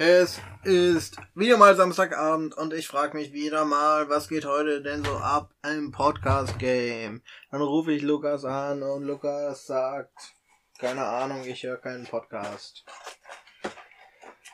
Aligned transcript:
Es 0.00 0.40
ist 0.62 1.16
wieder 1.34 1.56
mal 1.56 1.74
Samstagabend 1.74 2.56
und 2.56 2.72
ich 2.72 2.86
frage 2.86 3.16
mich 3.16 3.32
wieder 3.32 3.64
mal, 3.64 4.08
was 4.08 4.28
geht 4.28 4.44
heute 4.44 4.80
denn 4.80 5.04
so 5.04 5.16
ab 5.16 5.52
im 5.64 5.90
Podcast-Game? 5.90 7.20
Dann 7.50 7.60
rufe 7.60 7.90
ich 7.90 8.02
Lukas 8.02 8.44
an 8.44 8.84
und 8.84 9.02
Lukas 9.02 9.66
sagt, 9.66 10.36
keine 10.78 11.04
Ahnung, 11.04 11.44
ich 11.44 11.64
höre 11.64 11.78
keinen 11.78 12.06
Podcast. 12.06 12.84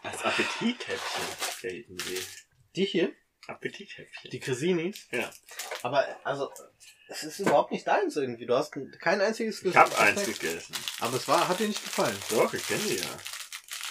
Das 0.02 0.24
Appetithäppchen 0.24 1.24
gelten 1.60 1.98
sie. 1.98 2.20
Die 2.74 2.86
hier? 2.86 3.12
Appetithäppchen. 3.46 4.30
Die 4.30 4.40
Cresinis? 4.40 5.08
Ja. 5.10 5.28
Aber, 5.82 6.06
also, 6.24 6.50
es 7.08 7.22
ist 7.22 7.40
überhaupt 7.40 7.70
nicht 7.70 7.86
deins 7.86 8.16
irgendwie. 8.16 8.46
Du 8.46 8.54
hast 8.54 8.72
kein 8.98 9.20
einziges 9.20 9.62
Ich 9.62 9.76
hab 9.76 10.00
eins 10.00 10.24
gegessen. 10.24 10.74
Aber 11.00 11.18
es 11.18 11.28
war, 11.28 11.46
hat 11.46 11.60
dir 11.60 11.68
nicht 11.68 11.84
gefallen. 11.84 12.16
Doch, 12.30 12.54
ich 12.54 12.66
kenne 12.66 12.80
die 12.88 12.96
ja. 12.96 13.04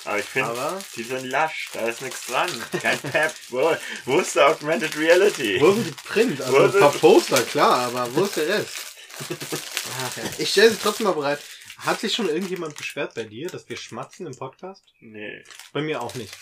Aber 0.06 0.20
ich 0.20 0.26
finde, 0.26 0.80
die 0.96 1.04
sind 1.04 1.26
lasch, 1.26 1.70
da 1.74 1.88
ist 1.88 2.02
nichts 2.02 2.28
dran. 2.28 2.50
Kein 2.82 3.00
Pep. 3.00 3.34
Wo, 3.50 3.76
wo 4.06 4.20
ist 4.20 4.36
der 4.36 4.50
Augmented 4.50 4.98
Reality? 4.98 5.60
wo 5.62 5.72
sind 5.72 5.88
die 5.88 5.92
Print? 6.08 6.42
Also 6.42 6.58
Wo 6.58 6.64
ein 6.64 6.72
paar 6.72 6.92
Poster, 6.92 7.42
klar, 7.44 7.88
aber 7.88 8.14
wo 8.16 8.24
ist 8.24 8.36
der 8.38 8.48
Rest? 8.50 8.96
Ach, 9.20 10.18
ja. 10.18 10.24
Ich 10.40 10.50
stelle 10.50 10.72
sie 10.72 10.78
trotzdem 10.82 11.06
mal 11.08 11.14
bereit. 11.14 11.40
Hat 11.78 12.00
sich 12.00 12.14
schon 12.14 12.30
irgendjemand 12.30 12.76
beschwert 12.78 13.14
bei 13.16 13.24
dir, 13.24 13.50
dass 13.50 13.68
wir 13.70 13.78
schmatzen 13.78 14.26
im 14.28 14.36
Podcast? 14.36 14.84
Nee. 15.00 15.44
Bei 15.72 15.82
mir 15.82 16.02
auch 16.02 16.16
nicht. 16.16 16.34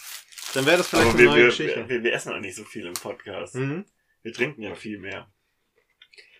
Dann 0.53 0.65
wäre 0.65 0.77
das 0.77 0.87
vielleicht 0.89 1.07
Aber 1.09 1.13
eine 1.17 1.23
wir, 1.23 1.29
neue 1.29 1.39
wir, 1.39 1.45
Geschichte. 1.47 1.87
wir, 1.89 2.03
wir 2.03 2.13
essen 2.13 2.33
auch 2.33 2.39
nicht 2.39 2.55
so 2.55 2.63
viel 2.63 2.85
im 2.85 2.93
Podcast. 2.93 3.55
Mhm. 3.55 3.85
Wir 4.23 4.33
trinken 4.33 4.61
ja 4.61 4.75
viel 4.75 4.99
mehr. 4.99 5.31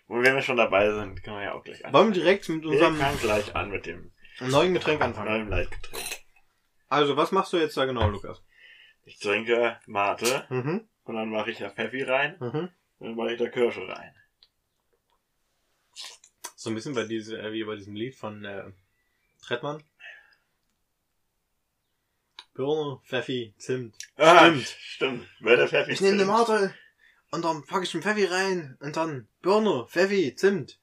Und 0.07 0.23
wenn 0.23 0.35
wir 0.35 0.41
schon 0.41 0.57
dabei 0.57 0.91
sind, 0.91 1.23
können 1.23 1.37
wir 1.37 1.43
ja 1.43 1.53
auch 1.53 1.63
gleich 1.63 1.85
an. 1.85 1.93
Wollen 1.93 2.13
wir 2.13 2.21
direkt 2.21 2.49
mit 2.49 2.63
wir 2.63 2.71
unserem 2.71 2.97
fangen 2.97 3.19
gleich 3.19 3.55
an 3.55 3.69
mit 3.71 3.85
dem 3.85 4.11
neuen 4.41 4.73
Getränk 4.73 5.01
anfangen? 5.01 5.29
neuen 5.29 5.49
Leitgetränk. 5.49 6.20
Also, 6.91 7.15
was 7.15 7.31
machst 7.31 7.53
du 7.53 7.57
jetzt 7.57 7.77
da 7.77 7.85
genau, 7.85 8.09
Lukas? 8.09 8.43
Ich 9.05 9.17
trinke 9.17 9.79
Mate 9.87 10.45
Mhm. 10.49 10.89
und 11.05 11.15
dann 11.15 11.29
mache 11.29 11.51
ich 11.51 11.57
da 11.59 11.69
Pfeffi 11.69 12.03
rein 12.03 12.35
Mhm. 12.41 12.69
und 12.99 13.07
dann 13.07 13.15
mache 13.15 13.31
ich 13.31 13.39
da 13.39 13.47
Kirsche 13.47 13.87
rein. 13.87 14.13
So 16.57 16.69
ein 16.69 16.75
bisschen 16.75 16.93
bei 16.93 17.05
diese, 17.05 17.39
äh, 17.41 17.53
wie 17.53 17.63
bei 17.63 17.77
diesem 17.77 17.95
Lied 17.95 18.13
von 18.15 18.43
äh, 18.43 18.73
Trettmann. 19.41 19.81
Birne, 22.53 22.99
Pfeffi, 23.05 23.53
Zimt. 23.57 23.95
Ah, 24.17 24.39
Stimmt. 24.47 24.67
Stimmt. 24.67 25.27
Weil 25.39 25.55
der 25.55 25.69
Pfeffi 25.69 25.91
Ich 25.93 26.01
nehme 26.01 26.15
eine 26.15 26.25
Mate 26.25 26.75
und 27.31 27.45
dann 27.45 27.65
packe 27.65 27.85
ich 27.85 27.91
den 27.93 28.01
Pfeffi 28.01 28.25
rein 28.25 28.77
und 28.81 28.97
dann 28.97 29.29
Birne, 29.41 29.85
Pfeffi, 29.87 30.35
Zimt. 30.35 30.77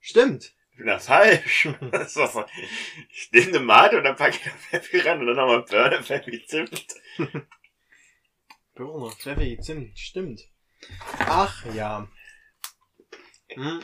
Stimmt. 0.00 0.54
Ich 0.76 0.78
bin 0.80 0.88
das 0.88 1.06
falsch. 1.06 1.68
So. 2.08 2.44
Ich 3.08 3.32
nehme 3.32 3.48
eine 3.48 3.60
Mate 3.60 3.96
und 3.96 4.04
dann 4.04 4.14
packe 4.14 4.36
ich 4.36 4.42
da 4.44 4.50
Pfeffi 4.50 4.98
rein 4.98 5.20
und 5.20 5.26
dann 5.26 5.36
nochmal 5.36 5.62
Birne, 5.62 6.02
Pfeffi, 6.02 6.44
Zimt. 6.44 6.94
Birne, 8.74 9.10
Pfeffi, 9.12 9.58
Zimt. 9.58 9.98
Stimmt. 9.98 10.42
Ach 11.20 11.64
ja. 11.74 12.06
Hm. 13.48 13.80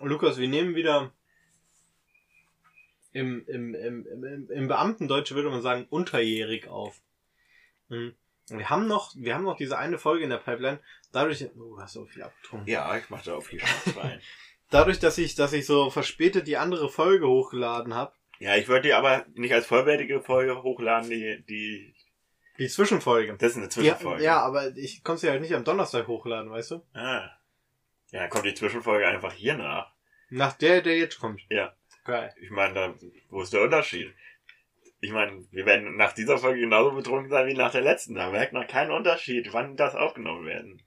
Lukas, 0.00 0.38
wir 0.38 0.48
nehmen 0.48 0.74
wieder 0.74 1.12
im, 3.12 3.46
im, 3.48 3.74
im, 3.74 4.06
im, 4.06 4.50
im 4.50 4.68
Beamtendeutsch 4.68 5.32
würde 5.32 5.50
man 5.50 5.60
sagen 5.60 5.86
unterjährig 5.90 6.68
auf. 6.68 7.02
Hm. 7.90 8.14
Wir 8.48 8.70
haben 8.70 8.86
noch, 8.86 9.14
wir 9.14 9.34
haben 9.34 9.44
noch 9.44 9.58
diese 9.58 9.76
eine 9.76 9.98
Folge 9.98 10.24
in 10.24 10.30
der 10.30 10.38
Pipeline. 10.38 10.80
Dadurch, 11.12 11.46
oh, 11.54 11.78
hast 11.78 11.92
so 11.92 12.06
viel 12.06 12.22
abgetrunken. 12.22 12.66
Ja, 12.66 12.96
ich 12.96 13.10
mache 13.10 13.26
da 13.26 13.34
auch 13.34 13.42
viel 13.42 13.60
Spaß 13.60 13.94
rein. 13.98 14.22
Dadurch, 14.72 14.98
dass 14.98 15.18
ich, 15.18 15.34
dass 15.36 15.52
ich 15.52 15.66
so 15.66 15.90
verspätet 15.90 16.46
die 16.48 16.56
andere 16.56 16.88
Folge 16.88 17.28
hochgeladen 17.28 17.94
habe, 17.94 18.12
Ja, 18.40 18.56
ich 18.56 18.68
wollte 18.68 18.88
die 18.88 18.94
aber 18.94 19.24
nicht 19.34 19.52
als 19.54 19.66
vollwertige 19.66 20.20
Folge 20.20 20.62
hochladen, 20.62 21.08
die, 21.10 21.44
die, 21.48 21.94
die 22.58 22.68
Zwischenfolge. 22.68 23.36
das 23.38 23.50
ist 23.52 23.56
eine 23.56 23.64
Ja, 23.66 23.70
Zwischenfolge. 23.70 24.24
ja, 24.24 24.40
aber 24.40 24.76
ich 24.76 25.04
konnte 25.04 25.20
sie 25.20 25.30
halt 25.30 25.40
nicht 25.42 25.54
am 25.54 25.64
Donnerstag 25.64 26.06
hochladen, 26.08 26.50
weißt 26.50 26.72
du? 26.72 26.82
Ah. 26.94 27.30
Ja, 28.10 28.20
dann 28.20 28.30
kommt 28.30 28.46
die 28.46 28.54
Zwischenfolge 28.54 29.06
einfach 29.06 29.32
hier 29.32 29.54
nach. 29.56 29.92
Nach 30.30 30.52
der, 30.54 30.80
der 30.82 30.96
jetzt 30.98 31.18
kommt. 31.20 31.40
Ja. 31.50 31.74
Geil. 32.04 32.34
Ich 32.40 32.50
meine, 32.50 32.74
da, 32.74 32.94
wo 33.30 33.42
ist 33.42 33.52
der 33.52 33.62
Unterschied? 33.62 34.12
Ich 35.00 35.12
meine, 35.12 35.44
wir 35.50 35.66
werden 35.66 35.96
nach 35.96 36.12
dieser 36.12 36.38
Folge 36.38 36.60
genauso 36.60 36.92
betrunken 36.96 37.30
sein 37.30 37.46
wie 37.46 37.54
nach 37.54 37.72
der 37.72 37.82
letzten. 37.82 38.14
Da 38.14 38.30
merkt 38.30 38.52
man 38.52 38.66
keinen 38.66 38.90
Unterschied, 38.90 39.52
wann 39.52 39.76
das 39.76 39.94
aufgenommen 39.94 40.46
werden. 40.46 40.82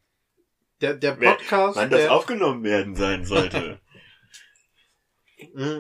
Der, 0.81 0.94
der 0.96 1.13
Podcast. 1.13 1.78
Wann 1.78 1.90
das 1.90 2.02
der, 2.02 2.12
aufgenommen 2.12 2.63
werden 2.63 2.96
sein 2.96 3.25
sollte. 3.25 3.80
Mm. 5.53 5.80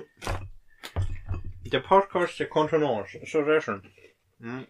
Der 1.65 1.79
Podcast 1.79 2.39
der 2.39 2.47
Kontenance. 2.47 3.17
Ist 3.17 3.33
doch 3.33 3.45
sehr 3.45 3.61
schön. 3.61 3.81
Mm. 4.39 4.63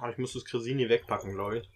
Aber 0.00 0.10
ich 0.10 0.18
muss 0.18 0.34
das 0.34 0.44
Cresini 0.44 0.88
wegpacken, 0.88 1.32
glaube 1.32 1.58
ich. 1.58 1.70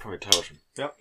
Komm, 0.00 0.12
wir 0.12 0.20
tauschen. 0.20 0.60
Ja. 0.76 0.94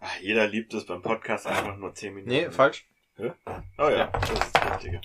Ah, 0.00 0.07
jeder 0.20 0.46
liebt 0.46 0.72
es 0.74 0.86
beim 0.86 1.02
Podcast 1.02 1.46
einfach 1.46 1.76
nur 1.76 1.94
10 1.94 2.14
Minuten. 2.14 2.30
Nee, 2.30 2.50
falsch. 2.50 2.86
Oh 3.18 3.88
ja, 3.88 4.06
das 4.06 4.30
ist 4.30 4.52
das 4.54 4.74
Richtige. 4.74 5.00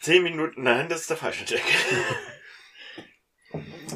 10 0.00 0.22
Minuten, 0.22 0.62
nein, 0.62 0.88
das 0.88 1.02
ist 1.02 1.10
der 1.10 1.16
falsche 1.16 1.44
Deck. 1.44 1.62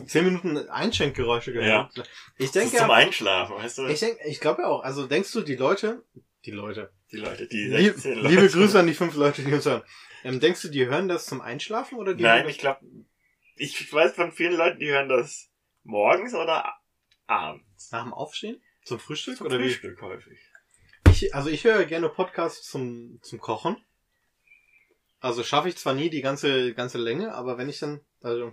Zehn 0.06 0.24
Minuten 0.24 0.56
Einschenkgeräusche 0.68 1.52
gehört. 1.52 1.90
Ich 1.96 1.96
Das 1.96 2.06
ist 2.46 2.54
denke, 2.56 2.76
zum 2.76 2.88
ja, 2.88 2.94
Einschlafen, 2.94 3.56
weißt 3.56 3.78
du? 3.78 3.86
ich 3.86 4.00
denke, 4.00 4.18
ich 4.26 4.40
glaube 4.40 4.62
ja 4.62 4.68
auch. 4.68 4.82
Also 4.82 5.06
denkst 5.06 5.32
du, 5.32 5.42
die 5.42 5.54
Leute, 5.54 6.04
die 6.44 6.50
Leute, 6.50 6.92
die 7.12 7.18
Leute, 7.18 7.46
die 7.46 7.68
lieb, 7.68 7.94
16 7.94 8.14
Leute. 8.16 8.28
liebe 8.28 8.48
Grüße 8.48 8.78
an 8.78 8.86
die 8.86 8.94
fünf 8.94 9.14
Leute, 9.14 9.42
die 9.42 9.52
uns 9.52 9.64
hören. 9.64 9.82
Ähm, 10.24 10.40
denkst 10.40 10.62
du, 10.62 10.68
die 10.68 10.86
hören 10.86 11.08
das 11.08 11.26
zum 11.26 11.40
Einschlafen 11.40 11.98
oder 11.98 12.14
die 12.14 12.24
Nein, 12.24 12.48
ich 12.48 12.58
glaube, 12.58 12.80
ich 13.56 13.92
weiß 13.92 14.14
von 14.14 14.32
vielen 14.32 14.56
Leuten, 14.56 14.80
die 14.80 14.90
hören 14.90 15.08
das 15.08 15.50
morgens 15.84 16.34
oder 16.34 16.74
abends. 17.26 17.92
nach 17.92 18.02
dem 18.02 18.12
Aufstehen? 18.12 18.60
Zum 18.84 18.98
Frühstück 18.98 19.38
Zum 19.38 19.46
oder 19.46 19.58
Frühstück 19.58 20.00
häufig. 20.02 20.38
wie? 21.06 21.10
Ich, 21.10 21.34
also 21.34 21.48
ich 21.50 21.64
höre 21.64 21.84
gerne 21.84 22.08
Podcasts 22.08 22.68
zum, 22.68 23.18
zum 23.22 23.38
Kochen. 23.40 23.76
Also 25.20 25.42
schaffe 25.42 25.68
ich 25.68 25.76
zwar 25.76 25.94
nie 25.94 26.10
die 26.10 26.20
ganze, 26.20 26.74
ganze 26.74 26.98
Länge, 26.98 27.34
aber 27.34 27.56
wenn 27.56 27.68
ich 27.68 27.78
dann, 27.78 28.00
also, 28.22 28.52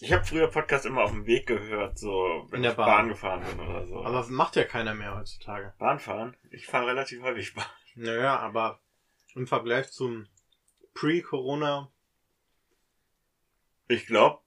Ich 0.00 0.12
habe 0.12 0.24
früher 0.24 0.46
Podcast 0.48 0.86
immer 0.86 1.02
auf 1.02 1.10
dem 1.10 1.26
Weg 1.26 1.46
gehört, 1.46 1.98
so 1.98 2.46
wenn 2.50 2.58
In 2.58 2.62
der 2.62 2.72
ich 2.72 2.76
Bahn. 2.76 2.86
Bahn. 2.86 3.08
gefahren 3.08 3.44
bin 3.44 3.58
oder 3.66 3.86
so. 3.86 4.04
aber 4.04 4.24
macht 4.28 4.54
ja 4.56 4.64
keiner 4.64 4.94
mehr 4.94 5.16
heutzutage. 5.16 5.74
Bahn 5.78 5.98
fahren? 5.98 6.36
Ich 6.50 6.66
fahre 6.66 6.86
relativ 6.88 7.22
häufig 7.22 7.54
Bahn. 7.54 7.66
Naja, 7.96 8.38
aber 8.38 8.80
im 9.34 9.46
Vergleich 9.48 9.90
zum 9.90 10.28
Pre-Corona, 10.94 11.90
Ich 13.88 14.06
glaube, 14.06 14.40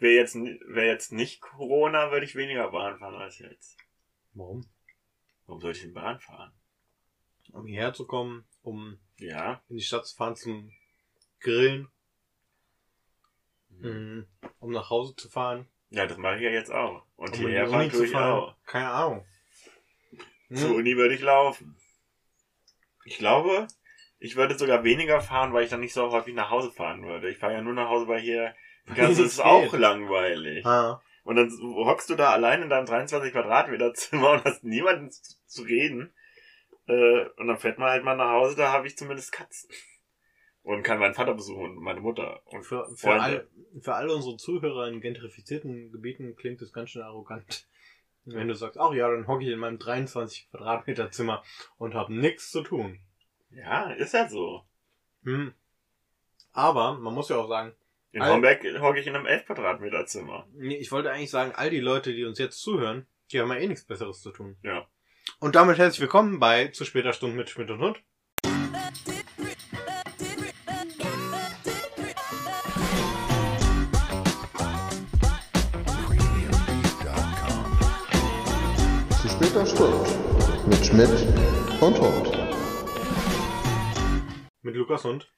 wäre 0.00 0.14
jetzt, 0.14 0.34
wär 0.34 0.86
jetzt 0.86 1.12
nicht 1.12 1.40
Corona, 1.40 2.10
würde 2.10 2.26
ich 2.26 2.34
weniger 2.34 2.70
Bahn 2.70 2.98
fahren 2.98 3.14
als 3.14 3.38
jetzt. 3.38 3.76
Warum? 4.34 4.66
Warum 5.46 5.60
sollte 5.60 5.78
ich 5.78 5.84
denn 5.84 5.94
Bahn 5.94 6.20
fahren? 6.20 6.52
Um 7.52 7.66
hierher 7.66 7.92
zu 7.92 8.06
kommen, 8.06 8.44
um 8.62 8.98
Ja. 9.18 9.60
in 9.68 9.76
die 9.76 9.82
Stadt 9.82 10.06
zu 10.06 10.16
fahren 10.16 10.36
zum 10.36 10.72
Grillen, 11.40 11.88
Mhm. 13.70 13.88
mhm. 13.88 14.26
um 14.60 14.70
nach 14.72 14.90
Hause 14.90 15.14
zu 15.16 15.28
fahren, 15.28 15.66
Ja, 15.92 16.06
das 16.06 16.18
mache 16.18 16.36
ich 16.36 16.42
ja 16.42 16.50
jetzt 16.50 16.70
auch. 16.70 17.04
Und 17.16 17.32
um 17.34 17.40
hierher 17.40 17.66
fahren 17.68 17.90
tue 17.90 18.04
ich 18.04 18.12
fahren. 18.12 18.32
auch. 18.32 18.56
Keine 18.66 18.90
Ahnung. 18.90 19.26
Zur 20.54 20.68
Hm. 20.70 20.74
Uni 20.76 20.96
würde 20.96 21.14
ich 21.14 21.20
laufen. 21.20 21.76
Ich 23.04 23.18
glaube, 23.18 23.66
ich 24.20 24.36
würde 24.36 24.56
sogar 24.58 24.84
weniger 24.84 25.20
fahren, 25.20 25.52
weil 25.52 25.64
ich 25.64 25.70
dann 25.70 25.80
nicht 25.80 25.92
so 25.94 26.10
häufig 26.12 26.34
nach 26.34 26.50
Hause 26.50 26.70
fahren 26.70 27.02
würde. 27.04 27.30
Ich 27.30 27.38
fahre 27.38 27.54
ja 27.54 27.60
nur 27.62 27.72
nach 27.72 27.88
Hause, 27.88 28.06
weil 28.06 28.20
hier 28.20 28.54
das 28.86 29.18
nichts 29.18 29.18
ist 29.34 29.40
auch 29.40 29.72
langweilig. 29.72 30.64
Ah. 30.66 31.02
Und 31.24 31.36
dann 31.36 31.50
hockst 31.86 32.10
du 32.10 32.14
da 32.14 32.30
allein 32.30 32.62
in 32.62 32.70
deinem 32.70 32.86
23 32.86 33.32
Quadratmeter 33.32 33.92
Zimmer 33.94 34.32
und 34.32 34.44
hast 34.44 34.64
niemanden 34.64 35.10
zu, 35.10 35.62
reden. 35.62 36.12
Äh, 36.86 37.26
und 37.36 37.46
dann 37.46 37.58
fährt 37.58 37.78
man 37.78 37.90
halt 37.90 38.04
mal 38.04 38.16
nach 38.16 38.30
Hause, 38.30 38.56
da 38.56 38.72
habe 38.72 38.86
ich 38.86 38.96
zumindest 38.96 39.32
Katzen. 39.32 39.70
Und 40.62 40.82
kann 40.82 40.98
meinen 40.98 41.14
Vater 41.14 41.34
besuchen 41.34 41.76
und 41.78 41.82
meine 41.82 42.00
Mutter. 42.00 42.42
Und 42.46 42.64
Für, 42.64 42.88
für, 42.90 42.96
Freunde. 42.96 43.22
all, 43.22 43.48
für 43.80 43.94
alle 43.94 44.14
unsere 44.14 44.36
Zuhörer 44.36 44.88
in 44.88 45.00
gentrifizierten 45.00 45.90
Gebieten 45.90 46.36
klingt 46.36 46.60
das 46.60 46.72
ganz 46.72 46.90
schön 46.90 47.02
arrogant. 47.02 47.66
Wenn 48.26 48.48
du 48.48 48.54
sagst, 48.54 48.78
ach 48.78 48.92
ja, 48.92 49.10
dann 49.10 49.26
hocke 49.26 49.44
ich 49.44 49.50
in 49.50 49.58
meinem 49.58 49.78
23 49.78 50.50
Quadratmeter 50.50 51.10
Zimmer 51.10 51.42
und 51.78 51.94
habe 51.94 52.12
nichts 52.12 52.50
zu 52.50 52.62
tun. 52.62 53.00
Ja, 53.50 53.90
ist 53.92 54.14
halt 54.14 54.30
so. 54.30 54.64
Hm. 55.24 55.54
Aber 56.52 56.94
man 56.98 57.14
muss 57.14 57.28
ja 57.28 57.36
auch 57.36 57.48
sagen, 57.48 57.72
in 58.12 58.22
All 58.22 58.32
Homberg 58.32 58.64
hocke 58.80 58.98
ich 58.98 59.06
in 59.06 59.14
einem 59.14 59.26
11 59.26 59.46
Quadratmeter 59.46 60.04
Zimmer. 60.04 60.44
Nee, 60.54 60.74
ich 60.74 60.90
wollte 60.90 61.12
eigentlich 61.12 61.30
sagen, 61.30 61.52
all 61.54 61.70
die 61.70 61.78
Leute, 61.78 62.12
die 62.12 62.24
uns 62.24 62.40
jetzt 62.40 62.60
zuhören, 62.60 63.06
die 63.30 63.40
haben 63.40 63.50
ja 63.50 63.54
eh 63.54 63.68
nichts 63.68 63.84
Besseres 63.84 64.20
zu 64.20 64.32
tun. 64.32 64.56
Ja. 64.64 64.84
Und 65.38 65.54
damit 65.54 65.78
herzlich 65.78 66.00
willkommen 66.00 66.40
bei 66.40 66.68
Zu 66.68 66.84
später 66.84 67.12
Stunde 67.12 67.36
mit 67.36 67.48
Schmidt 67.48 67.70
und 67.70 67.80
Hund. 67.80 68.02
Zu 79.22 79.28
später 79.28 79.64
Stunde 79.66 80.10
mit 80.66 80.84
Schmidt 80.84 81.10
und 81.80 82.00
Hund. 82.00 82.38
Mit 84.62 84.74
Lukas 84.74 85.04
Hund. 85.04 85.32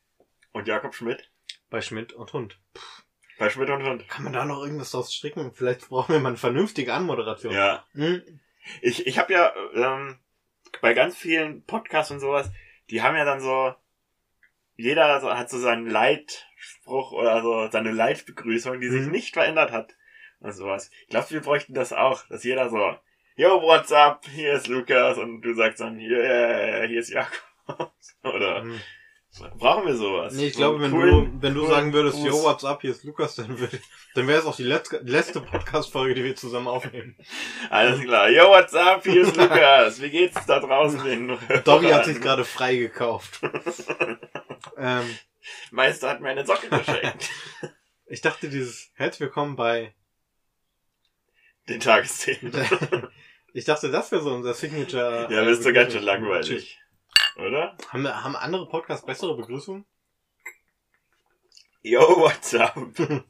Und 0.52 0.66
Jakob 0.66 0.94
Schmidt. 0.94 1.31
Bei 1.72 1.80
Schmidt 1.80 2.12
und 2.12 2.32
Hund. 2.34 2.58
Bei 3.38 3.48
Schmidt 3.48 3.70
und 3.70 3.82
Hund. 3.82 4.06
Kann 4.06 4.24
man 4.24 4.34
da 4.34 4.44
noch 4.44 4.62
irgendwas 4.62 4.90
draus 4.90 5.12
stricken? 5.12 5.52
Vielleicht 5.54 5.88
brauchen 5.88 6.12
wir 6.12 6.20
mal 6.20 6.28
eine 6.28 6.36
vernünftige 6.36 6.92
Anmoderation. 6.92 7.54
Ja. 7.54 7.84
Hm? 7.94 8.22
Ich, 8.82 9.06
ich 9.06 9.19
habe 9.19 9.32
ja 9.32 9.52
ähm, 9.74 10.19
bei 10.82 10.92
ganz 10.92 11.16
vielen 11.16 11.64
Podcasts 11.64 12.10
und 12.12 12.20
sowas, 12.20 12.50
die 12.90 13.00
haben 13.00 13.16
ja 13.16 13.24
dann 13.24 13.40
so, 13.40 13.74
jeder 14.76 15.19
so, 15.22 15.32
hat 15.34 15.48
so 15.48 15.58
seinen 15.58 15.88
Leitspruch 15.88 17.12
oder 17.12 17.40
so 17.42 17.69
seine 17.70 17.90
Leitbegrüßung, 17.90 18.78
die 18.80 18.88
sich 18.90 19.02
Mhm. 19.06 19.10
nicht 19.10 19.32
verändert 19.32 19.72
hat. 19.72 19.96
Und 20.40 20.52
sowas. 20.52 20.90
Ich 21.04 21.08
glaube, 21.08 21.30
wir 21.30 21.40
bräuchten 21.40 21.72
das 21.72 21.92
auch, 21.94 22.26
dass 22.28 22.44
jeder 22.44 22.69
so, 22.69 22.96
yo, 23.36 23.62
what's 23.62 23.92
up, 23.92 24.26
hier 24.28 24.52
ist 24.52 24.66
Lukas 24.66 25.16
und 25.16 25.40
du 25.40 25.54
sagst 25.54 25.80
dann, 25.80 25.98
yeah, 25.98 26.84
hier 26.86 27.00
ist 27.00 27.08
Jakob. 27.08 27.40
Oder 28.24 28.62
Hm. 28.62 28.80
Brauchen 29.58 29.87
wir 29.87 29.96
sowas? 29.96 30.34
Nee, 30.34 30.46
ich 30.49 30.55
So 30.55 30.58
glaube, 30.61 30.81
wenn 30.81 30.90
coolen- 30.90 31.40
du, 31.40 31.43
wenn 31.43 31.55
du 31.55 31.67
sagen 31.67 31.93
würdest, 31.93 32.17
Gruß. 32.17 32.26
yo, 32.26 32.43
what's 32.44 32.64
up, 32.64 32.81
hier 32.82 32.90
ist 32.90 33.05
Lukas, 33.05 33.34
dann, 33.37 33.58
würde- 33.58 33.81
dann 34.14 34.26
wäre 34.29 34.38
es 34.40 34.44
auch 34.46 34.56
die 34.56 34.62
letzte, 34.64 34.99
letzte 34.99 35.40
Podcast-Folge, 35.40 36.14
die 36.14 36.25
wir 36.25 36.37
zusammen 36.37 36.69
aufnehmen. 36.69 37.17
Alles 37.70 38.00
klar. 38.00 38.29
Yo, 38.31 38.49
what's 38.49 38.75
up, 38.75 39.02
hier 39.05 39.23
ist 39.23 39.37
Lukas. 39.37 40.00
Wie 40.02 40.11
geht's 40.11 40.44
da 40.46 40.61
draußen 40.61 41.02
den 41.05 41.38
Doggy 41.64 41.88
hat 41.88 42.05
sich 42.05 42.20
gerade 42.20 42.44
frei 42.44 42.76
gekauft. 42.76 43.40
ähm, 44.76 45.06
Meister 45.70 46.11
hat 46.11 46.20
mir 46.20 46.29
eine 46.29 46.46
Socke 46.46 46.69
geschenkt. 46.69 47.31
ich 48.06 48.20
dachte, 48.20 48.49
dieses 48.49 48.90
Herzlich 48.94 49.20
willkommen 49.20 49.56
bei, 49.56 49.94
Den 51.69 51.81
Tagesthemen. 51.81 52.52
ich 53.55 53.64
dachte, 53.64 53.90
das 53.90 54.12
wäre 54.12 54.23
so 54.23 54.32
unser 54.34 54.52
Signature. 54.55 55.26
Ja, 55.31 55.44
bist 55.44 55.64
du 55.64 55.73
ganz 55.73 55.93
schön 55.94 56.02
langweilig. 56.02 56.79
Oder? 57.37 57.76
Haben, 57.88 58.02
wir- 58.02 58.23
haben 58.23 58.37
andere 58.37 58.69
Podcasts 58.69 59.05
bessere 59.06 59.37
Begrüßungen? 59.37 59.84
Yo, 61.82 62.00
what's 62.00 62.55
up? 62.55 62.76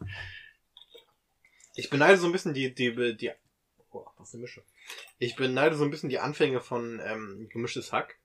Ich 1.74 1.88
beneide 1.88 2.18
so 2.18 2.26
ein 2.26 2.32
bisschen 2.32 2.52
die, 2.52 2.74
die, 2.74 3.16
die, 3.16 3.30
oh, 3.92 4.04
was 4.18 4.34
eine 4.34 4.42
Mische. 4.42 4.62
Ich 5.18 5.36
beneide 5.36 5.74
so 5.74 5.84
ein 5.84 5.90
bisschen 5.90 6.10
die 6.10 6.18
Anfänge 6.18 6.60
von 6.60 7.00
ähm, 7.02 7.48
Gemischtes 7.50 7.94
Hack, 7.94 8.18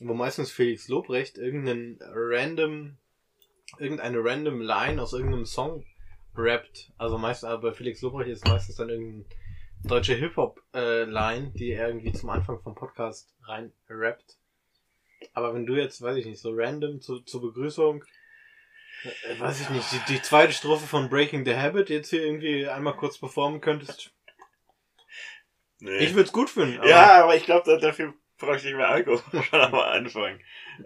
wo 0.00 0.14
meistens 0.14 0.50
Felix 0.50 0.88
Lobrecht 0.88 1.36
irgendeinen 1.36 1.98
random, 2.00 2.96
irgendeine 3.78 4.24
random 4.24 4.62
Line 4.62 5.02
aus 5.02 5.12
irgendeinem 5.12 5.44
Song 5.44 5.84
rappt. 6.34 6.90
Also 6.96 7.18
meist, 7.18 7.44
aber 7.44 7.68
bei 7.70 7.74
Felix 7.76 8.00
Lobrecht 8.00 8.30
ist 8.30 8.46
meistens 8.46 8.76
dann 8.76 8.88
irgendeine 8.88 9.26
deutsche 9.84 10.14
Hip-Hop-Line, 10.14 11.52
die 11.54 11.72
er 11.72 11.88
irgendwie 11.88 12.14
zum 12.14 12.30
Anfang 12.30 12.62
vom 12.62 12.74
Podcast 12.74 13.36
rein 13.42 13.74
rappt. 13.90 14.38
Aber 15.34 15.54
wenn 15.54 15.66
du 15.66 15.74
jetzt, 15.76 16.00
weiß 16.02 16.16
ich 16.16 16.26
nicht, 16.26 16.40
so 16.40 16.50
random 16.54 17.00
zu, 17.00 17.20
zur 17.20 17.40
Begrüßung, 17.42 18.04
äh, 19.04 19.40
weiß 19.40 19.60
ich 19.62 19.70
nicht, 19.70 19.86
die, 19.92 20.14
die 20.14 20.22
zweite 20.22 20.52
Strophe 20.52 20.86
von 20.86 21.08
Breaking 21.08 21.44
the 21.44 21.54
Habit 21.56 21.90
jetzt 21.90 22.10
hier 22.10 22.24
irgendwie 22.24 22.66
einmal 22.68 22.96
kurz 22.96 23.18
performen 23.18 23.60
könntest, 23.60 24.12
Nee. 25.82 25.96
ich 25.98 26.10
würde 26.14 26.26
es 26.26 26.32
gut 26.32 26.50
finden. 26.50 26.78
aber- 26.78 26.88
ja, 26.88 27.22
aber 27.24 27.36
ich 27.36 27.44
glaube, 27.44 27.78
dafür 27.78 28.12
bräuchte 28.38 28.68
ich 28.68 28.74
mehr 28.74 28.88
Alkohol 28.90 29.22
schon 29.44 29.60
am 29.60 29.74
Anfang. 29.74 30.38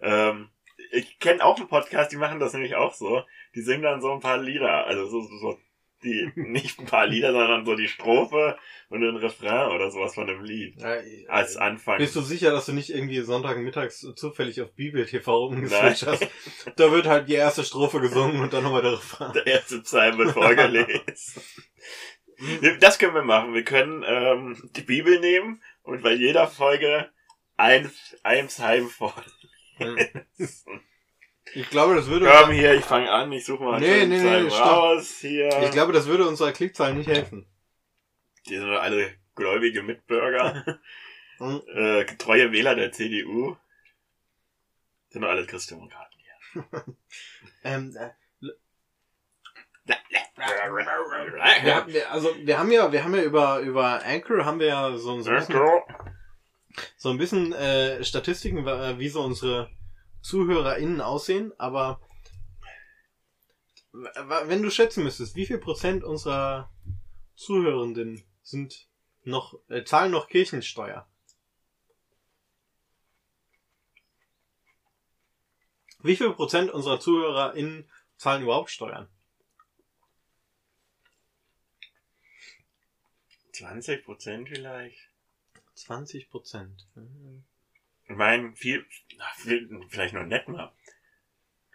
Ähm, 0.03 0.51
ich 0.93 1.19
kenne 1.19 1.45
auch 1.45 1.57
einen 1.59 1.67
Podcast, 1.69 2.13
die 2.13 2.17
machen 2.17 2.39
das 2.39 2.53
nämlich 2.53 2.77
auch 2.77 2.95
so. 2.95 3.25
Die 3.57 3.63
singen 3.63 3.83
dann 3.83 4.01
so 4.01 4.13
ein 4.13 4.21
paar 4.21 4.39
Lieder, 4.39 4.87
also 4.87 5.07
so, 5.07 5.21
so, 5.23 5.37
so 5.39 5.59
die, 6.05 6.31
nicht 6.37 6.79
ein 6.79 6.87
paar 6.87 7.07
Lieder, 7.07 7.33
sondern 7.33 7.65
so 7.65 7.75
die 7.75 7.89
Strophe 7.89 8.57
und 8.89 9.01
den 9.01 9.17
Refrain 9.17 9.73
oder 9.73 9.91
sowas 9.91 10.15
von 10.15 10.27
dem 10.27 10.45
Lied. 10.45 10.81
Ja, 10.81 11.01
ich- 11.01 11.29
Als 11.31 11.57
Anfang. 11.57 11.99
Bist 11.99 12.15
du 12.15 12.21
sicher, 12.21 12.51
dass 12.53 12.67
du 12.67 12.73
nicht 12.73 12.91
irgendwie 12.91 13.21
Sonntagmittags 13.23 14.01
zufällig 14.15 14.61
auf 14.63 14.73
Bibel 14.75 15.05
TV 15.07 15.47
rumgeswitcht 15.47 16.07
hast? 16.07 16.29
Da 16.77 16.93
wird 16.93 17.07
halt 17.07 17.29
die 17.29 17.35
erste 17.35 17.65
Strophe 17.65 18.01
gesungen 18.01 18.41
und 18.41 18.53
dann 18.53 18.63
nochmal 18.63 18.83
der 18.83 18.93
Refrain. 18.93 19.33
Der 19.33 19.47
erste 19.47 19.81
Psalm 19.81 20.19
wird 20.19 20.31
vorgelesen. 20.33 21.43
Das 22.81 22.99
können 22.99 23.15
wir 23.15 23.23
machen. 23.23 23.55
Wir 23.55 23.63
können 23.65 24.05
ähm, 24.07 24.71
die 24.77 24.83
Bibel 24.83 25.21
nehmen 25.21 25.63
und 25.83 26.03
bei 26.03 26.13
jeder 26.13 26.49
Folge 26.49 27.09
ein, 27.57 27.91
ein 28.25 28.49
Psalm 28.49 28.89
vorlesen. 28.89 30.27
Ich 31.53 31.69
glaube, 31.71 31.95
das 31.95 32.07
würde 32.07 32.27
Komm 32.31 32.51
hier, 32.53 32.75
ich 32.75 32.85
fange 32.85 33.11
an, 33.11 33.31
ich 33.33 33.45
suche 33.45 33.63
mal 33.63 33.79
Nee, 33.81 34.07
nee, 34.07 34.19
nee, 34.23 34.49
raus 34.49 35.19
hier. 35.21 35.51
ich 35.63 35.71
glaube, 35.71 35.93
das 35.93 36.07
würde 36.07 36.27
unserer 36.27 36.53
Klickzahl 36.53 36.95
nicht 36.95 37.07
helfen. 37.09 37.47
Die 38.49 38.57
sind 38.57 38.71
alle 38.71 39.13
gläubige 39.35 39.83
Mitbürger, 39.83 40.79
äh, 41.75 42.05
treue 42.17 42.51
Wähler 42.53 42.75
der 42.75 42.93
CDU. 42.93 43.57
Sind 45.11 45.23
doch 45.23 45.29
alle 45.29 45.47
Christdemokraten 45.47 46.19
hier. 46.19 46.65
Ähm, 47.67 47.97
äh, 47.97 48.11
wir, 51.65 51.75
haben- 51.75 51.93
wir, 51.93 52.11
also 52.13 52.35
wir 52.43 52.59
haben 52.59 52.71
ja, 52.71 52.93
wir 52.93 53.05
haben 53.05 53.15
ja 53.15 53.23
über 53.23 53.61
über 53.61 54.03
Anchor 54.05 54.45
haben 54.45 54.59
wir 54.61 54.67
ja 54.67 54.97
so, 54.97 55.21
so 55.21 55.31
ein 55.31 55.37
bisschen, 55.37 55.61
so 56.97 57.11
ein 57.11 57.19
bisschen 57.19 57.53
äh, 57.53 58.03
Statistiken, 58.05 58.65
wie 58.67 59.09
so 59.09 59.23
unsere 59.23 59.71
ZuhörerInnen 60.25 61.03
aussehen, 61.03 61.53
aber 61.59 62.01
wenn 63.93 64.63
du 64.63 64.71
schätzen 64.71 65.05
müsstest, 65.05 65.37
wie 65.37 65.45
viel 65.45 65.59
Prozent 65.59 66.03
unserer 66.03 66.73
Zuhörenden 67.37 68.25
sind 68.43 68.89
noch, 69.25 69.61
äh, 69.69 69.85
zahlen 69.85 70.13
noch 70.13 70.29
Kirchensteuer? 70.29 71.07
Wie 76.03 76.17
viel 76.17 76.33
Prozent 76.33 76.71
unserer 76.71 77.01
ZuhörerInnen 77.01 77.91
zahlen 78.17 78.45
überhaupt 78.45 78.71
Steuern? 78.71 79.09
20 83.53 84.05
Prozent 84.07 84.49
vielleicht. 84.49 85.11
20 85.75 86.31
Prozent. 86.31 86.89
Ich 88.07 88.17
meine, 88.17 88.55
viel, 88.55 88.85
vielleicht 89.89 90.15
noch 90.15 90.25
nicht 90.25 90.49
mal. 90.49 90.73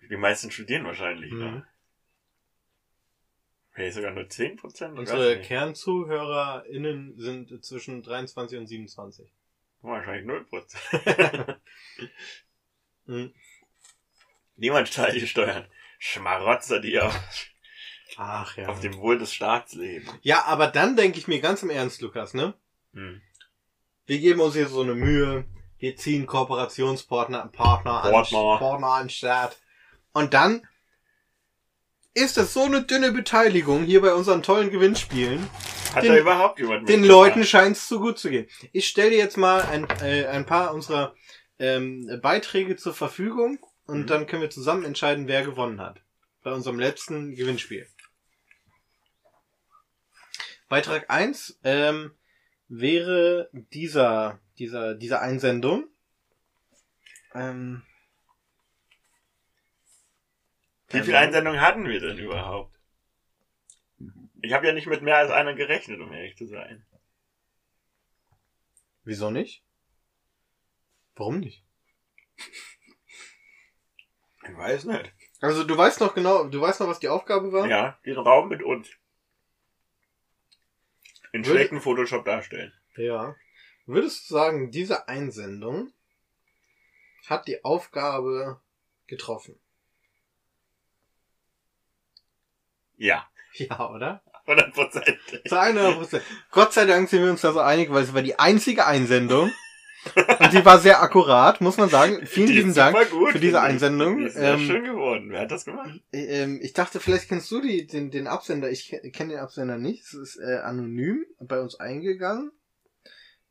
Die 0.09 0.17
meisten 0.17 0.51
studieren 0.51 0.85
wahrscheinlich. 0.85 1.31
Mhm. 1.31 1.39
Ne? 1.39 1.67
Vielleicht 3.71 3.95
sogar 3.95 4.11
nur 4.11 4.27
10 4.27 4.57
Prozent. 4.57 4.97
Unsere 4.97 5.39
KernzuhörerInnen 5.41 7.17
sind 7.17 7.63
zwischen 7.63 8.03
23 8.03 8.59
und 8.59 8.67
27. 8.67 9.31
Wahrscheinlich 9.81 10.25
0 10.25 10.45
Prozent. 10.45 11.59
Mhm. 13.05 13.33
Niemand 14.55 14.87
zahlt 14.93 15.15
die 15.15 15.25
Steuern. 15.25 15.65
Schmarotzer, 15.97 16.79
die 16.79 16.99
auf, 16.99 17.19
Ach 18.17 18.55
ja. 18.55 18.67
auf 18.67 18.81
dem 18.81 18.97
Wohl 18.97 19.17
des 19.17 19.33
Staats 19.33 19.73
leben. 19.73 20.07
Ja, 20.21 20.43
aber 20.45 20.67
dann 20.67 20.95
denke 20.95 21.17
ich 21.17 21.27
mir 21.27 21.41
ganz 21.41 21.63
im 21.63 21.71
Ernst, 21.71 22.01
Lukas, 22.01 22.35
ne? 22.35 22.53
Hm. 22.93 23.19
Wir 24.05 24.19
geben 24.19 24.41
uns 24.41 24.53
hier 24.53 24.67
so 24.67 24.83
eine 24.83 24.93
Mühe. 24.93 25.43
Wir 25.79 25.95
ziehen 25.95 26.25
Kooperationspartner 26.27 27.47
Partner 27.47 28.03
an, 28.03 28.11
Partner. 28.11 28.87
An 28.87 29.09
Start. 29.09 29.57
Und 30.13 30.33
dann 30.33 30.67
ist 32.13 32.37
das 32.37 32.53
so 32.53 32.63
eine 32.63 32.83
dünne 32.83 33.11
Beteiligung 33.11 33.83
hier 33.83 34.01
bei 34.01 34.13
unseren 34.13 34.43
tollen 34.43 34.71
Gewinnspielen. 34.71 35.49
Hat 35.95 36.03
Den- 36.03 36.11
da 36.13 36.17
überhaupt 36.19 36.59
jemand 36.59 36.87
Den? 36.89 37.03
Leuten 37.03 37.43
scheint 37.45 37.77
es 37.77 37.87
zu 37.87 37.99
gut 37.99 38.19
zu 38.19 38.29
gehen. 38.29 38.47
Ich 38.73 38.87
stelle 38.87 39.11
dir 39.11 39.17
jetzt 39.17 39.37
mal 39.37 39.61
ein, 39.63 39.87
äh, 40.01 40.25
ein 40.27 40.45
paar 40.45 40.73
unserer 40.73 41.15
ähm, 41.61 42.19
Beiträge 42.21 42.75
zur 42.77 42.93
Verfügung 42.93 43.59
und 43.85 44.01
Mhm. 44.01 44.07
dann 44.07 44.27
können 44.27 44.41
wir 44.41 44.49
zusammen 44.49 44.85
entscheiden, 44.85 45.27
wer 45.27 45.43
gewonnen 45.43 45.81
hat. 45.81 46.01
Bei 46.43 46.51
unserem 46.53 46.79
letzten 46.79 47.35
Gewinnspiel. 47.35 47.85
Beitrag 50.69 51.09
1 51.09 51.59
ähm, 51.63 52.11
wäre 52.69 53.49
dieser, 53.51 54.39
dieser, 54.57 54.95
diese 54.95 55.19
Einsendung. 55.19 55.87
Ähm, 57.33 57.83
Wie 60.89 61.01
viele 61.01 61.17
Einsendungen 61.17 61.61
hatten 61.61 61.87
wir 61.87 61.99
denn 61.99 62.17
überhaupt? 62.17 62.79
Ich 64.41 64.53
habe 64.53 64.65
ja 64.65 64.73
nicht 64.73 64.87
mit 64.87 65.01
mehr 65.01 65.17
als 65.17 65.31
einer 65.31 65.53
gerechnet, 65.53 65.99
um 65.99 66.13
ehrlich 66.13 66.37
zu 66.37 66.45
sein. 66.45 66.85
Wieso 69.03 69.29
nicht? 69.31 69.63
Warum 71.15 71.39
nicht? 71.39 71.65
Ich 74.43 74.57
weiß 74.57 74.85
nicht. 74.85 75.13
Also 75.41 75.63
du 75.63 75.77
weißt 75.77 75.99
noch 75.99 76.15
genau, 76.15 76.45
du 76.45 76.61
weißt 76.61 76.79
noch, 76.79 76.87
was 76.87 76.99
die 76.99 77.09
Aufgabe 77.09 77.51
war? 77.51 77.67
Ja, 77.67 77.99
den 78.05 78.17
Raum 78.17 78.49
mit 78.49 78.63
uns. 78.63 78.89
In 81.31 81.45
schlechten 81.45 81.81
Photoshop 81.81 82.25
darstellen. 82.25 82.73
Ja. 82.95 83.35
Würdest 83.85 84.29
du 84.29 84.33
sagen, 84.35 84.71
diese 84.71 85.07
Einsendung 85.07 85.93
hat 87.27 87.47
die 87.47 87.63
Aufgabe 87.63 88.59
getroffen? 89.07 89.59
Ja, 92.97 93.27
Ja, 93.53 93.89
oder? 93.89 94.21
100%. 94.45 95.47
Zu 95.47 95.55
100%. 95.55 96.21
Gott 96.51 96.73
sei 96.73 96.85
Dank 96.85 97.09
sind 97.09 97.23
wir 97.23 97.29
uns 97.29 97.41
da 97.41 97.51
so 97.51 97.59
einig, 97.59 97.91
weil 97.91 98.03
es 98.03 98.13
war 98.13 98.21
die 98.21 98.39
einzige 98.39 98.85
Einsendung. 98.85 99.51
Und 100.39 100.53
die 100.53 100.63
war 100.63 100.79
sehr 100.79 101.01
akkurat, 101.01 101.59
muss 101.61 101.77
man 101.77 101.89
sagen. 101.89 102.25
Vielen 102.25 102.47
Die 102.47 102.53
lieben 102.53 102.73
Dank 102.73 103.09
gut, 103.11 103.31
für 103.31 103.39
diese. 103.39 103.61
Einsendung. 103.61 104.17
Die 104.17 104.23
ist 104.25 104.35
sehr 104.35 104.53
Ähm, 104.53 104.59
schön 104.65 104.83
geworden. 104.85 105.29
Wer 105.29 105.41
hat 105.41 105.51
das 105.51 105.65
gemacht? 105.65 105.99
ähm, 106.13 106.59
ich 106.61 106.73
dachte, 106.73 106.99
vielleicht 106.99 107.27
kennst 107.27 107.51
du 107.51 107.61
die, 107.61 107.85
den, 107.85 108.09
den 108.09 108.27
Absender. 108.27 108.69
Ich 108.71 108.87
ke- 108.89 109.11
kenne 109.11 109.33
den 109.33 109.41
Absender 109.41 109.77
nicht. 109.77 110.03
Es 110.05 110.13
ist 110.13 110.37
äh, 110.37 110.59
anonym 110.63 111.25
bei 111.39 111.59
uns 111.59 111.75
eingegangen. 111.79 112.51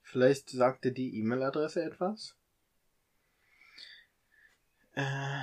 Vielleicht 0.03 0.49
sagt 0.49 0.85
dir 0.87 0.93
die 0.93 1.19
E-Mail-Adresse 1.19 1.83
etwas. 1.85 2.35
Äh, 4.95 5.43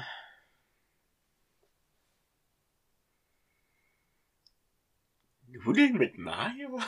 Nudeln 5.48 5.98
mit 5.98 6.18
Mayo? 6.18 6.80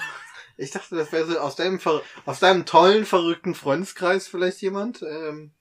Ich 0.57 0.71
dachte, 0.71 0.95
das 0.95 1.11
wäre 1.11 1.25
so 1.25 1.37
aus 1.39 1.55
deinem, 1.55 1.79
aus 2.25 2.39
deinem 2.39 2.65
tollen, 2.65 3.05
verrückten 3.05 3.55
Freundeskreis 3.55 4.27
vielleicht 4.27 4.61
jemand. 4.61 5.01
Ähm, 5.03 5.51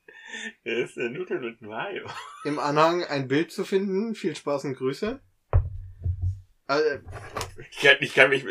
Das 0.65 0.91
ist 0.91 0.97
äh, 0.97 1.09
Nudeln 1.09 1.41
mit 1.43 1.61
Mayo. 1.63 2.07
Im 2.45 2.59
Anhang 2.59 3.05
ein 3.05 3.29
Bild 3.29 3.53
zu 3.53 3.65
finden. 3.65 4.15
Viel 4.15 4.35
Spaß 4.37 4.65
und 4.65 4.75
Grüße. 4.75 5.21
Äh, 6.69 6.99
Ich 7.71 7.79
kann, 7.81 7.97
ich 8.01 8.15
kann 8.15 8.31
mich, 8.31 8.45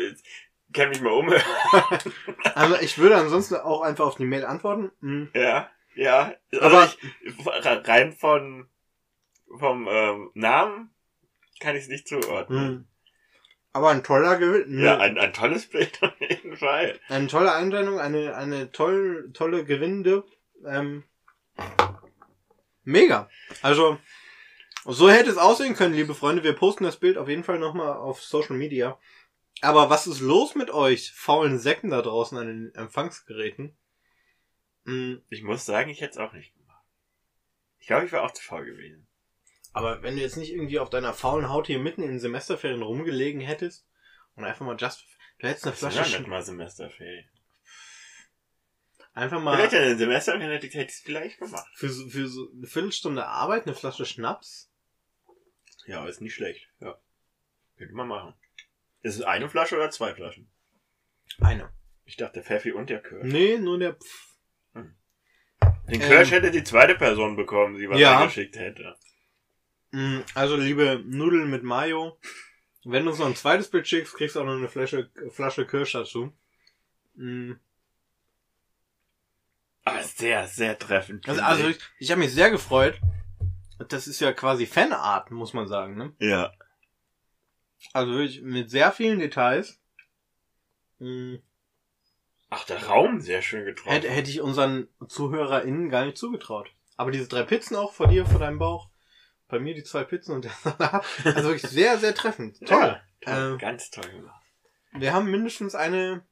kann 0.72 0.88
mich 0.88 1.00
mal 1.00 1.12
umhören. 1.12 1.42
Also 2.54 2.76
ich 2.80 2.96
würde 2.96 3.16
ansonsten 3.16 3.56
auch 3.56 3.82
einfach 3.82 4.06
auf 4.06 4.16
die 4.16 4.24
Mail 4.24 4.44
antworten. 4.46 4.90
Hm. 5.00 5.28
Ja, 5.34 5.70
ja. 5.94 6.34
Also 6.52 6.64
Aber- 6.64 6.84
ich, 7.26 7.88
rein 7.88 8.12
von, 8.14 8.68
vom 9.58 9.86
ähm, 9.90 10.30
Namen 10.34 10.90
kann 11.60 11.76
ich 11.76 11.82
es 11.82 11.88
nicht 11.88 12.08
zuordnen. 12.08 12.58
Hm. 12.68 12.88
Aber 13.76 13.90
ein 13.90 14.02
toller 14.02 14.38
Gewinn. 14.38 14.78
Ja, 14.82 14.96
ein, 14.96 15.18
ein 15.18 15.34
tolles 15.34 15.66
Bild 15.66 16.02
auf 16.02 16.18
jeden 16.18 16.56
Fall. 16.56 16.98
Eine 17.10 17.26
tolle 17.26 17.52
Einsendung, 17.52 18.00
eine, 18.00 18.34
eine 18.34 18.72
toll, 18.72 19.28
tolle 19.34 19.66
Gewinnende. 19.66 20.24
Ähm, 20.64 21.04
mega. 22.84 23.28
Also, 23.60 23.98
so 24.86 25.10
hätte 25.10 25.28
es 25.28 25.36
aussehen 25.36 25.74
können, 25.74 25.92
liebe 25.92 26.14
Freunde. 26.14 26.42
Wir 26.42 26.54
posten 26.54 26.84
das 26.84 26.96
Bild 26.96 27.18
auf 27.18 27.28
jeden 27.28 27.44
Fall 27.44 27.58
nochmal 27.58 27.92
auf 27.92 28.22
Social 28.22 28.56
Media. 28.56 28.98
Aber 29.60 29.90
was 29.90 30.06
ist 30.06 30.20
los 30.20 30.54
mit 30.54 30.70
euch, 30.70 31.12
faulen 31.12 31.58
Säcken 31.58 31.90
da 31.90 32.00
draußen 32.00 32.38
an 32.38 32.46
den 32.46 32.74
Empfangsgeräten? 32.74 33.76
Hm, 34.86 35.20
Ich 35.28 35.42
muss 35.42 35.66
sagen, 35.66 35.90
ich 35.90 36.00
hätte 36.00 36.12
es 36.12 36.18
auch 36.18 36.32
nicht 36.32 36.56
gemacht. 36.56 36.82
Ich 37.78 37.88
glaube, 37.88 38.06
ich 38.06 38.12
wäre 38.12 38.22
auch 38.22 38.32
zu 38.32 38.42
faul 38.42 38.64
gewesen. 38.64 39.05
Aber 39.76 40.02
wenn 40.02 40.16
du 40.16 40.22
jetzt 40.22 40.36
nicht 40.38 40.52
irgendwie 40.52 40.78
auf 40.78 40.88
deiner 40.88 41.12
faulen 41.12 41.50
Haut 41.50 41.66
hier 41.66 41.78
mitten 41.78 42.02
in 42.02 42.08
den 42.08 42.18
Semesterferien 42.20 42.80
rumgelegen 42.82 43.42
hättest 43.42 43.86
und 44.34 44.44
einfach 44.44 44.64
mal 44.64 44.76
just, 44.78 45.04
du 45.38 45.48
hättest 45.48 45.64
eine 45.66 45.72
Das 45.72 45.80
Flasche, 45.80 46.12
ja 46.12 46.18
nicht 46.18 46.28
mal 46.28 46.42
Semesterferien. 46.42 47.28
einfach 49.12 49.40
mal 49.40 49.56
Vielleicht 49.56 49.74
in 49.74 49.82
den 49.82 49.98
Semesterferien 49.98 50.50
hätte 50.50 50.66
ich 50.66 50.74
es 50.74 51.00
vielleicht 51.00 51.38
gemacht. 51.38 51.66
für, 51.74 51.90
so- 51.90 52.08
für 52.08 52.26
so 52.26 52.48
eine 52.56 52.66
Viertelstunde 52.66 53.26
Arbeit 53.26 53.66
eine 53.66 53.74
Flasche 53.74 54.06
Schnaps. 54.06 54.70
Ja, 55.86 56.06
ist 56.06 56.20
nicht 56.22 56.34
schlecht. 56.34 56.68
Ja. 56.80 56.98
Könnte 57.76 57.94
man 57.94 58.08
machen. 58.08 58.34
Ist 59.02 59.16
es 59.16 59.22
eine 59.22 59.48
Flasche 59.50 59.76
oder 59.76 59.90
zwei 59.90 60.14
Flaschen? 60.14 60.50
Eine. 61.38 61.70
Ich 62.06 62.16
dachte 62.16 62.42
Pfeffi 62.42 62.72
und 62.72 62.88
der 62.88 63.02
Kirsch. 63.02 63.24
Nee, 63.24 63.58
nur 63.58 63.78
der 63.78 63.92
Pff. 63.94 64.26
Den 64.74 66.00
Ähm. 66.00 66.00
Kirsch 66.00 66.30
hätte 66.30 66.50
die 66.50 66.64
zweite 66.64 66.94
Person 66.94 67.36
bekommen, 67.36 67.76
die 67.78 67.88
was 67.90 67.98
Ja. 68.00 68.20
eingeschickt 68.20 68.56
hätte. 68.56 68.96
Mm, 69.96 70.20
Also, 70.34 70.56
liebe 70.56 71.02
Nudeln 71.06 71.48
mit 71.48 71.62
Mayo, 71.62 72.18
wenn 72.84 73.04
du 73.04 73.10
uns 73.10 73.18
noch 73.18 73.26
ein 73.26 73.34
zweites 73.34 73.70
Bild 73.70 73.88
schickst, 73.88 74.12
kriegst 74.14 74.36
du 74.36 74.40
auch 74.40 74.44
noch 74.44 74.52
eine 74.56 74.68
Flasche, 74.68 75.10
Flasche 75.30 75.66
Kirsch 75.66 75.92
dazu. 75.92 76.34
Mm, 77.14 77.52
Ah, 79.84 80.02
sehr, 80.02 80.48
sehr 80.48 80.76
treffend. 80.78 81.26
Also, 81.28 81.40
also 81.40 81.68
ich. 81.68 81.78
ich, 82.00 82.10
habe 82.10 82.18
mich 82.18 82.34
sehr 82.34 82.50
gefreut. 82.50 83.00
Das 83.88 84.06
ist 84.08 84.20
ja 84.20 84.32
quasi 84.32 84.66
Fanart, 84.66 85.30
muss 85.30 85.54
man 85.54 85.66
sagen. 85.68 85.96
Ne? 85.96 86.12
ja. 86.18 86.52
Also 87.92 88.12
wirklich 88.12 88.42
mit 88.42 88.68
sehr 88.68 88.90
vielen 88.92 89.20
Details. 89.20 89.80
Mm, 90.98 91.36
Ach, 92.50 92.64
der 92.64 92.84
Raum 92.84 93.20
sehr 93.20 93.40
schön 93.42 93.64
getroffen. 93.64 93.92
Hätte, 93.92 94.10
hätte 94.10 94.28
ich 94.30 94.40
unseren 94.42 94.88
ZuhörerInnen 95.08 95.88
gar 95.88 96.04
nicht 96.04 96.18
zugetraut. 96.18 96.68
Aber 96.96 97.10
diese 97.12 97.28
drei 97.28 97.44
Pizzen 97.44 97.76
auch 97.76 97.92
vor 97.92 98.08
dir, 98.08 98.26
vor 98.26 98.40
deinem 98.40 98.58
Bauch. 98.58 98.90
Bei 99.48 99.58
mir 99.60 99.74
die 99.74 99.84
zwei 99.84 100.04
Pizzen 100.04 100.34
und 100.34 100.44
der 100.44 100.50
Salat. 100.62 101.04
Also 101.24 101.48
wirklich 101.50 101.70
sehr, 101.70 101.98
sehr 101.98 102.14
treffend. 102.14 102.58
Toll. 102.66 102.78
Ja, 102.80 103.02
toll. 103.20 103.54
Äh, 103.54 103.58
Ganz 103.58 103.90
toll 103.90 104.10
gemacht. 104.10 104.42
Wir 104.92 105.12
haben 105.12 105.30
mindestens 105.30 105.74
eine, 105.74 106.26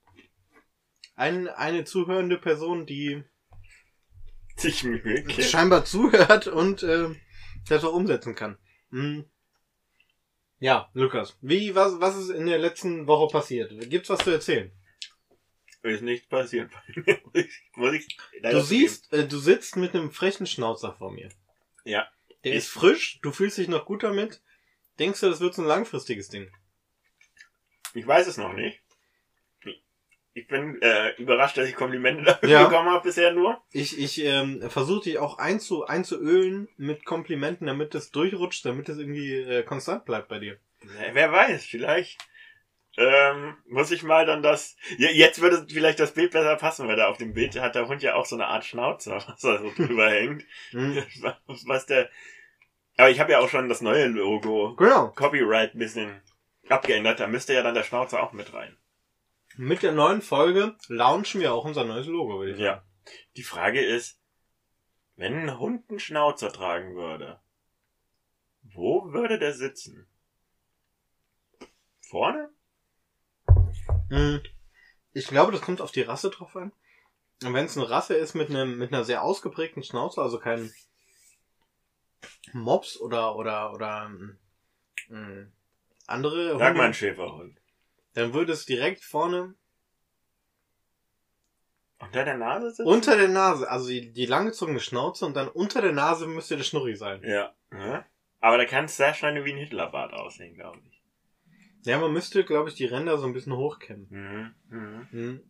ein, 1.16 1.49
eine 1.49 1.85
zuhörende 1.85 2.38
Person, 2.38 2.87
die 2.87 3.23
Sich 4.56 4.85
Mühe 4.85 5.23
gibt. 5.23 5.42
scheinbar 5.44 5.85
zuhört 5.85 6.47
und 6.47 6.83
äh, 6.83 7.09
das 7.68 7.85
auch 7.85 7.92
umsetzen 7.92 8.35
kann. 8.35 8.59
Hm. 8.90 9.25
Ja, 10.61 10.88
Lukas, 10.94 11.37
wie, 11.42 11.75
was, 11.75 12.00
was 12.00 12.16
ist 12.16 12.30
in 12.30 12.47
der 12.47 12.59
letzten 12.59 13.06
Woche 13.06 13.30
passiert? 13.30 13.73
Gibt's 13.90 14.09
was 14.09 14.21
zu 14.21 14.30
erzählen? 14.30 14.73
Ist 15.83 16.02
nichts 16.02 16.26
passiert. 16.28 16.71
Muss 16.97 17.35
ich- 17.35 17.62
Muss 17.75 17.92
ich 17.92 18.18
Du 18.42 18.61
siehst, 18.62 19.12
äh, 19.12 19.28
du 19.28 19.37
sitzt 19.38 19.76
mit 19.76 19.94
einem 19.94 20.11
frechen 20.11 20.47
Schnauzer 20.47 20.94
vor 20.94 21.12
mir. 21.12 21.28
Ja. 21.85 22.09
Der 22.45 22.53
Ich- 22.53 22.59
ist 22.59 22.69
frisch, 22.69 23.19
du 23.23 23.33
fühlst 23.33 23.59
dich 23.59 23.69
noch 23.69 23.85
gut 23.87 24.03
damit. 24.03 24.41
Denkst 24.99 25.21
du, 25.21 25.29
das 25.31 25.41
wird 25.41 25.55
so 25.55 25.63
ein 25.63 25.69
langfristiges 25.69 26.29
Ding? 26.29 26.51
Ich 27.95 28.07
weiß 28.07 28.27
es 28.27 28.37
noch 28.37 28.53
nicht. 28.53 28.81
Ich 30.37 30.49
bin 30.49 30.83
äh, 30.83 31.15
überrascht, 31.17 31.57
dass 31.57 31.69
ich 31.69 31.77
Komplimente 31.77 32.23
dafür 32.25 32.49
Ja. 32.49 32.65
bekommen 32.65 32.91
habe 32.91 33.05
bisher 33.05 33.33
nur. 33.33 33.63
Ich, 33.71 33.99
ich 33.99 34.19
ähm, 34.25 34.69
versuche 34.69 35.05
dich 35.05 35.19
auch 35.19 35.39
einzu, 35.39 35.85
einzuölen 35.87 36.69
mit 36.77 37.05
Komplimenten, 37.05 37.69
damit 37.69 37.95
es 37.95 38.11
durchrutscht, 38.11 38.65
damit 38.65 38.89
es 38.89 38.99
irgendwie 38.99 39.33
äh, 39.35 39.63
konstant 39.63 40.05
bleibt 40.05 40.29
bei 40.29 40.41
dir. 40.41 40.59
Wer 41.13 41.31
weiß, 41.33 41.65
vielleicht 41.67 42.19
ähm, 42.97 43.57
muss 43.67 43.91
ich 43.91 44.03
mal 44.03 44.25
dann 44.25 44.43
das. 44.43 44.77
Ja, 44.99 45.11
jetzt 45.11 45.41
würde 45.41 45.67
vielleicht 45.69 45.99
das 45.99 46.15
Bild 46.15 46.33
besser 46.33 46.57
passen, 46.57 46.87
weil 46.87 46.97
da 46.97 47.09
auf 47.09 47.19
dem 47.19 47.33
Bild 47.33 47.59
hat 47.61 47.75
der 47.75 47.89
Hund 47.89 48.03
ja 48.03 48.15
auch 48.15 48.27
so 48.27 48.37
eine 48.37 48.47
Art 48.47 48.65
Schnauzer, 48.65 49.17
was 49.27 49.41
da 49.41 49.59
so 49.59 49.71
drüber 49.71 50.11
hängt. 50.11 50.45
Hm. 50.71 51.03
Was 51.67 51.87
der. 51.87 52.09
Aber 52.97 53.11
ich 53.11 53.19
habe 53.19 53.33
ja 53.33 53.41
auch 53.41 53.49
schon 53.49 53.69
das 53.69 53.81
neue 53.81 54.07
Logo 54.07 54.77
Genau. 54.77 55.09
Copyright 55.09 55.75
ein 55.75 55.79
bisschen 55.79 56.23
abgeändert. 56.69 57.19
Da 57.19 57.27
müsste 57.27 57.53
ja 57.53 57.63
dann 57.63 57.75
der 57.75 57.83
Schnauzer 57.83 58.23
auch 58.23 58.33
mit 58.33 58.53
rein. 58.55 58.77
Mit 59.57 59.83
der 59.83 59.93
neuen 59.93 60.23
Folge 60.23 60.77
launchen 60.89 61.41
wir 61.41 61.53
auch 61.53 61.65
unser 61.65 61.85
neues 61.85 62.07
Logo, 62.07 62.39
würde 62.39 62.53
ich 62.53 62.59
sagen. 62.59 62.67
Ja. 62.67 62.85
Die 63.37 63.43
Frage 63.43 63.81
ist, 63.85 64.21
wenn 65.17 65.35
ein 65.35 65.59
Hund 65.59 65.91
einen 65.91 65.99
Schnauzer 65.99 66.53
tragen 66.53 66.95
würde, 66.95 67.41
wo 68.63 69.13
würde 69.13 69.39
der 69.39 69.53
sitzen? 69.53 70.09
Vorne? 72.01 72.53
Hm. 74.14 74.42
Ich 75.12 75.26
glaube, 75.26 75.52
das 75.52 75.61
kommt 75.61 75.80
auf 75.80 75.92
die 75.92 76.02
Rasse 76.02 76.30
drauf 76.30 76.56
an. 76.56 76.73
Und 77.42 77.52
wenn 77.54 77.66
es 77.66 77.76
eine 77.76 77.88
Rasse 77.90 78.14
ist 78.14 78.35
mit 78.35 78.49
einem 78.50 78.78
mit 78.78 78.92
einer 78.92 79.04
sehr 79.04 79.23
ausgeprägten 79.23 79.83
Schnauze, 79.83 80.23
also 80.23 80.38
kein 80.38 80.73
Mops 82.52 82.99
oder 83.00 83.37
oder 83.37 83.73
oder 83.73 84.11
ähm, 85.11 85.52
andere 86.06 86.59
Sag 86.59 86.59
mal 86.59 86.68
ein 86.68 86.76
Hunde, 86.87 86.94
Schäferhund. 86.94 87.59
dann 88.14 88.33
würde 88.35 88.52
es 88.52 88.66
direkt 88.66 89.02
vorne 89.04 89.54
Unter 91.99 92.25
der 92.25 92.37
Nase 92.37 92.71
sitzen? 92.71 92.87
unter 92.87 93.16
der 93.16 93.28
Nase, 93.28 93.68
also 93.71 93.88
die, 93.88 94.12
die 94.12 94.26
langgezogene 94.26 94.80
Schnauze 94.80 95.26
und 95.26 95.35
dann 95.35 95.49
unter 95.49 95.83
der 95.83 95.92
Nase 95.92 96.26
müsste 96.26 96.56
der 96.56 96.64
Schnurri 96.64 96.94
sein. 96.97 97.23
Ja. 97.25 97.54
ja. 97.73 98.04
Aber 98.40 98.59
da 98.59 98.64
kann 98.66 98.85
es 98.87 98.97
sehr 98.97 99.14
schnell 99.14 99.44
wie 99.44 99.52
ein 99.52 99.59
Hitlerbart 99.59 100.12
aussehen, 100.12 100.54
glaube 100.54 100.80
ich. 100.87 100.94
Ja, 101.85 101.99
man 101.99 102.12
müsste, 102.12 102.45
glaube 102.45 102.71
ich, 102.71 102.75
die 102.75 102.87
Ränder 102.87 103.19
so 103.19 103.26
ein 103.26 103.33
bisschen 103.33 103.57
hochkämmen. 103.57 104.07
Mhm. 104.11 104.76
Mhm. 104.76 105.07
Hm. 105.11 105.41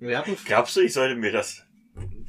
Wir 0.00 0.18
hatten 0.18 0.36
Glaubst 0.44 0.76
du, 0.76 0.80
ich 0.80 0.92
sollte 0.92 1.16
mir 1.16 1.32
das 1.32 1.64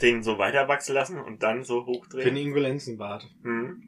den 0.02 0.24
so 0.24 0.38
weiter 0.38 0.68
wachsen 0.68 0.96
lassen 0.96 1.20
und 1.20 1.44
dann 1.44 1.64
so 1.64 1.84
für 1.84 1.92
den 1.92 2.02
hochdrehen? 2.02 2.36
Ingolenzenbart. 2.36 3.28
Mhm. 3.44 3.84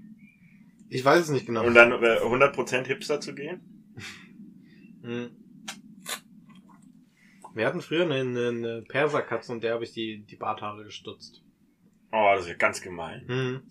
Ich 0.90 1.06
weiß 1.06 1.22
es 1.22 1.30
nicht 1.30 1.46
genau. 1.46 1.66
Und 1.66 1.74
dann 1.74 1.92
äh, 1.92 2.20
100% 2.20 2.86
Hipster 2.86 3.20
zu 3.20 3.34
gehen? 3.34 3.62
Hm. 5.04 5.32
Wir 7.56 7.66
hatten 7.66 7.82
früher 7.82 8.04
eine, 8.04 8.50
eine, 8.50 8.84
Perserkatze 8.88 9.52
und 9.52 9.64
der 9.64 9.74
habe 9.74 9.84
ich 9.84 9.94
die, 9.94 10.24
die 10.24 10.36
Barthaare 10.36 10.84
gestutzt. 10.84 11.44
Oh, 12.12 12.34
das 12.36 12.44
ist 12.44 12.50
ja 12.50 12.56
ganz 12.56 12.82
gemein. 12.82 13.28
Hm. 13.28 13.62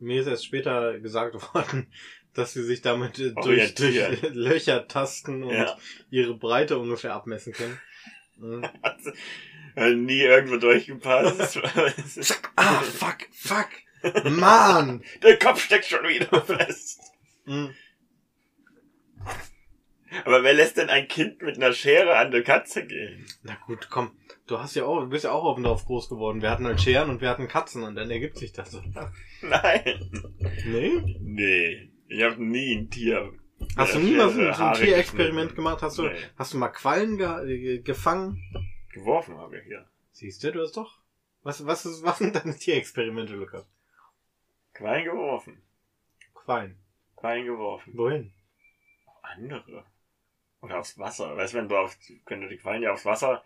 Mir 0.00 0.20
ist 0.20 0.26
erst 0.26 0.44
später 0.44 0.98
gesagt 0.98 1.34
worden, 1.54 1.86
dass 2.34 2.52
sie 2.52 2.62
sich 2.62 2.82
damit 2.82 3.18
äh, 3.18 3.32
durch, 3.42 3.74
durch. 3.74 4.22
Löcher 4.34 4.88
tasten 4.88 5.44
und 5.44 5.54
Ja. 5.54 5.76
ihre 6.10 6.34
Breite 6.34 6.78
ungefähr 6.78 7.14
abmessen 7.14 7.52
können. 7.52 7.78
Hm. 8.40 8.64
Hat 8.82 8.98
nie 9.94 10.20
irgendwo 10.22 10.56
durchgepasst. 10.56 11.60
Ah, 12.56 12.80
fuck, 12.80 13.18
fuck. 13.30 13.68
Mann! 14.24 15.04
Der 15.22 15.38
Kopf 15.38 15.62
steckt 15.62 15.84
schon 15.84 16.02
wieder 16.08 16.40
fest. 16.42 16.98
Hm. 17.44 17.72
Aber 20.24 20.42
wer 20.42 20.54
lässt 20.54 20.76
denn 20.76 20.88
ein 20.90 21.08
Kind 21.08 21.40
mit 21.42 21.56
einer 21.56 21.72
Schere 21.72 22.16
an 22.16 22.28
eine 22.28 22.42
Katze 22.42 22.84
gehen? 22.86 23.24
Na 23.42 23.56
gut, 23.66 23.88
komm. 23.90 24.16
Du 24.46 24.58
hast 24.58 24.74
ja 24.74 24.84
auch, 24.84 25.00
du 25.00 25.08
bist 25.08 25.24
ja 25.24 25.30
auch 25.32 25.44
auf 25.44 25.54
dem 25.54 25.64
Dorf 25.64 25.86
groß 25.86 26.08
geworden. 26.08 26.42
Wir 26.42 26.50
hatten 26.50 26.66
halt 26.66 26.80
Scheren 26.80 27.08
und 27.10 27.20
wir 27.20 27.28
hatten 27.28 27.48
Katzen 27.48 27.82
und 27.84 27.94
dann 27.94 28.10
ergibt 28.10 28.38
sich 28.38 28.52
das. 28.52 28.76
Nein. 29.40 30.10
Nee? 30.66 31.18
Nee. 31.20 31.91
Ich 32.12 32.22
habe 32.22 32.44
nie 32.44 32.74
ein 32.74 32.90
Tier. 32.90 33.32
Hast 33.76 33.94
du 33.94 33.98
mit 33.98 34.08
nie 34.10 34.16
mal 34.16 34.28
so, 34.28 34.34
so 34.34 34.40
ein 34.42 34.58
Haare 34.58 34.84
Tierexperiment 34.84 35.54
gemacht? 35.54 35.80
Hast 35.82 35.96
du, 35.98 36.02
Nee. 36.02 36.16
hast 36.36 36.52
du 36.52 36.58
mal 36.58 36.68
Quallen 36.68 37.16
ge 37.16 37.76
äh, 37.76 37.78
gefangen? 37.78 38.38
Geworfen 38.92 39.38
habe 39.38 39.58
ich, 39.58 39.66
ja. 39.66 39.88
Siehst 40.10 40.44
du, 40.44 40.52
du 40.52 40.60
hast 40.60 40.76
doch. 40.76 41.00
Was, 41.42 41.64
was, 41.64 41.86
ist, 41.86 42.02
was 42.04 42.18
sind 42.18 42.34
deine 42.36 42.54
Tierexperimente, 42.56 43.34
Lukas? 43.34 43.66
Quallen 44.74 45.04
geworfen. 45.04 45.62
Quallen. 46.34 46.76
Quallen 47.16 47.46
geworfen. 47.46 47.96
Wohin? 47.96 48.32
Andere. 49.22 49.86
Oder 50.60 50.80
aufs 50.80 50.98
Wasser. 50.98 51.34
Weißt 51.36 51.54
du, 51.54 51.58
wenn 51.58 51.68
du 51.68 51.76
auf, 51.78 51.96
wenn 52.26 52.42
du 52.42 52.48
die 52.48 52.58
Quallen 52.58 52.82
ja 52.82 52.92
aufs 52.92 53.06
Wasser, 53.06 53.42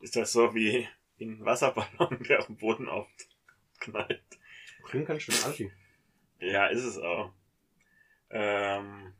ist 0.00 0.16
das 0.16 0.32
so 0.32 0.52
wie 0.54 0.88
ein 1.20 1.44
Wasserballon, 1.44 2.22
der 2.28 2.40
auf 2.40 2.46
dem 2.46 2.56
Boden 2.56 2.88
aufknallt. 2.88 4.22
Klingt 4.84 5.06
ganz 5.06 5.22
schön 5.22 5.34
assi. 5.34 5.70
Ja, 6.40 6.66
ist 6.66 6.82
es 6.84 6.98
auch. 6.98 7.32
Ähm, 8.30 9.12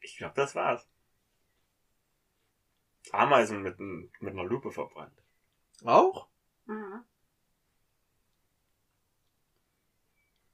ich 0.00 0.16
glaube, 0.16 0.34
das 0.36 0.54
war's. 0.54 0.88
Ameisen 3.12 3.62
mit, 3.62 3.78
mit 3.78 4.32
einer 4.32 4.44
Lupe 4.44 4.70
verbrannt. 4.72 5.16
Auch? 5.84 6.28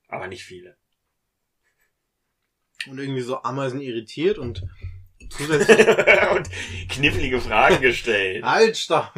Aber 0.08 0.26
nicht 0.26 0.44
viele. 0.44 0.76
Und 2.86 2.98
irgendwie 2.98 3.22
so 3.22 3.42
Ameisen 3.42 3.80
irritiert 3.80 4.38
und 4.38 4.66
zusätzlich. 5.30 5.86
Und 6.34 6.50
knifflige 6.90 7.40
Fragen 7.40 7.80
gestellt. 7.80 8.44
halt, 8.44 8.76
stopp! 8.76 9.12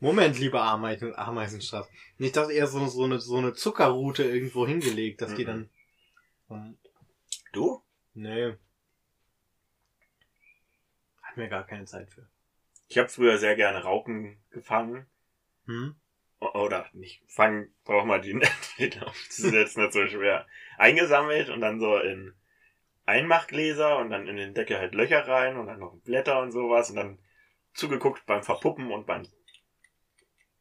Moment, 0.00 0.38
lieber 0.38 0.62
Ameisen, 0.62 1.14
Ameisenstraße. 1.14 1.88
Ich 2.18 2.32
dachte 2.32 2.52
eher 2.52 2.66
so, 2.66 2.84
so, 2.88 3.04
eine, 3.04 3.20
so 3.20 3.36
eine 3.36 3.54
Zuckerroute 3.54 4.24
irgendwo 4.24 4.66
hingelegt, 4.66 5.22
dass 5.22 5.34
die 5.34 5.44
Mhm. 5.44 5.68
Dann. 6.56 6.78
Du? 7.52 7.82
Nee. 8.14 8.54
Hat 11.22 11.36
mir 11.36 11.48
gar 11.48 11.66
keine 11.66 11.84
Zeit 11.84 12.10
für. 12.10 12.28
Ich 12.88 12.98
habe 12.98 13.08
früher 13.08 13.38
sehr 13.38 13.54
gerne 13.56 13.82
Raupen 13.84 14.42
gefangen. 14.50 15.06
Hm? 15.66 15.94
Oder 16.40 16.88
nicht 16.92 17.22
fangen, 17.28 17.74
braucht 17.84 18.06
man 18.06 18.22
die 18.22 18.34
nicht 18.78 19.02
aufzusetzen, 19.02 19.82
nicht 19.82 19.92
so 19.92 20.06
schwer. 20.06 20.46
Eingesammelt 20.78 21.50
und 21.50 21.60
dann 21.60 21.78
so 21.78 21.98
in 21.98 22.34
Einmachgläser 23.04 23.98
und 23.98 24.10
dann 24.10 24.26
in 24.26 24.36
den 24.36 24.54
Deckel 24.54 24.78
halt 24.78 24.94
Löcher 24.94 25.26
rein 25.28 25.56
und 25.56 25.66
dann 25.66 25.80
noch 25.80 25.94
Blätter 26.02 26.40
und 26.40 26.52
sowas 26.52 26.90
und 26.90 26.96
dann 26.96 27.18
zugeguckt 27.74 28.24
beim 28.26 28.42
Verpuppen 28.42 28.90
und 28.90 29.06
beim 29.06 29.26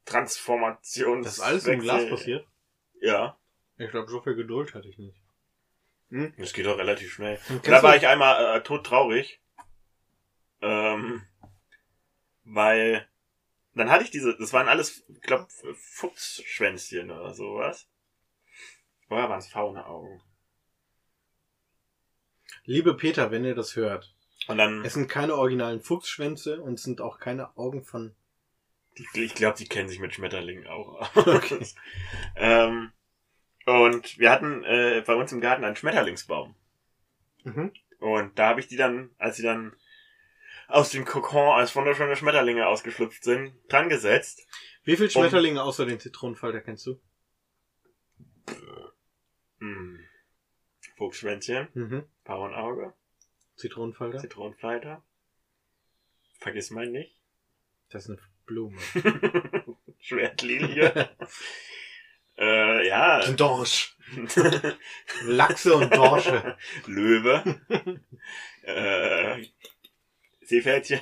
Transformations. 0.06 1.26
Das 1.26 1.38
ist 1.38 1.44
alles 1.44 1.68
im 1.68 1.80
Glas 1.80 2.10
passiert? 2.10 2.46
Ja, 3.02 3.38
Ich 3.78 3.90
glaube, 3.90 4.10
so 4.10 4.22
viel 4.22 4.36
Geduld 4.36 4.74
hatte 4.74 4.88
ich 4.88 4.98
nicht. 4.98 5.18
Das 6.10 6.54
geht 6.54 6.66
doch 6.66 6.78
relativ 6.78 7.14
schnell. 7.14 7.40
Kennst 7.48 7.68
Da 7.68 7.84
war 7.84 7.96
ich 7.96 8.08
einmal 8.08 8.58
äh, 8.58 8.62
todtraurig. 8.62 9.40
Ähm, 10.62 11.22
weil 12.44 13.08
dann 13.76 13.90
hatte 13.90 14.04
ich 14.04 14.12
diese, 14.12 14.36
das 14.38 14.52
waren 14.54 14.68
alles, 14.68 15.04
ich 15.08 15.22
glaube, 15.22 15.48
Fuchsschwänzchen 15.76 17.12
oder 17.12 17.34
sowas. 17.34 17.88
Vorher 19.08 19.30
waren 19.30 19.40
es 19.40 19.48
Fauneaugen. 19.48 20.22
Liebe 22.66 22.96
Peter, 22.96 23.32
wenn 23.32 23.46
ihr 23.46 23.56
das 23.56 23.76
hört, 23.76 24.14
Und 24.48 24.58
dann, 24.58 24.84
es 24.84 24.94
sind 24.94 25.08
keine 25.08 25.36
originalen 25.36 25.82
Fuchsschwänze 25.82 26.62
und 26.62 26.76
es 26.76 26.84
sind 26.84 27.02
auch 27.02 27.20
keine 27.20 27.56
Augen 27.58 27.84
von. 27.84 28.16
die, 28.98 29.24
ich 29.24 29.34
glaube, 29.34 29.58
die 29.58 29.68
kennen 29.68 29.90
sich 29.90 30.00
mit 30.00 30.14
Schmetterlingen 30.14 30.68
auch. 30.68 31.16
Okay. 31.16 31.66
ähm, 32.36 32.92
und 33.70 34.18
wir 34.20 34.32
hatten 34.32 34.64
äh, 34.64 35.04
bei 35.06 35.16
uns 35.16 35.32
im 35.32 35.42
Garten 35.42 35.64
einen 35.64 35.76
Schmetterlingsbaum. 35.76 36.56
Mhm. 37.44 37.72
Und 38.00 38.40
da 38.40 38.48
habe 38.50 38.60
ich 38.60 38.68
die 38.68 38.78
dann, 38.78 39.12
als 39.18 39.38
sie 39.38 39.44
dann 39.44 39.76
aus 40.68 40.92
dem 40.92 41.06
Kokon 41.06 41.56
als 41.56 41.76
wunderschöne 41.76 42.16
Schmetterlinge 42.16 42.68
ausgeschlüpft 42.68 43.24
sind, 43.24 43.54
dran 43.68 43.90
gesetzt. 43.90 44.48
Wie 44.84 44.96
viele 44.96 45.10
Schmetterlinge 45.10 45.62
außer 45.64 45.86
den 45.86 46.00
Zitronenfalter 46.00 46.62
kennst 46.62 46.86
du? 46.86 47.00
Hm. 49.60 50.00
Fuchsschwänzchen, 50.98 51.68
Mhm. 51.74 52.04
Bauernauge, 52.24 52.94
Zitronenfalter? 53.56 54.20
Zitronenfleiter. 54.20 55.04
Vergiss 56.40 56.72
mal 56.72 56.88
nicht. 56.88 57.18
Das 57.90 58.06
ist 58.06 58.12
eine 58.12 58.20
Blume. 58.46 58.80
Schwertlilie. 60.00 61.10
äh, 62.40 62.88
ja. 62.88 63.32
Dorsch. 63.32 63.96
Lachse 65.24 65.76
und 65.76 65.94
Dorsche. 65.96 66.58
Löwe. 66.88 67.60
äh, 68.64 69.44
Seepferdchen. 70.42 71.02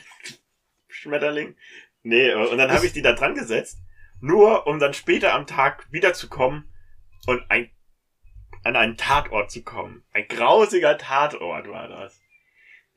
Schmetterling. 0.88 1.56
Nee, 2.04 2.34
und 2.34 2.58
dann 2.58 2.71
habe 2.71 2.86
ich 2.86 2.93
die 2.93 3.02
da 3.02 3.13
dran 3.13 3.36
gesetzt, 3.36 3.80
nur 4.19 4.67
um 4.67 4.80
dann 4.80 4.93
später 4.93 5.34
am 5.34 5.45
Tag 5.45 5.88
wiederzukommen 5.91 6.73
und 7.28 7.50
ein, 7.50 7.69
an 8.63 8.76
einen 8.76 8.97
Tatort 8.97 9.52
zu 9.52 9.63
kommen. 9.63 10.04
Ein 10.12 10.28
grausiger 10.28 10.97
Tatort 10.97 11.67
war 11.69 11.88
das. 11.88 12.19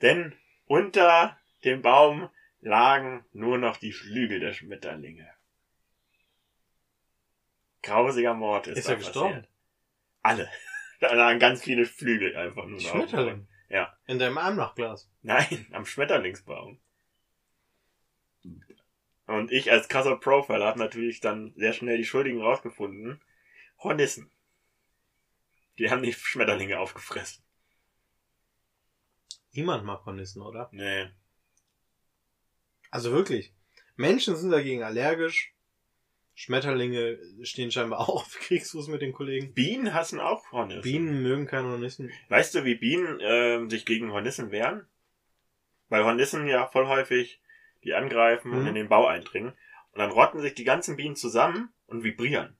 Denn 0.02 0.34
unter 0.66 1.36
dem 1.64 1.82
Baum 1.82 2.30
lagen 2.60 3.24
nur 3.32 3.58
noch 3.58 3.76
die 3.76 3.92
Flügel 3.92 4.40
der 4.40 4.52
Schmetterlinge. 4.52 5.28
Grausiger 7.82 8.34
Mord 8.34 8.66
ist, 8.66 8.78
Ist 8.78 8.88
da 8.88 8.92
er 8.92 8.98
gestorben? 8.98 9.34
passiert. 9.34 9.48
Alle. 10.22 10.50
Da 11.00 11.14
lagen 11.14 11.38
ganz 11.38 11.62
viele 11.62 11.86
Flügel 11.86 12.36
einfach 12.36 12.66
nur. 12.66 12.78
Schmetterling? 12.78 13.48
Ja. 13.70 13.96
In 14.06 14.18
deinem 14.18 14.36
Armlachglas. 14.36 15.08
Nein, 15.22 15.66
am 15.72 15.86
Schmetterlingsbaum. 15.86 16.78
Und 19.26 19.50
ich 19.50 19.72
als 19.72 19.88
krasser 19.88 20.16
Profiler 20.16 20.66
habe 20.66 20.78
natürlich 20.78 21.20
dann 21.20 21.54
sehr 21.56 21.72
schnell 21.72 21.96
die 21.96 22.04
Schuldigen 22.04 22.42
rausgefunden. 22.42 23.18
Hornissen. 23.78 24.30
Die 25.78 25.90
haben 25.90 26.02
die 26.02 26.12
Schmetterlinge 26.12 26.78
aufgefressen. 26.78 27.42
Niemand 29.52 29.84
mag 29.86 30.04
Hornissen, 30.04 30.42
oder? 30.42 30.68
Nee. 30.72 31.08
Also 32.90 33.10
wirklich. 33.12 33.54
Menschen 33.96 34.36
sind 34.36 34.50
dagegen 34.50 34.82
allergisch. 34.82 35.54
Schmetterlinge 36.40 37.18
stehen 37.42 37.70
scheinbar 37.70 38.00
auch 38.00 38.08
auf 38.24 38.38
Kriegsfuß 38.40 38.88
mit 38.88 39.02
den 39.02 39.12
Kollegen. 39.12 39.52
Bienen 39.52 39.92
hassen 39.92 40.18
auch 40.20 40.50
Hornissen. 40.52 40.80
Bienen 40.80 41.22
mögen 41.22 41.46
keine 41.46 41.68
Hornissen. 41.68 42.10
Weißt 42.30 42.54
du, 42.54 42.64
wie 42.64 42.76
Bienen 42.76 43.18
ähm, 43.20 43.68
sich 43.68 43.84
gegen 43.84 44.10
Hornissen 44.10 44.50
wehren? 44.50 44.86
Weil 45.90 46.02
Hornissen 46.02 46.46
ja 46.46 46.66
voll 46.66 46.86
häufig 46.86 47.42
die 47.84 47.92
angreifen 47.92 48.52
und 48.52 48.62
Mhm. 48.62 48.68
in 48.68 48.74
den 48.74 48.88
Bau 48.88 49.06
eindringen. 49.06 49.50
Und 49.92 49.98
dann 49.98 50.12
rotten 50.12 50.40
sich 50.40 50.54
die 50.54 50.64
ganzen 50.64 50.96
Bienen 50.96 51.14
zusammen 51.14 51.74
und 51.86 52.04
vibrieren. 52.04 52.56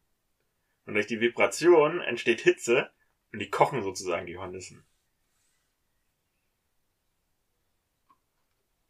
Und 0.85 0.93
durch 0.93 1.07
die 1.07 1.21
Vibration 1.23 2.03
entsteht 2.03 2.43
Hitze 2.43 2.91
und 3.33 3.39
die 3.39 3.49
kochen 3.49 3.83
sozusagen 3.83 4.27
die 4.27 4.37
Hornissen. 4.37 4.85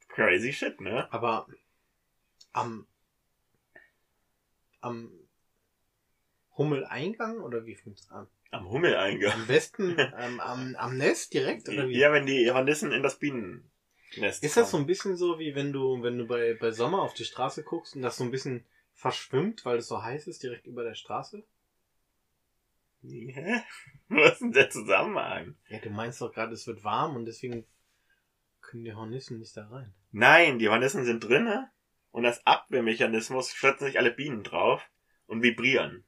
Crazy 0.08 0.52
shit, 0.52 0.80
ne? 0.80 1.06
Aber 1.12 1.46
am, 2.52 2.88
am 4.80 5.10
Hummeleingang 6.56 7.40
oder 7.40 7.64
wie 7.66 7.74
funktion's 7.74 8.10
an? 8.10 8.28
Am 8.50 8.68
Hummeleingang. 8.68 9.32
Am 9.32 9.46
besten, 9.46 9.96
ähm, 9.98 10.40
am, 10.40 10.74
am 10.76 10.96
Nest 10.96 11.32
direkt 11.32 11.68
oder 11.68 11.88
wie? 11.88 11.98
Ja, 11.98 12.12
wenn 12.12 12.26
die 12.26 12.50
Hornissen 12.50 12.92
in 12.92 13.02
das 13.02 13.18
Bienennest 13.18 14.42
Ist 14.42 14.56
das 14.56 14.70
so 14.70 14.76
ein 14.76 14.86
bisschen 14.86 15.16
so, 15.16 15.38
wie 15.38 15.54
wenn 15.54 15.72
du, 15.72 16.02
wenn 16.02 16.18
du 16.18 16.26
bei, 16.26 16.54
bei 16.54 16.70
Sommer 16.72 17.02
auf 17.02 17.14
die 17.14 17.24
Straße 17.24 17.62
guckst 17.62 17.96
und 17.96 18.02
das 18.02 18.16
so 18.16 18.24
ein 18.24 18.30
bisschen 18.30 18.66
verschwimmt, 18.92 19.64
weil 19.64 19.78
es 19.78 19.88
so 19.88 20.02
heiß 20.02 20.26
ist, 20.26 20.42
direkt 20.42 20.66
über 20.66 20.84
der 20.84 20.94
Straße? 20.94 21.44
Hä? 23.02 23.62
Was 24.08 24.32
ist 24.32 24.40
denn 24.40 24.52
der 24.52 24.70
Zusammenhang? 24.70 25.56
Ja, 25.68 25.78
du 25.78 25.90
meinst 25.90 26.20
doch 26.20 26.32
gerade, 26.32 26.52
es 26.52 26.66
wird 26.66 26.84
warm 26.84 27.16
und 27.16 27.24
deswegen 27.24 27.64
können 28.60 28.84
die 28.84 28.94
Hornissen 28.94 29.38
nicht 29.38 29.56
da 29.56 29.68
rein. 29.68 29.94
Nein, 30.10 30.58
die 30.58 30.68
Hornissen 30.68 31.04
sind 31.04 31.20
drinne 31.20 31.70
und 32.10 32.26
als 32.26 32.44
Abwehrmechanismus 32.46 33.52
stürzen 33.52 33.86
sich 33.86 33.98
alle 33.98 34.10
Bienen 34.10 34.42
drauf 34.42 34.88
und 35.26 35.42
vibrieren. 35.42 36.04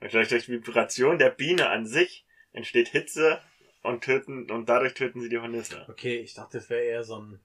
Und 0.00 0.12
durch, 0.12 0.28
durch 0.28 0.48
Vibration 0.48 1.18
der 1.18 1.30
Biene 1.30 1.68
an 1.68 1.86
sich 1.86 2.26
entsteht 2.52 2.88
Hitze 2.88 3.40
und 3.82 4.02
töten 4.02 4.50
und 4.50 4.68
dadurch 4.68 4.94
töten 4.94 5.20
sie 5.20 5.28
die 5.28 5.38
Hornisse. 5.38 5.86
Okay, 5.88 6.18
ich 6.18 6.34
dachte, 6.34 6.58
das 6.58 6.70
wäre 6.70 6.82
eher 6.82 7.04
so 7.04 7.20
ein 7.20 7.40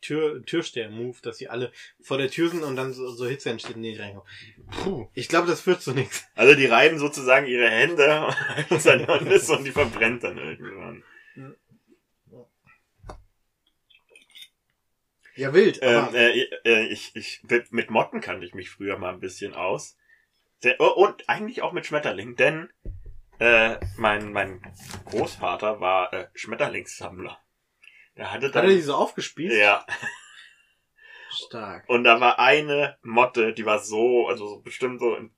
Tür, 0.00 0.42
Türsteher-Move, 0.44 1.18
dass 1.22 1.38
sie 1.38 1.48
alle 1.48 1.72
vor 2.00 2.16
der 2.16 2.30
Tür 2.30 2.48
sind 2.48 2.62
und 2.62 2.74
dann 2.76 2.92
so, 2.92 3.08
so 3.10 3.26
Hitze 3.26 3.50
entsteht 3.50 3.76
und 3.76 3.82
die 3.82 3.90
nicht 3.90 4.00
reinkommen. 4.00 4.26
Puh, 4.82 5.08
ich 5.14 5.28
glaube, 5.28 5.46
das 5.46 5.60
führt 5.60 5.82
zu 5.82 5.92
nichts. 5.92 6.26
Also 6.34 6.54
die 6.54 6.66
reiben 6.66 6.98
sozusagen 6.98 7.46
ihre 7.46 7.68
Hände 7.68 8.34
an 8.70 8.80
seine 8.80 9.06
Hornisse 9.06 9.56
und 9.56 9.64
die 9.64 9.72
verbrennt 9.72 10.24
dann 10.24 10.38
irgendwann. 10.38 11.04
Ja, 15.40 15.54
wild. 15.54 15.78
Ähm, 15.80 16.14
äh, 16.14 16.42
äh, 16.64 16.86
ich, 16.88 17.16
ich, 17.16 17.42
mit, 17.70 17.90
Motten 17.90 18.20
kannte 18.20 18.44
ich 18.44 18.52
mich 18.52 18.68
früher 18.68 18.98
mal 18.98 19.14
ein 19.14 19.20
bisschen 19.20 19.54
aus. 19.54 19.96
Oh, 20.78 20.84
und 20.84 21.26
eigentlich 21.30 21.62
auch 21.62 21.72
mit 21.72 21.86
Schmetterlingen, 21.86 22.36
denn 22.36 22.68
äh, 23.38 23.78
mein, 23.96 24.32
mein 24.32 24.60
Großvater 25.06 25.80
war 25.80 26.12
äh, 26.12 26.28
Schmetterlingssammler. 26.34 27.38
Der 28.18 28.30
hatte 28.32 28.48
Hat 28.48 28.54
dann. 28.56 28.64
er 28.66 28.70
die 28.72 28.82
so 28.82 28.94
aufgespießt? 28.94 29.56
ja, 29.56 29.86
Stark. 31.30 31.88
und 31.88 32.04
da 32.04 32.20
war 32.20 32.38
eine 32.38 32.98
Motte, 33.02 33.54
die 33.54 33.64
war 33.64 33.78
so, 33.78 34.28
also 34.28 34.46
so 34.46 34.60
bestimmt 34.60 35.00
so 35.00 35.14
in 35.14 35.30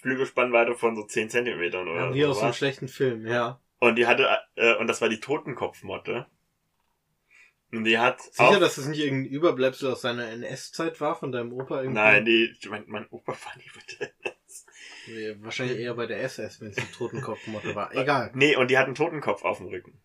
Flügelspannweite 0.00 0.74
von 0.74 0.96
so 0.96 1.04
10 1.04 1.30
Zentimetern 1.30 1.86
oder 1.86 2.06
Ja, 2.08 2.14
wie 2.14 2.24
aus 2.24 2.38
einem 2.38 2.46
sowas. 2.46 2.56
schlechten 2.56 2.88
Film, 2.88 3.24
ja. 3.24 3.60
Und 3.78 3.94
die 3.96 4.08
hatte, 4.08 4.28
äh, 4.56 4.74
und 4.74 4.88
das 4.88 5.00
war 5.00 5.08
die 5.08 5.20
Totenkopfmotte. 5.20 6.26
Und 7.72 7.84
die 7.84 7.98
hat 7.98 8.20
Sicher, 8.20 8.58
dass 8.58 8.74
das 8.76 8.86
nicht 8.86 8.98
irgendein 9.00 9.30
Überbleibsel 9.32 9.92
aus 9.92 10.00
seiner 10.02 10.28
NS-Zeit 10.28 11.00
war, 11.00 11.14
von 11.16 11.30
deinem 11.30 11.52
Opa 11.52 11.78
irgendwie? 11.82 11.94
nein, 12.00 12.24
die, 12.24 12.52
mein, 12.68 12.84
mein 12.88 13.06
Opa 13.10 13.32
war 13.32 13.56
nie 13.56 13.70
bitte. 13.74 14.12
Nee, 15.06 15.36
Wahrscheinlich 15.40 15.78
eher 15.78 15.94
bei 15.94 16.06
der 16.06 16.20
SS, 16.22 16.60
wenn 16.60 16.70
es 16.70 16.76
die 16.76 16.92
Totenkopfmotte 16.92 17.74
war. 17.74 17.92
Egal. 17.94 18.30
Nee, 18.34 18.56
und 18.56 18.70
die 18.70 18.78
hat 18.78 18.86
einen 18.86 18.94
Totenkopf 18.94 19.44
auf 19.44 19.58
dem 19.58 19.68
Rücken. 19.68 20.00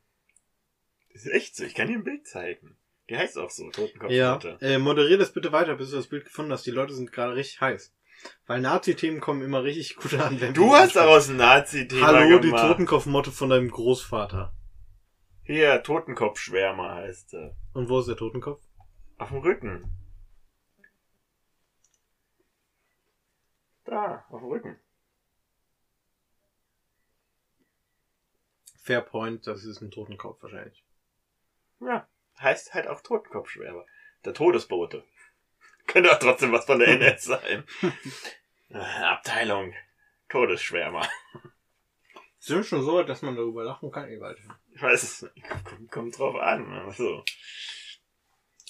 Das 1.13 1.25
ist 1.25 1.31
echt 1.31 1.55
so, 1.55 1.63
ich 1.63 1.73
kann 1.73 1.87
dir 1.87 1.95
ein 1.97 2.03
Bild 2.03 2.27
zeigen. 2.27 2.77
Die 3.09 3.17
heißt 3.17 3.37
auch 3.37 3.49
so, 3.49 3.65
Ja, 3.65 3.71
Totenkopfmotte. 3.71 4.57
äh, 4.61 4.77
moderier 4.77 5.17
das 5.17 5.33
bitte 5.33 5.51
weiter, 5.51 5.75
bis 5.75 5.89
du 5.91 5.95
das 5.95 6.07
Bild 6.07 6.25
gefunden 6.25 6.51
hast. 6.51 6.65
Die 6.65 6.71
Leute 6.71 6.93
sind 6.93 7.11
gerade 7.11 7.35
richtig 7.35 7.61
heiß. 7.61 7.93
Weil 8.47 8.61
Nazi-Themen 8.61 9.19
kommen 9.19 9.43
immer 9.43 9.63
richtig 9.63 9.95
gut 9.97 10.13
an. 10.15 10.39
Wenn 10.41 10.53
Du 10.53 10.73
hast 10.73 10.95
daraus 10.95 11.29
ein 11.29 11.37
Nazi-Thema 11.37 12.07
Hallo, 12.07 12.39
die 12.39 12.47
gemacht. 12.49 12.67
Totenkopfmotte 12.67 13.31
von 13.31 13.49
deinem 13.49 13.69
Großvater. 13.69 14.53
Hier, 15.45 15.83
Totenkopfschwärmer 15.83 16.95
heißt 16.95 17.35
er. 17.35 17.55
Und 17.73 17.87
wo 17.87 17.99
ist 17.99 18.07
der 18.07 18.17
Totenkopf? 18.17 18.63
Auf 19.19 19.29
dem 19.29 19.37
Rücken. 19.37 19.91
Da, 23.85 24.25
auf 24.29 24.41
dem 24.41 24.49
Rücken. 24.49 24.79
Fair 28.81 29.01
point, 29.01 29.45
das 29.45 29.63
ist 29.65 29.81
ein 29.81 29.91
Totenkopf 29.91 30.41
wahrscheinlich. 30.41 30.83
Ja, 31.79 32.07
heißt 32.39 32.73
halt 32.73 32.87
auch 32.87 33.01
Totenkopfschwärmer. 33.01 33.85
Der 34.25 34.33
Todesbote. 34.33 35.03
Könnte 35.87 36.11
auch 36.11 36.19
trotzdem 36.19 36.51
was 36.53 36.65
von 36.65 36.79
der 36.79 36.87
NS 36.87 37.23
sein. 37.23 37.63
Äh, 38.69 38.79
Abteilung 38.79 39.75
Todesschwärmer. 40.27 41.07
Sind 42.45 42.63
schon 42.63 42.83
so 42.83 43.01
dass 43.01 43.23
man 43.23 43.35
darüber 43.35 43.63
lachen 43.63 43.89
kann? 43.89 44.07
Egal. 44.07 44.37
Ich 44.71 44.79
weiß 44.79 45.01
es 45.01 45.21
nicht. 45.23 45.49
Kommt, 45.63 45.91
kommt 45.91 46.19
drauf 46.19 46.35
an. 46.35 46.71
Also. 46.73 47.23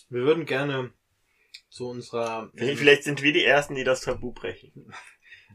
Wir 0.10 0.22
würden 0.22 0.46
gerne 0.46 0.94
zu 1.70 1.90
unserer... 1.90 2.50
Vielleicht 2.56 3.04
sind 3.04 3.22
wir 3.22 3.34
die 3.34 3.44
Ersten, 3.44 3.76
die 3.76 3.84
das 3.84 4.00
Tabu 4.00 4.32
brechen. 4.32 4.94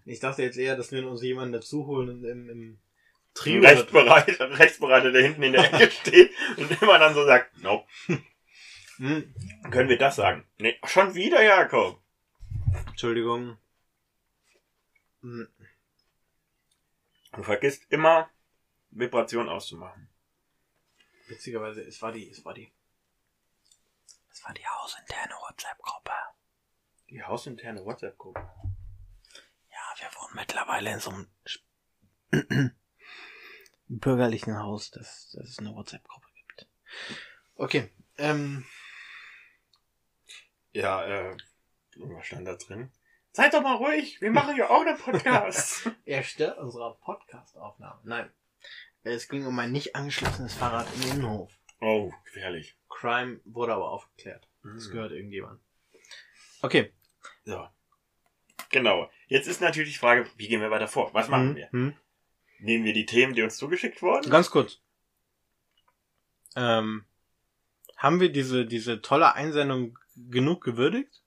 Ich 0.04 0.20
dachte 0.20 0.42
jetzt 0.42 0.58
eher, 0.58 0.76
dass 0.76 0.92
wir 0.92 1.08
uns 1.08 1.22
jemanden 1.22 1.52
dazuholen 1.52 2.22
im, 2.24 2.50
im 2.50 2.78
Trio. 3.32 3.62
Rechtsberater, 3.62 4.58
Rechtsberater, 4.58 5.12
der 5.12 5.22
hinten 5.22 5.42
in 5.42 5.52
der 5.52 5.72
Ecke 5.72 5.90
steht 6.02 6.30
und 6.58 6.82
immer 6.82 6.98
dann 6.98 7.14
so 7.14 7.24
sagt, 7.24 7.62
no, 7.62 7.86
Hm, 8.98 9.34
können 9.70 9.88
wir 9.88 9.96
das 9.96 10.16
sagen? 10.16 10.44
Nee, 10.58 10.78
schon 10.84 11.14
wieder, 11.14 11.42
Jakob. 11.42 12.02
Entschuldigung. 12.88 13.56
Hm, 15.22 15.48
Du 17.32 17.42
vergisst 17.42 17.84
immer, 17.90 18.30
Vibration 18.90 19.48
auszumachen. 19.48 20.08
Witzigerweise, 21.28 21.82
es 21.82 22.02
war 22.02 22.12
die, 22.12 22.28
es 22.28 22.44
war 22.44 22.54
die. 22.54 22.72
Es 24.30 24.44
war 24.44 24.52
die 24.52 24.66
hausinterne 24.66 25.34
WhatsApp-Gruppe. 25.34 26.12
Die 27.08 27.22
hausinterne 27.22 27.84
WhatsApp-Gruppe. 27.84 28.40
Ja, 28.40 29.94
wir 29.96 30.08
wohnen 30.20 30.34
mittlerweile 30.34 30.92
in 30.92 31.00
so 31.00 31.10
einem 31.10 31.28
bürgerlichen 33.88 34.58
Haus, 34.58 34.90
dass, 34.90 35.30
dass 35.30 35.48
es 35.48 35.58
eine 35.58 35.74
WhatsApp-Gruppe 35.74 36.26
gibt. 36.34 36.68
Okay, 37.56 37.92
ähm, 38.18 38.66
Ja, 40.72 41.04
äh, 41.04 41.36
was 41.96 42.26
stand 42.26 42.46
da 42.46 42.54
drin? 42.54 42.92
Seid 43.32 43.54
doch 43.54 43.62
mal 43.62 43.76
ruhig, 43.76 44.20
wir 44.20 44.30
machen 44.30 44.56
ja 44.56 44.68
auch 44.70 44.80
einen 44.84 44.98
Podcast. 44.98 45.88
erste 46.04 46.56
unserer 46.56 46.94
Podcast-Aufnahme. 46.96 48.00
Nein, 48.04 48.30
es 49.02 49.28
ging 49.28 49.46
um 49.46 49.58
ein 49.58 49.70
nicht 49.72 49.94
angeschlossenes 49.94 50.54
Fahrrad 50.54 50.86
im 50.96 51.10
Innenhof. 51.12 51.52
oh, 51.80 52.12
gefährlich. 52.24 52.76
Crime 52.88 53.40
wurde 53.44 53.74
aber 53.74 53.88
aufgeklärt. 53.90 54.48
Das 54.64 54.88
Mhm. 54.88 54.92
gehört 54.92 55.12
irgendjemand. 55.12 55.60
Okay. 56.60 56.92
So. 57.44 57.66
Genau. 58.70 59.10
Jetzt 59.28 59.46
ist 59.46 59.60
natürlich 59.60 59.92
die 59.92 59.98
Frage, 59.98 60.26
wie 60.36 60.48
gehen 60.48 60.60
wir 60.60 60.70
weiter 60.70 60.88
vor? 60.88 61.14
Was 61.14 61.28
machen 61.28 61.50
Hm, 61.50 61.56
wir? 61.56 61.70
hm. 61.70 61.96
Nehmen 62.58 62.84
wir 62.84 62.92
die 62.92 63.06
Themen, 63.06 63.32
die 63.34 63.42
uns 63.42 63.56
zugeschickt 63.56 64.02
wurden? 64.02 64.30
Ganz 64.30 64.50
kurz. 64.50 64.80
Ähm, 66.56 67.06
haben 67.96 68.20
wir 68.20 68.30
diese, 68.30 68.66
diese 68.66 69.00
tolle 69.00 69.34
Einsendung 69.34 69.98
genug 70.16 70.62
gewürdigt? 70.62 71.22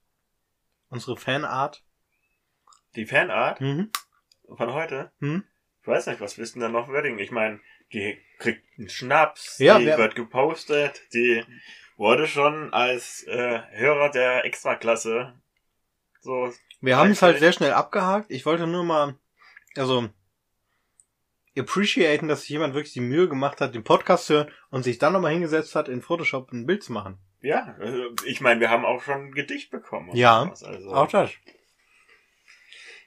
Unsere 0.90 1.18
Fanart? 1.18 1.84
Die 2.96 3.06
Fanart 3.06 3.62
Mhm. 3.62 3.92
von 4.56 4.74
heute? 4.74 5.12
Hm? 5.20 5.44
Ich 5.82 5.88
weiß 5.88 6.08
nicht, 6.08 6.22
was 6.22 6.36
du 6.36 6.44
denn 6.44 6.62
da 6.62 6.70
noch 6.70 6.88
würdigen? 6.88 7.20
Ich 7.20 7.32
meine, 7.32 7.60
die 7.92 8.18
kriegt 8.40 8.64
einen 8.78 8.90
Schnaps, 8.90 9.58
Ja, 9.60 9.80
die 9.80 9.86
wir- 9.86 9.98
wird 9.98 10.16
gepostet, 10.16 11.02
die 11.14 11.44
wurde 11.98 12.28
schon 12.28 12.74
als 12.74 13.24
äh, 13.28 13.60
Hörer 13.72 14.10
der 14.10 14.46
Extraklasse 14.46 15.34
so. 16.22 16.52
Wir 16.82 16.98
haben 16.98 17.12
es 17.12 17.22
halt 17.22 17.40
sehr 17.40 17.52
schnell 17.54 17.74
abgehakt. 17.74 18.28
Ich 18.30 18.46
wollte 18.46 18.66
nur 18.68 18.84
mal, 18.84 19.16
also, 19.76 20.10
appreciaten, 21.58 22.28
dass 22.28 22.42
sich 22.42 22.50
jemand 22.50 22.74
wirklich 22.74 22.94
die 22.94 23.00
Mühe 23.02 23.28
gemacht 23.30 23.62
hat, 23.62 23.76
den 23.76 23.84
Podcast 23.84 24.26
zu 24.28 24.34
hören 24.36 24.52
und 24.70 24.84
sich 24.84 24.98
dann 25.00 25.14
nochmal 25.14 25.32
hingesetzt 25.34 25.76
hat, 25.76 25.88
in 25.90 26.02
Photoshop 26.02 26.52
ein 26.52 26.66
Bild 26.66 26.84
zu 26.84 26.92
machen. 26.94 27.20
Ja, 27.42 27.76
äh, 27.80 28.08
ich 28.26 28.42
meine, 28.42 28.60
wir 28.62 28.70
haben 28.70 28.86
auch 28.86 29.02
schon 29.02 29.26
ein 29.28 29.32
Gedicht 29.34 29.70
bekommen. 29.70 30.16
Ja, 30.16 30.44
sowas, 30.46 30.64
also, 30.64 30.94
Auch 30.94 31.08
das. 31.08 31.32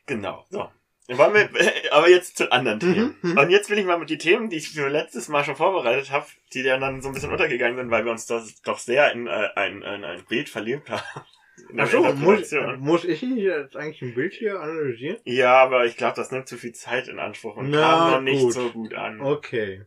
Genau. 0.06 0.44
So. 0.50 0.70
Wollen 1.08 1.34
wir, 1.34 1.48
aber 1.92 2.08
jetzt 2.08 2.36
zu 2.36 2.50
anderen 2.50 2.78
Mhm, 2.78 2.94
Themen. 2.94 3.16
mhm. 3.22 3.38
Und 3.38 3.50
jetzt 3.50 3.70
will 3.70 3.78
ich 3.78 3.84
mal 3.86 3.98
mit 3.98 4.10
die 4.10 4.18
Themen, 4.18 4.50
die 4.50 4.56
ich 4.56 4.70
für 4.70 4.88
letztes 4.88 5.28
Mal 5.28 5.44
schon 5.44 5.54
vorbereitet 5.56 6.10
habe, 6.10 6.26
die 6.52 6.62
dann 6.64 7.00
so 7.02 7.08
ein 7.08 7.14
bisschen 7.14 7.30
untergegangen 7.30 7.76
sind, 7.76 7.90
weil 7.90 8.04
wir 8.04 8.10
uns 8.12 8.26
das 8.26 8.60
doch 8.62 8.78
sehr 8.78 9.12
in 9.12 9.26
äh, 9.28 9.50
ein, 9.54 9.82
ein, 9.84 10.02
ein 10.04 10.24
Bild 10.24 10.48
verliebt 10.48 10.90
haben. 10.90 11.02
In 11.70 11.78
der 11.78 11.86
Achso, 11.86 12.02
muss, 12.12 12.52
muss 12.78 13.04
ich 13.04 13.22
nicht 13.22 13.38
jetzt 13.38 13.76
eigentlich 13.76 14.02
ein 14.02 14.14
Bild 14.14 14.34
hier 14.34 14.60
analysieren? 14.60 15.16
Ja, 15.24 15.54
aber 15.54 15.86
ich 15.86 15.96
glaube, 15.96 16.14
das 16.14 16.30
nimmt 16.30 16.46
zu 16.46 16.58
viel 16.58 16.72
Zeit 16.74 17.08
in 17.08 17.18
Anspruch 17.18 17.56
und 17.56 17.70
Na, 17.70 17.80
kam 17.80 18.10
noch 18.10 18.20
nicht 18.20 18.42
gut. 18.42 18.52
so 18.52 18.70
gut 18.70 18.92
an. 18.92 19.22
Okay. 19.22 19.82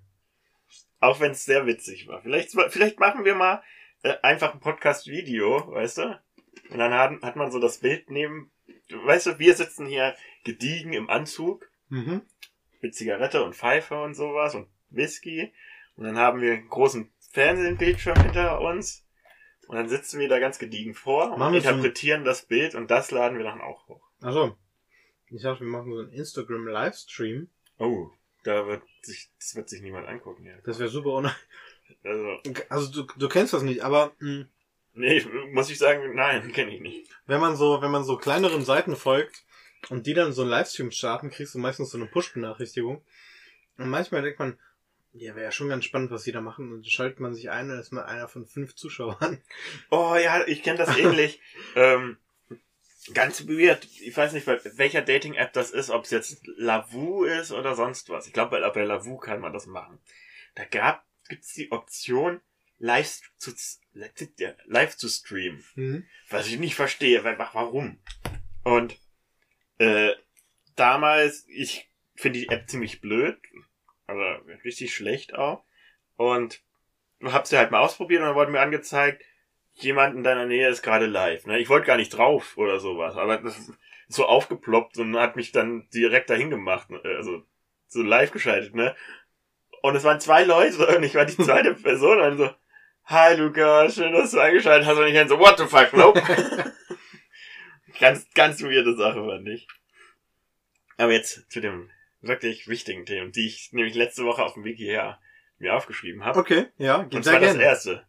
Auch 0.99 1.19
wenn 1.19 1.31
es 1.31 1.45
sehr 1.45 1.67
witzig 1.67 2.07
war. 2.07 2.23
Vielleicht, 2.23 2.51
vielleicht 2.69 2.99
machen 2.99 3.23
wir 3.23 3.35
mal 3.35 3.61
äh, 4.01 4.15
einfach 4.23 4.55
ein 4.55 4.59
Podcast-Video, 4.59 5.71
weißt 5.71 5.99
du? 5.99 6.19
Und 6.71 6.79
dann 6.79 6.91
hat, 6.91 7.21
hat 7.21 7.35
man 7.35 7.51
so 7.51 7.59
das 7.59 7.77
Bild 7.77 8.09
neben, 8.09 8.51
weißt 8.91 9.27
du, 9.27 9.39
wir 9.39 9.55
sitzen 9.55 9.85
hier 9.85 10.15
gediegen 10.43 10.93
im 10.93 11.09
Anzug 11.09 11.69
Mhm. 11.89 12.21
mit 12.81 12.93
Zigarette 12.95 13.43
und 13.43 13.55
Pfeife 13.55 14.01
und 14.01 14.13
sowas 14.13 14.53
und 14.55 14.67
Whisky. 14.89 15.51
Und 15.95 16.03
dann 16.05 16.17
haben 16.17 16.39
wir 16.41 16.53
einen 16.53 16.69
großen 16.69 17.11
Fernsehbildschirm 17.31 18.21
hinter 18.21 18.61
uns. 18.61 19.05
Und 19.67 19.75
dann 19.75 19.89
sitzen 19.89 20.19
wir 20.19 20.29
da 20.29 20.39
ganz 20.39 20.57
gediegen 20.59 20.93
vor 20.95 21.31
und 21.31 21.39
Machen 21.39 21.55
interpretieren 21.55 22.23
das 22.23 22.43
Bild 22.45 22.73
und 22.75 22.89
das 22.89 23.11
laden 23.11 23.37
wir 23.37 23.45
dann 23.45 23.61
auch 23.61 23.87
hoch. 23.87 24.01
Also, 24.21 24.55
ich 25.29 25.41
dachte, 25.43 25.61
wir 25.63 25.67
machen 25.71 25.91
so 25.93 25.99
einen 25.99 26.11
Instagram-Livestream. 26.11 27.49
Oh, 27.77 28.09
da 28.43 28.65
wird 28.67 28.81
sich, 29.03 29.29
das 29.37 29.55
wird 29.55 29.69
sich 29.69 29.81
niemand 29.81 30.07
angucken, 30.07 30.45
ja. 30.45 30.53
Das 30.63 30.79
wäre 30.79 30.89
super 30.89 31.09
ohne. 31.09 31.35
Also, 32.03 32.37
Also 32.69 33.03
du, 33.03 33.13
du 33.17 33.27
kennst 33.29 33.53
das 33.53 33.63
nicht, 33.63 33.81
aber 33.83 34.13
mh, 34.19 34.45
nee, 34.99 35.25
muss 35.51 35.69
ich 35.69 35.77
sagen, 35.77 36.15
nein, 36.15 36.51
kenne 36.53 36.75
ich 36.75 36.81
nicht. 36.81 37.09
wenn 37.25 37.39
man 37.39 37.55
so, 37.55 37.81
wenn 37.81 37.91
man 37.91 38.03
so 38.03 38.17
kleineren 38.17 38.63
Seiten 38.63 38.95
folgt 38.95 39.43
und 39.89 40.05
die 40.05 40.13
dann 40.13 40.33
so 40.33 40.41
einen 40.41 40.51
Livestream 40.51 40.91
starten, 40.91 41.29
kriegst 41.29 41.55
du 41.55 41.59
meistens 41.59 41.89
so 41.91 41.97
eine 41.97 42.07
Push-Benachrichtigung. 42.07 43.01
Und 43.77 43.89
manchmal 43.89 44.21
denkt 44.21 44.39
man, 44.39 44.59
ja, 45.13 45.35
wäre 45.35 45.45
ja 45.45 45.51
schon 45.51 45.69
ganz 45.69 45.85
spannend, 45.85 46.11
was 46.11 46.23
die 46.23 46.31
da 46.31 46.41
machen. 46.41 46.71
Und 46.71 46.83
dann 46.83 46.91
schaltet 46.91 47.19
man 47.19 47.33
sich 47.33 47.49
ein 47.49 47.71
und 47.71 47.79
ist 47.79 47.91
mal 47.91 48.03
einer 48.03 48.27
von 48.27 48.45
fünf 48.45 48.75
Zuschauern. 48.75 49.41
Oh 49.89 50.15
ja, 50.15 50.45
ich 50.45 50.61
kenne 50.61 50.77
das 50.77 50.95
ähnlich. 50.97 51.41
ähm, 51.75 52.17
ganz 53.13 53.47
weird. 53.47 53.85
Ich 53.85 54.15
weiß 54.15 54.33
nicht, 54.33 54.45
bei 54.45 54.59
welcher 54.75 55.01
Dating-App 55.01 55.53
das 55.53 55.71
ist, 55.71 55.89
ob 55.89 56.03
es 56.03 56.11
jetzt 56.11 56.45
Lavu 56.57 57.23
ist 57.23 57.51
oder 57.51 57.75
sonst 57.75 58.09
was. 58.09 58.27
Ich 58.27 58.33
glaube, 58.33 58.59
bei, 58.59 58.69
bei 58.69 58.83
Lavu 58.83 59.17
kann 59.17 59.39
man 59.39 59.53
das 59.53 59.65
machen. 59.65 59.99
Da 60.55 60.65
gab, 60.65 61.05
gibt's 61.27 61.53
die 61.53 61.71
Option, 61.71 62.41
live 62.79 63.21
zu, 63.37 63.53
live 64.65 64.97
zu 64.97 65.07
streamen. 65.07 65.63
Mhm. 65.75 66.05
Was 66.29 66.47
ich 66.47 66.57
nicht 66.57 66.75
verstehe, 66.75 67.23
weil, 67.23 67.37
warum? 67.37 67.99
Und 68.63 68.97
äh, 69.77 70.13
damals, 70.75 71.45
ich 71.47 71.89
finde 72.15 72.39
die 72.39 72.49
App 72.49 72.69
ziemlich 72.69 73.01
blöd, 73.01 73.37
also 74.07 74.21
richtig 74.63 74.93
schlecht 74.93 75.35
auch. 75.35 75.63
Und 76.15 76.61
hab 77.23 77.47
sie 77.47 77.57
halt 77.57 77.71
mal 77.71 77.81
ausprobiert 77.81 78.21
und 78.21 78.27
dann 78.27 78.35
wurde 78.35 78.51
mir 78.51 78.61
angezeigt, 78.61 79.23
jemand 79.73 80.15
in 80.15 80.23
deiner 80.23 80.45
Nähe 80.45 80.69
ist 80.69 80.81
gerade 80.81 81.05
live. 81.05 81.45
Ne? 81.45 81.59
Ich 81.59 81.69
wollte 81.69 81.87
gar 81.87 81.97
nicht 81.97 82.09
drauf 82.09 82.57
oder 82.57 82.79
sowas, 82.79 83.15
aber 83.15 83.37
das 83.37 83.57
ist 83.57 83.73
so 84.07 84.25
aufgeploppt 84.25 84.97
und 84.97 85.15
hat 85.17 85.35
mich 85.35 85.51
dann 85.51 85.87
direkt 85.93 86.29
dahin 86.29 86.49
gemacht. 86.49 86.89
ne? 86.89 87.01
Also 87.03 87.43
so 87.87 88.01
live 88.01 88.31
geschaltet, 88.31 88.75
ne? 88.75 88.95
Und 89.81 89.95
es 89.95 90.03
waren 90.03 90.19
zwei 90.19 90.43
Leute 90.43 90.85
und 90.97 91.03
ich 91.03 91.15
war 91.15 91.25
die 91.25 91.37
zweite 91.37 91.73
Person 91.75 92.19
und 92.19 92.37
so, 92.37 92.49
Hi 93.09 93.33
Luca, 93.35 93.89
schön, 93.89 94.13
dass 94.13 94.29
du 94.31 94.39
eingeschaltet 94.39 94.87
hast 94.87 94.99
und 94.99 95.07
ich 95.07 95.15
dann 95.15 95.27
so, 95.27 95.39
what 95.39 95.57
the 95.57 95.65
fuck, 95.65 95.91
nope. 95.93 96.21
ganz, 97.99 98.29
ganz 98.35 98.61
weirde 98.61 98.95
Sache 98.95 99.25
fand 99.25 99.47
ich. 99.47 99.67
Aber 100.97 101.11
jetzt 101.11 101.49
zu 101.51 101.59
dem 101.59 101.89
wirklich 102.21 102.67
wichtigen 102.67 103.07
Themen, 103.07 103.31
die 103.31 103.47
ich 103.47 103.73
nämlich 103.73 103.95
letzte 103.95 104.25
Woche 104.25 104.43
auf 104.43 104.53
dem 104.53 104.63
Weg 104.63 104.77
hierher 104.77 105.19
mir 105.57 105.75
aufgeschrieben 105.75 106.23
habe. 106.23 106.37
Okay, 106.37 106.67
ja, 106.77 107.01
geht 107.01 107.15
Und 107.15 107.23
zwar 107.23 107.39
das 107.39 107.53
gerne. 107.53 107.63
erste. 107.63 108.05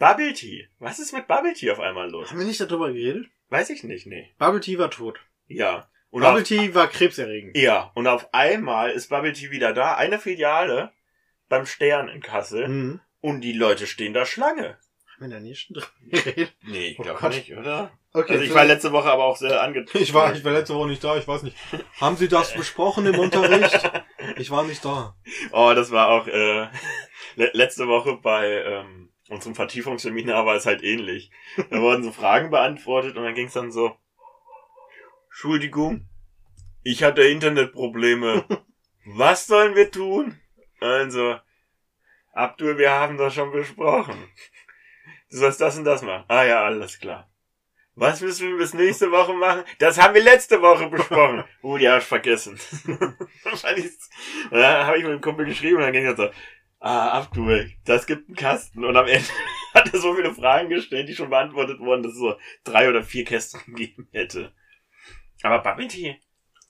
Bubble 0.00 0.32
Tea. 0.32 0.68
Was 0.80 0.98
ist 0.98 1.12
mit 1.12 1.28
Bubble 1.28 1.54
Tea 1.54 1.70
auf 1.70 1.78
einmal 1.78 2.10
los? 2.10 2.30
Haben 2.30 2.40
wir 2.40 2.46
nicht 2.46 2.60
darüber 2.60 2.92
geredet? 2.92 3.28
Weiß 3.48 3.70
ich 3.70 3.84
nicht, 3.84 4.06
nee. 4.08 4.34
Bubble 4.38 4.60
Tea 4.60 4.76
war 4.76 4.90
tot. 4.90 5.20
Ja. 5.46 5.88
Und 6.10 6.22
Bubble 6.22 6.42
auf, 6.42 6.48
Tea 6.48 6.74
war 6.74 6.88
krebserregend. 6.88 7.56
ja, 7.56 7.92
und 7.94 8.08
auf 8.08 8.34
einmal 8.34 8.90
ist 8.90 9.08
Bubble 9.08 9.32
Tea 9.32 9.52
wieder 9.52 9.72
da. 9.72 9.94
Eine 9.94 10.18
Filiale 10.18 10.92
beim 11.48 11.64
Stern 11.64 12.08
in 12.08 12.20
Kassel. 12.20 12.66
Mhm. 12.66 13.00
Und 13.24 13.40
die 13.40 13.54
Leute 13.54 13.86
stehen 13.86 14.12
da 14.12 14.26
Schlange. 14.26 14.76
Haben 15.14 15.20
wir 15.20 15.28
da 15.30 15.40
nie 15.40 15.54
schon 15.54 15.76
drüber 15.76 15.86
geredet? 16.10 16.52
Nee, 16.62 16.88
ich 16.88 16.98
Oh 16.98 17.04
glaube 17.04 17.28
nicht, 17.30 17.56
oder? 17.56 17.90
Okay, 18.12 18.34
also 18.34 18.44
ich 18.44 18.52
war 18.52 18.66
letzte 18.66 18.92
Woche 18.92 19.10
aber 19.10 19.24
auch 19.24 19.38
sehr 19.38 19.62
angetan. 19.62 20.02
ich 20.02 20.12
war, 20.12 20.34
ich 20.34 20.44
war 20.44 20.52
letzte 20.52 20.74
Woche 20.74 20.88
nicht 20.88 21.02
da, 21.02 21.16
ich 21.16 21.26
weiß 21.26 21.42
nicht. 21.42 21.56
Haben 22.02 22.18
Sie 22.18 22.28
das 22.28 22.52
besprochen 22.52 23.06
im 23.06 23.18
Unterricht? 23.18 23.80
Ich 24.36 24.50
war 24.50 24.64
nicht 24.64 24.84
da. 24.84 25.16
Oh, 25.52 25.72
das 25.74 25.90
war 25.90 26.10
auch 26.10 26.26
äh, 26.26 26.68
le 27.36 27.50
letzte 27.54 27.88
Woche 27.88 28.18
bei 28.22 28.62
ähm, 28.62 29.10
unserem 29.30 29.54
Vertiefungsseminar 29.54 30.44
war 30.44 30.56
es 30.56 30.66
halt 30.66 30.82
ähnlich. 30.82 31.30
Da 31.70 31.80
wurden 31.80 32.04
so 32.04 32.12
Fragen 32.12 32.50
beantwortet 32.50 33.16
und 33.16 33.24
dann 33.24 33.34
ging 33.34 33.46
es 33.46 33.54
dann 33.54 33.72
so, 33.72 33.96
Entschuldigung, 35.30 36.10
ich 36.82 37.02
hatte 37.02 37.22
Internetprobleme. 37.22 38.44
Was 39.06 39.46
sollen 39.46 39.76
wir 39.76 39.90
tun? 39.90 40.38
Also, 40.80 41.36
Abdul, 42.34 42.78
wir 42.78 42.90
haben 42.90 43.16
das 43.16 43.34
schon 43.34 43.52
besprochen. 43.52 44.28
Du 45.30 45.38
sollst 45.38 45.60
das 45.60 45.78
und 45.78 45.84
das 45.84 46.02
machen. 46.02 46.24
Ah 46.28 46.44
ja, 46.44 46.64
alles 46.64 46.98
klar. 46.98 47.30
Was 47.96 48.20
müssen 48.20 48.48
wir 48.48 48.58
bis 48.58 48.74
nächste 48.74 49.12
Woche 49.12 49.32
machen? 49.34 49.62
Das 49.78 50.00
haben 50.00 50.14
wir 50.14 50.22
letzte 50.22 50.60
Woche 50.60 50.88
besprochen. 50.88 51.44
Oh, 51.62 51.78
die 51.78 51.88
hab 51.88 51.98
ich 51.98 52.04
vergessen. 52.04 52.58
Dann 54.50 54.86
habe 54.86 54.98
ich 54.98 55.04
mit 55.04 55.12
dem 55.12 55.20
Kumpel 55.20 55.46
geschrieben 55.46 55.76
und 55.76 55.82
dann 55.82 55.92
ging 55.92 56.04
er 56.04 56.16
so, 56.16 56.28
ah, 56.80 57.20
Abdul, 57.20 57.72
das 57.84 58.06
gibt 58.06 58.28
einen 58.28 58.36
Kasten. 58.36 58.84
Und 58.84 58.96
am 58.96 59.06
Ende 59.06 59.28
hat 59.74 59.92
er 59.92 60.00
so 60.00 60.14
viele 60.14 60.34
Fragen 60.34 60.70
gestellt, 60.70 61.08
die 61.08 61.14
schon 61.14 61.30
beantwortet 61.30 61.78
wurden, 61.78 62.02
dass 62.02 62.12
es 62.12 62.18
so 62.18 62.36
drei 62.64 62.88
oder 62.88 63.04
vier 63.04 63.24
Kästen 63.24 63.60
gegeben 63.66 64.08
hätte. 64.12 64.52
Aber 65.42 65.60
Bubble 65.60 65.86
ich, 65.86 66.16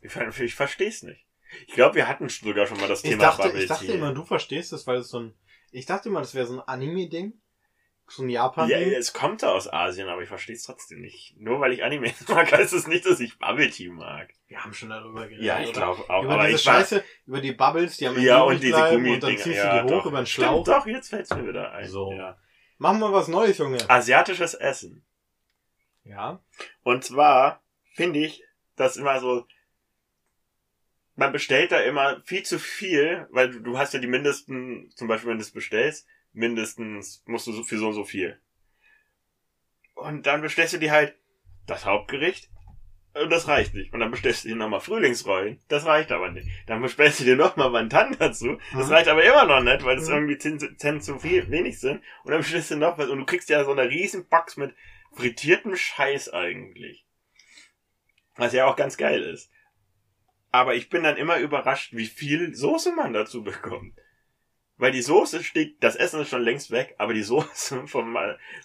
ich 0.03 0.55
verstehe 0.55 0.89
es 0.89 1.03
nicht. 1.03 1.25
Ich 1.67 1.75
glaube, 1.75 1.95
wir 1.95 2.09
hatten 2.09 2.29
sogar 2.29 2.67
schon 2.67 2.81
mal 2.81 2.89
das 2.89 3.03
Ich 3.03 3.11
Thema 3.11 3.25
dachte, 3.25 3.45
Bubble 3.45 3.63
ich 3.63 3.69
dachte 3.69 3.93
immer, 3.93 4.13
du 4.13 4.25
verstehst 4.25 4.73
es, 4.73 4.87
weil 4.87 4.99
es 4.99 5.09
so 5.09 5.21
ein, 5.21 5.35
ich 5.75 5.87
dachte 5.87 6.09
immer, 6.09 6.21
das 6.21 6.35
wäre 6.35 6.47
so 6.47 6.55
ein 6.55 6.69
Anime-Ding. 6.69 7.35
So 8.07 8.23
ein 8.23 8.29
ja, 8.29 8.45
Japan-Ding. 8.45 8.93
es 8.93 9.15
kommt 9.15 9.43
da 9.43 9.53
aus 9.53 9.73
Asien, 9.73 10.09
aber 10.11 10.21
ich 10.21 10.29
verstehe 10.29 10.55
es 10.55 10.63
trotzdem 10.65 11.01
nicht. 11.01 11.35
Nur 11.39 11.61
weil 11.61 11.73
ich 11.73 11.83
Anime 11.83 12.13
mag, 12.29 12.53
heißt 12.53 12.75
es 12.75 12.87
nicht, 12.87 13.07
dass 13.07 13.19
ich 13.19 13.39
Bubble 13.39 13.71
Tea 13.71 13.89
mag. 13.89 14.29
Wir 14.47 14.63
haben 14.63 14.75
schon 14.75 14.91
darüber 14.91 15.23
geredet. 15.23 15.43
Ja, 15.45 15.61
ich 15.61 15.73
glaube 15.73 16.03
auch. 16.11 16.23
Über 16.23 16.35
aber 16.35 16.47
diese 16.47 16.59
ich 16.59 16.67
war, 16.67 16.75
Scheiße, 16.75 17.03
über 17.27 17.41
die 17.41 17.53
Bubbles, 17.53 17.97
die 17.97 18.07
am 18.07 18.15
Ende 18.15 18.27
ja, 18.27 18.43
und 18.43 18.63
diese 18.63 18.75
bleiben 18.75 19.11
und 19.11 19.23
dann 19.23 19.37
ziehst 19.39 19.57
Ja, 19.57 19.81
du 19.83 19.89
die 19.89 19.95
hoch 19.95 19.99
doch. 20.03 20.07
über 20.07 20.21
den 20.21 20.27
Stimmt, 20.27 20.47
Schlauch. 20.49 20.65
doch, 20.65 20.87
jetzt 20.87 21.09
fällt's 21.09 21.31
mir 21.35 21.49
wieder 21.49 21.73
ein. 21.73 21.89
So. 21.89 22.13
Ja. 22.13 22.37
Machen 22.77 22.99
wir 23.01 23.13
was 23.13 23.29
Neues, 23.29 23.57
Junge. 23.59 23.79
Asiatisches 23.89 24.53
Essen. 24.55 25.05
Ja. 26.05 26.41
Und 26.83 27.05
zwar 27.05 27.63
finde 27.95 28.21
ich 28.21 28.45
das 28.77 28.97
immer 28.99 29.19
so, 29.19 29.47
man 31.17 31.33
bestellt 31.33 31.73
da 31.73 31.81
immer 31.81 32.23
viel 32.25 32.43
zu 32.43 32.59
viel, 32.59 33.27
weil 33.31 33.51
du, 33.51 33.61
du 33.61 33.79
hast 33.79 33.95
ja 33.95 34.01
die 34.01 34.07
mindesten, 34.07 34.91
zum 34.95 35.09
Beispiel 35.09 35.31
wenn 35.31 35.39
du 35.39 35.43
es 35.43 35.51
bestellst, 35.53 36.07
mindestens 36.33 37.23
musst 37.27 37.47
du 37.47 37.53
so 37.53 37.63
für 37.63 37.79
so 37.79 37.89
und 37.89 37.95
so 37.95 38.05
viel. 38.05 38.39
Und 39.95 40.27
dann 40.27 40.43
bestellst 40.43 40.75
du 40.75 40.79
dir 40.79 40.91
halt 40.91 41.15
das 41.67 41.85
Hauptgericht 41.87 42.51
und 43.15 43.31
das 43.31 43.47
reicht 43.47 43.75
nicht. 43.75 43.93
Und 43.93 44.01
dann 44.01 44.11
bestellst 44.11 44.45
du 44.45 44.49
dir 44.49 44.57
nochmal 44.57 44.81
Frühlingsrollen, 44.81 45.61
das 45.69 45.87
reicht 45.87 46.11
aber 46.11 46.33
nicht. 46.33 46.49
Dann 46.67 46.83
bestellst 46.83 47.21
du 47.21 47.25
dir 47.25 47.37
nochmal 47.37 47.73
Wantan 47.73 48.17
dazu, 48.19 48.59
das 48.73 48.89
Mhm. 48.89 48.93
reicht 48.93 49.09
aber 49.09 49.23
immer 49.23 49.45
noch 49.47 49.63
nicht, 49.63 49.85
weil 49.85 49.97
das 49.97 50.09
Mhm. 50.09 50.15
irgendwie 50.15 50.39
10 50.39 50.79
Cent 50.79 51.05
zu 51.05 51.19
viel, 51.21 51.49
wenig 51.49 51.79
sind. 51.79 52.03
Und 52.25 52.33
dann 52.33 52.41
bestellst 52.41 52.73
du 52.73 52.77
noch 52.77 52.99
was 52.99 53.09
und 53.09 53.19
du 53.21 53.25
kriegst 53.25 53.49
ja 53.49 53.65
so 53.65 53.71
eine 53.71 53.89
riesen 53.89 54.27
Box 54.27 54.57
mit 54.57 54.75
frittiertem 55.13 55.77
Scheiß 55.77 56.31
eigentlich. 56.31 57.07
Was 58.35 58.53
ja 58.53 58.67
auch 58.67 58.75
ganz 58.75 58.97
geil 58.97 59.23
ist. 59.23 59.49
Aber 60.55 60.77
ich 60.77 60.89
bin 60.89 61.03
dann 61.03 61.17
immer 61.17 61.39
überrascht, 61.39 61.95
wie 61.95 62.07
viel 62.07 62.55
Soße 62.55 62.93
man 62.93 63.13
dazu 63.13 63.43
bekommt. 63.43 63.93
Weil 64.77 64.93
die 64.93 65.03
Soße 65.03 65.43
steht, 65.43 65.83
das 65.83 65.97
Essen 65.97 66.21
ist 66.21 66.29
schon 66.29 66.43
längst 66.43 66.71
weg, 66.71 66.95
aber 66.97 67.13
die 67.13 67.25
Soße 67.25 67.87
vom, 67.89 68.17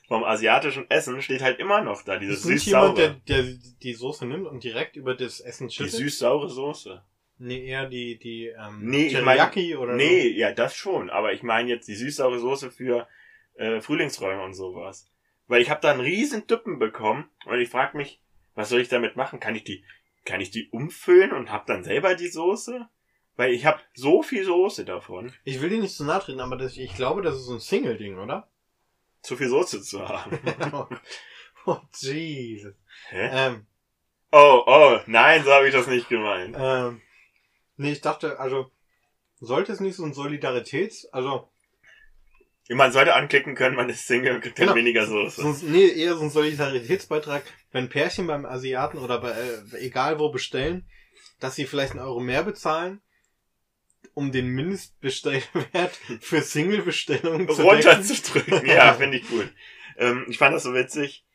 vom 0.08 0.24
asiatischen 0.24 0.88
Essen 0.92 1.20
steht 1.24 1.42
halt 1.42 1.58
immer 1.58 1.82
noch 1.82 2.04
da, 2.04 2.18
dieses 2.18 2.42
Ist 2.42 2.46
nicht 2.46 2.66
jemand, 2.68 3.00
der, 3.00 3.14
süß-saure. 3.14 3.44
der 3.44 3.44
die 3.82 3.94
Soße 3.94 4.28
nimmt 4.28 4.46
und 4.46 4.64
direkt 4.64 4.98
über 4.98 5.16
das 5.16 5.40
Essen 5.40 5.68
Die 5.70 5.74
schüttet? 5.74 5.94
süß-saure 5.94 6.48
Soße. 6.48 7.04
Nee, 7.40 7.66
eher 7.66 7.88
die, 7.90 8.20
die, 8.20 8.48
ähm, 8.50 8.82
Nee, 8.82 9.08
ich 9.08 9.14
Teriyaki 9.14 9.76
oder 9.76 9.96
Nee, 9.96 10.28
ja, 10.28 10.52
das 10.52 10.76
schon, 10.76 11.10
aber 11.10 11.34
ich 11.34 11.42
meine 11.42 11.70
jetzt 11.70 11.88
die 11.88 11.96
süß-saure 11.96 12.38
Soße 12.38 12.70
für 12.70 13.08
äh, 13.56 13.82
Frühlingsräume 13.82 14.44
und 14.44 14.54
sowas. 14.54 15.10
Weil 15.48 15.64
ich 15.64 15.72
habe 15.72 15.82
da 15.82 15.90
einen 15.90 16.02
riesen 16.02 16.46
Düppen 16.46 16.78
bekommen 16.78 17.32
und 17.48 17.60
ich 17.60 17.70
frage 17.70 17.98
mich, 17.98 18.22
was 18.54 18.70
soll 18.70 18.80
ich 18.82 18.90
damit 18.90 19.16
machen? 19.16 19.40
Kann 19.40 19.56
ich 19.56 19.64
die, 19.64 19.84
kann 20.30 20.42
ich 20.42 20.52
die 20.52 20.70
umfüllen 20.70 21.34
und 21.34 21.52
hab 21.52 21.66
dann 21.66 21.84
selber 21.84 22.16
die 22.16 22.30
Soße? 22.30 22.88
Weil 23.36 23.54
ich 23.54 23.66
habe 23.66 23.80
so 23.94 24.22
viel 24.22 24.46
Soße 24.46 24.86
davon. 24.86 25.34
Ich 25.44 25.62
will 25.62 25.70
dir 25.70 25.80
nicht 25.80 25.96
zu 25.96 26.06
nahe 26.06 26.20
treten, 26.20 26.40
aber 26.40 26.56
das, 26.58 26.78
ich 26.78 26.96
glaube, 26.96 27.22
das 27.22 27.36
ist 27.36 27.46
so 27.46 27.54
ein 27.54 27.60
Single-Ding, 27.60 28.18
oder? 28.18 28.50
zu 29.22 29.36
viel 29.36 29.50
Soße 29.50 29.82
zu 29.82 30.08
haben. 30.08 30.40
oh, 30.74 30.88
oh, 31.66 31.78
Jesus. 32.00 32.74
Hä? 33.10 33.30
Ähm, 33.32 33.66
Oh, 34.32 34.62
oh, 34.68 35.00
nein, 35.08 35.44
so 35.44 35.52
habe 35.52 35.68
ich 35.68 35.74
das 35.74 35.88
nicht 35.88 36.08
gemeint. 36.08 36.56
ähm, 36.58 37.02
nee, 37.78 37.94
ich 37.94 38.02
dachte, 38.02 38.40
also, 38.40 38.70
sollte 39.40 39.72
es 39.72 39.80
nicht 39.80 39.96
so 39.96 40.04
ein 40.04 40.14
Solidaritäts, 40.14 41.08
also, 41.08 41.50
Man 42.72 42.92
sollte 42.92 43.16
anklicken 43.16 43.56
können, 43.56 43.76
man 43.76 43.90
ist 43.90 44.06
Single 44.06 44.36
und 44.36 44.42
kriegt 44.42 44.60
dann 44.60 44.68
Genau. 44.68 44.76
weniger 44.78 45.06
Soße. 45.08 45.42
so, 45.42 45.48
ein- 45.66 45.72
nee, 45.72 45.88
eher 45.88 46.16
so 46.16 46.24
ein 46.24 46.30
Solidaritätsbeitrag, 46.30 47.42
wenn 47.72 47.90
Pärchen 47.90 48.28
beim 48.28 48.46
Asiaten 48.46 49.00
oder 49.00 49.20
bei, 49.20 49.32
äh, 49.32 49.78
egal 49.80 50.20
wo 50.20 50.30
bestellen, 50.30 50.86
dass 51.40 51.56
sie 51.56 51.66
vielleicht 51.66 51.94
einen 51.94 52.02
Euro 52.02 52.20
mehr 52.20 52.44
bezahlen, 52.44 53.02
um 54.14 54.32
den 54.32 54.48
Mindestbestellwert 54.50 55.96
für 56.22 56.42
Single-Bestellungen 56.42 57.50
runterzudrücken. 57.50 58.66
Ja, 58.68 58.94
finde 59.00 59.18
ich 59.18 59.28
gut. 59.28 59.52
Ähm, 59.98 60.26
ich 60.30 60.38
fand 60.38 60.54
das 60.56 60.64
so 60.64 60.74
witzig. 60.74 61.26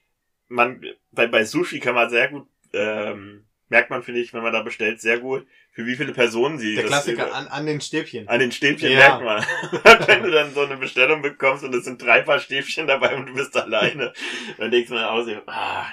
Man, 0.49 0.85
bei, 1.11 1.27
bei 1.27 1.45
Sushi 1.45 1.81
kann 1.81 1.95
man 1.95 2.11
sehr 2.11 2.29
gut, 2.29 2.47
ähm, 2.73 3.47
merkt 3.69 3.91
man, 3.91 4.03
finde 4.03 4.21
ich, 4.21 4.33
wenn 4.35 4.43
man 4.43 4.53
da 4.53 4.63
bestellt, 4.63 5.01
sehr 5.01 5.19
gut, 5.19 5.47
für 5.73 5.87
wie 5.87 5.97
viele 5.97 6.13
Personen 6.13 6.59
sie 6.59 6.75
Der 6.75 6.85
das 6.85 6.93
Klassiker 6.93 7.35
an, 7.35 7.49
an 7.49 7.67
den 7.67 7.81
Stäbchen. 7.81 8.29
an 8.29 8.39
den 8.39 8.53
Stäbchen 8.53 8.91
Ja. 8.93 9.19
merkt 9.19 9.25
man. 9.25 9.45
Wenn 10.07 10.23
du 10.23 10.31
dann 10.31 10.53
so 10.55 10.61
eine 10.61 10.77
Bestellung 10.77 11.23
bekommst 11.23 11.65
und 11.65 11.75
es 11.75 11.85
sind 11.85 12.01
drei 12.03 12.23
Paar 12.23 12.39
Stäbchen 12.41 12.87
dabei 12.87 13.17
und 13.17 13.27
du 13.27 13.35
bist 13.35 13.57
alleine, 13.57 14.13
dann 14.59 14.71
denkst 14.71 14.89
du 14.89 14.95
mir 14.95 15.11
auch 15.11 15.25
so, 15.25 15.33
ah, 15.47 15.87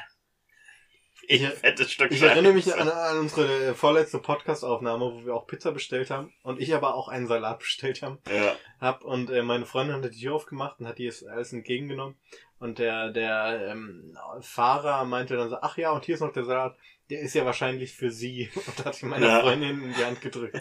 ich 1.27 1.47
fettes 1.47 1.91
Stück 1.91 2.11
Ich 2.11 2.21
erinnere 2.21 2.53
mich 2.53 2.73
an, 2.75 2.89
an 2.89 3.19
unsere 3.19 3.73
vorletzte 3.73 4.19
Podcast-Aufnahme, 4.19 5.05
wo 5.13 5.25
wir 5.25 5.33
auch 5.35 5.47
Pizza 5.47 5.71
bestellt 5.71 6.09
haben 6.09 6.33
und 6.43 6.59
ich 6.59 6.73
aber 6.75 6.95
auch 6.95 7.07
einen 7.07 7.27
Salat 7.27 7.59
bestellt 7.59 8.01
haben, 8.01 8.17
Ja, 8.29 8.55
hab 8.81 9.03
und 9.03 9.29
äh, 9.29 9.41
meine 9.41 9.65
Freundin 9.65 9.95
hat 9.95 10.13
die 10.13 10.19
Tür 10.19 10.33
aufgemacht 10.35 10.79
und 10.79 10.87
hat 10.87 10.97
die 10.97 11.07
es 11.07 11.23
alles 11.25 11.53
entgegengenommen 11.53 12.15
und 12.59 12.79
der 12.79 13.11
der 13.11 13.67
ähm, 13.71 14.17
Fahrer 14.41 15.05
meinte 15.05 15.37
dann 15.37 15.49
so, 15.49 15.57
ach 15.61 15.77
ja 15.77 15.91
und 15.91 16.03
hier 16.05 16.15
ist 16.15 16.21
noch 16.21 16.33
der 16.33 16.43
Salat, 16.43 16.75
der 17.11 17.19
ist 17.19 17.35
ja 17.35 17.45
wahrscheinlich 17.45 17.93
für 17.93 18.09
Sie 18.09 18.49
und 18.55 18.85
hat 18.85 18.95
ich 18.95 19.03
meiner 19.03 19.27
Ja. 19.27 19.41
Freundin 19.41 19.83
in 19.83 19.93
die 19.93 20.05
Hand 20.05 20.21
gedrückt. 20.21 20.59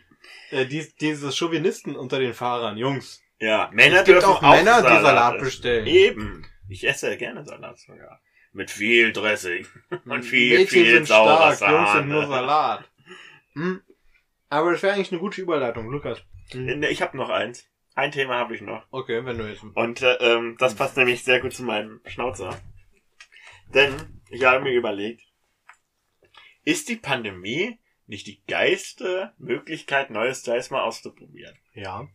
äh, 0.50 0.66
dies, 0.66 0.94
diese 0.96 1.32
Chauvinisten 1.32 1.96
unter 1.96 2.18
den 2.18 2.34
Fahrern, 2.34 2.76
Jungs. 2.76 3.22
ja. 3.38 3.70
Männer 3.72 4.00
es 4.00 4.04
gibt 4.04 4.18
dürfen 4.22 4.28
auch 4.34 4.42
Männer, 4.42 4.82
die 4.82 4.88
Salat 4.88 5.02
Salat 5.04 5.34
essen. 5.36 5.44
bestellen. 5.44 5.86
Eben. 5.86 6.46
Ich 6.68 6.86
esse 6.86 7.08
ja 7.10 7.16
gerne 7.16 7.44
Salat 7.44 7.78
sogar. 7.78 8.20
Mit 8.52 8.70
viel 8.70 9.12
Dressing. 9.12 9.66
Und 10.04 10.24
viel, 10.24 10.58
Mädchen 10.58 10.68
viel 10.84 10.94
sind 10.96 11.06
saurer 11.06 11.54
stark, 11.54 11.70
Jungs 11.72 11.92
sind 11.92 12.08
nur. 12.08 12.26
Salat. 12.26 12.84
Hm. 13.54 13.80
Aber 14.50 14.72
das 14.72 14.82
wäre 14.82 14.94
eigentlich 14.94 15.10
eine 15.12 15.20
gute 15.20 15.40
Überleitung, 15.40 15.88
Lukas. 15.90 16.22
Hm. 16.50 16.82
Ich 16.82 17.00
habe 17.00 17.16
noch 17.16 17.30
eins. 17.30 17.66
Ein 17.94 18.10
Thema 18.10 18.36
habe 18.38 18.54
ich 18.54 18.60
noch. 18.60 18.84
Okay, 18.90 19.24
wenn 19.24 19.38
du 19.38 19.44
jetzt. 19.48 19.62
Und 19.62 20.02
äh, 20.02 20.14
ähm, 20.14 20.56
das 20.58 20.74
passt 20.74 20.96
nämlich 20.96 21.24
sehr 21.24 21.40
gut 21.40 21.54
zu 21.54 21.62
meinem 21.62 22.00
Schnauzer. 22.06 22.58
Denn 23.74 23.94
ich 24.30 24.44
habe 24.44 24.64
mir 24.64 24.72
überlegt, 24.72 25.22
ist 26.64 26.88
die 26.88 26.96
Pandemie 26.96 27.78
nicht 28.06 28.26
die 28.26 28.42
geilste 28.46 29.32
Möglichkeit, 29.38 30.10
neue 30.10 30.34
Styles 30.34 30.70
mal 30.70 30.82
auszuprobieren? 30.82 31.56
Ja. 31.74 32.08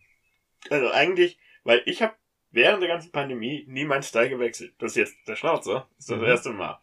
Also 0.70 0.92
eigentlich, 0.92 1.38
weil 1.64 1.82
ich 1.86 2.02
habe 2.02 2.16
während 2.52 2.82
der 2.82 2.90
ganzen 2.90 3.12
Pandemie 3.12 3.66
nie 3.68 3.86
meinen 3.86 4.04
Style 4.04 4.30
gewechselt. 4.30 4.74
Das 4.80 4.92
ist 4.92 4.98
jetzt 4.98 5.28
der 5.28 5.36
Schnauzer. 5.36 5.88
Das 5.96 6.06
ist 6.06 6.12
das 6.12 6.18
Mhm. 6.20 6.24
erste 6.26 6.50
Mal. 6.52 6.80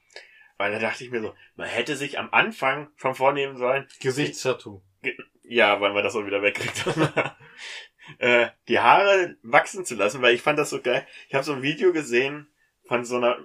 Weil 0.56 0.72
da 0.72 0.78
dachte 0.78 1.02
ich 1.04 1.10
mir 1.10 1.20
so, 1.20 1.34
man 1.56 1.68
hätte 1.68 1.96
sich 1.96 2.18
am 2.18 2.28
Anfang 2.32 2.90
schon 2.96 3.14
vornehmen 3.14 3.56
sollen, 3.56 3.88
Gesichtstattoo. 4.00 4.82
ja, 5.42 5.80
weil 5.80 5.92
man 5.92 6.04
das 6.04 6.14
auch 6.14 6.26
wieder 6.26 6.42
wegkriegt. 6.42 6.84
äh, 8.18 8.48
die 8.68 8.78
Haare 8.78 9.36
wachsen 9.42 9.84
zu 9.84 9.94
lassen, 9.96 10.22
weil 10.22 10.34
ich 10.34 10.42
fand 10.42 10.58
das 10.58 10.70
so 10.70 10.80
geil. 10.80 11.06
Ich 11.28 11.34
habe 11.34 11.44
so 11.44 11.52
ein 11.54 11.62
Video 11.62 11.92
gesehen 11.92 12.48
von 12.86 13.04
so 13.04 13.16
einer 13.16 13.38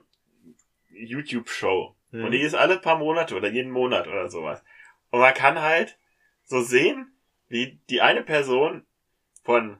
YouTube-Show. 0.91 1.95
Mhm. 2.11 2.25
Und 2.25 2.31
die 2.31 2.41
ist 2.41 2.55
alle 2.55 2.77
paar 2.77 2.97
Monate 2.97 3.35
oder 3.35 3.49
jeden 3.49 3.71
Monat 3.71 4.07
oder 4.07 4.29
sowas. 4.29 4.63
Und 5.11 5.19
man 5.19 5.33
kann 5.33 5.61
halt 5.61 5.97
so 6.45 6.61
sehen, 6.61 7.13
wie 7.47 7.79
die 7.89 8.01
eine 8.01 8.23
Person 8.23 8.85
von 9.43 9.77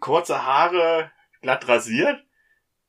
kurze 0.00 0.44
Haare 0.44 1.10
glatt 1.40 1.66
rasiert 1.68 2.22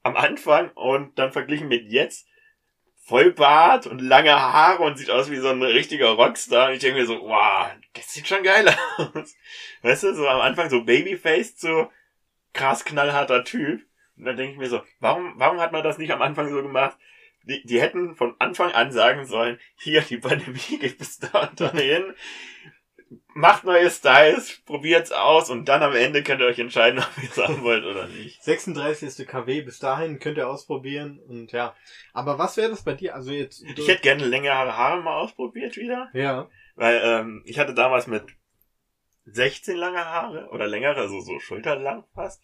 am 0.04 0.16
Anfang 0.16 0.70
und 0.72 1.18
dann 1.18 1.32
verglichen 1.32 1.68
mit 1.68 1.92
jetzt 1.92 2.28
Vollbart 3.10 3.88
und 3.88 4.00
lange 4.00 4.32
Haare 4.32 4.84
und 4.84 4.98
sieht 4.98 5.10
aus 5.10 5.32
wie 5.32 5.38
so 5.38 5.50
ein 5.50 5.64
richtiger 5.64 6.10
Rockstar. 6.10 6.68
Und 6.68 6.76
ich 6.76 6.80
denke 6.80 7.00
mir 7.00 7.08
so, 7.08 7.20
wow, 7.22 7.72
das 7.94 8.14
sieht 8.14 8.28
schon 8.28 8.44
geil 8.44 8.68
aus. 8.98 9.36
Weißt 9.82 10.04
du, 10.04 10.14
so 10.14 10.28
am 10.28 10.42
Anfang 10.42 10.70
so 10.70 10.84
Babyface, 10.84 11.60
so 11.60 11.92
krass 12.54 12.86
knallharter 12.86 13.44
Typ. 13.44 13.82
Und 14.16 14.26
dann 14.26 14.38
denke 14.38 14.54
ich 14.54 14.60
mir 14.60 14.70
so, 14.70 14.82
warum, 15.00 15.34
warum 15.38 15.60
hat 15.60 15.72
man 15.72 15.84
das 15.84 15.98
nicht 15.98 16.12
am 16.12 16.22
Anfang 16.22 16.50
so 16.50 16.62
gemacht? 16.62 16.98
Die, 17.44 17.66
die 17.66 17.82
hätten 17.82 18.16
von 18.16 18.36
Anfang 18.40 18.72
an 18.72 18.92
sagen 18.92 19.26
sollen, 19.26 19.60
hier, 19.76 20.02
die 20.02 20.18
Pandemie 20.18 20.60
geht 20.80 20.98
bis 20.98 21.20
da 21.20 21.48
und 21.48 21.60
dahin. 21.60 22.14
Macht 23.34 23.64
neue 23.64 23.90
Styles, 23.90 24.62
probiert's 24.66 25.12
aus 25.12 25.50
und 25.50 25.68
dann 25.68 25.82
am 25.82 25.96
Ende 25.96 26.22
könnt 26.22 26.42
ihr 26.42 26.48
euch 26.48 26.60
entscheiden, 26.60 27.00
ob 27.18 27.24
ihr 27.24 27.30
es 27.30 27.38
haben 27.38 27.64
wollt 27.64 27.86
oder 27.86 28.08
nicht. 28.08 28.44
36. 28.44 29.26
KW, 29.28 29.62
bis 29.62 29.80
dahin 29.80 30.20
könnt 30.20 30.38
ihr 30.38 30.48
ausprobieren 30.48 31.20
und 31.20 31.52
ja. 31.52 31.76
Aber 32.14 32.38
was 32.38 32.58
wäre 32.58 32.70
das 32.70 32.84
bei 32.84 32.94
dir? 32.94 33.16
Also 33.16 33.32
jetzt. 33.32 33.64
Ich 33.64 33.88
hätte 33.88 34.02
gerne 34.02 34.26
längere 34.26 34.78
Haare 34.78 35.02
mal 35.02 35.18
ausprobiert 35.18 35.78
wieder. 35.78 36.10
ja. 36.14 36.50
Weil 36.76 37.02
ähm, 37.04 37.44
ich 37.46 37.60
hatte 37.60 37.74
damals 37.74 38.08
mit 38.08 38.24
16 39.26 39.76
lange 39.76 40.06
Haare 40.06 40.48
oder 40.52 40.66
längere, 40.68 40.96
also 40.96 41.20
so 41.20 41.40
schulterlang 41.40 42.06
fast. 42.14 42.42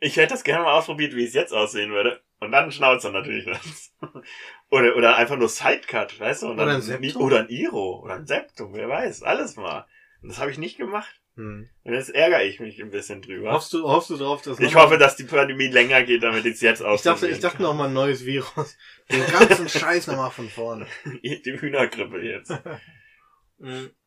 Ich 0.00 0.16
hätte 0.16 0.34
das 0.34 0.44
gerne 0.44 0.64
mal 0.64 0.74
ausprobiert, 0.74 1.14
wie 1.16 1.24
es 1.24 1.34
jetzt 1.34 1.52
aussehen 1.52 1.90
würde. 1.90 2.20
Und 2.40 2.52
dann 2.52 2.70
Schnauzer 2.70 3.10
natürlich. 3.10 3.46
oder, 4.70 4.96
oder 4.96 5.16
einfach 5.16 5.36
nur 5.36 5.48
Sidecut, 5.48 6.18
weißt 6.20 6.42
du? 6.42 6.50
Und 6.50 6.56
dann, 6.56 6.66
Oder 6.66 6.76
ein 6.76 6.82
Septum? 6.82 7.22
Oder 7.22 7.40
ein 7.40 7.48
Iro 7.48 8.00
oder 8.02 8.14
ein 8.14 8.26
Septum, 8.26 8.74
wer 8.74 8.88
weiß. 8.88 9.22
Alles 9.24 9.56
mal. 9.56 9.86
Und 10.22 10.28
das 10.28 10.38
habe 10.38 10.50
ich 10.50 10.58
nicht 10.58 10.76
gemacht. 10.76 11.20
Hm. 11.34 11.68
Und 11.84 11.94
jetzt 11.94 12.10
ärgere 12.10 12.44
ich 12.44 12.58
mich 12.58 12.80
ein 12.82 12.90
bisschen 12.90 13.22
drüber. 13.22 13.52
Hoffst 13.52 13.72
du, 13.72 13.88
hoffst 13.88 14.10
du 14.10 14.16
drauf, 14.16 14.42
dass 14.42 14.58
Ich 14.58 14.74
hoffe, 14.74 14.98
dass 14.98 15.16
die 15.16 15.24
Pandemie 15.24 15.68
länger 15.68 16.02
geht, 16.02 16.22
damit 16.22 16.44
ich 16.44 16.54
es 16.54 16.60
jetzt 16.60 16.80
Ich 16.80 17.02
dachte, 17.02 17.28
ich 17.28 17.38
dachte 17.38 17.58
kann. 17.58 17.66
noch 17.66 17.74
mal 17.74 17.86
ein 17.86 17.92
neues 17.92 18.24
Virus. 18.24 18.76
Den 19.10 19.24
ganzen 19.26 19.68
Scheiß 19.80 20.08
nochmal 20.08 20.30
von 20.30 20.48
vorne. 20.48 20.86
Die 21.22 21.60
Hühnergrippe 21.60 22.20
jetzt. 22.20 22.52
Mhm. 23.58 23.90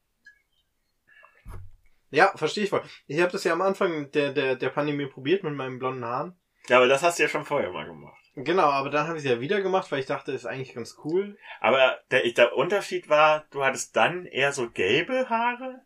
Ja, 2.13 2.33
verstehe 2.35 2.65
ich 2.65 2.69
voll. 2.69 2.83
Ich 3.07 3.21
habe 3.21 3.31
das 3.31 3.45
ja 3.45 3.53
am 3.53 3.61
Anfang 3.61 4.11
der, 4.11 4.33
der, 4.33 4.57
der 4.57 4.67
Pandemie 4.67 5.05
probiert 5.05 5.43
mit 5.43 5.53
meinen 5.53 5.79
blonden 5.79 6.03
Haaren. 6.03 6.35
Ja, 6.67 6.77
aber 6.77 6.87
das 6.87 7.01
hast 7.03 7.17
du 7.17 7.23
ja 7.23 7.29
schon 7.29 7.45
vorher 7.45 7.71
mal 7.71 7.85
gemacht. 7.85 8.20
Genau, 8.35 8.69
aber 8.69 8.89
dann 8.89 9.07
habe 9.07 9.17
ich 9.17 9.25
es 9.25 9.29
ja 9.29 9.41
wieder 9.41 9.61
gemacht, 9.61 9.91
weil 9.91 9.99
ich 9.99 10.05
dachte, 10.05 10.31
ist 10.31 10.45
eigentlich 10.45 10.73
ganz 10.73 10.97
cool. 11.03 11.37
Aber 11.59 11.99
der, 12.11 12.23
der 12.31 12.55
Unterschied 12.55 13.09
war, 13.09 13.45
du 13.51 13.63
hattest 13.63 13.95
dann 13.95 14.25
eher 14.25 14.53
so 14.53 14.69
gelbe 14.69 15.29
Haare. 15.29 15.81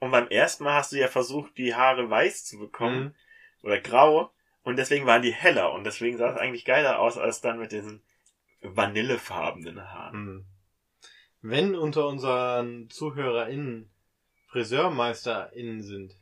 Und 0.00 0.10
beim 0.10 0.28
ersten 0.28 0.64
Mal 0.64 0.74
hast 0.74 0.92
du 0.92 0.96
ja 0.96 1.08
versucht, 1.08 1.56
die 1.56 1.74
Haare 1.74 2.10
weiß 2.10 2.44
zu 2.44 2.58
bekommen. 2.58 3.04
Mhm. 3.04 3.14
Oder 3.62 3.80
grau. 3.80 4.32
Und 4.62 4.76
deswegen 4.76 5.06
waren 5.06 5.22
die 5.22 5.32
heller. 5.32 5.72
Und 5.72 5.84
deswegen 5.84 6.18
sah 6.18 6.30
es 6.30 6.36
eigentlich 6.36 6.64
geiler 6.64 6.98
aus, 6.98 7.16
als 7.16 7.40
dann 7.40 7.60
mit 7.60 7.70
diesen 7.70 8.02
vanillefarbenen 8.60 9.80
Haaren. 9.80 10.24
Mhm. 10.24 10.46
Wenn 11.40 11.76
unter 11.76 12.08
unseren 12.08 12.90
ZuhörerInnen 12.90 13.88
FriseurmeisterInnen 14.48 15.82
sind 15.82 16.16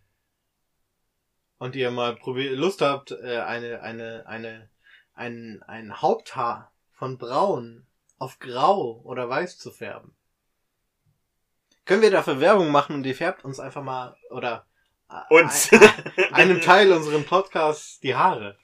und 1.59 1.75
ihr 1.75 1.91
mal 1.91 2.19
Lust 2.25 2.83
habt, 2.83 3.13
äh, 3.13 3.39
eine, 3.39 3.81
eine, 3.81 4.27
eine, 4.27 4.69
ein, 5.17 5.63
ein 5.67 6.01
Haupthaar 6.01 6.71
von 6.93 7.19
braun 7.19 7.85
auf 8.19 8.39
grau 8.39 9.01
oder 9.05 9.29
weiß 9.29 9.59
zu 9.59 9.71
färben, 9.73 10.15
können 11.85 12.03
wir 12.03 12.11
dafür 12.11 12.41
Werbung 12.41 12.71
machen 12.71 12.95
und 12.95 13.05
ihr 13.05 13.15
färbt 13.15 13.45
uns 13.45 13.59
einfach 13.61 13.83
mal 13.83 14.17
oder 14.31 14.67
äh, 15.11 15.35
Uns. 15.35 15.71
ein- 15.73 16.35
einem 16.35 16.61
Teil 16.61 16.93
unseren 16.93 17.25
Podcasts 17.25 18.01
die 18.01 18.15
Haare. 18.15 18.59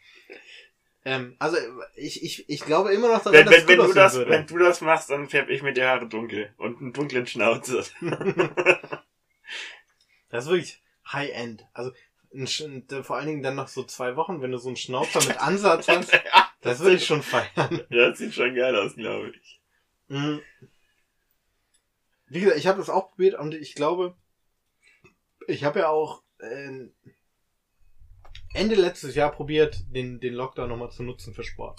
Ähm, 1.04 1.34
also 1.40 1.56
ich, 1.96 2.22
ich, 2.22 2.48
ich 2.48 2.64
glaube 2.64 2.92
immer 2.94 3.08
noch 3.08 3.18
daran, 3.22 3.32
wenn, 3.40 3.46
dass 3.46 3.66
wenn, 3.66 3.78
wenn, 3.78 3.86
du 3.86 3.92
das, 3.92 4.14
würde. 4.14 4.30
wenn 4.30 4.46
du 4.46 4.58
das 4.58 4.80
machst, 4.80 5.10
dann 5.10 5.28
färb 5.28 5.48
ich 5.50 5.62
mir 5.62 5.72
die 5.72 5.82
Haare 5.82 6.06
dunkel. 6.08 6.54
Und 6.58 6.80
einen 6.80 6.92
dunklen 6.92 7.26
Schnauzer. 7.26 7.82
Das 10.28 10.44
ist 10.44 10.50
wirklich 10.50 10.82
High-End. 11.12 11.66
Also 11.74 11.92
ein, 12.34 12.46
Sch- 12.46 13.02
vor 13.02 13.16
allen 13.16 13.26
Dingen 13.26 13.42
dann 13.42 13.54
noch 13.56 13.68
so 13.68 13.84
zwei 13.84 14.16
Wochen, 14.16 14.40
wenn 14.40 14.52
du 14.52 14.58
so 14.58 14.68
einen 14.68 14.76
Schnauzer 14.76 15.22
mit 15.26 15.40
Ansatz 15.40 15.88
hast, 15.88 16.12
das 16.60 16.80
würde 16.80 16.96
ich 16.96 17.04
schon 17.06 17.22
feiern. 17.22 17.82
Ja, 17.90 18.08
das 18.08 18.18
sieht 18.18 18.34
schon 18.34 18.54
geil 18.54 18.74
aus, 18.76 18.94
glaube 18.94 19.30
ich. 19.30 19.60
Mhm. 20.08 20.40
Wie 22.28 22.40
gesagt, 22.40 22.58
ich 22.58 22.66
habe 22.66 22.78
das 22.78 22.88
auch 22.90 23.10
probiert 23.10 23.34
und 23.38 23.54
ich 23.54 23.74
glaube, 23.74 24.16
ich 25.46 25.64
habe 25.64 25.80
ja 25.80 25.88
auch 25.88 26.22
äh, 26.38 26.86
Ende 28.54 28.74
letztes 28.74 29.14
Jahr 29.14 29.30
probiert, 29.32 29.84
den, 29.94 30.20
den 30.20 30.34
Lockdown 30.34 30.68
nochmal 30.68 30.90
zu 30.90 31.02
nutzen 31.02 31.34
für 31.34 31.44
Sport. 31.44 31.78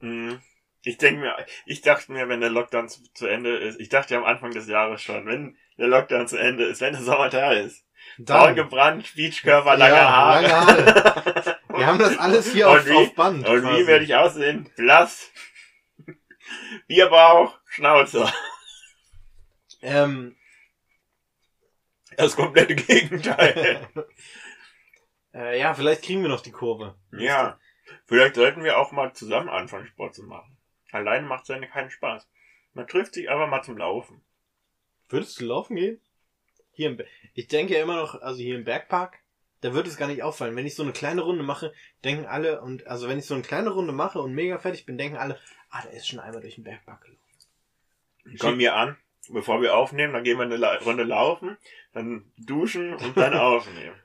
Mhm. 0.00 0.40
Ich 0.82 0.98
denke 0.98 1.20
mir, 1.20 1.34
ich 1.64 1.80
dachte 1.80 2.12
mir, 2.12 2.28
wenn 2.28 2.40
der 2.40 2.50
Lockdown 2.50 2.88
zu, 2.88 3.02
zu 3.12 3.26
Ende 3.26 3.56
ist, 3.56 3.80
ich 3.80 3.88
dachte 3.88 4.14
ja 4.14 4.20
am 4.20 4.26
Anfang 4.26 4.52
des 4.52 4.68
Jahres 4.68 5.02
schon, 5.02 5.26
wenn 5.26 5.56
der 5.78 5.88
Lockdown 5.88 6.28
zu 6.28 6.36
Ende 6.38 6.64
ist, 6.64 6.80
wenn 6.80 6.92
der 6.92 7.02
Sommer 7.02 7.28
da 7.28 7.52
ist, 7.52 7.84
braun 8.18 8.54
gebrannt, 8.54 9.14
Beachkörper, 9.14 9.76
lange 9.76 9.94
Ja, 9.94 10.08
Haare. 10.10 10.42
lange 10.42 10.54
Haare. 10.56 11.58
Wir 11.76 11.86
haben 11.86 11.98
das 11.98 12.16
alles 12.18 12.52
hier 12.52 12.68
Und 12.68 12.78
auf, 12.78 12.86
wie? 12.86 12.94
auf 12.96 13.14
Band. 13.14 13.46
Und 13.48 13.60
quasi. 13.60 13.82
wie 13.82 13.86
werde 13.86 14.04
ich 14.04 14.14
aussehen? 14.14 14.70
Blass. 14.76 15.30
Bierbauch, 16.86 17.58
Schnauzer. 17.66 18.32
Ähm, 19.82 20.36
Das 22.16 22.34
komplette 22.36 22.74
Gegenteil. 22.76 23.86
äh, 25.34 25.60
ja, 25.60 25.74
vielleicht 25.74 26.02
kriegen 26.02 26.22
wir 26.22 26.28
noch 26.30 26.40
die 26.42 26.52
Kurve. 26.52 26.96
ja. 27.12 27.58
Vielleicht 28.06 28.34
sollten 28.34 28.64
wir 28.64 28.78
auch 28.78 28.90
mal 28.90 29.12
zusammen 29.12 29.48
anfangen, 29.48 29.86
Sport 29.86 30.14
zu 30.14 30.24
machen. 30.24 30.56
Alleine 30.90 31.24
macht 31.26 31.42
es 31.42 31.48
ja 31.48 31.58
keinen 31.66 31.90
Spaß. 31.90 32.28
Man 32.72 32.86
trifft 32.88 33.14
sich 33.14 33.28
einfach 33.30 33.48
mal 33.48 33.62
zum 33.62 33.76
Laufen. 33.76 34.24
Würdest 35.08 35.40
du 35.40 35.44
laufen 35.46 35.76
gehen? 35.76 36.00
Hier 36.76 36.90
im 36.90 36.98
ich 37.34 37.48
denke 37.48 37.74
ja 37.74 37.82
immer 37.82 37.96
noch, 37.96 38.20
also 38.22 38.40
hier 38.40 38.54
im 38.56 38.64
Bergpark, 38.64 39.18
da 39.62 39.72
würde 39.74 39.88
es 39.88 39.96
gar 39.96 40.06
nicht 40.06 40.22
auffallen. 40.22 40.54
Wenn 40.56 40.66
ich 40.66 40.74
so 40.76 40.82
eine 40.82 40.92
kleine 40.92 41.22
Runde 41.22 41.42
mache, 41.42 41.72
denken 42.04 42.26
alle, 42.26 42.60
und 42.60 42.86
also 42.86 43.08
wenn 43.08 43.18
ich 43.18 43.26
so 43.26 43.34
eine 43.34 43.42
kleine 43.42 43.70
Runde 43.70 43.92
mache 43.92 44.20
und 44.20 44.32
mega 44.34 44.58
fertig 44.58 44.86
bin, 44.86 44.96
denken 44.98 45.16
alle, 45.16 45.38
ah, 45.70 45.82
der 45.82 45.92
ist 45.92 46.06
schon 46.06 46.20
einmal 46.20 46.40
durch 46.42 46.54
den 46.54 46.64
Bergpark 46.64 47.00
gelaufen. 47.02 48.38
Komm 48.38 48.56
mir 48.58 48.74
an, 48.74 48.96
bevor 49.30 49.60
wir 49.62 49.76
aufnehmen, 49.76 50.12
dann 50.12 50.24
gehen 50.24 50.36
wir 50.38 50.44
eine 50.44 50.56
La 50.56 50.76
Runde 50.76 51.04
laufen, 51.04 51.56
dann 51.92 52.30
duschen 52.38 52.94
und 52.94 53.16
dann 53.16 53.34
aufnehmen. 53.38 53.96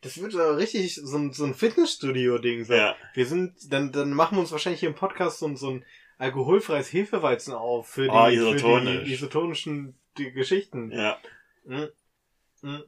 Das 0.00 0.20
wird 0.20 0.32
so 0.32 0.52
richtig 0.54 0.94
so 0.96 1.16
ein, 1.18 1.32
so 1.32 1.44
ein 1.44 1.54
Fitnessstudio-Ding 1.54 2.64
sein. 2.64 2.78
Ja. 2.78 2.96
Wir 3.14 3.26
sind, 3.26 3.54
dann, 3.72 3.92
dann 3.92 4.12
machen 4.12 4.36
wir 4.36 4.40
uns 4.40 4.52
wahrscheinlich 4.52 4.80
hier 4.80 4.88
im 4.88 4.94
Podcast 4.94 5.38
so, 5.38 5.46
ein- 5.46 5.56
so 5.56 5.70
ein 5.70 5.84
alkoholfreies 6.18 6.92
Hefeweizen 6.92 7.52
auf 7.52 7.88
für 7.88 8.04
die, 8.04 8.10
Oh, 8.10 8.26
für 8.26 8.32
isotonisch. 8.32 9.04
die 9.04 9.12
isotonischen 9.12 9.98
die 10.18 10.30
Geschichten. 10.32 10.90
Ja. 10.92 11.18
Mm. 11.64 11.84
Mm. 12.62 12.80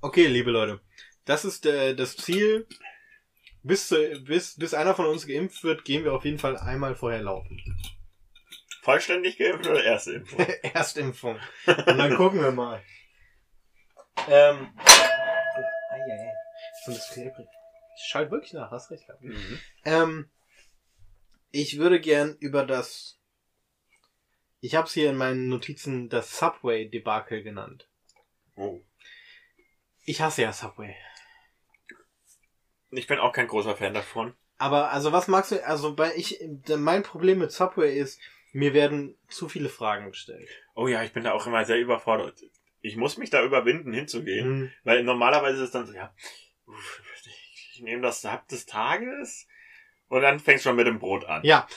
Okay, 0.00 0.26
liebe 0.26 0.50
Leute. 0.50 0.80
Das 1.24 1.44
ist 1.44 1.64
äh, 1.66 1.94
das 1.94 2.16
Ziel. 2.16 2.66
Bis, 3.62 3.88
zu, 3.88 3.96
bis, 4.20 4.56
bis 4.58 4.74
einer 4.74 4.94
von 4.94 5.06
uns 5.06 5.26
geimpft 5.26 5.64
wird, 5.64 5.86
gehen 5.86 6.04
wir 6.04 6.12
auf 6.12 6.26
jeden 6.26 6.38
Fall 6.38 6.58
einmal 6.58 6.94
vorher 6.94 7.22
laufen. 7.22 7.58
Vollständig 8.82 9.38
geimpft 9.38 9.66
oder 9.66 9.82
erste 9.82 10.12
Impfung? 10.12 10.38
Erstimpfung. 10.74 11.38
Und 11.66 11.96
dann 11.98 12.14
gucken 12.16 12.42
wir 12.42 12.52
mal. 12.52 12.82
Ähm. 14.28 14.74
Eieiei. 15.88 16.32
Und 16.86 16.96
das 16.96 17.10
klebrig. 17.10 17.46
Ich 17.96 18.04
schalte 18.04 18.32
wirklich 18.32 18.52
nach, 18.52 18.70
hast 18.70 18.90
recht 18.90 19.06
gehabt. 19.06 19.22
Mhm. 19.22 19.58
Ähm, 19.86 20.30
ich 21.50 21.78
würde 21.78 22.00
gern 22.00 22.36
über 22.40 22.66
das. 22.66 23.18
Ich 24.64 24.74
habe 24.74 24.86
es 24.86 24.94
hier 24.94 25.10
in 25.10 25.16
meinen 25.18 25.50
Notizen 25.50 26.08
das 26.08 26.38
Subway-Debakel 26.38 27.42
genannt. 27.42 27.86
Oh. 28.56 28.80
Ich 30.06 30.22
hasse 30.22 30.40
ja 30.40 30.54
Subway. 30.54 30.96
Ich 32.90 33.06
bin 33.06 33.18
auch 33.18 33.34
kein 33.34 33.46
großer 33.46 33.76
Fan 33.76 33.92
davon. 33.92 34.32
Aber 34.56 34.90
also 34.90 35.12
was 35.12 35.28
magst 35.28 35.52
du? 35.52 35.62
Also 35.66 35.94
bei 35.94 36.14
ich 36.16 36.42
mein 36.78 37.02
Problem 37.02 37.40
mit 37.40 37.52
Subway 37.52 37.94
ist, 37.94 38.18
mir 38.52 38.72
werden 38.72 39.18
zu 39.28 39.50
viele 39.50 39.68
Fragen 39.68 40.06
gestellt. 40.06 40.48
Oh 40.74 40.88
ja, 40.88 41.04
ich 41.04 41.12
bin 41.12 41.24
da 41.24 41.32
auch 41.32 41.46
immer 41.46 41.66
sehr 41.66 41.78
überfordert. 41.78 42.40
Ich 42.80 42.96
muss 42.96 43.18
mich 43.18 43.28
da 43.28 43.44
überwinden, 43.44 43.92
hinzugehen. 43.92 44.46
Hm. 44.46 44.72
Weil 44.82 45.04
normalerweise 45.04 45.58
ist 45.58 45.64
es 45.64 45.72
dann 45.72 45.86
so, 45.86 45.92
ja, 45.92 46.14
Ich 47.74 47.82
nehme 47.82 48.00
das 48.00 48.22
Sub 48.22 48.48
des 48.48 48.64
Tages 48.64 49.46
und 50.08 50.22
dann 50.22 50.40
fängst 50.40 50.64
du 50.64 50.70
schon 50.70 50.76
mit 50.76 50.86
dem 50.86 51.00
Brot 51.00 51.26
an. 51.26 51.44
Ja, 51.44 51.68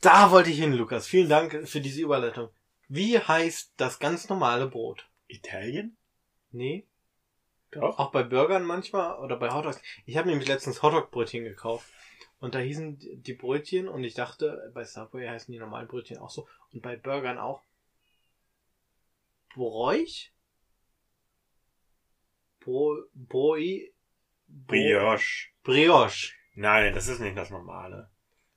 da 0.00 0.30
wollte 0.30 0.50
ich 0.50 0.58
hin, 0.58 0.72
Lukas. 0.72 1.06
Vielen 1.06 1.28
Dank 1.28 1.68
für 1.68 1.80
diese 1.80 2.02
Überleitung. 2.02 2.50
Wie 2.88 3.18
heißt 3.18 3.74
das 3.76 3.98
ganz 3.98 4.28
normale 4.28 4.66
Brot? 4.68 5.08
Italien? 5.26 5.96
Nee, 6.50 6.86
Doch. 7.70 7.98
auch 7.98 8.12
bei 8.12 8.22
Burgern 8.22 8.64
manchmal 8.64 9.18
oder 9.18 9.36
bei 9.36 9.50
Hotdogs. 9.50 9.80
Ich 10.06 10.16
habe 10.16 10.28
nämlich 10.28 10.46
letztens 10.48 10.82
Hotdog-Brötchen 10.82 11.44
gekauft. 11.44 11.88
Und 12.38 12.54
da 12.54 12.58
hießen 12.58 12.98
die 13.22 13.32
Brötchen 13.32 13.88
und 13.88 14.04
ich 14.04 14.14
dachte, 14.14 14.70
bei 14.74 14.84
Subway 14.84 15.26
heißen 15.26 15.50
die 15.50 15.58
normalen 15.58 15.88
Brötchen 15.88 16.18
auch 16.18 16.30
so. 16.30 16.46
Und 16.72 16.82
bei 16.82 16.96
Burgern 16.96 17.38
auch. 17.38 17.62
Bräuch? 19.54 20.30
Bro, 22.60 23.04
Broi? 23.14 23.92
Bro- 24.46 24.66
Brioche. 24.66 25.48
Brioche. 25.62 26.32
Nein, 26.54 26.94
das 26.94 27.08
ist 27.08 27.20
nicht 27.20 27.36
das 27.36 27.50
normale. 27.50 28.10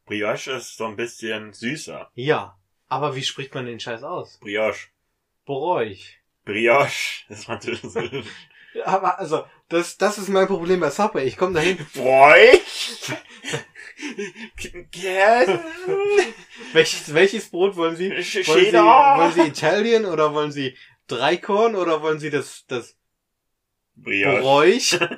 Brioche 0.08 0.54
ist 0.54 0.78
so 0.78 0.86
ein 0.86 0.96
bisschen 0.96 1.54
süßer. 1.54 2.10
Ja. 2.16 2.58
Aber 2.88 3.16
wie 3.16 3.24
spricht 3.24 3.54
man 3.54 3.66
den 3.66 3.80
Scheiß 3.80 4.04
aus? 4.04 4.40
Brioche. 4.40 4.88
Bräuch. 5.46 6.18
Brioche. 6.46 7.26
Das 7.30 7.40
ist 7.40 7.46
französisch. 7.46 8.26
Aber 8.86 9.20
also, 9.20 9.46
das, 9.70 9.98
das 9.98 10.18
ist 10.18 10.30
mein 10.30 10.48
Problem 10.48 10.80
bei 10.80 10.90
Subway. 10.90 11.26
Ich 11.26 11.38
komme 11.38 11.54
dahin. 11.54 11.78
Gern? 14.92 15.60
Welches, 16.74 17.14
welches 17.14 17.50
Brot 17.50 17.76
wollen 17.76 17.96
Sie? 17.96 18.10
Wollen 18.12 18.24
Sie, 18.24 18.74
wollen 18.74 19.34
Sie 19.34 19.42
Italien 19.42 20.06
oder 20.06 20.34
wollen 20.34 20.52
Sie 20.52 20.78
Dreikorn 21.08 21.76
oder 21.76 22.02
wollen 22.02 22.20
Sie 22.20 22.30
das, 22.30 22.66
das 22.68 22.96
Brioche. 23.98 24.42
Bräuch? 24.42 25.00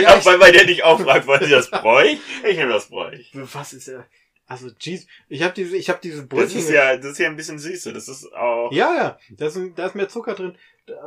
Ja, 0.00 0.16
ich, 0.18 0.24
weil, 0.24 0.40
weil 0.40 0.52
der 0.52 0.64
dich 0.64 0.82
auch 0.84 1.00
fragt, 1.00 1.26
wollen 1.26 1.44
Sie 1.44 1.50
das 1.50 1.70
Bräuch? 1.70 2.18
Ich 2.48 2.56
nehme 2.56 2.72
das 2.72 2.88
Bräuch. 2.88 3.30
was 3.32 3.72
ist 3.72 3.88
ja, 3.88 4.04
also, 4.46 4.68
jeez, 4.78 5.06
ich 5.28 5.42
habe 5.42 5.54
diese, 5.54 5.76
ich 5.76 5.88
habe 5.88 6.00
diese 6.02 6.18
Das 6.20 6.28
Brötchen. 6.28 6.58
ist 6.60 6.70
ja, 6.70 6.96
das 6.96 7.12
ist 7.12 7.18
ja 7.18 7.28
ein 7.28 7.36
bisschen 7.36 7.58
süßer. 7.58 7.92
Das 7.92 8.08
ist 8.08 8.30
auch. 8.34 8.70
ja, 8.72 8.94
ja, 8.94 9.18
da 9.30 9.46
ist, 9.46 9.58
da 9.76 9.86
ist 9.86 9.94
mehr 9.94 10.08
Zucker 10.08 10.34
drin. 10.34 10.56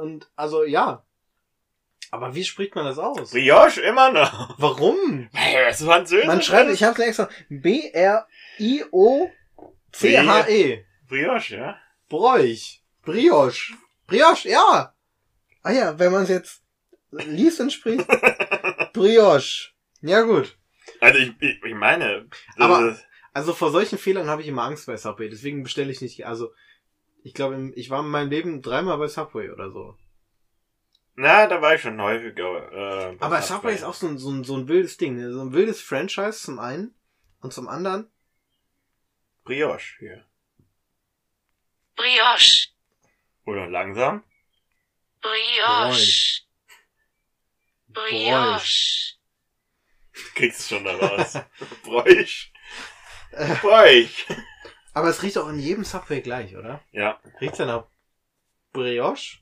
Und, 0.02 0.28
also, 0.36 0.64
ja. 0.64 1.04
Aber 2.10 2.34
wie 2.34 2.44
spricht 2.44 2.74
man 2.74 2.86
das 2.86 2.98
aus? 2.98 3.32
Brioche 3.32 3.82
immer 3.82 4.12
noch. 4.12 4.56
Warum? 4.58 5.30
Das 5.34 5.80
ist 5.82 5.86
französisch. 5.86 6.26
Man 6.26 6.42
schreibt, 6.42 6.72
ich 6.72 6.84
habe 6.84 7.04
extra, 7.04 7.30
B-R-I-O-C-H-E. 7.50 8.46
Brioche, 11.08 11.56
ja. 11.56 11.78
Bräuch. 12.10 12.82
Brioche. 13.04 13.74
Brioche, 14.08 14.50
ja. 14.50 14.94
Ah 15.64 15.72
ja, 15.72 16.00
wenn 16.00 16.12
man 16.12 16.24
es 16.24 16.30
jetzt 16.30 16.62
liest 17.12 17.60
und 17.60 17.72
spricht. 17.74 18.08
Brioche. 18.94 19.70
Ja 20.02 20.22
gut. 20.22 20.58
Also 21.02 21.20
ich, 21.20 21.34
ich, 21.40 21.64
ich 21.64 21.74
meine. 21.76 22.28
Aber- 22.58 22.90
ist- 22.92 23.06
Also 23.34 23.54
vor 23.54 23.72
solchen 23.72 23.98
Fehlern 23.98 24.28
habe 24.30 24.42
ich 24.42 24.48
immer 24.48 24.64
Angst 24.64 24.88
bei 24.88 24.98
Subway. 24.98 25.30
Deswegen 25.30 25.64
bestelle 25.64 25.92
ich 25.92 26.02
nicht. 26.02 26.26
Also 26.26 26.54
ich 27.24 27.34
glaube, 27.34 27.72
ich 27.76 27.90
war 27.90 28.00
in 28.02 28.10
meinem 28.10 28.30
Leben 28.30 28.62
dreimal 28.62 28.98
bei 28.98 29.08
Subway 29.08 29.50
oder 29.52 29.72
so. 29.72 29.98
Na, 31.16 31.48
da 31.48 31.62
war 31.62 31.76
ich 31.76 31.82
schon 31.82 32.00
häufiger. 32.02 32.72
Äh, 33.12 33.18
Aber 33.20 33.42
Subway 33.42 33.74
ist 33.74 33.84
auch 33.84 33.94
so 33.96 34.08
ein, 34.08 34.18
so 34.18 34.30
ein, 34.32 34.44
so 34.44 34.56
ein 34.56 34.68
wildes 34.68 34.98
Ding. 34.98 35.16
Ne? 35.16 35.32
So 35.34 35.42
ein 35.42 35.54
wildes 35.54 35.82
Franchise 35.82 36.40
zum 36.44 36.60
einen 36.60 36.94
und 37.42 37.54
zum 37.54 37.68
anderen. 37.68 38.08
Brioche 39.44 39.96
hier. 40.00 40.26
Brioche. 41.96 42.68
Oder 43.46 43.68
langsam. 43.68 44.24
Brioche. 45.22 45.90
Brioche. 45.90 46.47
Kriegst 50.36 50.60
es 50.62 50.70
schon 50.70 50.84
da 50.84 50.96
raus. 50.96 51.34
Bräuch. 51.84 52.52
Bräuch. 53.62 54.26
aber 54.94 55.10
es 55.10 55.22
riecht 55.22 55.38
auch 55.38 55.50
in 55.50 55.60
jedem 55.60 55.84
Subway 55.84 56.22
gleich, 56.22 56.56
oder? 56.56 56.82
Ja. 56.92 57.20
Riecht's 57.40 57.60
ja 57.60 57.66
nach 57.66 57.86
Brioche? 58.74 59.38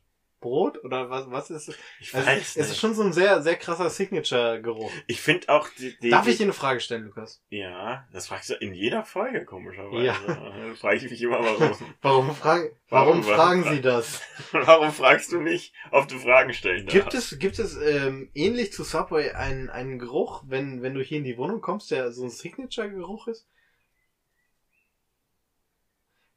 Brot? 0.45 0.83
Oder 0.83 1.09
was, 1.09 1.29
was 1.31 1.49
ist 1.49 1.69
es? 1.69 1.75
Ich 1.99 2.13
Also, 2.13 2.27
weiß 2.27 2.39
es 2.41 2.55
nicht. 2.55 2.65
ist 2.67 2.77
schon 2.79 2.93
so 2.93 3.01
ein 3.01 3.13
sehr, 3.13 3.41
sehr 3.41 3.55
krasser 3.55 3.89
Signature-Geruch. 3.89 4.91
ich 5.07 5.19
finde 5.19 5.49
auch 5.49 5.67
die, 5.79 5.97
die 5.99 6.09
Darf 6.11 6.27
ich 6.27 6.37
dir 6.37 6.43
eine 6.43 6.53
Frage 6.53 6.79
stellen, 6.79 7.05
Lukas? 7.05 7.41
Ja, 7.49 8.07
das 8.13 8.27
fragst 8.27 8.51
du 8.51 8.53
in 8.53 8.75
jeder 8.75 9.03
Folge, 9.03 9.43
komischerweise. 9.45 10.05
Ja. 10.05 10.15
Da 10.25 10.75
frage 10.75 10.97
ich 10.97 11.09
mich 11.09 11.21
immer, 11.21 11.39
warum. 11.43 11.75
Warum, 12.01 12.35
fragen, 12.35 12.69
Warum- 12.89 13.07
warum, 13.09 13.23
fragen 13.23 13.63
Sie 13.63 13.81
das? 13.81 14.21
warum 14.51 14.91
fragst 14.91 15.31
du 15.31 15.41
nicht, 15.41 15.73
ob 15.91 16.07
du 16.07 16.19
Fragen 16.19 16.53
stellen 16.53 16.85
Gibt 16.85 17.13
darfst? 17.13 17.31
es, 17.33 17.39
gibt 17.39 17.57
es 17.59 17.75
ähm, 17.77 18.29
ähnlich 18.35 18.71
zu 18.71 18.83
Subway 18.83 19.31
einen, 19.31 19.69
einen 19.69 19.97
Geruch, 19.97 20.43
wenn, 20.47 20.81
wenn 20.83 20.93
du 20.93 21.01
hier 21.01 21.17
in 21.17 21.23
die 21.23 21.37
Wohnung 21.37 21.61
kommst, 21.61 21.89
der 21.91 22.11
so 22.11 22.23
ein 22.23 22.29
Signature-Geruch 22.29 23.27
ist? 23.27 23.47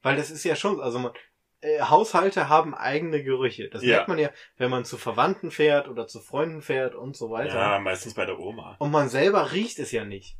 Weil 0.03 0.17
das 0.17 0.31
ist 0.31 0.45
ja 0.45 0.55
schon, 0.57 0.81
also 0.81 0.99
man, 0.99 1.13
äh, 1.61 1.81
Haushalte 1.81 2.49
haben 2.49 2.75
eigene 2.75 3.23
Gerüche. 3.23 3.69
Das 3.69 3.83
Ja. 3.83 3.97
merkt 3.97 4.09
man 4.09 4.19
ja, 4.19 4.31
wenn 4.57 4.71
man 4.71 4.85
zu 4.85 4.97
Verwandten 4.97 5.51
fährt 5.51 5.89
oder 5.89 6.07
zu 6.07 6.21
Freunden 6.21 6.63
fährt 6.63 6.95
und 6.95 7.17
so 7.17 7.31
weiter. 7.31 7.55
Ja, 7.59 7.79
meistens 7.79 8.15
bei 8.15 8.25
der 8.27 8.39
Oma. 8.39 8.77
Und 8.79 8.91
man 8.91 9.09
selber 9.09 9.53
riecht 9.53 9.79
es 9.79 9.93
ja 9.93 10.05
nicht. 10.05 10.37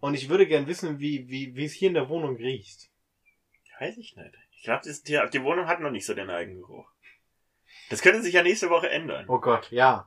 Und 0.00 0.14
ich 0.14 0.28
würde 0.28 0.46
gern 0.46 0.66
wissen, 0.66 0.98
wie, 1.00 1.28
wie, 1.28 1.54
wie 1.56 1.64
es 1.64 1.72
hier 1.72 1.88
in 1.88 1.94
der 1.94 2.08
Wohnung 2.08 2.36
riecht. 2.36 2.88
Weiß 3.80 3.96
ich 3.96 4.16
nicht. 4.16 4.34
Ich 4.52 4.62
glaube, 4.64 4.82
die, 4.84 5.20
die 5.32 5.42
Wohnung 5.42 5.66
hat 5.66 5.80
noch 5.80 5.90
nicht 5.90 6.06
so 6.06 6.14
den 6.14 6.30
Eigengeruch. 6.30 6.90
Das 7.90 8.02
könnte 8.02 8.22
sich 8.22 8.34
ja 8.34 8.42
nächste 8.42 8.70
Woche 8.70 8.90
ändern. 8.90 9.24
Oh 9.28 9.38
Gott, 9.40 9.70
ja. 9.70 10.06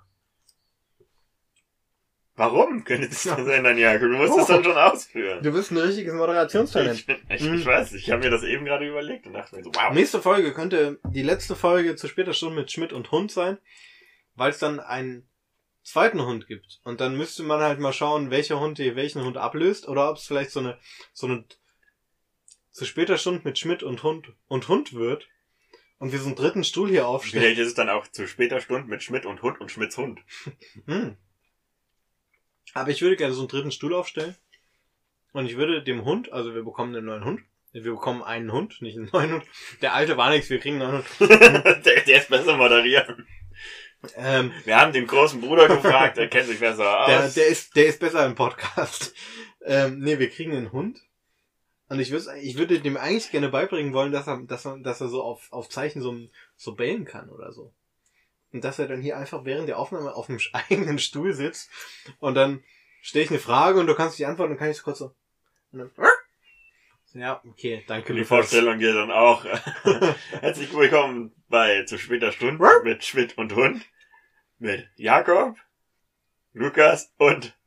Warum 2.41 2.83
könnte 2.83 3.07
das 3.07 3.21
das 3.23 3.47
ändern, 3.47 3.77
Jakob? 3.77 4.09
Du 4.09 4.17
musst 4.17 4.35
es 4.39 4.47
dann 4.47 4.63
schon 4.63 4.75
ausführen. 4.77 5.43
Du 5.43 5.51
bist 5.51 5.69
ein 5.71 5.77
richtiges 5.77 6.13
Moderationstalent. 6.13 6.97
Ich, 6.99 7.05
bin- 7.05 7.17
ich, 7.29 7.41
Mhm. 7.43 7.53
ich 7.53 7.65
weiß, 7.67 7.93
ich 7.93 8.09
habe 8.09 8.23
mir 8.23 8.31
das 8.31 8.41
eben 8.43 8.65
gerade 8.65 8.87
überlegt 8.87 9.27
und 9.27 9.33
dachte 9.33 9.55
mir 9.55 9.63
so, 9.63 9.71
wow. 9.75 9.93
Nächste 9.93 10.21
Folge 10.21 10.51
könnte 10.53 10.99
die 11.09 11.21
letzte 11.21 11.55
Folge 11.55 11.95
zu 11.95 12.07
später 12.07 12.33
Stunde 12.33 12.55
mit 12.55 12.71
Schmidt 12.71 12.93
und 12.93 13.11
Hund 13.11 13.31
sein, 13.31 13.59
weil 14.33 14.49
es 14.49 14.57
dann 14.57 14.79
einen 14.79 15.29
zweiten 15.83 16.25
Hund 16.25 16.47
gibt. 16.47 16.79
Und 16.83 16.99
dann 16.99 17.15
müsste 17.15 17.43
man 17.43 17.59
halt 17.61 17.79
mal 17.79 17.93
schauen, 17.93 18.31
welcher 18.31 18.59
Hund 18.59 18.77
hier 18.79 18.95
welchen 18.95 19.23
Hund 19.23 19.37
ablöst 19.37 19.87
oder 19.87 20.09
ob 20.09 20.17
es 20.17 20.25
vielleicht 20.25 20.49
so 20.51 20.61
eine, 20.61 20.79
so 21.13 21.27
eine 21.27 21.45
zu 22.71 22.85
später 22.85 23.17
Stunde 23.17 23.41
mit 23.43 23.59
Schmidt 23.59 23.83
und 23.83 24.01
Hund 24.01 24.31
und 24.47 24.67
Hund 24.67 24.93
wird. 24.93 25.27
Und 25.99 26.11
wir 26.11 26.17
so 26.17 26.25
einen 26.25 26.35
dritten 26.35 26.63
Stuhl 26.63 26.89
hier 26.89 27.07
aufstellen. 27.07 27.43
Vielleicht 27.43 27.59
ist 27.59 27.67
es 27.67 27.73
dann 27.75 27.89
auch 27.89 28.07
zu 28.07 28.27
später 28.27 28.59
Stunde 28.61 28.87
mit 28.87 29.03
Schmidt 29.03 29.27
und 29.27 29.43
Hund 29.43 29.61
und 29.61 29.69
Schmidts 29.69 29.97
Hund. 29.99 30.19
Hm. 30.87 31.15
Aber 32.73 32.89
ich 32.89 33.01
würde 33.01 33.17
gerne 33.17 33.33
so 33.33 33.41
einen 33.41 33.49
dritten 33.49 33.71
Stuhl 33.71 33.93
aufstellen. 33.93 34.35
Und 35.33 35.45
ich 35.45 35.57
würde 35.57 35.83
dem 35.83 36.03
Hund, 36.05 36.31
also 36.31 36.53
wir 36.53 36.63
bekommen 36.63 36.95
einen 36.95 37.05
neuen 37.05 37.25
Hund. 37.25 37.41
Wir 37.73 37.83
bekommen 37.83 38.21
einen 38.21 38.51
Hund, 38.51 38.81
nicht 38.81 38.97
einen 38.97 39.09
neuen 39.13 39.33
Hund. 39.33 39.43
Der 39.81 39.93
alte 39.93 40.17
war 40.17 40.29
nichts, 40.29 40.49
wir 40.49 40.59
kriegen 40.59 40.81
einen 40.81 40.91
neuen 40.91 41.03
Hund. 41.19 41.29
der, 41.85 42.01
der 42.01 42.17
ist 42.17 42.29
besser 42.29 42.57
moderieren. 42.57 43.27
Ähm, 44.15 44.51
Wir 44.65 44.79
haben 44.79 44.93
den 44.93 45.07
großen 45.07 45.39
Bruder 45.41 45.67
gefragt, 45.67 46.17
der 46.17 46.27
kennt 46.27 46.47
sich 46.47 46.59
besser 46.59 47.05
der, 47.07 47.25
aus. 47.25 47.33
der, 47.35 47.47
ist, 47.47 47.75
der 47.75 47.85
ist 47.85 47.99
besser 47.99 48.25
im 48.25 48.35
Podcast. 48.35 49.13
Ähm, 49.63 49.99
nee, 49.99 50.17
wir 50.17 50.29
kriegen 50.29 50.53
einen 50.53 50.71
Hund. 50.71 50.99
Und 51.87 51.99
ich 51.99 52.11
würde, 52.11 52.37
ich 52.39 52.57
würde 52.57 52.79
dem 52.79 52.97
eigentlich 52.97 53.31
gerne 53.31 53.49
beibringen 53.49 53.93
wollen, 53.93 54.11
dass 54.11 54.27
er, 54.27 54.41
dass 54.43 54.65
er, 54.65 54.79
dass 54.79 55.01
er 55.01 55.09
so 55.09 55.21
auf, 55.21 55.51
auf 55.51 55.69
Zeichen 55.69 56.01
so, 56.01 56.17
so 56.55 56.73
bellen 56.73 57.05
kann 57.05 57.29
oder 57.29 57.51
so. 57.51 57.73
Und 58.53 58.63
dass 58.63 58.79
er 58.79 58.87
dann 58.87 59.01
hier 59.01 59.17
einfach 59.17 59.45
während 59.45 59.69
der 59.69 59.79
Aufnahme 59.79 60.13
auf 60.13 60.27
dem 60.27 60.39
eigenen 60.53 60.99
Stuhl 60.99 61.33
sitzt 61.33 61.69
und 62.19 62.35
dann 62.35 62.63
stelle 63.01 63.25
ich 63.25 63.31
eine 63.31 63.39
Frage 63.39 63.79
und 63.79 63.87
du 63.87 63.95
kannst 63.95 64.19
die 64.19 64.25
antworten 64.25 64.53
und 64.53 64.57
kann 64.57 64.69
ich 64.69 64.77
so 64.77 64.83
kurz 64.83 64.99
so. 64.99 65.15
Und 65.71 65.79
dann, 65.79 65.91
ja, 67.13 67.41
okay, 67.45 67.83
danke. 67.87 68.13
Und 68.13 68.19
die. 68.19 68.25
Vorstellung 68.25 68.79
geht 68.79 68.95
dann 68.95 69.11
auch. 69.11 69.45
Herzlich 70.31 70.73
willkommen 70.73 71.33
bei 71.49 71.83
zu 71.83 71.97
später 71.97 72.31
Stunde 72.31 72.81
mit 72.83 73.03
Schmidt 73.03 73.37
und 73.37 73.53
Hund. 73.55 73.85
Mit 74.59 74.87
Jakob, 74.95 75.57
Lukas 76.53 77.11
und 77.17 77.57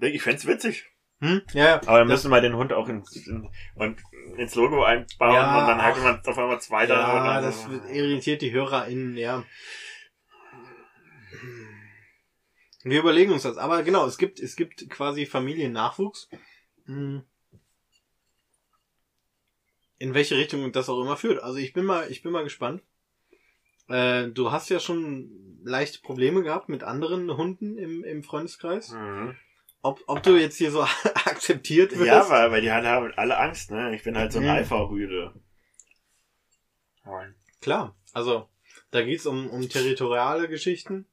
ich 0.00 0.22
fänd's 0.22 0.46
witzig. 0.46 0.93
Hm? 1.20 1.42
Ja, 1.52 1.64
ja. 1.64 1.74
Aber 1.86 1.98
dann 2.00 2.08
Das- 2.08 2.22
müssen 2.24 2.30
wir 2.32 2.40
den 2.40 2.56
Hund 2.56 2.72
auch 2.72 2.88
ins, 2.88 3.14
in, 3.26 3.48
und 3.76 4.02
ins 4.36 4.54
Logo 4.54 4.82
einbauen 4.84 5.34
Ja, 5.34 5.60
und 5.60 5.68
dann 5.68 5.82
hat 5.82 5.96
man 6.02 6.20
auf 6.26 6.38
einmal 6.38 6.60
zwei 6.60 6.86
da. 6.86 7.24
Ja, 7.34 7.40
das 7.40 7.68
wird- 7.70 7.88
irritiert 7.90 8.42
die 8.42 8.52
HörerInnen, 8.52 9.16
ja. 9.16 9.44
Wir 12.82 12.98
überlegen 13.00 13.32
uns 13.32 13.42
das. 13.42 13.56
Aber 13.56 13.82
genau, 13.82 14.06
es 14.06 14.18
gibt, 14.18 14.40
es 14.40 14.56
gibt 14.56 14.88
quasi 14.90 15.24
Familiennachwuchs. 15.24 16.28
Hm. 16.86 17.22
In 19.98 20.12
welche 20.12 20.36
Richtung 20.36 20.70
das 20.72 20.88
auch 20.90 21.00
immer 21.00 21.16
führt. 21.16 21.42
Also 21.42 21.58
ich 21.58 21.72
bin 21.72 21.84
mal, 21.86 22.10
ich 22.10 22.22
bin 22.22 22.32
mal 22.32 22.44
gespannt. 22.44 22.82
Äh, 23.88 24.28
du 24.28 24.50
hast 24.52 24.68
ja 24.68 24.80
schon 24.80 25.30
leichte 25.64 26.00
Probleme 26.02 26.42
gehabt 26.42 26.68
mit 26.68 26.82
anderen 26.84 27.34
Hunden 27.36 27.78
im, 27.78 28.04
im 28.04 28.22
Freundeskreis. 28.22 28.90
Mhm. 28.92 29.34
Ob, 29.84 30.00
ob 30.06 30.22
du 30.22 30.36
jetzt 30.40 30.56
hier 30.56 30.70
so 30.70 30.82
akzeptiert 31.26 31.92
wirst. 31.92 32.06
Ja, 32.06 32.28
weil, 32.30 32.50
weil 32.50 32.60
die 32.62 32.72
halt 32.72 32.86
haben 32.86 33.12
alle 33.16 33.36
Angst, 33.38 33.70
ne? 33.70 33.94
Ich 33.94 34.02
bin 34.02 34.16
halt 34.16 34.32
so 34.32 34.38
ein 34.38 34.44
Mhm. 34.44 34.50
Alpha-Rüde. 34.50 35.34
Klar, 37.60 37.94
also 38.12 38.48
da 38.90 39.02
geht's 39.02 39.26
um, 39.26 39.48
um 39.50 39.68
territoriale 39.68 40.48
Geschichten. 40.48 41.06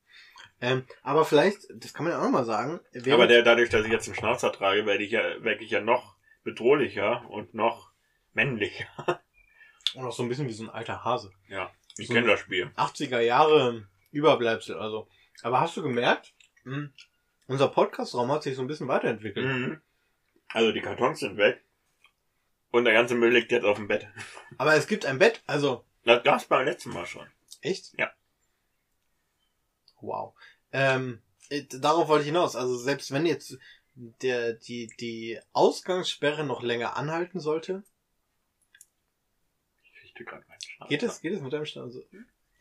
Ähm, 0.61 0.85
aber 1.01 1.25
vielleicht, 1.25 1.59
das 1.75 1.93
kann 1.93 2.03
man 2.05 2.13
ja 2.13 2.19
auch 2.19 2.23
noch 2.23 2.31
mal 2.31 2.45
sagen. 2.45 2.79
Aber 3.11 3.27
der, 3.27 3.41
dadurch, 3.43 3.69
dass 3.69 3.85
ich 3.85 3.91
jetzt 3.91 4.07
einen 4.07 4.15
Schnauzer 4.15 4.51
trage, 4.51 4.85
werde 4.85 5.03
ich 5.03 5.11
ja, 5.11 5.21
werde 5.43 5.63
ich 5.63 5.71
ja 5.71 5.81
noch 5.81 6.15
bedrohlicher 6.43 7.29
und 7.29 7.53
noch 7.53 7.91
männlicher. 8.33 8.87
Und 9.93 10.05
auch 10.05 10.13
so 10.13 10.23
ein 10.23 10.29
bisschen 10.29 10.47
wie 10.47 10.53
so 10.53 10.63
ein 10.63 10.69
alter 10.69 11.03
Hase. 11.03 11.33
Ja, 11.49 11.69
ich 11.97 12.07
So- 12.07 12.13
kenne 12.13 12.27
das 12.27 12.39
Spiel. 12.39 12.71
80er 12.77 13.19
Jahre 13.19 13.89
Überbleibsel, 14.11 14.77
also. 14.77 15.09
Aber 15.43 15.59
hast 15.59 15.75
du 15.75 15.81
gemerkt, 15.81 16.33
mh, 16.63 16.91
unser 17.51 17.67
Podcast-Raum 17.67 18.31
hat 18.31 18.43
sich 18.43 18.55
so 18.55 18.61
ein 18.61 18.67
bisschen 18.67 18.87
weiterentwickelt. 18.87 19.45
Mhm. 19.45 19.81
Also 20.49 20.71
die 20.71 20.81
Kartons 20.81 21.19
sind 21.19 21.37
weg. 21.37 21.63
Und 22.71 22.85
der 22.85 22.93
ganze 22.93 23.15
Müll 23.15 23.33
liegt 23.33 23.51
jetzt 23.51 23.65
auf 23.65 23.77
dem 23.77 23.87
Bett. 23.87 24.07
Aber 24.57 24.73
es 24.75 24.87
gibt 24.87 25.05
ein 25.05 25.19
Bett, 25.19 25.41
also. 25.45 25.85
Das 26.05 26.23
gab's 26.23 26.45
beim 26.45 26.65
letzten 26.65 26.91
Mal 26.91 27.05
schon. 27.05 27.27
Echt? 27.61 27.93
Ja. 27.97 28.11
Wow. 29.99 30.33
Ähm, 30.71 31.21
äh, 31.49 31.63
darauf 31.69 32.07
wollte 32.07 32.21
ich 32.21 32.27
hinaus. 32.29 32.55
Also 32.55 32.77
selbst 32.77 33.11
wenn 33.11 33.25
jetzt 33.25 33.57
der, 33.93 34.53
die, 34.53 34.87
die 34.99 35.39
Ausgangssperre 35.51 36.45
noch 36.45 36.63
länger 36.63 36.95
anhalten 36.95 37.39
sollte, 37.39 37.83
Ich 39.83 40.03
richte 40.03 40.23
gerade 40.23 40.45
meinen 40.47 40.61
Schnauzer. 40.61 40.89
geht 40.89 41.03
es, 41.03 41.21
geht 41.21 41.33
es 41.33 41.41
mit 41.41 41.51
deinem 41.53 41.65
Stand? 41.65 41.87
Also, 41.87 42.03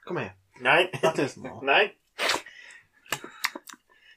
komm 0.05 0.15
mal 0.17 0.25
her. 0.25 0.37
Nein. 0.59 0.89
Mach 1.03 1.15
das 1.15 1.37
mal. 1.37 1.59
Nein. 1.63 1.93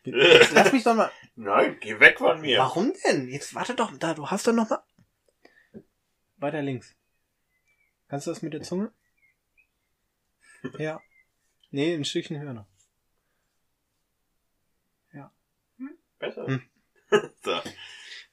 Lass 0.05 0.71
mich 0.73 0.83
doch 0.83 0.95
mal. 0.95 1.11
Nein, 1.35 1.77
geh 1.79 1.99
weg 1.99 2.17
von 2.17 2.41
mir. 2.41 2.59
Warum 2.59 2.93
denn? 3.05 3.27
Jetzt 3.29 3.55
warte 3.55 3.73
doch, 3.75 3.95
da, 3.97 4.13
du 4.13 4.29
hast 4.29 4.47
doch 4.47 4.53
noch 4.53 4.69
mal. 4.69 4.83
Weiter 6.37 6.61
links. 6.61 6.95
Kannst 8.09 8.27
du 8.27 8.31
das 8.31 8.41
mit 8.41 8.53
der 8.53 8.61
Zunge? 8.61 8.91
Ja. 10.77 11.01
Nee, 11.71 11.93
ein 11.93 12.05
Stückchen 12.05 12.39
höher 12.39 12.53
noch. 12.53 12.67
Besser. 16.23 16.47
Hm. 16.47 16.61
so. 17.43 17.61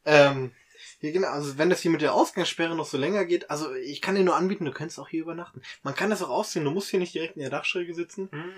Ähm, 0.04 0.52
hier 1.00 1.12
genau, 1.12 1.28
also 1.28 1.58
wenn 1.58 1.70
das 1.70 1.80
hier 1.80 1.90
mit 1.90 2.02
der 2.02 2.14
Ausgangssperre 2.14 2.76
noch 2.76 2.86
so 2.86 2.96
länger 2.96 3.24
geht, 3.24 3.50
also 3.50 3.74
ich 3.74 4.00
kann 4.00 4.14
dir 4.14 4.22
nur 4.22 4.36
anbieten, 4.36 4.64
du 4.64 4.72
könntest 4.72 5.00
auch 5.00 5.08
hier 5.08 5.22
übernachten. 5.22 5.60
Man 5.82 5.96
kann 5.96 6.08
das 6.08 6.22
auch 6.22 6.28
ausziehen, 6.28 6.64
du 6.64 6.70
musst 6.70 6.90
hier 6.90 7.00
nicht 7.00 7.14
direkt 7.14 7.34
in 7.34 7.42
der 7.42 7.50
Dachschräge 7.50 7.92
sitzen. 7.94 8.28
Hm. 8.30 8.54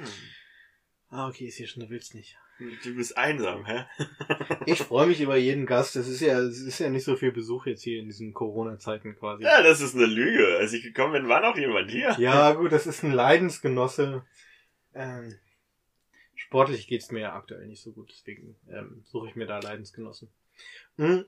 Ah, 1.15 1.29
okay, 1.29 1.45
ist 1.45 1.57
hier 1.57 1.67
schon, 1.67 1.83
du 1.83 1.91
willst 1.91 2.15
nicht. 2.15 2.39
Du 2.59 2.95
bist 2.95 3.19
einsam, 3.19 3.67
hä? 3.67 3.85
Ich 4.67 4.81
freue 4.81 5.07
mich 5.07 5.21
über 5.21 5.37
jeden 5.37 5.67
Gast, 5.67 5.95
es 5.95 6.09
ist 6.09 6.23
ja, 6.23 6.39
es 6.39 6.59
ist 6.59 6.79
ja 6.79 6.89
nicht 6.89 7.05
so 7.05 7.17
viel 7.17 7.33
Besuch 7.33 7.67
jetzt 7.67 7.83
hier 7.83 8.01
in 8.01 8.07
diesen 8.07 8.33
Corona-Zeiten 8.33 9.15
quasi. 9.17 9.43
Ja, 9.45 9.63
das 9.63 9.83
ist 9.83 9.95
eine 9.95 10.07
Lüge. 10.07 10.57
Als 10.57 10.73
ich 10.73 10.83
gekommen 10.83 11.13
bin, 11.13 11.29
war 11.29 11.43
noch 11.43 11.59
jemand 11.59 11.91
hier. 11.91 12.17
Ja, 12.19 12.55
gut, 12.55 12.73
das 12.73 12.87
ist 12.87 13.03
ein 13.03 13.13
Leidensgenosse. 13.13 14.25
Ähm, 14.95 15.39
sportlich 16.35 16.89
geht's 16.89 17.11
mir 17.11 17.21
ja 17.21 17.35
aktuell 17.35 17.67
nicht 17.67 17.83
so 17.83 17.93
gut, 17.93 18.11
deswegen 18.11 18.57
ähm, 18.71 19.03
suche 19.05 19.29
ich 19.29 19.37
mir 19.37 19.47
da 19.47 19.59
Leidensgenossen. 19.59 20.31
Hm. 20.97 21.27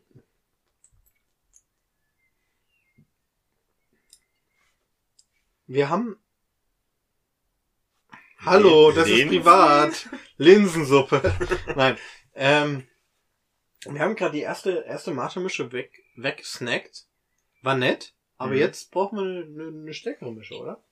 Wir 5.66 5.90
haben. 5.90 6.16
Hallo, 8.44 8.92
das 8.92 9.08
ist 9.08 9.14
Linsen? 9.16 9.28
privat. 9.38 10.08
Linsensuppe. 10.36 11.34
Nein. 11.76 11.96
Ähm, 12.34 12.86
wir 13.86 14.00
haben 14.00 14.16
gerade 14.16 14.32
die 14.32 14.40
erste, 14.42 14.84
erste 14.86 15.12
Mate-Mische 15.12 15.72
weg, 15.72 15.92
weggesnackt. 16.16 17.04
War 17.62 17.76
nett. 17.76 18.14
Aber 18.36 18.52
Mhm. 18.52 18.58
jetzt 18.58 18.90
brauchen 18.90 19.18
wir 19.18 19.44
eine, 19.44 19.68
eine, 19.68 19.94
stärkere 19.94 20.32
Mische, 20.32 20.54
oder? 20.54 20.82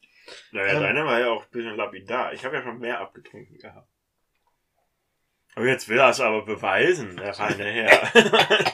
Naja, 0.53 0.75
Ähm. 0.75 0.81
deine 0.83 1.05
war 1.05 1.21
ja 1.21 1.31
auch 1.31 1.45
ein 1.45 1.51
bisschen 1.51 1.77
lapidar. 1.77 2.33
Ich 2.33 2.45
habe 2.45 2.57
ja 2.57 2.63
schon 2.63 2.79
mehr 2.79 3.01
abgetrunken 3.01 3.59
gehabt. 3.59 3.89
Aber 5.55 5.67
jetzt 5.67 5.89
will 5.89 5.99
er 5.99 6.11
es 6.11 6.21
aber 6.21 6.45
beweisen, 6.45 7.17
der 7.17 7.35
feine 7.35 7.65
Herr. 7.65 8.13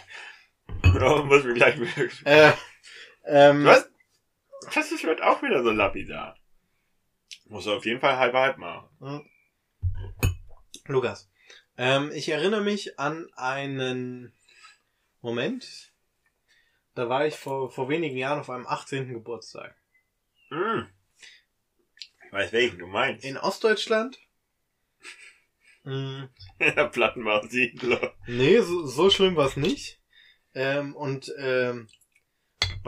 Oder 0.94 1.24
muss 1.24 1.44
mir 1.44 1.54
gleich 1.54 1.76
Äh, 2.24 2.52
ähm, 3.24 3.64
Was? 3.64 3.90
Das 4.74 4.92
ist 4.92 5.04
wird 5.04 5.22
auch 5.22 5.42
wieder 5.42 5.62
so 5.62 5.70
lapidar. 5.70 6.36
Muss 7.48 7.66
er 7.66 7.76
auf 7.76 7.86
jeden 7.86 8.00
Fall 8.00 8.18
halb 8.18 8.34
halb 8.34 8.58
machen. 8.58 8.88
Hm. 9.00 9.30
Lukas, 10.86 11.30
ähm, 11.76 12.10
ich 12.12 12.28
erinnere 12.28 12.62
mich 12.62 12.98
an 12.98 13.28
einen 13.34 14.32
Moment. 15.20 15.92
Da 16.94 17.08
war 17.08 17.26
ich 17.26 17.36
vor, 17.36 17.70
vor 17.70 17.88
wenigen 17.88 18.16
Jahren 18.16 18.40
auf 18.40 18.50
einem 18.50 18.66
18. 18.66 19.12
Geburtstag. 19.12 19.76
Hm. 20.48 20.88
Ich 22.26 22.32
weiß 22.32 22.52
welchen 22.52 22.78
du 22.78 22.86
meinst. 22.86 23.24
In 23.24 23.36
Ostdeutschland. 23.36 24.18
Hm, 25.84 26.28
In 26.58 26.74
der 26.74 26.88
Plattenbausiedlung. 26.88 28.10
nee, 28.26 28.60
so, 28.60 28.86
so 28.86 29.08
schlimm 29.08 29.36
war 29.36 29.46
es 29.46 29.56
nicht. 29.56 30.00
Ähm, 30.54 30.94
und 30.94 31.32
ähm, 31.38 31.88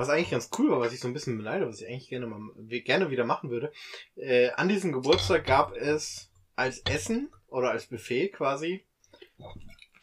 was 0.00 0.08
eigentlich 0.08 0.30
ganz 0.30 0.50
cool 0.58 0.70
war, 0.70 0.80
was 0.80 0.92
ich 0.92 1.00
so 1.00 1.08
ein 1.08 1.12
bisschen 1.12 1.36
beneide, 1.36 1.68
was 1.68 1.80
ich 1.80 1.86
eigentlich 1.86 2.08
gerne 2.08 2.26
mal 2.26 2.40
gerne 2.66 3.10
wieder 3.10 3.24
machen 3.24 3.50
würde. 3.50 3.70
Äh, 4.16 4.50
an 4.52 4.68
diesem 4.68 4.92
Geburtstag 4.92 5.44
gab 5.44 5.76
es 5.76 6.30
als 6.56 6.78
Essen 6.80 7.30
oder 7.48 7.70
als 7.70 7.86
Buffet 7.86 8.30
quasi 8.30 8.86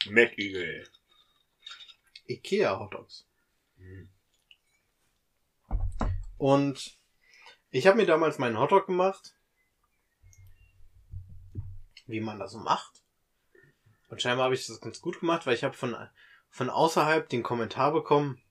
Mac 0.09 0.37
Eagle. 0.37 0.87
Ikea 2.27 2.79
Hotdogs. 2.79 3.25
Hm. 3.77 4.09
Und 6.37 6.97
ich 7.71 7.87
habe 7.87 7.97
mir 7.97 8.05
damals 8.05 8.37
meinen 8.37 8.59
Hotdog 8.59 8.85
gemacht. 8.85 9.35
Wie 12.05 12.21
man 12.21 12.39
das 12.39 12.51
so 12.51 12.59
macht. 12.59 13.03
Und 14.09 14.21
scheinbar 14.21 14.45
habe 14.45 14.55
ich 14.55 14.67
das 14.67 14.79
ganz 14.79 15.01
gut 15.01 15.19
gemacht, 15.19 15.45
weil 15.45 15.55
ich 15.55 15.63
habe 15.63 15.73
von, 15.73 15.95
von 16.49 16.69
außerhalb 16.69 17.27
den 17.27 17.43
Kommentar 17.43 17.91
bekommen. 17.91 18.41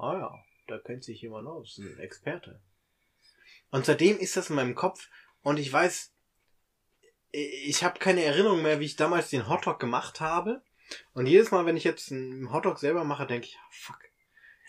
Ah 0.00 0.18
ja, 0.18 0.44
da 0.66 0.78
kennt 0.78 1.04
sich 1.04 1.20
jemand 1.20 1.46
aus, 1.46 1.78
ein 1.78 1.98
Experte. 1.98 2.60
Und 3.70 3.84
seitdem 3.84 4.18
ist 4.18 4.36
das 4.36 4.48
in 4.50 4.56
meinem 4.56 4.74
Kopf 4.74 5.10
und 5.42 5.58
ich 5.58 5.70
weiß, 5.70 6.12
ich 7.32 7.84
habe 7.84 7.98
keine 7.98 8.24
Erinnerung 8.24 8.62
mehr, 8.62 8.80
wie 8.80 8.86
ich 8.86 8.96
damals 8.96 9.30
den 9.30 9.48
Hotdog 9.48 9.78
gemacht 9.78 10.20
habe. 10.20 10.62
Und 11.12 11.26
jedes 11.26 11.50
Mal, 11.50 11.66
wenn 11.66 11.76
ich 11.76 11.84
jetzt 11.84 12.10
einen 12.10 12.52
Hotdog 12.52 12.78
selber 12.78 13.04
mache, 13.04 13.26
denke 13.26 13.46
ich, 13.46 13.56
ah, 13.58 13.68
fuck. 13.70 14.00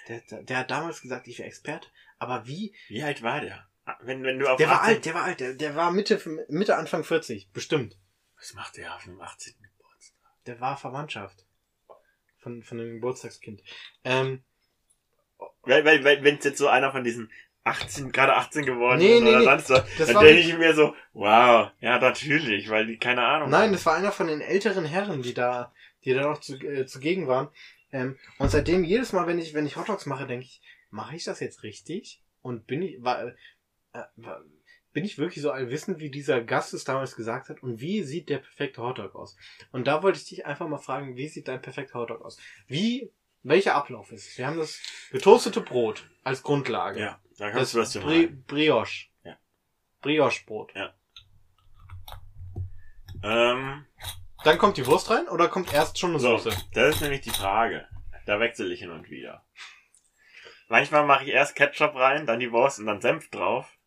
Der, 0.07 0.21
der, 0.21 0.43
der 0.43 0.57
hat 0.57 0.71
damals 0.71 1.01
gesagt, 1.01 1.27
ich 1.27 1.39
wäre 1.39 1.47
Experte. 1.47 1.87
Aber 2.19 2.45
wie? 2.45 2.75
Wie 2.89 3.01
alt 3.01 3.23
war 3.23 3.41
der? 3.41 3.67
Ah, 3.85 3.97
Wenn, 4.01 4.23
wenn 4.23 4.37
du 4.37 4.47
auf 4.47 4.57
Der 4.57 4.67
war 4.67 4.81
18 4.83 4.93
alt, 4.93 5.05
der 5.05 5.13
war 5.15 5.23
alt. 5.23 5.39
Der, 5.39 5.53
der 5.55 5.75
war 5.75 5.91
Mitte, 5.91 6.21
Mitte, 6.49 6.75
Anfang 6.75 7.03
40. 7.03 7.51
Bestimmt. 7.51 7.97
Was 8.37 8.53
macht 8.53 8.77
der 8.77 8.95
auf 8.95 9.03
dem 9.03 9.19
18. 9.19 9.55
Geburtstag? 9.59 10.17
Der 10.45 10.59
war 10.59 10.77
Verwandtschaft. 10.77 11.45
Von, 12.37 12.61
von 12.63 12.79
einem 12.79 12.95
Geburtstagskind. 12.95 13.63
Ähm, 14.03 14.43
Weil 15.63 16.03
wenn 16.03 16.37
es 16.37 16.45
jetzt 16.45 16.57
so 16.57 16.67
einer 16.67 16.91
von 16.91 17.03
diesen 17.03 17.31
18, 17.63 18.11
gerade 18.11 18.35
18 18.35 18.65
geworden 18.65 18.97
Nee, 18.99 19.17
ist 19.17 19.21
nee, 19.21 19.29
oder 19.29 19.39
nee. 19.39 19.45
sonst 19.45 19.69
was, 19.69 19.83
Das 19.97 20.11
dann 20.13 20.23
denke 20.23 20.41
ich 20.41 20.57
mir 20.57 20.73
so, 20.73 20.95
wow, 21.13 21.69
ja 21.79 21.99
natürlich, 21.99 22.69
weil 22.69 22.87
die 22.87 22.97
keine 22.97 23.23
Ahnung 23.23 23.49
nein, 23.49 23.63
haben. 23.65 23.73
das 23.73 23.85
war 23.85 23.95
einer 23.95 24.11
von 24.11 24.27
den 24.27 24.41
älteren 24.41 24.85
Herren, 24.85 25.21
die 25.21 25.33
da, 25.33 25.71
die 26.03 26.13
da 26.13 26.21
noch 26.23 26.39
zu, 26.39 26.55
äh, 26.55 26.85
zugegen 26.87 27.27
waren. 27.27 27.49
Ähm, 27.91 28.17
und 28.39 28.49
seitdem 28.49 28.83
jedes 28.83 29.13
Mal, 29.13 29.27
wenn 29.27 29.37
ich, 29.37 29.53
wenn 29.53 29.65
ich 29.65 29.75
Hotdogs 29.77 30.05
mache, 30.05 30.25
denke 30.25 30.45
ich, 30.45 30.61
mache 30.89 31.15
ich 31.15 31.23
das 31.23 31.39
jetzt 31.39 31.61
richtig? 31.63 32.21
Und 32.41 32.65
bin 32.65 32.81
ich, 32.81 33.03
war, 33.03 33.23
äh, 33.27 33.33
war, 34.15 34.41
bin 34.93 35.05
ich 35.05 35.17
wirklich 35.17 35.41
so 35.43 35.51
allwissend, 35.51 35.99
wie 35.99 36.09
dieser 36.09 36.41
Gast 36.41 36.73
es 36.73 36.83
damals 36.83 37.15
gesagt 37.15 37.49
hat? 37.49 37.61
Und 37.61 37.79
wie 37.79 38.01
sieht 38.03 38.29
der 38.29 38.39
perfekte 38.39 38.81
Hotdog 38.81 39.15
aus? 39.15 39.37
Und 39.71 39.87
da 39.87 40.03
wollte 40.03 40.17
ich 40.19 40.25
dich 40.27 40.45
einfach 40.45 40.67
mal 40.67 40.79
fragen, 40.79 41.15
wie 41.15 41.27
sieht 41.27 41.47
dein 41.47 41.61
perfekter 41.61 41.99
Hotdog 41.99 42.21
aus? 42.25 42.37
Wie, 42.67 43.11
welcher 43.43 43.75
Ablauf 43.75 44.11
ist 44.11 44.27
es? 44.27 44.37
Wir 44.37 44.47
haben 44.47 44.57
das 44.57 44.79
getoastete 45.11 45.61
Brot 45.61 46.09
als 46.23 46.43
Grundlage. 46.43 46.99
Ja, 46.99 47.19
da 47.37 47.45
Das 47.47 47.55
kannst 47.55 47.73
du 47.73 47.79
was 47.79 47.91
zu 47.91 47.99
Bri. 48.01 48.27
Brioche. 48.27 49.07
Ja. 49.23 49.37
Brioche-Brot. 50.01 50.73
Ähm, 53.23 53.85
Dann 54.43 54.57
kommt 54.57 54.77
die 54.77 54.85
Wurst 54.87 55.09
rein 55.11 55.27
oder 55.27 55.47
kommt 55.47 55.71
erst 55.73 55.99
schon 55.99 56.11
eine 56.11 56.19
so, 56.19 56.37
Soße? 56.37 56.57
das 56.73 56.95
ist 56.95 57.01
nämlich 57.01 57.21
die 57.21 57.29
Frage. 57.29 57.87
Da 58.25 58.39
wechsle 58.39 58.71
ich 58.73 58.79
hin 58.79 58.89
und 58.91 59.09
wieder. 59.09 59.45
Manchmal 60.69 61.05
mache 61.05 61.23
ich 61.25 61.29
erst 61.31 61.55
Ketchup 61.55 61.95
rein, 61.95 62.25
dann 62.25 62.39
die 62.39 62.51
Wurst 62.51 62.79
und 62.79 62.85
dann 62.87 63.01
Senf 63.01 63.29
drauf. 63.29 63.77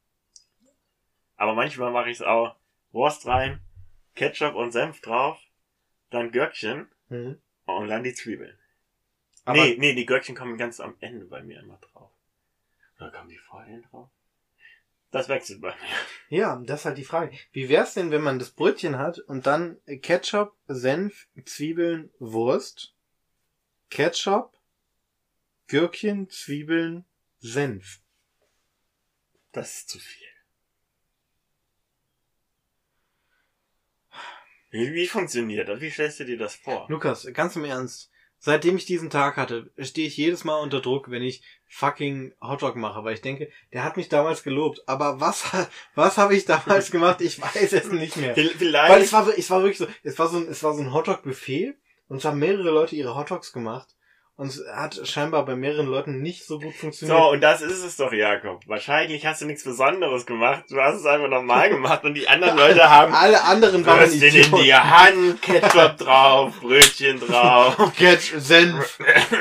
Aber 1.36 1.54
manchmal 1.54 1.90
mache 1.90 2.10
ich 2.10 2.18
es 2.18 2.22
auch 2.22 2.54
Wurst 2.92 3.26
rein, 3.26 3.60
Ketchup 4.14 4.54
und 4.54 4.70
Senf 4.72 5.00
drauf, 5.00 5.40
dann 6.10 6.30
Gürkchen 6.30 6.88
Mhm. 7.08 7.40
und 7.64 7.88
dann 7.88 8.04
die 8.04 8.14
Zwiebeln. 8.14 8.56
Aber 9.44 9.62
nee, 9.62 9.76
nee, 9.78 9.94
die 9.94 10.06
Gürkchen 10.06 10.34
kommen 10.34 10.56
ganz 10.56 10.80
am 10.80 10.96
Ende 11.00 11.26
bei 11.26 11.42
mir 11.42 11.60
immer 11.60 11.78
drauf. 11.78 12.10
Oder 12.98 13.10
kommen 13.10 13.28
die 13.28 13.38
vorher 13.38 13.80
drauf? 13.90 14.08
Das 15.10 15.28
wechselt 15.28 15.60
bei 15.60 15.68
mir. 15.68 16.38
ja, 16.38 16.60
das 16.64 16.80
ist 16.80 16.86
halt 16.86 16.98
die 16.98 17.04
Frage. 17.04 17.36
Wie 17.52 17.68
wär's 17.68 17.94
denn, 17.94 18.10
wenn 18.10 18.22
man 18.22 18.38
das 18.38 18.50
Brötchen 18.50 18.98
hat 18.98 19.18
und 19.20 19.46
dann 19.46 19.78
Ketchup, 20.02 20.56
Senf, 20.66 21.28
Zwiebeln, 21.44 22.10
Wurst, 22.18 22.94
Ketchup, 23.90 24.58
Gürkchen, 25.68 26.28
Zwiebeln, 26.30 27.04
Senf. 27.38 28.00
Das 29.52 29.74
ist 29.76 29.88
zu 29.88 29.98
viel. 29.98 30.26
Wie, 34.70 34.92
wie 34.92 35.06
funktioniert 35.06 35.68
das? 35.68 35.80
Wie 35.80 35.90
stellst 35.90 36.18
du 36.18 36.24
dir 36.24 36.38
das 36.38 36.56
vor? 36.56 36.86
Lukas, 36.88 37.28
ganz 37.32 37.54
im 37.54 37.64
Ernst. 37.64 38.10
Seitdem 38.46 38.76
ich 38.76 38.84
diesen 38.84 39.08
Tag 39.08 39.38
hatte, 39.38 39.70
stehe 39.78 40.06
ich 40.06 40.18
jedes 40.18 40.44
Mal 40.44 40.60
unter 40.60 40.82
Druck, 40.82 41.10
wenn 41.10 41.22
ich 41.22 41.42
fucking 41.66 42.34
Hotdog 42.42 42.76
mache, 42.76 43.02
weil 43.02 43.14
ich 43.14 43.22
denke, 43.22 43.48
der 43.72 43.84
hat 43.84 43.96
mich 43.96 44.10
damals 44.10 44.42
gelobt. 44.42 44.82
Aber 44.86 45.18
was, 45.18 45.44
was 45.94 46.18
habe 46.18 46.36
ich 46.36 46.44
damals 46.44 46.90
gemacht? 46.90 47.22
Ich 47.22 47.40
weiß 47.40 47.72
es 47.72 47.90
nicht 47.90 48.18
mehr. 48.18 48.34
V- 48.34 48.42
Weil 48.42 48.48
Vielleicht. 48.50 49.04
es 49.06 49.12
war, 49.14 49.24
so- 49.24 49.30
es 49.30 49.48
war 49.48 49.62
wirklich 49.62 49.78
so, 49.78 49.86
es 50.02 50.18
war 50.18 50.28
so 50.28 50.36
ein, 50.36 50.46
es 50.48 50.62
war 50.62 50.74
so 50.74 50.82
ein 50.82 50.92
Hotdog-Buffet 50.92 51.72
und 52.08 52.18
es 52.18 52.26
haben 52.26 52.38
mehrere 52.38 52.68
Leute 52.70 52.96
ihre 52.96 53.16
Hotdogs 53.16 53.50
gemacht 53.50 53.93
und 54.36 54.48
es 54.48 54.62
hat 54.74 55.00
scheinbar 55.06 55.44
bei 55.44 55.54
mehreren 55.54 55.86
Leuten 55.86 56.20
nicht 56.20 56.44
so 56.44 56.58
gut 56.58 56.74
funktioniert. 56.74 57.16
So, 57.18 57.30
und 57.30 57.40
das 57.40 57.62
ist 57.62 57.84
es 57.84 57.96
doch, 57.96 58.12
Jakob. 58.12 58.60
Wahrscheinlich 58.66 59.24
hast 59.24 59.42
du 59.42 59.46
nichts 59.46 59.62
Besonderes 59.64 60.26
gemacht. 60.26 60.64
Du 60.68 60.80
hast 60.80 60.96
es 60.96 61.06
einfach 61.06 61.28
normal 61.28 61.70
gemacht 61.70 62.02
und 62.04 62.14
die 62.14 62.26
anderen 62.28 62.56
Leute 62.56 62.88
haben 62.90 63.14
Alle 63.14 63.42
anderen 63.44 63.86
waren 63.86 64.00
Würstchen 64.00 64.34
in 64.52 64.62
die 64.62 64.74
Hand, 64.74 65.40
Ketchup 65.40 65.98
drauf, 65.98 66.52
Brötchen 66.60 67.20
drauf, 67.20 67.76
Ketchup, 67.96 68.40
Senf. 68.40 68.98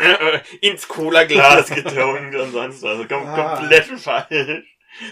ins 0.62 0.88
Cola-Glas 0.88 1.70
getunkt 1.70 2.36
und 2.36 2.52
sonst 2.52 2.84
was. 2.84 3.08
Kom 3.08 3.26
Ah. 3.28 3.58
komplett 3.58 3.86
falsch. 4.00 4.64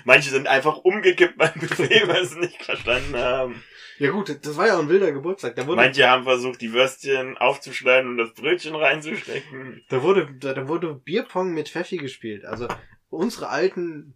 Manche 0.03 0.29
sind 0.29 0.47
einfach 0.47 0.77
umgekippt 0.77 1.37
beim 1.37 1.53
Buffet, 1.55 2.03
weil 2.07 2.23
sie 2.25 2.35
es 2.35 2.39
nicht 2.39 2.63
verstanden 2.63 3.17
haben. 3.17 3.63
Ja 3.99 4.11
gut, 4.11 4.29
das 4.45 4.57
war 4.57 4.67
ja 4.67 4.75
auch 4.75 4.81
ein 4.81 4.89
wilder 4.89 5.11
Geburtstag. 5.11 5.55
Da 5.55 5.67
wurde, 5.67 5.81
Manche 5.81 6.09
haben 6.09 6.23
versucht, 6.23 6.61
die 6.61 6.73
Würstchen 6.73 7.37
aufzuschneiden 7.37 8.11
und 8.11 8.17
das 8.17 8.33
Brötchen 8.33 8.75
reinzustecken. 8.75 9.83
da 9.89 10.01
wurde, 10.01 10.33
da, 10.39 10.53
da 10.53 10.67
wurde 10.67 10.93
Bierpong 10.95 11.53
mit 11.53 11.69
Pfeffi 11.69 11.97
gespielt. 11.97 12.45
Also 12.45 12.67
unsere 13.09 13.49
alten 13.49 14.15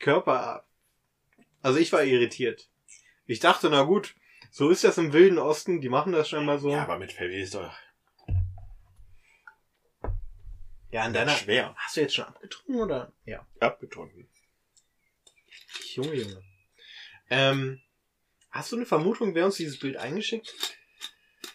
Körper. 0.00 0.66
Also 1.62 1.78
ich 1.78 1.92
war 1.92 2.02
irritiert. 2.04 2.68
Ich 3.26 3.40
dachte, 3.40 3.70
na 3.70 3.82
gut, 3.82 4.14
so 4.50 4.70
ist 4.70 4.84
das 4.84 4.98
im 4.98 5.12
Wilden 5.12 5.38
Osten. 5.38 5.80
Die 5.80 5.88
machen 5.88 6.12
das 6.12 6.28
scheinbar 6.28 6.58
so. 6.58 6.70
Ja, 6.70 6.82
aber 6.82 6.98
mit 6.98 7.12
Pfeffi 7.12 7.40
ist 7.40 7.54
doch 7.54 7.72
ja 10.90 11.06
in 11.06 11.12
deiner. 11.12 11.32
schwer. 11.32 11.74
Hast 11.76 11.96
du 11.96 12.00
jetzt 12.00 12.14
schon 12.14 12.24
abgetrunken 12.24 12.76
oder? 12.76 13.12
Ja. 13.24 13.46
Abgetrunken. 13.60 14.28
Junge, 15.94 16.14
Junge. 16.14 16.42
Ähm, 17.28 17.80
hast 18.56 18.72
du 18.72 18.76
eine 18.76 18.86
Vermutung, 18.86 19.34
wer 19.34 19.46
uns 19.46 19.56
dieses 19.56 19.78
Bild 19.78 19.96
eingeschickt? 19.96 20.54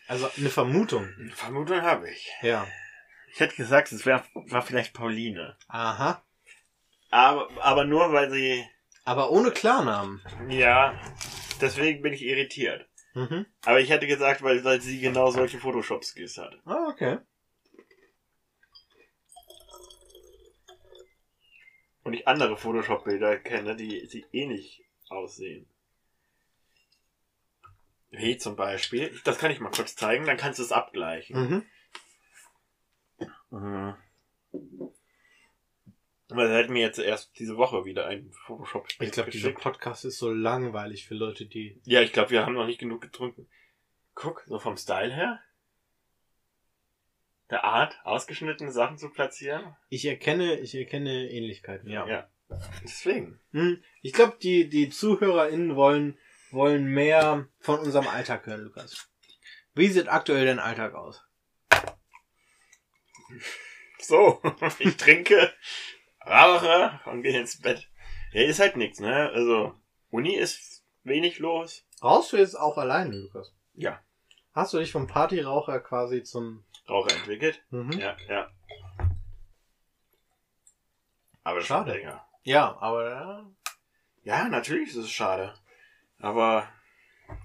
Also 0.08 0.30
eine 0.38 0.50
Vermutung. 0.50 1.08
Eine 1.20 1.32
Vermutung 1.32 1.82
habe 1.82 2.10
ich. 2.10 2.30
Ja. 2.42 2.68
Ich 3.34 3.40
hätte 3.40 3.56
gesagt, 3.56 3.92
es 3.92 4.06
wär, 4.06 4.26
war 4.34 4.62
vielleicht 4.62 4.94
Pauline. 4.94 5.58
Aha. 5.68 6.24
Aber, 7.12 7.50
aber 7.62 7.86
nur, 7.86 8.12
weil 8.12 8.30
sie, 8.32 8.66
Aber 9.06 9.32
ohne 9.32 9.52
Klarnamen. 9.52 10.22
ja, 10.50 11.00
deswegen 11.62 12.02
bin 12.02 12.14
ich 12.14 12.24
irritiert. 12.24 12.88
Mhm. 13.14 13.46
Aber 13.66 13.80
ich 13.80 13.90
hätte 13.90 14.08
gesagt, 14.08 14.42
weil, 14.42 14.64
weil 14.64 14.82
sie 14.82 15.00
genau 15.00 15.32
solche 15.32 15.60
Photoshop-Skills 15.60 16.38
hat. 16.38 16.54
Ah, 16.66 16.88
okay. 16.90 17.20
Und 22.04 22.14
ich 22.14 22.28
andere 22.28 22.58
Photoshop-Bilder 22.58 23.38
kenne, 23.38 23.76
die, 23.76 24.08
die 24.08 24.26
ähnlich 24.32 24.84
aussehen. 25.10 25.68
Wie 28.12 28.38
zum 28.38 28.56
Beispiel, 28.58 29.18
das 29.24 29.38
kann 29.38 29.52
ich 29.52 29.60
mal 29.60 29.72
kurz 29.72 29.96
zeigen, 29.96 30.26
dann 30.26 30.38
kannst 30.38 30.60
du 30.60 30.64
es 30.64 30.72
abgleichen. 30.72 31.66
Mhm. 33.50 33.58
Mhm. 33.58 33.96
Weil 36.28 36.50
er 36.50 36.64
hat 36.64 36.70
mir 36.70 36.82
jetzt 36.82 37.00
erst 37.00 37.38
diese 37.40 37.58
Woche 37.58 37.86
wieder 37.86 38.08
ein 38.08 38.32
photoshop 38.46 38.88
Ich 39.00 39.12
glaube, 39.12 39.32
dieser 39.32 39.52
Podcast 39.52 40.06
ist 40.06 40.18
so 40.18 40.32
langweilig 40.32 41.06
für 41.06 41.16
Leute, 41.16 41.46
die. 41.46 41.82
Ja, 41.84 42.02
ich 42.02 42.14
glaube, 42.14 42.32
wir 42.32 42.46
haben 42.46 42.54
noch 42.54 42.66
nicht 42.66 42.80
genug 42.80 43.02
getrunken. 43.02 43.48
Guck, 44.14 44.44
so 44.46 44.60
vom 44.60 44.78
Style 44.78 45.14
her. 45.14 45.40
Der 47.50 47.66
Art, 47.66 48.00
ausgeschnittene 48.06 48.72
Sachen 48.72 48.98
zu 48.98 49.10
platzieren. 49.10 49.76
Ich 49.90 50.06
erkenne, 50.06 50.60
ich 50.60 50.74
erkenne 50.74 51.30
Ähnlichkeiten, 51.30 51.90
ja. 51.90 52.08
Ja. 52.08 52.30
Deswegen. 52.84 53.40
Hm. 53.52 53.84
Ich 54.02 54.14
glaube, 54.14 54.38
die, 54.42 54.70
die 54.70 54.90
ZuhörerInnen 54.90 55.76
wollen, 55.76 56.18
wollen 56.54 56.86
mehr 56.86 57.48
von 57.60 57.80
unserem 57.80 58.08
Alltag 58.08 58.46
hören, 58.46 58.62
Lukas. 58.62 59.10
Wie 59.74 59.88
sieht 59.88 60.08
aktuell 60.10 60.46
dein 60.46 60.60
Alltag 60.60 60.94
aus? 60.94 61.24
So, 64.00 64.42
ich 64.80 64.98
trinke, 64.98 65.54
rauche 66.26 67.00
und 67.06 67.22
gehe 67.24 67.40
ins 67.40 67.62
Bett. 67.62 67.88
Ja, 68.34 68.44
ist 68.44 68.60
halt 68.60 68.76
nichts, 68.78 69.00
ne? 69.00 69.30
Also, 69.30 69.74
Uni 70.10 70.36
ist 70.36 70.84
wenig 71.04 71.40
los. 71.40 71.86
Rauchst 72.02 72.34
du 72.34 72.38
jetzt 72.38 72.56
auch 72.60 72.78
alleine, 72.78 73.16
Lukas? 73.16 73.54
Ja. 73.74 74.02
Hast 74.54 74.74
du 74.74 74.80
dich 74.80 74.92
vom 74.92 75.08
Partyraucher 75.08 75.80
quasi 75.80 76.24
zum. 76.24 76.66
Rauche 76.90 77.12
entwickelt. 77.16 77.64
Mhm. 77.70 77.94
Ja, 77.94 78.18
ja. 78.28 78.50
Aber 81.44 81.62
Schade. 81.62 81.94
länger. 81.94 82.26
Ja, 82.44 82.78
aber 82.82 83.50
Ja, 84.24 84.48
natürlich 84.50 84.90
ist 84.90 84.96
es 84.98 85.12
schade. 85.12 85.54
Aber 86.22 86.68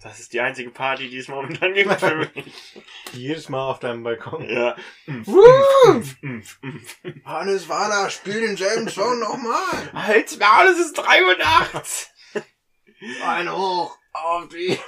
das 0.03 0.21
ist 0.21 0.33
die 0.33 0.41
einzige 0.41 0.71
Party, 0.71 1.09
die 1.09 1.19
es 1.19 1.29
momentan 1.29 1.73
gibt 1.75 1.93
für 2.01 2.17
mich. 2.35 2.83
jedes 3.13 3.49
Mal 3.49 3.71
auf 3.71 3.79
deinem 3.79 4.03
Balkon. 4.03 4.49
Ja. 4.49 4.77
Hannes 7.25 7.69
Warner, 7.69 8.11
spiel 8.11 8.41
denselben 8.41 8.89
Song 8.89 9.19
nochmal. 9.21 9.93
Halt's 9.93 10.39
Maul, 10.39 10.67
es 10.67 10.79
ist 10.79 10.95
drei 10.95 11.25
Uhr 11.25 11.37
nachts. 11.39 12.11
Ein 13.25 13.51
Hoch 13.51 13.97
auf 14.13 14.49
die 14.49 14.79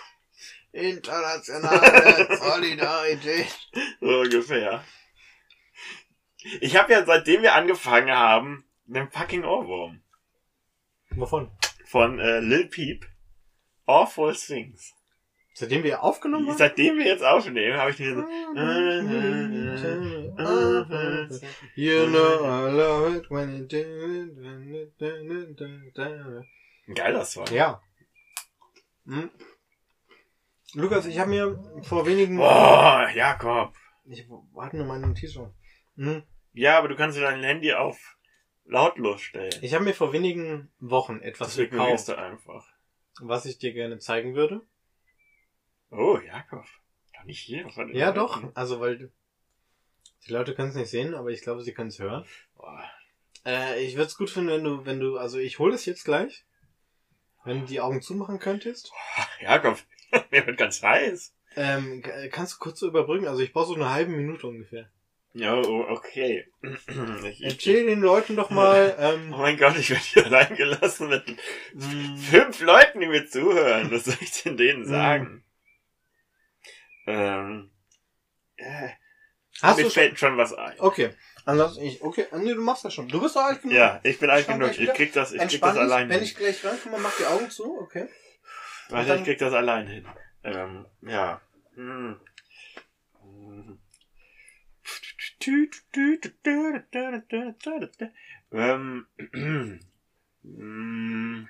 internationale 0.73 2.37
Solidarität. 2.37 3.57
So 4.01 4.21
ungefähr. 4.21 4.85
Ich 6.61 6.77
habe 6.77 6.93
ja, 6.93 7.05
seitdem 7.05 7.43
wir 7.43 7.55
angefangen 7.55 8.11
haben, 8.11 8.65
einen 8.89 9.11
fucking 9.11 9.45
Ohrwurm. 9.45 10.03
Wovon? 11.11 11.51
Von 11.85 12.19
äh, 12.19 12.41
Lil 12.41 12.67
Peep. 12.67 13.07
Awful 13.89 14.35
Things. 14.35 14.95
Seitdem 15.55 15.83
wir 15.83 16.03
aufgenommen 16.05 16.47
haben? 16.47 16.59
Seitdem 16.59 16.99
wir 16.99 17.07
jetzt 17.07 17.25
aufnehmen, 17.25 17.79
habe 17.79 17.91
ich 17.91 17.97
diese... 17.97 18.21
You 21.75 22.07
know 22.07 22.45
I 22.45 22.71
love 22.71 23.17
it 23.17 23.31
when 23.31 23.57
you 23.57 23.65
do 23.67 23.79
it. 23.79 25.03
Ein 26.87 26.95
geiler 26.95 27.25
Song. 27.25 27.47
Ja. 27.51 27.83
Hm. 29.07 29.31
Lukas, 30.75 31.07
ich 31.07 31.19
habe 31.19 31.31
mir 31.31 31.59
vor 31.83 32.07
wenigen 32.07 32.37
Boah, 32.37 33.09
Jakob. 33.15 33.75
Ich 34.05 34.29
warte 34.53 34.77
nur 34.77 34.87
meine 34.87 35.07
Notiz 35.07 35.33
schon. 35.33 35.55
Hm. 35.97 36.23
Ja, 36.53 36.79
aber 36.79 36.89
du 36.89 36.95
kannst 36.95 37.19
dein 37.19 37.43
Handy 37.43 37.73
auf 37.73 37.97
lautlos 38.65 39.23
stellen. 39.23 39.53
Ich 39.63 39.75
habe 39.75 39.85
mir 39.85 39.95
vor 39.95 40.13
wenigen 40.13 40.71
Wochen 40.79 41.21
etwas 41.21 41.57
Das 41.57 41.57
gekauft, 41.57 42.09
du 42.09 42.19
einfach. 42.19 42.67
Was 43.21 43.47
ich 43.47 43.59
dir 43.59 43.73
gerne 43.73 43.99
zeigen 43.99 44.35
würde. 44.35 44.63
Oh, 45.91 46.19
Jakob. 46.19 46.65
Doch 47.15 47.25
nicht 47.25 47.41
hier. 47.41 47.65
Was 47.65 47.77
war 47.77 47.89
Ja, 47.89 48.13
doch. 48.13 48.43
Also, 48.55 48.81
weil 48.81 49.11
die 50.27 50.33
Leute 50.33 50.55
können 50.55 50.71
es 50.71 50.75
nicht 50.75 50.91
sehen, 50.91 51.15
aber 51.15 51.31
ich 51.31 51.43
glaube, 51.43 51.63
sie 51.63 51.73
können 51.73 51.89
es 51.89 51.99
hören. 51.99 52.27
Boah. 52.57 52.85
Äh, 53.47 53.83
ich 53.85 53.95
würde 53.95 54.07
es 54.07 54.17
gut 54.17 54.31
finden, 54.31 54.51
wenn 54.51 54.65
du, 54.65 54.85
wenn 54.85 55.01
du, 55.01 55.17
also 55.17 55.39
ich 55.39 55.59
hole 55.59 55.75
es 55.75 55.87
jetzt 55.87 56.05
gleich. 56.05 56.45
Wenn 57.45 57.61
du 57.61 57.67
die 57.67 57.81
Augen 57.81 58.03
zumachen 58.03 58.39
könntest. 58.39 58.93
Jakob, 59.41 59.79
mir 60.31 60.47
wird 60.47 60.59
ganz 60.59 60.83
heiß. 60.83 61.35
Ähm, 61.57 62.03
kannst 62.31 62.55
du 62.55 62.59
kurz 62.59 62.81
so 62.81 62.89
überbrücken? 62.89 63.27
Also 63.27 63.43
ich 63.43 63.53
brauche 63.53 63.69
so 63.69 63.75
eine 63.75 63.91
halbe 63.91 64.13
Minute 64.13 64.47
ungefähr. 64.47 64.91
Ja, 65.35 65.55
oh, 65.55 65.85
okay. 65.89 66.47
Ich, 67.25 67.43
Erzähl 67.45 67.87
den 67.87 68.01
Leuten 68.01 68.35
doch 68.37 68.51
mal, 68.51 68.97
oh 68.99 69.03
ähm, 69.03 69.31
mein 69.31 69.57
Gott, 69.59 69.77
ich 69.77 69.91
werde 69.91 70.03
hier 70.03 70.27
allein 70.27 70.57
gelassen 70.57 71.09
mit 71.09 71.25
mh, 71.75 72.17
fünf 72.31 72.61
Leuten, 72.61 73.01
die 73.01 73.07
mir 73.07 73.27
zuhören. 73.27 73.91
Was 73.91 74.05
soll 74.07 74.17
ich 74.21 74.43
denn 74.43 74.57
denen 74.57 74.81
Mhm. 74.83 74.89
sagen? 74.89 75.45
Ähm, 77.07 77.71
äh, 78.57 78.89
hast 79.63 79.77
mir 79.77 79.85
du 79.85 79.91
schon, 79.91 80.03
fällt 80.03 80.19
schon 80.19 80.37
was 80.37 80.53
ein. 80.55 80.79
okay. 80.79 81.11
Ansonsten 81.45 81.83
ich, 81.85 82.03
okay, 82.03 82.27
nee, 82.33 82.53
du 82.53 82.61
machst 82.61 82.85
das 82.85 82.93
schon. 82.93 83.09
Du 83.09 83.23
bist 83.23 83.35
doch 83.35 83.41
alt 83.45 83.63
genug. 83.63 83.75
Ja, 83.75 84.01
ich 84.03 84.19
bin 84.19 84.29
alt 84.29 84.45
Schau 84.47 84.53
genug. 84.59 84.79
Ich 84.79 84.93
krieg 84.93 85.15
das, 85.15 85.33
ich 85.33 85.41
krieg 85.49 85.61
das 85.63 85.79
allein 85.79 86.09
Wenn 86.11 86.17
hin. 86.17 86.25
ich 86.25 86.37
gleich 86.37 86.63
rankomme, 86.63 86.99
mach 86.99 87.17
die 87.17 87.25
Augen 87.25 87.49
zu, 87.51 87.81
okay? 87.81 88.07
Warte, 88.91 89.15
ich 89.15 89.25
krieg 89.25 89.39
das 89.39 89.55
allein 89.55 89.87
hin. 89.87 90.07
Ähm, 90.45 90.85
ja. 91.01 91.41
Hm. 91.75 91.87
Hm. 91.87 92.21
Ähm. 98.53 99.07
Hm. 99.33 99.81
Hm. 100.43 101.49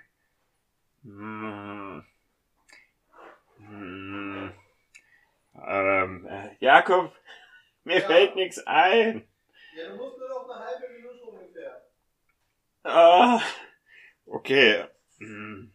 Hm. 3.58 4.52
Ähm, 5.66 6.26
äh, 6.26 6.56
Jakob, 6.60 7.12
mir 7.84 8.00
Ja. 8.00 8.06
fällt 8.06 8.36
nichts 8.36 8.58
ein. 8.66 9.28
Ja, 9.74 9.88
du 9.88 9.96
musst 9.96 10.18
nur 10.18 10.28
noch 10.28 10.48
eine 10.48 10.64
halbe 10.64 10.88
Minute 10.94 11.24
ungefähr. 11.24 11.82
Ah, 12.84 13.40
okay. 14.26 14.86
Hm. 15.18 15.72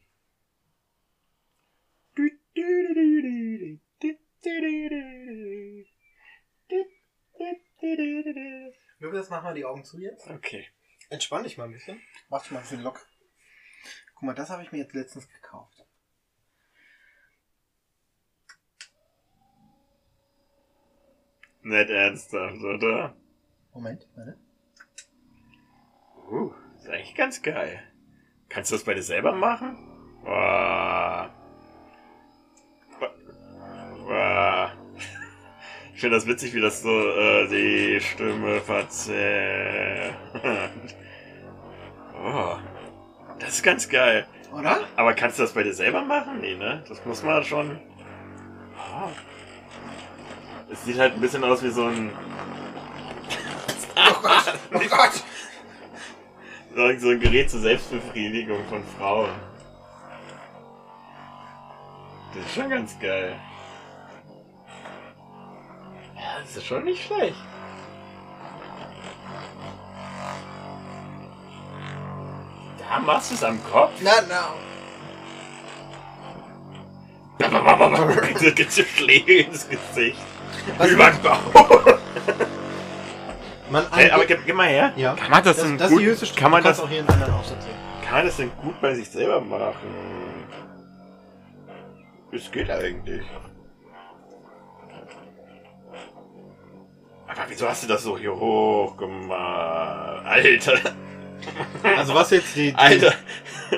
Das, 9.00 9.30
mach 9.30 9.44
mal 9.44 9.54
die 9.54 9.66
Augen 9.66 9.84
zu 9.84 10.00
jetzt. 10.00 10.30
Okay. 10.30 10.66
Entspann 11.10 11.44
dich 11.44 11.58
mal 11.58 11.66
ein 11.66 11.74
bisschen. 11.74 12.02
Mach 12.30 12.42
dich 12.42 12.52
mal 12.52 12.60
ein 12.60 12.64
bisschen 12.64 12.82
locker. 12.82 13.02
Guck 14.16 14.24
mal, 14.24 14.34
das 14.34 14.50
habe 14.50 14.64
ich 14.64 14.72
mir 14.72 14.80
jetzt 14.80 14.94
letztens 14.94 15.28
gekauft. 15.28 15.86
Nicht 21.62 21.90
ernsthaft, 21.90 22.62
oder? 22.62 23.16
Moment, 23.74 24.08
warte. 24.16 24.38
Uh, 26.30 26.54
ist 26.78 26.90
eigentlich 26.90 27.16
ganz 27.16 27.42
geil. 27.42 27.84
Kannst 28.50 28.72
du 28.72 28.76
das 28.76 28.84
bei 28.84 28.94
dir 28.94 29.04
selber 29.04 29.34
machen? 29.34 29.78
Wow. 30.24 31.30
Wow. 34.06 34.73
Ich 35.94 36.02
finde 36.02 36.18
das 36.18 36.26
witzig, 36.26 36.54
wie 36.54 36.62
das 36.62 36.82
so 36.82 36.90
äh, 36.90 37.48
die 37.48 38.02
Stimme 38.02 38.60
verzerrt. 38.62 40.14
Oh, 42.26 42.56
das 43.38 43.56
ist 43.56 43.64
ganz 43.64 43.90
geil. 43.90 44.26
Oder? 44.54 44.80
Aber 44.96 45.14
kannst 45.14 45.40
du 45.40 45.44
das 45.44 45.52
bei 45.52 45.64
dir 45.64 45.74
selber 45.74 46.04
machen? 46.04 46.40
Nee, 46.40 46.56
ne? 46.56 46.82
Das 46.88 47.04
muss 47.06 47.22
man 47.22 47.44
schon. 47.44 47.82
Oh. 48.78 49.10
Es 50.72 50.86
sieht 50.86 50.98
halt 50.98 51.16
ein 51.16 51.20
bisschen 51.20 51.44
aus 51.44 51.62
wie 51.62 51.70
so 51.70 51.88
ein. 51.88 52.12
Oh 53.96 54.22
Gott! 54.22 54.54
Oh 54.74 54.80
Gott! 54.90 55.24
So 57.00 57.10
ein 57.10 57.20
Gerät 57.20 57.50
zur 57.52 57.60
Selbstbefriedigung 57.60 58.64
von 58.70 58.84
Frauen. 58.98 59.32
Das 62.36 62.46
ist 62.46 62.56
schon 62.56 62.70
ganz 62.70 62.98
geil. 63.00 63.36
Das 66.44 66.58
ist 66.58 66.66
schon 66.66 66.84
nicht 66.84 67.04
schlecht. 67.06 67.36
Da 72.80 73.00
machst 73.00 73.32
du 73.32 73.36
es 73.36 73.44
am 73.44 73.60
Kopf? 73.72 73.92
Na, 74.02 74.12
na. 74.30 74.54
Da 77.40 78.50
gibt's 78.52 78.76
dir 78.76 78.86
Schläge 78.86 79.42
ins 79.42 79.68
Gesicht. 79.68 80.20
Was 80.78 80.90
Über 80.90 81.10
den 81.12 81.22
Bauch. 81.22 81.98
Man, 83.70 83.86
Ey, 83.98 84.12
aber 84.12 84.26
gib, 84.26 84.46
gib 84.46 84.56
mal 84.56 84.68
her. 84.68 84.94
ja. 84.96 85.16
Kann 85.16 85.32
man 85.32 85.44
das, 85.44 85.58
das, 85.58 85.66
denn 85.66 85.78
das 85.78 85.90
gut, 85.90 85.98
ist 86.00 86.04
die 86.04 86.10
höchste 86.10 86.26
Stufe. 86.28 86.42
kann 86.42 86.52
man 86.52 86.64
das, 86.64 86.80
auch 86.80 86.88
hier 86.88 87.00
einen 87.00 87.10
anderen 87.10 87.34
Aufsatz 87.34 87.64
sehen. 87.64 87.74
kann 88.06 88.14
man 88.18 88.26
das 88.28 88.38
denn 88.38 88.52
gut 88.62 88.80
bei 88.82 88.94
sich 88.94 89.10
selber 89.10 89.42
machen? 89.42 89.96
Es 92.32 92.52
geht 92.52 92.70
eigentlich. 92.70 93.24
Aber 97.36 97.46
wieso 97.50 97.68
hast 97.68 97.84
du 97.84 97.88
das 97.88 98.04
so 98.04 98.18
hier 98.18 98.36
hoch 98.36 98.96
gemacht? 98.98 100.26
Alter. 100.26 100.80
Also 101.84 102.14
was 102.14 102.30
jetzt 102.32 102.56
die... 102.56 102.72
die 102.72 102.76
Alter. 102.76 103.14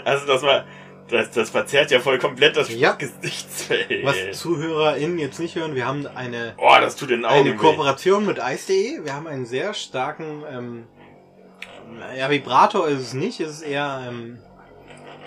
Also 0.03 0.28
das 0.28 0.41
war, 0.43 0.66
das, 1.10 1.32
das 1.32 1.49
verzerrt 1.49 1.89
ja 1.91 1.99
voll 1.99 2.20
komplett 2.20 2.58
das 2.58 2.70
Ja. 2.70 2.91
Gesichtsfeld. 2.93 4.06
Was 4.06 4.16
ZuhörerInnen 4.39 5.18
jetzt 5.20 5.39
nicht 5.39 5.56
hören, 5.56 5.74
wir 5.76 5.86
haben 5.88 6.06
eine, 6.08 6.53
oh, 6.58 6.76
das 6.80 6.95
tut 6.95 7.10
den 7.12 7.26
Augen 7.26 7.39
eine 7.41 7.53
weh. 7.53 7.58
Kooperation 7.58 8.26
mit 8.26 8.38
Ice.de. 8.39 9.03
Wir 9.03 9.14
haben 9.14 9.28
einen 9.28 9.45
sehr 9.45 9.74
starken, 9.74 10.43
ähm, 10.51 10.88
ja, 12.18 12.30
Vibrator 12.30 12.88
ist 12.88 12.99
es 13.01 13.14
nicht, 13.14 13.39
es 13.39 13.51
ist 13.51 13.62
eher 13.62 14.06
ähm, 14.10 14.39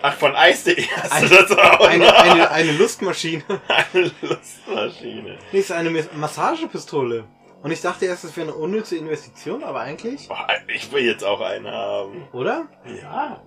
Ach, 0.03 0.15
von 0.15 0.37
Eis.de 0.37 0.81
hast 1.03 1.13
Ein- 1.13 1.23
du 1.29 1.35
das 1.35 1.51
auch 1.59 1.81
eine, 1.89 2.15
eine, 2.17 2.51
eine 2.51 2.73
Lustmaschine. 2.73 3.43
eine 3.69 4.13
Lustmaschine. 4.21 5.39
Nee, 5.51 5.59
es 5.59 5.65
ist 5.67 5.73
eine 5.73 5.91
Massagepistole. 6.15 7.25
Und 7.63 7.71
ich 7.73 7.81
dachte 7.81 8.07
erst, 8.07 8.25
es 8.25 8.37
wäre 8.37 8.49
eine 8.49 8.57
unnütze 8.57 8.97
Investition, 8.97 9.65
aber 9.65 9.81
eigentlich, 9.81 10.29
Boah, 10.29 10.47
ich 10.73 10.93
will 10.93 11.05
jetzt 11.05 11.25
auch 11.25 11.41
einen 11.41 11.67
haben. 11.67 12.29
oder? 12.33 12.67
Ja. 13.03 13.43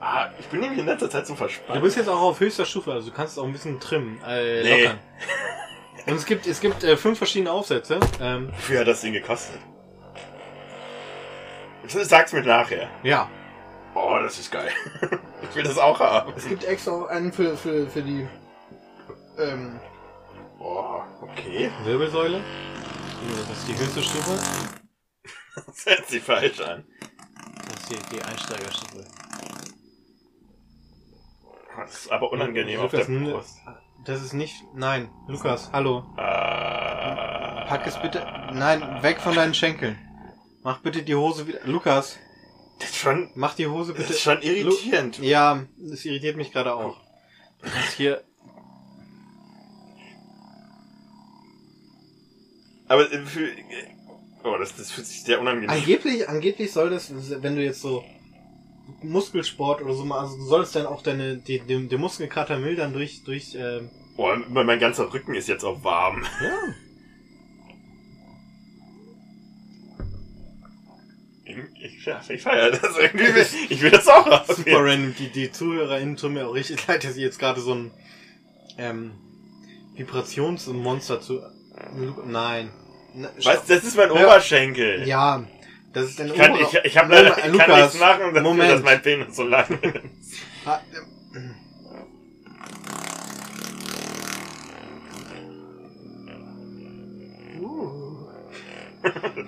Ah, 0.00 0.28
ich 0.38 0.46
bin 0.48 0.60
nämlich 0.60 0.78
in 0.80 0.84
letzter 0.86 1.08
Zeit 1.08 1.26
so 1.26 1.32
Du 1.32 1.38
verspannt. 1.38 1.82
bist 1.82 1.96
jetzt 1.96 2.08
auch 2.08 2.20
auf 2.20 2.40
höchster 2.40 2.66
Stufe, 2.66 2.92
also 2.92 3.08
du 3.08 3.16
kannst 3.16 3.38
auch 3.38 3.44
ein 3.44 3.52
bisschen 3.52 3.80
trimmen, 3.80 4.20
äh, 4.26 4.62
Nee. 4.62 4.82
lockern. 4.82 4.98
Und 6.06 6.14
es 6.16 6.26
gibt, 6.26 6.46
es 6.46 6.60
gibt 6.60 6.84
äh, 6.84 6.98
fünf 6.98 7.16
verschiedene 7.16 7.50
Aufsätze. 7.50 7.98
Ähm, 8.20 8.52
Wie 8.68 8.76
hat 8.78 8.86
das 8.86 9.00
Ding 9.00 9.14
gekostet? 9.14 9.58
Sag's 11.86 12.32
mir 12.32 12.42
nachher. 12.42 12.88
ja. 13.02 13.28
Oh, 13.96 14.18
das 14.20 14.38
ist 14.40 14.50
geil. 14.50 14.70
ich 15.48 15.54
will 15.54 15.62
das 15.62 15.78
auch 15.78 16.00
haben. 16.00 16.32
Es 16.36 16.48
gibt 16.48 16.64
extra 16.64 17.06
einen 17.06 17.32
für, 17.32 17.56
für, 17.56 17.86
für 17.86 18.02
die 18.02 18.26
ähm, 19.38 19.78
Boah, 20.58 21.06
okay. 21.22 21.70
Wirbelsäule. 21.84 22.40
Das 23.48 23.58
ist 23.58 23.68
die 23.68 23.76
höchste 23.78 24.02
Stufe. 24.02 24.38
Das 25.66 25.86
hört 25.86 26.08
sich 26.08 26.20
falsch 26.22 26.60
an. 26.60 26.84
Das 27.68 27.82
ist 27.82 27.90
die, 27.90 28.16
die 28.16 28.22
Einsteigerstufe. 28.22 29.06
Das 31.76 31.94
ist 31.94 32.10
aber 32.12 32.32
unangenehm 32.32 32.80
auf 32.80 32.90
der 32.90 33.06
Lukas, 33.08 33.32
Brust. 33.32 33.58
Das 34.04 34.20
ist 34.22 34.32
nicht. 34.32 34.54
Nein, 34.74 35.10
Lukas, 35.28 35.70
hallo. 35.72 36.04
Ah. 36.16 37.66
Pack 37.68 37.86
es 37.86 38.00
bitte. 38.02 38.26
Nein, 38.52 39.02
weg 39.02 39.20
von 39.20 39.34
deinen 39.36 39.54
Schenkeln. 39.54 39.96
Mach 40.64 40.78
bitte 40.80 41.04
die 41.04 41.14
Hose 41.14 41.46
wieder. 41.46 41.60
Lukas, 41.66 42.18
Das 42.80 42.90
ist 42.90 42.96
schon, 42.96 43.30
mach 43.36 43.54
die 43.54 43.68
Hose 43.68 43.92
das 43.92 44.02
bitte. 44.02 44.12
ist 44.14 44.20
schon 44.22 44.42
irritierend. 44.42 45.18
Ja, 45.20 45.64
das 45.78 46.04
irritiert 46.04 46.36
mich 46.36 46.50
gerade 46.52 46.74
auch. 46.74 46.96
Du 47.62 47.70
kannst 47.70 47.92
hier. 47.92 48.24
Aber 52.88 53.10
äh, 53.10 53.24
für, 53.24 53.48
oh, 54.44 54.56
das, 54.58 54.76
das 54.76 54.90
fühlt 54.90 55.06
sich 55.06 55.22
sehr 55.22 55.40
unangenehm. 55.40 55.70
Angeblich, 55.70 56.28
angeblich 56.28 56.72
soll 56.72 56.90
das, 56.90 57.12
wenn 57.42 57.56
du 57.56 57.62
jetzt 57.62 57.80
so 57.80 58.04
Muskelsport 59.02 59.82
oder 59.82 59.94
so 59.94 60.04
mal, 60.04 60.20
also 60.20 60.36
du 60.36 60.44
sollst 60.44 60.76
dann 60.76 60.86
auch 60.86 61.02
deine, 61.02 61.36
die, 61.38 61.60
den, 61.60 61.88
den 61.88 62.00
Muskelkater 62.00 62.58
mildern 62.58 62.92
durch, 62.92 63.22
durch, 63.24 63.54
ähm, 63.54 63.90
Boah, 64.16 64.36
mein 64.36 64.78
ganzer 64.78 65.12
Rücken 65.12 65.34
ist 65.34 65.48
jetzt 65.48 65.64
auch 65.64 65.82
warm. 65.82 66.22
ja. 66.42 66.74
Ich, 71.84 72.04
ja, 72.06 72.20
ich 72.28 72.42
feiere 72.42 72.70
das 72.70 72.96
irgendwie. 72.96 73.24
Ich 73.68 73.82
will 73.82 73.90
das 73.90 74.08
auch 74.08 74.24
haben. 74.26 74.54
Super 74.54 74.84
random. 74.84 75.14
Die, 75.18 75.28
die 75.28 75.52
ZuhörerInnen 75.52 76.16
tun 76.16 76.34
mir 76.34 76.46
auch 76.46 76.54
richtig 76.54 76.86
leid, 76.86 77.04
dass 77.04 77.16
ich 77.16 77.22
jetzt 77.22 77.38
gerade 77.38 77.60
so 77.60 77.74
ein 77.74 77.90
ähm, 78.78 79.12
Vibrationsmonster 79.94 81.20
zu. 81.20 81.42
Nein. 82.26 82.70
Was? 83.42 83.66
Das 83.66 83.84
ist 83.84 83.96
mein. 83.96 84.10
Oberschenkel. 84.10 85.06
Ja, 85.06 85.44
das 85.92 86.06
ist 86.06 86.20
ein 86.20 86.28
Ich, 86.28 86.34
kann, 86.34 86.54
ich, 86.56 86.74
ich, 86.84 86.98
hab 86.98 87.08
leider, 87.08 87.28
ich 87.30 87.44
kann 87.44 87.52
Lukas, 87.52 87.68
nichts 87.68 88.00
machen, 88.00 88.34
dafür, 88.34 88.40
Moment. 88.42 88.72
dass 88.72 88.82
mein 88.82 89.02
Penis 89.02 89.36
so 89.36 89.44
lang 89.44 89.66
ist. 89.82 90.34
Ah, 90.66 90.80
ähm, 90.94 91.54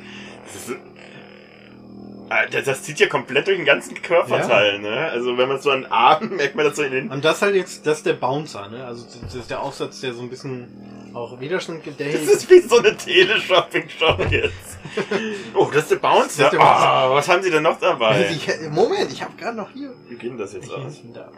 Das, 2.29 2.39
Alter, 2.39 2.62
das 2.62 2.83
zieht 2.83 2.99
ja 2.99 3.07
komplett 3.07 3.47
durch 3.47 3.57
den 3.57 3.66
ganzen 3.66 4.01
Körperteil, 4.03 4.79
ne? 4.81 5.09
Also 5.11 5.39
wenn 5.39 5.49
man 5.49 5.61
so 5.61 5.70
einen 5.70 5.87
Arm, 5.87 6.29
merkt 6.37 6.57
man 6.57 6.64
das 6.64 6.77
so 6.77 6.83
in 6.83 6.93
den... 6.93 7.11
Und 7.11 7.24
das 7.24 7.41
halt 7.43 7.55
jetzt, 7.55 7.87
das 7.87 7.99
ist 7.99 8.07
der 8.07 8.14
Bouncer, 8.14 8.68
ne? 8.68 8.85
Also 8.85 9.07
das 9.22 9.35
ist 9.35 9.51
der 9.51 9.61
Aufsatz, 9.62 10.01
der 10.01 10.12
so 10.12 10.22
ein 10.22 10.31
bisschen 10.31 11.11
auch 11.14 11.41
Widerstand. 11.41 11.85
Der 11.87 12.12
Das 12.12 12.22
ist 12.22 12.51
wie 12.51 12.61
so 12.61 12.79
eine 12.79 12.97
Teleshopping-Shop 12.97 14.31
jetzt. 14.31 14.79
Oh, 15.55 15.68
das 15.72 15.83
ist 15.83 15.91
der 15.91 15.97
Bouncer. 15.97 16.45
Ist 16.45 16.53
der 16.53 16.59
Bouncer. 16.59 16.64
Ah, 16.64 17.11
was 17.11 17.29
haben 17.29 17.43
sie 17.43 17.51
denn 17.51 17.62
noch 17.62 17.79
dabei? 17.79 18.31
Ich, 18.31 18.49
Moment, 18.70 19.12
ich 19.12 19.22
habe 19.22 19.37
gerade 19.37 19.57
noch 19.57 19.70
hier. 19.70 19.93
Wie 20.09 20.14
geht 20.16 20.31
denn 20.31 20.39
das 20.39 20.55
jetzt 20.55 20.66
Ich 20.68 20.72
aus? 20.72 21.03
da. 21.12 21.31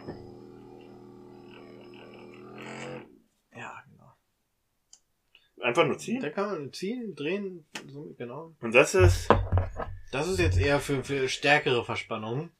Ja, 3.57 3.73
genau. 3.91 4.13
Einfach 5.61 5.85
nur 5.85 5.97
ziehen? 5.97 6.21
Da 6.21 6.29
kann 6.29 6.51
man 6.51 6.71
ziehen, 6.73 7.15
drehen, 7.15 7.65
so, 7.91 8.13
genau. 8.17 8.55
Und 8.61 8.73
das 8.73 8.95
ist... 8.95 9.27
Das 10.11 10.27
ist 10.27 10.39
jetzt 10.39 10.57
eher 10.57 10.79
für, 10.79 11.03
für 11.03 11.29
stärkere 11.29 11.85
Verspannungen. 11.85 12.51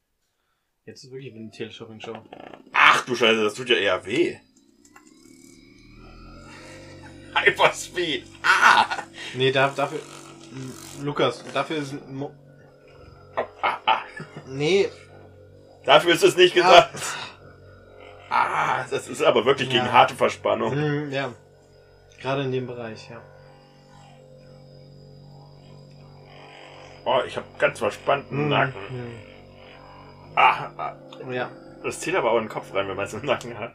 Jetzt 0.86 1.04
ist 1.04 1.12
wirklich 1.12 1.34
eine 1.34 1.50
Teleshopping-Show. 1.52 2.16
Ach 2.74 3.06
du 3.06 3.16
Scheiße, 3.16 3.44
das 3.44 3.54
tut 3.54 3.70
ja 3.70 3.76
eher 3.76 4.06
weh. 4.06 4.38
Hyperspeed. 7.36 8.26
Ah! 8.44 9.04
Nee, 9.36 9.52
da, 9.52 9.70
dafür. 9.70 10.00
Lukas, 11.02 11.44
dafür 11.54 11.78
ist. 11.78 11.94
Mo 12.10 12.34
ah, 13.62 13.78
ah. 13.86 14.02
nee, 14.48 14.90
Dafür 15.86 16.14
ist 16.14 16.24
es 16.24 16.36
nicht 16.36 16.54
gedacht. 16.54 16.92
Ah, 18.30 18.86
das 18.90 19.08
ist 19.08 19.24
aber 19.24 19.46
wirklich 19.46 19.70
gegen 19.70 19.86
Ja. 19.86 19.92
harte 19.92 20.16
Verspannung. 20.16 20.72
hm, 20.74 21.12
ja. 21.12 21.34
Gerade 22.22 22.44
in 22.44 22.52
dem 22.52 22.68
Bereich, 22.68 23.10
ja. 23.10 23.22
Oh, 27.06 27.22
ich 27.26 27.36
habe 27.38 27.46
ganz 27.58 27.80
verspannten 27.80 28.38
Hm, 28.38 28.50
Nacken. 28.50 28.74
Ah, 30.36 30.72
ah, 30.78 30.96
Ja, 31.32 31.52
das 31.84 32.00
zieht 32.00 32.16
aber 32.16 32.32
auch 32.32 32.38
in 32.38 32.44
den 32.44 32.50
Kopf 32.50 32.74
rein, 32.74 32.88
wenn 32.88 32.96
man 32.96 33.06
es 33.06 33.14
im 33.14 33.26
Nacken 33.26 33.58
hat. 33.58 33.74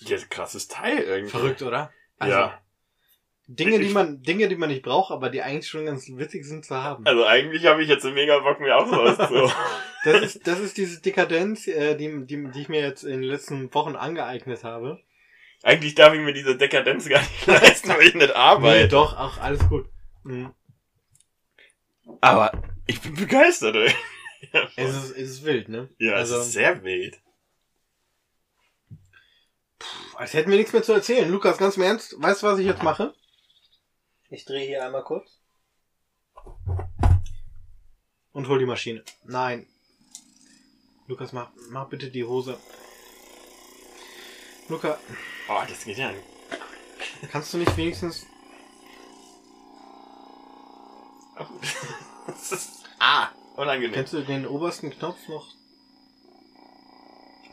Ja, 0.00 0.16
krasses 0.28 0.68
Teil 0.68 0.98
irgendwie. 0.98 1.30
verrückt, 1.30 1.62
oder? 1.62 1.92
Also, 2.18 2.36
ja. 2.36 2.58
Dinge, 3.46 3.78
die 3.78 3.90
man, 3.90 4.22
Dinge, 4.22 4.48
die 4.48 4.56
man 4.56 4.70
nicht 4.70 4.82
braucht, 4.82 5.10
aber 5.12 5.28
die 5.28 5.42
eigentlich 5.42 5.68
schon 5.68 5.84
ganz 5.84 6.08
witzig 6.08 6.44
sind 6.46 6.64
zu 6.64 6.76
haben. 6.82 7.06
Also 7.06 7.24
eigentlich 7.26 7.66
habe 7.66 7.82
ich 7.82 7.88
jetzt 7.88 8.04
einen 8.04 8.14
mega 8.14 8.38
Bock, 8.38 8.58
mir 8.60 8.76
auch 8.76 8.86
sowas 8.86 9.16
zu. 9.28 9.52
Das 10.04 10.20
ist, 10.20 10.46
das 10.46 10.58
ist 10.60 10.76
diese 10.76 11.00
Dekadenz, 11.00 11.66
äh, 11.66 11.94
die, 11.96 12.26
die, 12.26 12.50
die 12.50 12.60
ich 12.60 12.68
mir 12.68 12.82
jetzt 12.82 13.04
in 13.04 13.22
den 13.22 13.22
letzten 13.22 13.72
Wochen 13.72 13.96
angeeignet 13.96 14.62
habe. 14.62 15.00
eigentlich 15.62 15.94
darf 15.94 16.12
ich 16.12 16.20
mir 16.20 16.34
diese 16.34 16.58
Dekadenz 16.58 17.08
gar 17.08 17.20
nicht 17.20 17.46
leisten, 17.46 17.88
weil 17.88 18.02
ich 18.08 18.14
nicht 18.14 18.28
Nee, 18.28 18.34
arbeite. 18.34 18.88
doch, 18.88 19.16
auch 19.18 19.38
alles 19.38 19.66
gut. 19.66 19.86
Mhm. 20.24 20.52
Aber 22.20 22.62
ich 22.86 23.00
bin 23.00 23.14
begeistert, 23.14 23.76
ey. 23.76 23.94
Es 24.76 24.94
ist, 24.94 25.10
es 25.16 25.30
ist 25.30 25.44
wild, 25.44 25.70
ne? 25.70 25.88
Ja, 25.98 26.12
also, 26.16 26.36
es 26.36 26.46
ist 26.48 26.52
sehr 26.52 26.84
wild. 26.84 27.18
als 30.16 30.34
hätten 30.34 30.50
wir 30.50 30.58
nichts 30.58 30.72
mehr 30.74 30.82
zu 30.82 30.92
erzählen. 30.92 31.30
Lukas, 31.30 31.56
ganz 31.56 31.76
im 31.78 31.82
Ernst, 31.82 32.14
weißt 32.20 32.42
du, 32.42 32.46
was 32.46 32.58
ich 32.58 32.66
jetzt 32.66 32.82
mache? 32.82 33.14
Ich 34.28 34.44
drehe 34.44 34.66
hier 34.66 34.84
einmal 34.84 35.02
kurz. 35.02 35.40
Und 38.32 38.48
hol 38.48 38.58
die 38.58 38.66
Maschine. 38.66 39.02
Nein. 39.24 39.66
Lukas, 41.06 41.32
mach, 41.32 41.50
mach 41.70 41.88
bitte 41.88 42.10
die 42.10 42.24
Hose. 42.24 42.58
Luca, 44.68 44.98
Oh, 45.48 45.62
das 45.68 45.84
geht 45.84 45.98
ja 45.98 46.10
nicht. 46.12 46.24
kannst 47.30 47.52
du 47.54 47.58
nicht 47.58 47.76
wenigstens... 47.76 48.26
Das 48.26 48.26
ist, 48.26 48.26
ah, 52.98 53.28
unangenehm. 53.56 53.92
Kennst 53.92 54.12
du 54.12 54.22
den 54.22 54.46
obersten 54.46 54.90
Knopf 54.90 55.28
noch? 55.28 55.46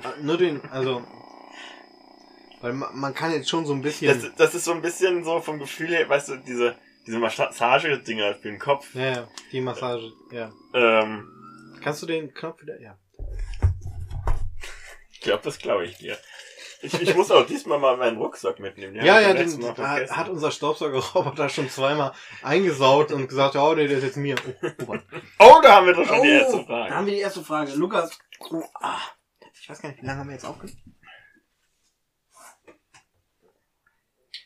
Ah, 0.03 0.13
Nur 0.21 0.37
den, 0.37 0.61
also... 0.69 1.03
Weil 2.61 2.73
man, 2.73 2.95
man 2.97 3.13
kann 3.13 3.31
jetzt 3.31 3.49
schon 3.49 3.65
so 3.65 3.73
ein 3.73 3.81
bisschen... 3.81 4.21
Das, 4.21 4.35
das 4.35 4.55
ist 4.55 4.65
so 4.65 4.71
ein 4.71 4.81
bisschen 4.81 5.23
so 5.23 5.41
vom 5.41 5.57
Gefühl 5.59 5.89
her, 5.89 6.07
weißt 6.07 6.29
du, 6.29 6.37
diese, 6.37 6.75
diese 7.07 7.17
Massage-Dinger 7.17 8.35
für 8.35 8.49
den 8.49 8.59
Kopf. 8.59 8.93
ja, 8.93 9.11
ja, 9.13 9.27
die 9.51 9.61
Massage, 9.61 10.11
ja. 10.31 10.51
Ähm, 10.73 11.27
Kannst 11.81 12.03
du 12.03 12.05
den 12.05 12.33
Knopf 12.33 12.61
wieder... 12.61 12.79
Ja. 12.79 12.97
ich 15.11 15.21
glaube, 15.21 15.41
das 15.43 15.57
glaube 15.57 15.85
ich 15.85 15.97
dir. 15.97 16.17
Ich, 16.81 16.99
ich 16.99 17.15
muss 17.15 17.29
auch 17.31 17.45
diesmal 17.45 17.77
mal 17.79 17.95
meinen 17.97 18.17
Rucksack 18.17 18.59
mitnehmen. 18.59 18.93
Den 18.95 19.05
Ja, 19.05 19.19
ja, 19.19 19.33
den 19.33 19.59
Mal 19.59 20.09
hat, 20.09 20.29
unser 20.29 20.51
Staubsaugerroboter 20.51 21.49
schon 21.49 21.69
zweimal 21.69 22.11
eingesaugt 22.41 23.11
und 23.11 23.27
gesagt, 23.27 23.55
oh 23.55 23.75
nee, 23.75 23.87
der 23.87 23.97
ist 23.99 24.03
jetzt 24.03 24.17
mir. 24.17 24.35
Oh, 24.63 24.67
oh. 24.87 24.97
Oh, 25.39 25.59
da 25.61 25.75
haben 25.75 25.87
wir 25.87 25.93
doch 25.93 26.05
schon 26.05 26.21
die 26.23 26.29
Oh, 26.29 26.33
erste 26.33 26.57
Da 26.57 26.63
Frage. 26.63 26.95
haben 26.95 27.05
wir 27.05 27.13
die 27.13 27.19
erste 27.19 27.43
Frage. 27.43 27.71
Lukas, 27.73 28.17
oh, 28.49 28.63
ah. 28.81 28.97
ich 29.59 29.69
weiß 29.69 29.81
gar 29.81 29.89
nicht, 29.89 30.01
wie 30.01 30.05
lange 30.07 30.19
haben 30.19 30.27
wir 30.27 30.33
jetzt 30.35 30.45
aufgenommen? 30.45 30.77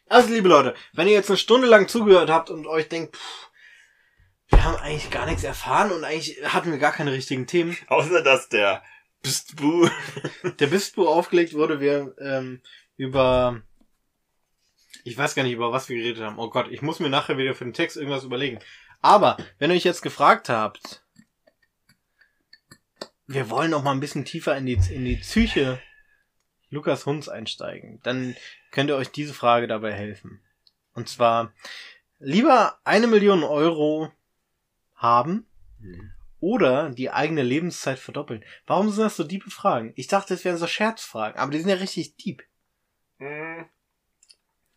Also, 0.08 0.30
liebe 0.34 0.48
Leute, 0.50 0.76
wenn 0.94 1.08
ihr 1.08 1.14
jetzt 1.14 1.30
eine 1.30 1.38
Stunde 1.38 1.68
lang 1.68 1.88
zugehört 1.88 2.30
habt 2.30 2.50
und 2.50 2.68
euch 2.68 2.88
denkt, 2.90 3.16
pff, 3.16 3.50
wir 4.50 4.64
haben 4.64 4.76
eigentlich 4.78 5.10
gar 5.10 5.26
nichts 5.26 5.44
erfahren 5.44 5.92
und 5.92 6.04
eigentlich 6.04 6.38
hatten 6.46 6.72
wir 6.72 6.78
gar 6.78 6.92
keine 6.92 7.12
richtigen 7.12 7.48
Themen, 7.48 7.76
Außer, 7.88 8.22
dass 8.22 8.48
der 8.50 8.84
Bstbu 9.26 9.90
der 10.60 10.68
Bistbu 10.68 11.08
aufgelegt 11.08 11.54
wurde, 11.54 11.80
wir 11.80 12.16
ähm, 12.20 12.62
über 12.96 13.62
ich 15.04 15.18
weiß 15.18 15.36
gar 15.36 15.44
nicht, 15.44 15.54
über 15.54 15.72
was 15.72 15.90
wir 15.90 15.98
geredet 15.98 16.24
haben. 16.24 16.40
Oh 16.40 16.50
Gott, 16.50 16.68
ich 16.72 16.82
muss 16.82 17.00
mir 17.00 17.10
nachher 17.10 17.38
wieder 17.38 17.54
für 17.54 17.64
den 17.64 17.74
Text 17.74 17.98
irgendwas 17.98 18.24
überlegen. 18.24 18.60
Aber 19.02 19.38
wenn 19.60 19.70
ihr 19.70 19.76
euch 19.76 19.84
jetzt 19.84 20.02
gefragt 20.02 20.50
habt, 20.50 21.04
wir 23.28 23.50
wollen 23.50 23.72
noch 23.72 23.84
mal 23.84 23.92
ein 23.92 24.00
bisschen 24.00 24.26
tiefer 24.26 24.58
in 24.58 24.66
die 24.66 24.80
in 24.90 25.06
die 25.06 25.18
Psyche 25.18 25.80
Lukas 26.70 27.06
Hunds 27.06 27.30
einsteigen, 27.30 28.00
dann 28.04 28.36
könnt 28.72 28.90
ihr 28.90 28.96
euch 28.96 29.12
diese 29.12 29.34
Frage 29.34 29.68
dabei 29.68 29.94
helfen. 29.94 30.42
Und 30.94 31.10
zwar 31.10 31.54
lieber 32.20 32.80
eine 32.84 33.08
Million 33.08 33.44
Euro 33.44 34.12
haben 34.96 35.48
oder 36.40 36.90
die 36.90 37.10
eigene 37.10 37.44
Lebenszeit 37.44 38.00
verdoppeln. 38.00 38.44
Warum 38.66 38.90
sind 38.90 39.04
das 39.04 39.16
so 39.16 39.24
diebe 39.24 39.50
Fragen? 39.50 39.94
Ich 39.96 40.08
dachte, 40.08 40.34
es 40.34 40.46
wären 40.46 40.58
so 40.58 40.68
Scherzfragen, 40.68 41.40
aber 41.40 41.52
die 41.52 41.60
sind 41.60 41.70
ja 41.70 41.76
richtig 41.76 42.16
deep. 42.18 42.44
Hm. 43.18 43.66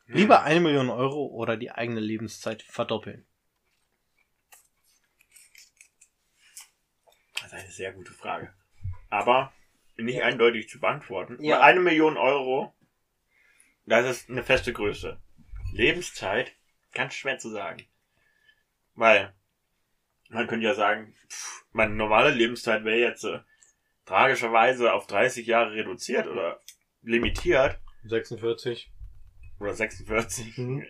Lieber 0.07 0.43
eine 0.43 0.61
Million 0.61 0.89
Euro 0.89 1.27
oder 1.27 1.57
die 1.57 1.71
eigene 1.71 2.01
Lebenszeit 2.01 2.63
verdoppeln. 2.63 3.27
Das 7.35 7.53
ist 7.53 7.53
eine 7.53 7.71
sehr 7.71 7.93
gute 7.93 8.13
Frage. 8.13 8.55
Aber 9.11 9.53
nicht 9.97 10.23
eindeutig 10.23 10.69
zu 10.69 10.81
beantworten. 10.81 11.43
Ja. 11.43 11.57
Weil 11.57 11.63
eine 11.63 11.81
Million 11.81 12.17
Euro, 12.17 12.75
das 13.85 14.07
ist 14.07 14.31
eine 14.31 14.43
feste 14.43 14.73
Größe. 14.73 15.21
Lebenszeit, 15.73 16.53
ganz 16.93 17.15
schwer 17.15 17.39
zu 17.39 17.51
sagen. 17.51 17.85
Weil, 18.95 19.35
man 20.29 20.47
könnte 20.47 20.66
ja 20.66 20.74
sagen, 20.74 21.14
pff, 21.29 21.64
meine 21.72 21.95
normale 21.95 22.31
Lebenszeit 22.31 22.85
wäre 22.85 22.99
jetzt 22.99 23.24
äh, 23.24 23.41
tragischerweise 24.05 24.93
auf 24.93 25.07
30 25.07 25.47
Jahre 25.47 25.72
reduziert 25.72 26.26
oder 26.26 26.61
limitiert 27.03 27.79
46. 28.05 28.91
oder 29.61 29.74
46. 29.74 30.59
Mhm. 30.59 30.87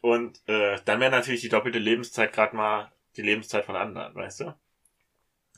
Und 0.00 0.40
äh, 0.48 0.78
dann 0.84 1.00
wäre 1.00 1.10
natürlich 1.10 1.40
die 1.40 1.48
doppelte 1.48 1.78
Lebenszeit 1.78 2.32
gerade 2.32 2.56
mal 2.56 2.92
die 3.16 3.22
Lebenszeit 3.22 3.64
von 3.64 3.76
anderen, 3.76 4.14
weißt 4.14 4.40
du? 4.40 4.54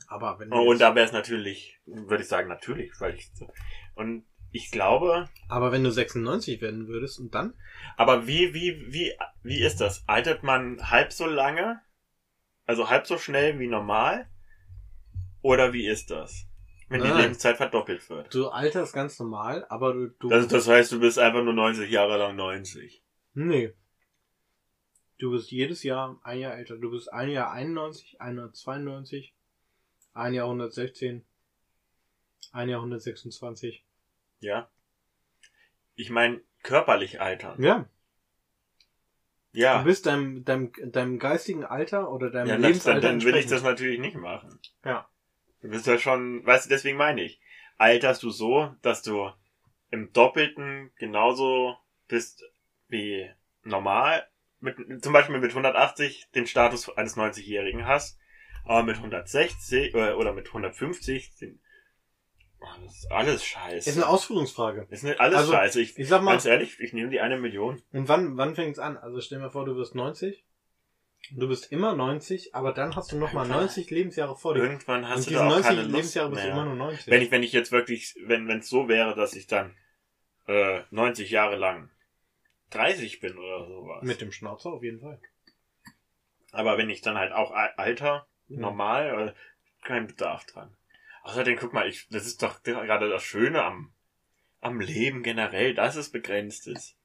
Aber 0.07 0.39
wenn 0.39 0.49
du 0.49 0.57
und 0.57 0.79
da 0.79 0.95
wäre 0.95 1.05
es 1.05 1.11
natürlich, 1.11 1.79
würde 1.85 2.23
ich 2.23 2.29
sagen, 2.29 2.47
natürlich, 2.47 2.91
weil 2.99 3.15
ich. 3.15 3.29
Und 3.95 4.25
ich 4.51 4.71
glaube, 4.71 5.29
aber 5.47 5.71
wenn 5.71 5.83
du 5.83 5.91
96 5.91 6.61
werden 6.61 6.87
würdest 6.87 7.19
und 7.19 7.35
dann? 7.35 7.53
aber 7.97 8.25
wie, 8.25 8.53
wie, 8.53 8.91
wie, 8.91 9.13
wie 9.43 9.61
ist 9.61 9.81
das? 9.81 10.07
Altert 10.07 10.41
man 10.43 10.89
halb 10.89 11.13
so 11.13 11.27
lange? 11.27 11.81
Also 12.69 12.87
halb 12.87 13.07
so 13.07 13.17
schnell 13.17 13.57
wie 13.57 13.65
normal? 13.65 14.29
Oder 15.41 15.73
wie 15.73 15.87
ist 15.87 16.11
das? 16.11 16.45
Wenn 16.87 17.01
die 17.01 17.07
Nein. 17.07 17.21
Lebenszeit 17.21 17.57
verdoppelt 17.57 18.07
wird. 18.11 18.31
Du 18.31 18.49
alterst 18.49 18.93
ganz 18.93 19.17
normal, 19.17 19.65
aber 19.69 19.91
du, 19.93 20.07
du 20.19 20.29
Das, 20.29 20.47
das 20.47 20.67
heißt, 20.67 20.91
du 20.91 20.99
bist 20.99 21.17
einfach 21.17 21.43
nur 21.43 21.53
90 21.53 21.89
Jahre 21.89 22.19
lang 22.19 22.35
90. 22.35 23.03
nee. 23.33 23.73
Du 25.17 25.31
bist 25.31 25.49
jedes 25.49 25.81
Jahr 25.81 26.19
ein 26.23 26.37
Jahr 26.39 26.55
älter. 26.55 26.77
Du 26.77 26.91
bist 26.91 27.11
ein 27.11 27.29
Jahr 27.29 27.51
91, 27.51 28.21
ein 28.21 28.37
Jahr 28.37 28.53
92, 28.53 29.33
ein 30.13 30.33
Jahr 30.35 30.45
116, 30.45 31.25
ein 32.51 32.69
Jahr 32.69 32.79
126. 32.81 33.83
Ja? 34.41 34.69
Ich 35.95 36.11
meine, 36.11 36.39
körperlich 36.61 37.19
altern. 37.19 37.61
Ja, 37.61 37.89
Ja. 39.51 39.79
du 39.79 39.85
bist 39.85 40.05
deinem, 40.05 40.45
deinem, 40.45 40.71
deinem 40.91 41.19
geistigen 41.19 41.63
Alter 41.63 42.11
oder 42.11 42.29
deinem 42.29 42.47
Ja, 42.47 42.55
Lebensalter 42.55 43.01
dann, 43.01 43.19
dann 43.19 43.27
will 43.27 43.35
ich 43.35 43.47
das 43.47 43.63
natürlich 43.63 43.99
nicht 43.99 44.15
machen. 44.15 44.59
Ja. 44.85 45.09
Du 45.61 45.69
bist 45.69 45.87
ja 45.87 45.97
schon, 45.97 46.45
weißt 46.45 46.65
du, 46.65 46.69
deswegen 46.69 46.97
meine 46.97 47.23
ich, 47.23 47.41
alterst 47.77 48.23
du 48.23 48.29
so, 48.29 48.75
dass 48.81 49.01
du 49.01 49.31
im 49.91 50.13
Doppelten 50.13 50.91
genauso 50.97 51.75
bist 52.07 52.43
wie 52.87 53.29
normal, 53.63 54.27
mit, 54.59 54.77
zum 55.03 55.13
Beispiel 55.13 55.39
mit 55.39 55.51
180 55.51 56.29
den 56.35 56.45
Status 56.45 56.89
eines 56.97 57.17
90-Jährigen 57.17 57.85
hast, 57.85 58.19
aber 58.65 58.83
mit 58.83 58.97
160 58.97 59.93
äh, 59.95 60.11
oder 60.13 60.33
mit 60.33 60.47
150 60.47 61.35
den, 61.37 61.59
oh, 62.61 62.65
das 62.83 62.95
ist 62.97 63.11
alles 63.11 63.43
scheiße. 63.43 63.89
Ist 63.89 63.97
eine 63.97 64.07
Ausführungsfrage. 64.07 64.87
ist 64.89 65.03
nicht 65.03 65.19
alles 65.19 65.37
Also, 65.37 65.51
scheiße. 65.53 65.81
Ich, 65.81 65.97
Ich 65.97 66.07
sag 66.07 66.21
mal, 66.23 66.31
ganz 66.31 66.45
ehrlich, 66.45 66.79
ich 66.79 66.93
nehme 66.93 67.09
die 67.09 67.19
eine 67.19 67.37
Million. 67.37 67.81
Und 67.91 68.07
wann, 68.07 68.37
wann 68.37 68.55
fängt's 68.55 68.79
an? 68.79 68.97
Also 68.97 69.21
stell 69.21 69.39
dir 69.39 69.49
vor, 69.51 69.65
du 69.65 69.75
wirst 69.75 69.95
90. 69.95 70.45
Du 71.31 71.47
bist 71.49 71.71
immer 71.71 71.95
90, 71.95 72.55
aber 72.55 72.71
dann 72.71 72.95
hast 72.95 73.11
du 73.11 73.17
nochmal 73.17 73.43
Irgendwann- 73.45 73.65
90 73.65 73.89
Lebensjahre 73.91 74.35
vor 74.37 74.53
dir. 74.53 74.63
Irgendwann 74.63 75.07
hast 75.07 75.27
Und 75.27 75.29
du 75.29 75.33
da 75.33 75.41
auch 75.45 75.49
90 75.49 75.65
keine 75.65 75.81
Lust 75.81 75.91
Lebensjahre 75.93 76.29
bist 76.29 76.43
du 76.43 76.47
immer 76.49 76.65
nur 76.65 76.75
90. 76.75 77.07
Wenn 77.07 77.21
ich, 77.21 77.31
wenn 77.31 77.43
ich 77.43 77.51
jetzt 77.51 77.71
wirklich, 77.71 78.15
wenn 78.25 78.47
wenn 78.47 78.59
es 78.59 78.69
so 78.69 78.87
wäre, 78.87 79.15
dass 79.15 79.35
ich 79.35 79.45
dann 79.47 79.75
äh, 80.47 80.81
90 80.91 81.29
Jahre 81.29 81.57
lang 81.57 81.89
30 82.71 83.19
bin 83.19 83.37
oder 83.37 83.65
sowas. 83.67 84.03
Mit 84.03 84.21
dem 84.21 84.31
Schnauzer 84.31 84.71
auf 84.71 84.81
jeden 84.83 85.01
Fall. 85.01 85.19
Aber 86.51 86.77
wenn 86.77 86.89
ich 86.89 87.01
dann 87.01 87.17
halt 87.17 87.31
auch 87.33 87.51
al- 87.51 87.73
alter, 87.77 88.25
Ja. 88.47 88.59
normal, 88.59 89.29
äh, 89.35 89.85
kein 89.85 90.07
Bedarf 90.07 90.45
dran. 90.45 90.75
Außerdem, 91.29 91.57
guck 91.59 91.73
mal, 91.73 91.87
ich, 91.87 92.07
das 92.09 92.25
ist 92.25 92.41
doch 92.41 92.63
gerade 92.63 93.07
das 93.07 93.23
Schöne 93.23 93.63
am, 93.63 93.91
am 94.61 94.79
Leben 94.79 95.21
generell, 95.21 95.75
dass 95.75 95.95
es 95.95 96.09
begrenzt 96.09 96.65
ist. 96.67 96.95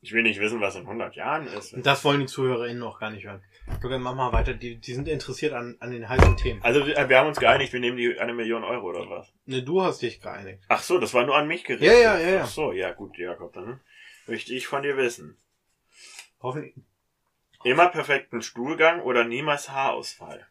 Ich 0.00 0.12
will 0.12 0.22
nicht 0.22 0.40
wissen, 0.40 0.62
was 0.62 0.74
in 0.76 0.82
100 0.82 1.16
Jahren 1.16 1.46
ist. 1.46 1.74
Und 1.74 1.84
das 1.84 2.02
wollen 2.04 2.20
die 2.20 2.26
ZuhörerInnen 2.26 2.82
auch 2.82 2.98
gar 2.98 3.10
nicht 3.10 3.24
hören. 3.24 3.42
Okay, 3.82 3.98
mach 3.98 4.14
mal 4.14 4.32
weiter. 4.32 4.54
Die, 4.54 4.76
die 4.76 4.94
sind 4.94 5.06
interessiert 5.06 5.52
an, 5.52 5.76
an 5.80 5.90
den 5.90 6.08
heißen 6.08 6.36
Themen. 6.38 6.62
Also 6.62 6.86
wir, 6.86 7.08
wir 7.08 7.18
haben 7.18 7.28
uns 7.28 7.40
geeinigt, 7.40 7.74
wir 7.74 7.80
nehmen 7.80 7.98
die 7.98 8.18
eine 8.18 8.32
Million 8.32 8.64
Euro 8.64 8.88
oder 8.88 9.08
was? 9.10 9.32
Ne, 9.44 9.62
du 9.62 9.82
hast 9.82 10.00
dich 10.00 10.20
geeinigt. 10.20 10.62
Ach 10.68 10.82
so, 10.82 10.98
das 10.98 11.12
war 11.12 11.26
nur 11.26 11.36
an 11.36 11.46
mich 11.46 11.64
gerichtet. 11.64 11.88
Ja, 11.88 11.98
ja, 11.98 12.18
ja, 12.18 12.30
ja. 12.36 12.42
Ach 12.44 12.48
so, 12.48 12.72
ja 12.72 12.92
gut, 12.92 13.18
Jakob, 13.18 13.52
dann 13.52 13.80
möchte 14.26 14.54
ich 14.54 14.66
von 14.66 14.82
dir 14.82 14.96
wissen. 14.96 15.36
Hoffentlich. 16.40 16.74
Immer 17.64 17.88
perfekten 17.88 18.42
Stuhlgang 18.42 19.00
oder 19.00 19.24
niemals 19.24 19.70
Haarausfall? 19.70 20.38
Hm. 20.40 20.46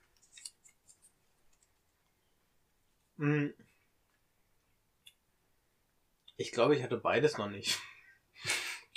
Ich 6.37 6.51
glaube, 6.51 6.75
ich 6.75 6.83
hatte 6.83 6.97
beides 6.97 7.37
noch 7.37 7.49
nicht. 7.49 7.79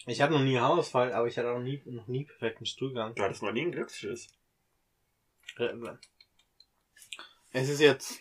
Ich 0.08 0.20
hatte 0.20 0.34
noch 0.34 0.44
nie 0.44 0.56
Haarausfall, 0.56 1.12
aber 1.12 1.26
ich 1.26 1.36
hatte 1.36 1.50
auch 1.50 1.58
nie, 1.58 1.82
noch 1.84 2.06
nie 2.06 2.26
perfekten 2.26 2.64
Stuhlgang. 2.64 3.16
Du 3.16 3.24
hattest 3.24 3.42
noch 3.42 3.50
nie 3.50 3.62
einen 3.62 3.72
Glücksschiss. 3.72 4.28
Äh, 5.58 5.74
Es 7.50 7.68
ist 7.68 7.80
jetzt 7.80 8.20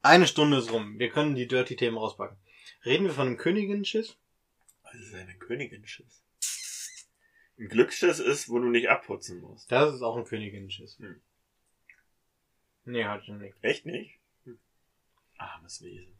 eine 0.00 0.26
Stunde 0.26 0.58
ist 0.58 0.70
rum. 0.70 0.98
Wir 0.98 1.08
können 1.08 1.34
die 1.34 1.48
Dirty-Themen 1.48 1.96
rauspacken. 1.96 2.36
Reden 2.84 3.04
wir 3.04 3.12
von 3.12 3.26
einem 3.26 3.36
Königin-Schiss? 3.38 4.16
Das 4.82 4.94
ist 4.94 5.14
eine 5.14 5.34
Königin-Schiss. 5.34 6.22
Ein 7.58 7.68
Glücksschiss 7.68 8.18
ist, 8.18 8.50
wo 8.50 8.58
du 8.58 8.68
nicht 8.68 8.90
abputzen 8.90 9.40
musst. 9.40 9.72
Das 9.72 9.94
ist 9.94 10.02
auch 10.02 10.16
ein 10.16 10.24
Königin-Schiss. 10.24 10.98
Hm. 10.98 11.20
Nee, 12.84 13.04
hatte 13.04 13.24
ich 13.24 13.28
nicht. 13.30 13.56
Echt 13.62 13.86
nicht? 13.86 14.18
Armes 15.44 15.82
Wesen. 15.82 16.18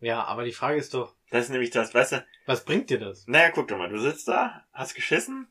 Ja, 0.00 0.24
aber 0.24 0.44
die 0.44 0.52
Frage 0.52 0.78
ist 0.78 0.92
doch, 0.94 1.14
Das 1.30 1.44
ist 1.44 1.50
nämlich 1.50 1.70
das, 1.70 1.94
weißt 1.94 2.12
du, 2.12 2.26
was 2.46 2.64
bringt 2.64 2.90
dir 2.90 2.98
das? 2.98 3.26
naja, 3.26 3.50
guck 3.50 3.68
doch 3.68 3.78
mal, 3.78 3.88
du 3.88 3.98
sitzt 3.98 4.28
da, 4.28 4.66
hast 4.72 4.94
geschissen, 4.94 5.46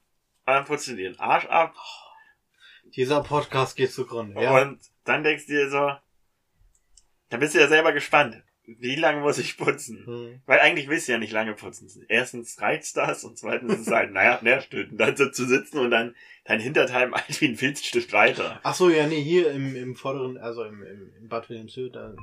und 0.45 0.53
dann 0.53 0.65
putzt 0.65 0.87
du 0.87 0.95
dir 0.95 1.09
den 1.09 1.19
Arsch 1.19 1.45
ab, 1.45 1.73
Dieser 2.95 3.23
Podcast 3.23 3.75
geht 3.75 3.91
zugrunde. 3.91 4.41
Ja. 4.41 4.61
und 4.61 4.79
dann 5.05 5.23
denkst 5.23 5.47
du 5.47 5.53
dir 5.53 5.69
so, 5.69 5.91
dann 7.29 7.39
bist 7.39 7.55
du 7.55 7.59
ja 7.59 7.67
selber 7.67 7.93
gespannt, 7.93 8.43
wie 8.65 8.95
lange 8.95 9.19
muss 9.21 9.39
ich 9.39 9.57
putzen? 9.57 10.05
Hm. 10.05 10.41
Weil 10.45 10.59
eigentlich 10.59 10.87
willst 10.87 11.07
du 11.07 11.11
ja 11.13 11.17
nicht 11.17 11.33
lange 11.33 11.53
putzen. 11.53 11.89
Erstens 12.07 12.61
reizt 12.61 12.95
das 12.95 13.23
und 13.25 13.37
zweitens 13.37 13.73
ist 13.73 13.87
es 13.87 13.93
halt, 13.93 14.11
naja, 14.13 14.39
nervtötend, 14.41 14.99
dann 15.01 15.17
so 15.17 15.29
zu 15.29 15.45
sitzen 15.45 15.79
und 15.79 15.91
dann 15.91 16.15
dein 16.45 16.61
Hinterteil 16.61 17.11
halt 17.11 17.41
wie 17.41 17.47
ein 17.49 17.57
Filzstift 17.57 18.13
weiter. 18.13 18.59
Ach 18.63 18.75
so, 18.75 18.89
ja, 18.89 19.05
nee, 19.07 19.21
hier 19.21 19.51
im, 19.51 19.75
im 19.75 19.95
vorderen, 19.95 20.37
also 20.37 20.63
im, 20.63 20.81
im, 20.83 21.13
im 21.17 21.27
Bad 21.27 21.49
Wilhelmshöhe, 21.49 21.89
da 21.89 22.15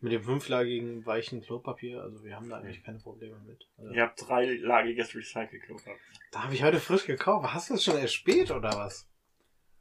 mit 0.00 0.12
dem 0.12 0.22
fünflagigen 0.22 1.04
weichen 1.06 1.40
Klopapier, 1.42 2.02
also 2.02 2.22
wir 2.22 2.36
haben 2.36 2.48
da 2.48 2.58
eigentlich 2.58 2.84
keine 2.84 2.98
Probleme 2.98 3.38
mit. 3.40 3.66
Also, 3.78 3.90
Ich 3.92 3.98
habe 3.98 4.12
dreilagiges 4.16 5.14
Recycle-Klopapier. 5.14 5.96
Da 6.32 6.44
habe 6.44 6.54
ich 6.54 6.62
heute 6.62 6.80
frisch 6.80 7.06
gekauft. 7.06 7.52
Hast 7.52 7.70
du 7.70 7.74
das 7.74 7.84
schon 7.84 7.96
erst 7.96 8.14
spät 8.14 8.50
oder 8.50 8.70
was? 8.76 9.08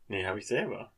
Nee, 0.07 0.25
habe 0.25 0.39
ich 0.39 0.47
selber. 0.47 0.93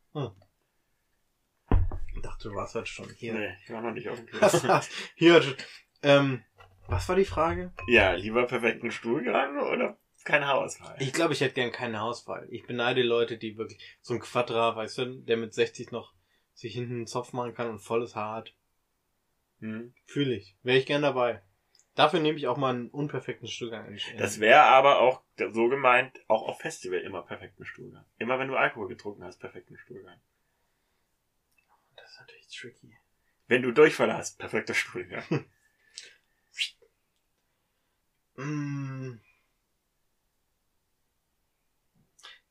Ich 2.15 2.21
dachte, 2.21 2.49
du 2.49 2.55
warst 2.55 2.75
halt 2.75 2.87
schon 2.87 3.09
hier. 3.09 3.33
Nee, 3.33 3.55
ich 3.63 3.71
war 3.71 3.81
noch 3.81 3.91
nicht 3.91 4.09
auf 4.09 4.17
dem 4.17 4.25
Klo. 4.27 4.79
Hier, 5.15 5.55
ähm, 6.03 6.43
was 6.87 7.07
war 7.09 7.15
die 7.15 7.25
Frage? 7.25 7.73
ja, 7.87 8.13
lieber 8.13 8.45
perfekten 8.47 8.91
Stuhlgang 8.91 9.57
oder 9.59 9.97
kein 10.23 10.45
Haarausfall? 10.45 10.95
Ich 10.99 11.13
glaube, 11.13 11.33
ich 11.33 11.41
hätte 11.41 11.53
gern 11.55 11.71
keinen 11.71 11.97
Haarausfall. 11.97 12.47
Ich 12.51 12.65
beneide 12.65 13.01
Leute, 13.03 13.37
die 13.37 13.57
wirklich 13.57 13.79
so 14.01 14.13
ein 14.13 14.19
Quadra, 14.19 14.75
weißt 14.75 14.97
du, 14.99 15.05
der 15.21 15.37
mit 15.37 15.53
60 15.53 15.91
noch 15.91 16.13
sich 16.53 16.73
hinten 16.73 16.95
einen 16.95 17.07
Zopf 17.07 17.33
machen 17.33 17.53
kann 17.53 17.69
und 17.69 17.79
volles 17.79 18.15
Haar 18.15 18.35
hat. 18.37 18.55
Hm. 19.59 19.93
Fühle 20.05 20.35
ich. 20.35 20.55
Wäre 20.63 20.77
ich 20.77 20.85
gern 20.85 21.01
dabei. 21.01 21.41
Dafür 21.95 22.19
nehme 22.19 22.37
ich 22.37 22.47
auch 22.47 22.57
mal 22.57 22.75
einen 22.75 22.89
unperfekten 22.89 23.47
Stuhlgang. 23.47 23.87
in- 23.87 24.17
Das 24.17 24.39
wäre 24.39 24.61
aber 24.61 24.99
auch 24.99 25.23
so 25.37 25.67
gemeint, 25.67 26.19
auch 26.27 26.43
auf 26.47 26.59
Festival 26.59 26.99
immer 26.99 27.23
perfekten 27.23 27.65
Stuhlgang. 27.65 28.05
Immer 28.19 28.37
wenn 28.37 28.49
du 28.49 28.55
Alkohol 28.55 28.87
getrunken 28.87 29.23
hast, 29.23 29.39
perfekten 29.39 29.77
Stuhlgang. 29.77 30.19
das 31.95 32.11
ist 32.11 32.19
natürlich 32.19 32.47
tricky. 32.55 32.97
Wenn 33.47 33.61
du 33.63 33.71
Durchfall 33.71 34.13
hast, 34.13 34.37
perfekter 34.37 34.73
Stuhlgang. 34.73 35.23
Mm. 38.39 39.19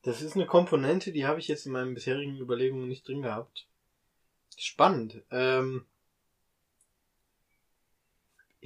Das 0.01 0.21
ist 0.21 0.35
eine 0.35 0.45
Komponente, 0.45 1.11
die 1.11 1.25
habe 1.25 1.39
ich 1.39 1.47
jetzt 1.47 1.65
in 1.65 1.71
meinen 1.71 1.93
bisherigen 1.93 2.37
Überlegungen 2.37 2.87
nicht 2.87 3.07
drin 3.07 3.21
gehabt. 3.21 3.67
Spannend. 4.57 5.21
Ähm, 5.31 5.85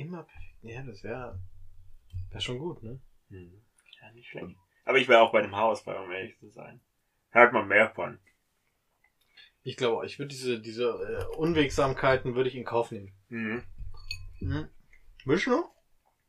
immer 0.02 0.24
perfekt. 0.24 0.56
Ja, 0.64 0.84
das 0.84 1.04
wäre 1.04 1.40
wär 2.32 2.42
schon 2.42 2.60
gut, 2.60 2.84
ne? 2.84 3.00
Hm. 3.30 3.62
Ja, 4.02 4.12
nicht 4.12 4.30
schlecht. 4.30 4.56
Aber 4.86 4.98
ich 4.98 5.08
wäre 5.08 5.22
auch 5.22 5.32
bei 5.32 5.42
dem 5.42 5.56
Haarausfall, 5.56 5.98
um 5.98 6.12
ehrlich 6.12 6.38
zu 6.40 6.50
sein. 6.50 6.82
Hört 7.30 7.54
man 7.54 7.68
mehr 7.68 7.90
von. 7.90 8.20
Ich 9.64 9.78
glaube, 9.78 10.06
ich 10.06 10.18
würde 10.18 10.30
diese, 10.30 10.60
diese 10.60 10.86
äh, 11.32 11.36
Unwegsamkeiten 11.36 12.36
würde 12.36 12.50
ich 12.50 12.56
in 12.56 12.66
Kauf 12.66 12.92
nehmen. 12.92 13.14
Mhm. 13.30 13.64
Mhm. 14.40 14.70
Willst 15.26 15.46
du 15.46 15.52
noch? 15.52 15.72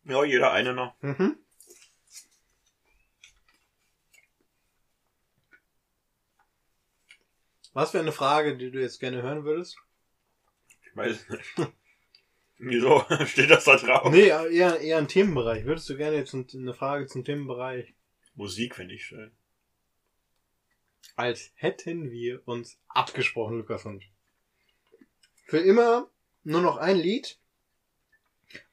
Ja, 0.05 0.23
jeder 0.25 0.53
eine 0.53 0.75
noch. 0.75 1.01
Mhm. 1.03 1.39
Was 7.73 7.95
wäre 7.95 8.03
eine 8.03 8.13
Frage, 8.13 8.59
die 8.59 8.71
du 8.71 8.81
jetzt 8.81 9.01
gerne 9.01 9.23
hören 9.23 9.45
würdest? 9.45 9.79
Ich 10.83 10.95
weiß 10.97 11.23
es 11.23 11.29
nicht. 11.29 11.73
Wieso? 12.65 13.05
Steht 13.27 13.51
das 13.51 13.65
da 13.65 13.77
drauf? 13.77 14.13
Nee, 14.13 14.29
eher, 14.29 14.79
eher 14.79 14.99
ein 14.99 15.09
Themenbereich. 15.09 15.65
Würdest 15.65 15.89
du 15.89 15.97
gerne 15.97 16.17
jetzt 16.17 16.33
eine 16.33 16.75
Frage 16.75 17.09
zum 17.09 17.25
Themenbereich? 17.25 17.93
Musik 18.37 18.77
finde 18.77 18.95
ich 18.95 19.05
schön. 19.05 19.33
Als 21.17 21.51
hätten 21.57 22.13
wir 22.13 22.47
uns 22.47 22.79
abgesprochen, 22.87 23.59
Lukas 23.59 23.85
und. 23.85 24.05
Für 25.47 25.59
immer 25.59 26.09
nur 26.45 26.63
noch 26.63 26.77
ein 26.77 26.97
Lied 26.97 27.37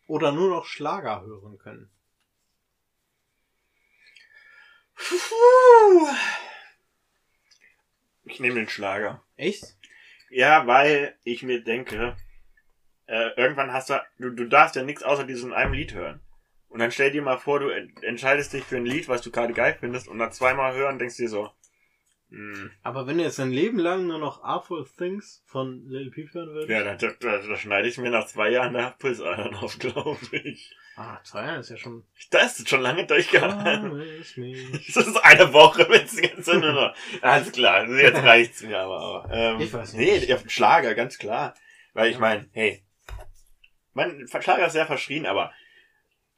oder 0.06 0.32
nur 0.32 0.50
noch 0.50 0.66
Schlager 0.66 1.22
hören 1.22 1.58
können. 1.58 1.90
Ich 8.24 8.40
nehme 8.40 8.56
den 8.56 8.70
Schlager. 8.70 9.24
Echt? 9.36 9.76
Ja, 10.30 10.68
weil 10.68 11.18
ich 11.24 11.42
mir 11.42 11.64
denke, 11.64 12.16
äh, 13.10 13.30
irgendwann 13.36 13.74
hast 13.74 13.90
du, 13.90 14.02
du, 14.20 14.30
du 14.32 14.46
darfst 14.46 14.76
ja 14.76 14.84
nichts 14.84 15.04
außer 15.04 15.24
diesem 15.26 15.54
einem 15.54 15.74
Lied 15.74 15.94
hören. 15.94 16.22
Und 16.70 16.80
dann 16.80 16.92
stell 16.92 17.12
dir 17.12 17.22
mal 17.24 17.38
vor, 17.38 17.60
du 17.60 17.70
en- 17.70 17.96
entscheidest 18.04 18.54
dich 18.54 18.64
für 18.64 18.78
ein 18.78 18.86
Lied, 18.86 19.08
was 19.10 19.22
du 19.22 19.32
gerade 19.32 19.54
geil 19.54 19.76
findest, 19.80 20.08
und 20.08 20.18
nach 20.18 20.30
zweimal 20.32 20.76
hören 20.76 21.00
denkst 21.00 21.18
du 21.18 21.24
dir 21.24 21.30
so, 21.30 21.50
hm, 22.30 22.70
Aber 22.84 23.08
wenn 23.08 23.18
du 23.18 23.24
jetzt 23.24 23.40
dein 23.40 23.50
Leben 23.52 23.80
lang 23.80 24.06
nur 24.06 24.20
noch 24.20 24.44
Artful 24.44 24.86
Things 24.98 25.44
von 25.48 25.84
Lil 25.88 26.12
Peep 26.12 26.32
hören 26.36 26.50
würdest? 26.50 26.70
ja, 26.70 26.84
da, 26.84 26.94
da, 26.96 27.08
da, 27.20 27.38
da 27.48 27.56
schneide 27.58 27.88
ich 27.88 27.98
mir 27.98 28.12
nach 28.12 28.28
zwei 28.28 28.50
Jahren 28.52 28.74
der 28.74 28.96
Pulsadern 29.00 29.56
auf, 29.56 29.80
glaube 29.80 30.20
ich. 30.44 30.76
Ah, 30.96 31.20
zwei 31.24 31.46
Jahre 31.46 31.60
ist 31.62 31.70
ja 31.72 31.78
schon. 31.78 32.04
Das 32.30 32.60
ist 32.60 32.70
schon 32.70 32.82
lange 32.82 33.08
durchgehalten. 33.08 34.00
Das 34.94 35.08
ist 35.08 35.18
eine 35.24 35.52
Woche, 35.54 35.88
wenn 35.90 36.04
es 36.06 36.16
Zeit 36.46 36.60
nur 36.60 36.74
noch. 36.74 36.94
Alles 37.22 37.52
klar, 37.52 37.88
jetzt 37.90 38.22
reicht's 38.24 38.62
mir 38.62 38.78
aber 38.80 39.02
auch. 39.02 39.28
Ähm, 39.32 39.60
Ich 39.62 39.74
weiß 39.74 39.94
nicht. 39.94 40.28
Nee, 40.28 40.34
auf 40.34 40.44
Schlager, 40.50 40.94
ganz 40.94 41.18
klar. 41.18 41.56
Weil 41.94 42.08
ich 42.10 42.16
Ja. 42.16 42.20
meine, 42.20 42.50
hey, 42.52 42.84
mein 43.94 44.28
Schlager 44.28 44.68
ist 44.68 44.74
sehr 44.74 44.86
verschrien, 44.86 45.26
aber 45.26 45.54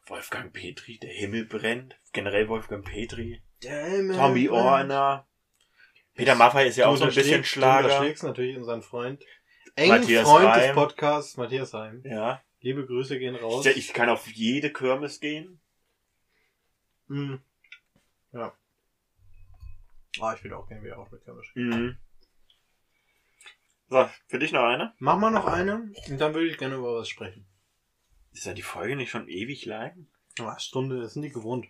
Wolfgang 0.07 0.51
Petri, 0.53 0.97
der 0.99 1.11
Himmel 1.11 1.45
brennt, 1.45 1.99
generell 2.13 2.47
Wolfgang 2.49 2.85
Petri, 2.85 3.41
Damn 3.61 4.11
Tommy 4.13 4.45
it, 4.45 4.49
Orner, 4.51 5.27
Peter 6.15 6.35
Maffay 6.35 6.67
ist 6.67 6.77
ja 6.77 6.85
Du 6.85 6.91
auch 6.91 6.95
so 6.97 7.03
ein 7.05 7.09
bisschen 7.13 7.41
unterschlägst- 7.41 7.55
Du 7.55 7.59
Schlager. 7.59 7.83
unterschlägst 7.85 8.23
natürlich 8.23 8.57
unseren 8.57 8.81
Freund. 8.81 9.23
Engen 9.75 9.99
Matthias 10.01 10.27
Freund 10.27 10.55
des 10.55 10.63
Reim. 10.63 10.75
Podcasts, 10.75 11.37
Matthias 11.37 11.73
Heim. 11.73 12.01
Ja, 12.05 12.41
Liebe 12.59 12.85
Grüße 12.85 13.17
gehen 13.17 13.35
raus. 13.35 13.65
ich, 13.65 13.77
ich 13.77 13.93
kann 13.93 14.09
auf 14.09 14.27
jede 14.27 14.71
Kirmes 14.73 15.19
gehen. 15.19 15.59
Mhm. 17.07 17.41
Ja. 18.33 18.53
Ah, 20.19 20.33
ich 20.35 20.43
will 20.43 20.53
auch 20.53 20.67
gerne 20.67 20.83
wieder 20.83 20.97
auf 20.99 21.09
mit 21.11 21.23
Kirmes. 21.23 21.47
Mhm. 21.55 21.97
So, 23.91 24.09
für 24.27 24.39
dich 24.39 24.53
noch 24.53 24.63
eine? 24.63 24.93
Mach 24.99 25.17
mal 25.17 25.31
noch 25.31 25.47
eine 25.47 25.91
und 26.07 26.17
dann 26.17 26.33
würde 26.33 26.47
ich 26.47 26.57
gerne 26.57 26.75
über 26.75 26.95
was 26.95 27.09
sprechen. 27.09 27.45
Ist 28.31 28.45
ja 28.45 28.53
die 28.53 28.61
Folge 28.61 28.95
nicht 28.95 29.09
schon 29.09 29.27
ewig 29.27 29.65
lang? 29.65 30.07
Ah, 30.39 30.57
Stunde, 30.59 31.01
das 31.01 31.11
sind 31.11 31.23
die 31.23 31.29
gewohnt. 31.29 31.67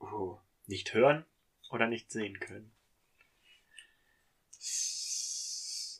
Oh, 0.00 0.38
nicht 0.66 0.92
hören 0.92 1.24
oder 1.70 1.86
nicht 1.86 2.10
sehen 2.10 2.40
können. 2.40 2.72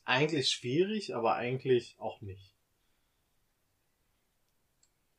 Eigentlich 0.05 0.51
schwierig, 0.51 1.15
aber 1.15 1.37
eigentlich 1.37 1.95
auch 2.01 2.21
nicht. 2.21 2.53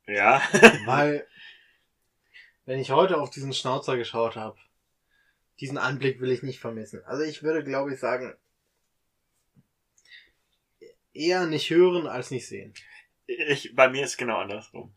Ja. 0.07 0.41
Weil, 0.85 1.25
wenn 2.65 2.79
ich 2.79 2.91
heute 2.91 3.17
auf 3.17 3.29
diesen 3.29 3.53
Schnauzer 3.53 3.95
geschaut 3.95 4.35
habe, 4.35 4.59
diesen 5.61 5.77
Anblick 5.77 6.19
will 6.19 6.31
ich 6.31 6.43
nicht 6.43 6.59
vermissen. 6.59 7.01
Also 7.05 7.23
ich 7.23 7.43
würde, 7.43 7.63
glaube 7.63 7.93
ich, 7.93 7.99
sagen, 8.01 8.35
eher 11.21 11.45
nicht 11.47 11.69
hören 11.69 12.07
als 12.07 12.31
nicht 12.31 12.47
sehen. 12.47 12.73
Ich, 13.27 13.75
bei 13.75 13.87
mir 13.89 14.03
ist 14.05 14.17
genau 14.17 14.37
andersrum. 14.39 14.93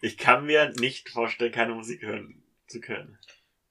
Ich 0.00 0.16
kann 0.18 0.46
mir 0.46 0.70
nicht 0.78 1.08
vorstellen, 1.08 1.52
keine 1.52 1.74
Musik 1.74 2.02
hören 2.02 2.42
zu 2.66 2.80
können. 2.80 3.18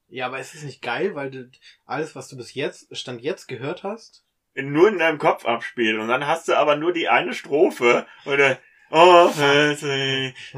Ja, 0.10 0.26
aber 0.28 0.40
ist 0.40 0.56
es 0.56 0.64
nicht 0.64 0.82
geil, 0.82 1.16
weil 1.16 1.30
du 1.32 1.52
alles, 1.86 2.16
was 2.16 2.28
du 2.30 2.38
bis 2.38 2.54
jetzt, 2.54 2.96
Stand 2.96 3.22
jetzt 3.22 3.48
gehört 3.48 3.84
hast, 3.84 4.24
Nur 4.56 4.88
in 4.90 4.98
deinem 5.00 5.18
Kopf 5.20 5.46
abspielen 5.46 6.00
und 6.00 6.08
dann 6.08 6.26
hast 6.26 6.48
du 6.48 6.56
aber 6.56 6.76
nur 6.78 6.92
die 6.94 7.10
eine 7.10 7.34
Strophe 7.34 8.08
oder 8.26 8.58
Oh, 8.90 9.28
fancy, 9.28 10.34
oh, 10.54 10.58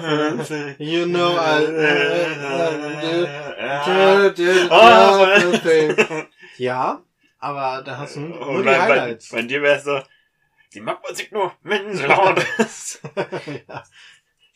fancy. 0.00 0.74
You 0.78 1.06
know 1.06 1.36
I- 1.38 1.66
Oh, 4.68 5.26
Ja, 6.58 7.04
aber 7.42 7.82
da 7.82 7.98
hast 7.98 8.16
du 8.16 8.20
nur 8.20 8.40
Und 8.48 8.58
die 8.62 8.64
bei, 8.66 8.78
bei, 8.78 8.80
Highlights. 8.80 9.28
bei 9.30 9.42
dir 9.42 9.62
wär's 9.62 9.84
so, 9.84 10.00
die 10.72 10.80
mag 10.80 11.02
Musik 11.08 11.32
nur, 11.32 11.52
wenn 11.62 11.94
sie 11.96 12.04
laut 12.04 12.38
ist. 12.58 13.02
ja. 13.68 13.84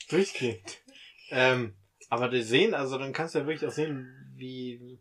Durchgehend. 0.08 0.78
Ähm, 1.30 1.74
aber 2.08 2.28
die 2.28 2.42
sehen, 2.42 2.74
also 2.74 2.96
dann 2.98 3.12
kannst 3.12 3.34
du 3.34 3.40
ja 3.40 3.46
wirklich 3.46 3.66
auch 3.68 3.74
sehen, 3.74 4.32
wie 4.36 5.00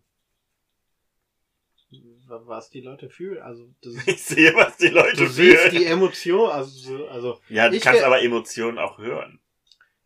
was 2.28 2.70
die 2.72 2.82
Leute 2.82 3.10
fühlen. 3.10 3.42
Also 3.42 3.74
das 3.82 3.96
Ich 4.08 4.24
sehe, 4.24 4.54
was 4.56 4.78
die 4.78 4.88
Leute 4.88 5.16
du 5.18 5.28
siehst 5.28 5.58
fühlen. 5.60 5.72
die 5.72 5.86
Emotion, 5.86 6.50
also 6.50 6.70
so- 6.98 7.08
also 7.08 7.40
Ja, 7.50 7.70
du 7.70 7.80
kannst 7.80 8.04
aber 8.04 8.22
Emotionen 8.22 8.80
auch 8.80 8.98
hören. 8.98 9.40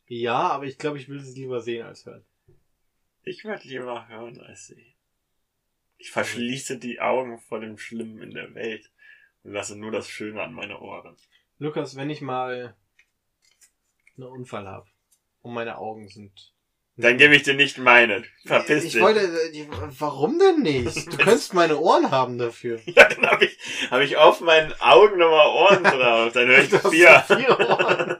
ja, 0.07 0.49
aber 0.49 0.65
ich 0.65 0.77
glaube, 0.77 0.97
ich 0.99 1.07
will 1.07 1.19
es 1.19 1.35
lieber 1.35 1.61
sehen 1.61 1.85
als 1.85 2.05
hören. 2.05 2.25
Ich 3.23 3.43
werde 3.45 3.67
lieber 3.67 4.07
hören 4.07 4.39
als 4.41 4.67
sehen. 4.67 4.93
Ich 6.01 6.11
verschließe 6.11 6.77
die 6.79 6.99
Augen 7.01 7.39
vor 7.39 7.59
dem 7.59 7.77
Schlimmen 7.77 8.21
in 8.23 8.31
der 8.31 8.55
Welt 8.55 8.89
und 9.43 9.51
lasse 9.53 9.77
nur 9.77 9.91
das 9.91 10.09
Schöne 10.09 10.41
an 10.41 10.53
meine 10.53 10.79
Ohren. 10.79 11.15
Lukas, 11.59 11.95
wenn 11.95 12.09
ich 12.09 12.21
mal 12.21 12.75
einen 14.17 14.27
Unfall 14.27 14.65
habe 14.67 14.87
und 15.41 15.53
meine 15.53 15.77
Augen 15.77 16.07
sind 16.07 16.53
Dann 16.95 17.17
gebe 17.17 17.35
ich 17.35 17.43
dir 17.43 17.53
nicht 17.53 17.77
meine. 17.77 18.23
Verpiss 18.45 18.85
ich 18.85 18.93
dich. 18.93 19.01
wollte, 19.01 19.19
äh, 19.21 19.67
warum 19.99 20.39
denn 20.39 20.61
nicht? 20.61 21.07
Du 21.11 21.17
könntest 21.17 21.53
meine 21.53 21.77
Ohren 21.77 22.11
haben 22.11 22.37
dafür. 22.37 22.79
Ja, 22.85 23.07
dann 23.09 23.25
habe 23.29 23.45
ich, 23.45 23.57
hab 23.91 24.01
ich 24.01 24.15
auf 24.17 24.39
meinen 24.41 24.73
Augen 24.79 25.17
nochmal 25.17 25.47
Ohren 25.47 25.83
drauf. 25.99 26.31
Dann 26.33 26.47
höre 26.47 26.59
ich 26.59 26.69
vier. 26.69 27.19
vier 27.27 27.59
Ohren. 27.59 28.17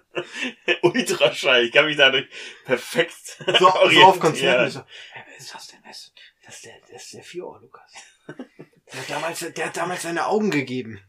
Ultraschall. 0.82 1.63
Ich 1.65 1.71
kann 1.71 1.86
mich 1.86 1.97
dadurch 1.97 2.27
perfekt 2.65 3.13
So, 3.45 3.53
so 3.57 3.67
auf 3.67 3.75
orientieren. 3.84 4.19
Konzerten. 4.19 4.69
So, 4.71 4.82
hey, 5.13 5.23
was 5.38 5.45
ist 5.45 5.53
das 5.55 5.67
denn? 5.67 5.80
Das, 5.86 6.13
das, 6.50 6.56
ist 6.56 6.66
der, 6.66 6.74
das 6.91 7.04
ist 7.04 7.14
der 7.14 7.24
Vierohr, 7.24 7.60
Lukas. 7.62 7.91
Der 8.28 9.00
hat, 9.02 9.10
damals, 9.10 9.39
der 9.39 9.66
hat 9.68 9.78
damals 9.78 10.02
seine 10.02 10.26
Augen 10.26 10.50
gegeben. 10.50 11.00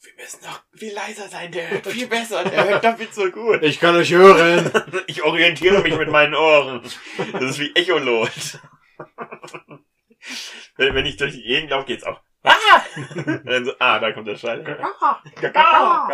Wir 0.00 0.14
müssen 0.16 0.42
noch 0.44 0.62
viel 0.74 0.94
leiser 0.94 1.28
sein. 1.28 1.52
Der 1.52 1.68
hört 1.70 1.86
viel 1.86 2.06
besser. 2.06 2.42
Der 2.44 2.66
hört 2.66 2.82
doppelt 2.82 3.12
so 3.12 3.30
gut. 3.30 3.62
Ich 3.62 3.78
kann 3.78 3.94
euch 3.94 4.10
hören. 4.12 4.70
Ich 5.06 5.22
orientiere 5.22 5.82
mich 5.82 5.96
mit 5.98 6.08
meinen 6.08 6.34
Ohren. 6.34 6.82
Das 7.32 7.42
ist 7.42 7.58
wie 7.58 7.74
Echolot. 7.74 8.58
Wenn, 10.76 10.94
wenn 10.94 11.04
ich 11.06 11.18
durch 11.18 11.34
die 11.34 11.42
Gegend 11.42 11.70
laufe, 11.70 11.86
geht's 11.86 12.04
auch. 12.04 12.20
Ah! 12.44 12.82
Dann 13.44 13.64
so, 13.66 13.72
ah, 13.78 13.98
da 13.98 14.12
kommt 14.12 14.28
der 14.28 14.36
Schall. 14.36 14.64
Ah, 14.82 15.22
Ah. 15.54 16.08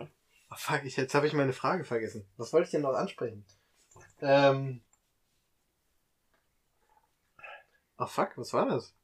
Ah. 0.00 0.06
Fuck, 0.56 0.84
ich, 0.84 0.96
jetzt 0.96 1.14
habe 1.14 1.26
ich 1.26 1.34
meine 1.34 1.52
Frage 1.52 1.84
vergessen. 1.84 2.26
Was 2.38 2.52
wollte 2.54 2.64
ich 2.66 2.70
denn 2.70 2.80
noch 2.82 2.94
ansprechen? 2.94 3.44
Ähm. 4.20 4.80
Ach 7.96 8.08
fuck, 8.08 8.32
was 8.36 8.52
war 8.52 8.66
das? 8.66 8.94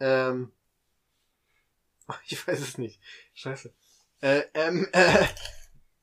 Ähm. 0.00 0.52
ach, 2.06 2.20
Ich 2.26 2.46
weiß 2.46 2.60
es 2.60 2.78
nicht. 2.78 3.00
Scheiße. 3.34 3.72
Äh, 4.20 4.42
ähm, 4.54 4.88
äh, 4.92 5.26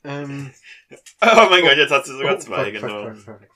ähm. 0.04 0.54
Oh 1.22 1.48
mein 1.50 1.64
Gott, 1.64 1.78
jetzt 1.78 1.92
hast 1.92 2.08
du 2.10 2.14
sogar 2.18 2.36
Oh, 2.36 2.40
zwei, 2.40 2.66
fuck, 2.66 2.74
genau. 2.74 3.14
fuck, 3.14 3.18
fuck. 3.18 3.50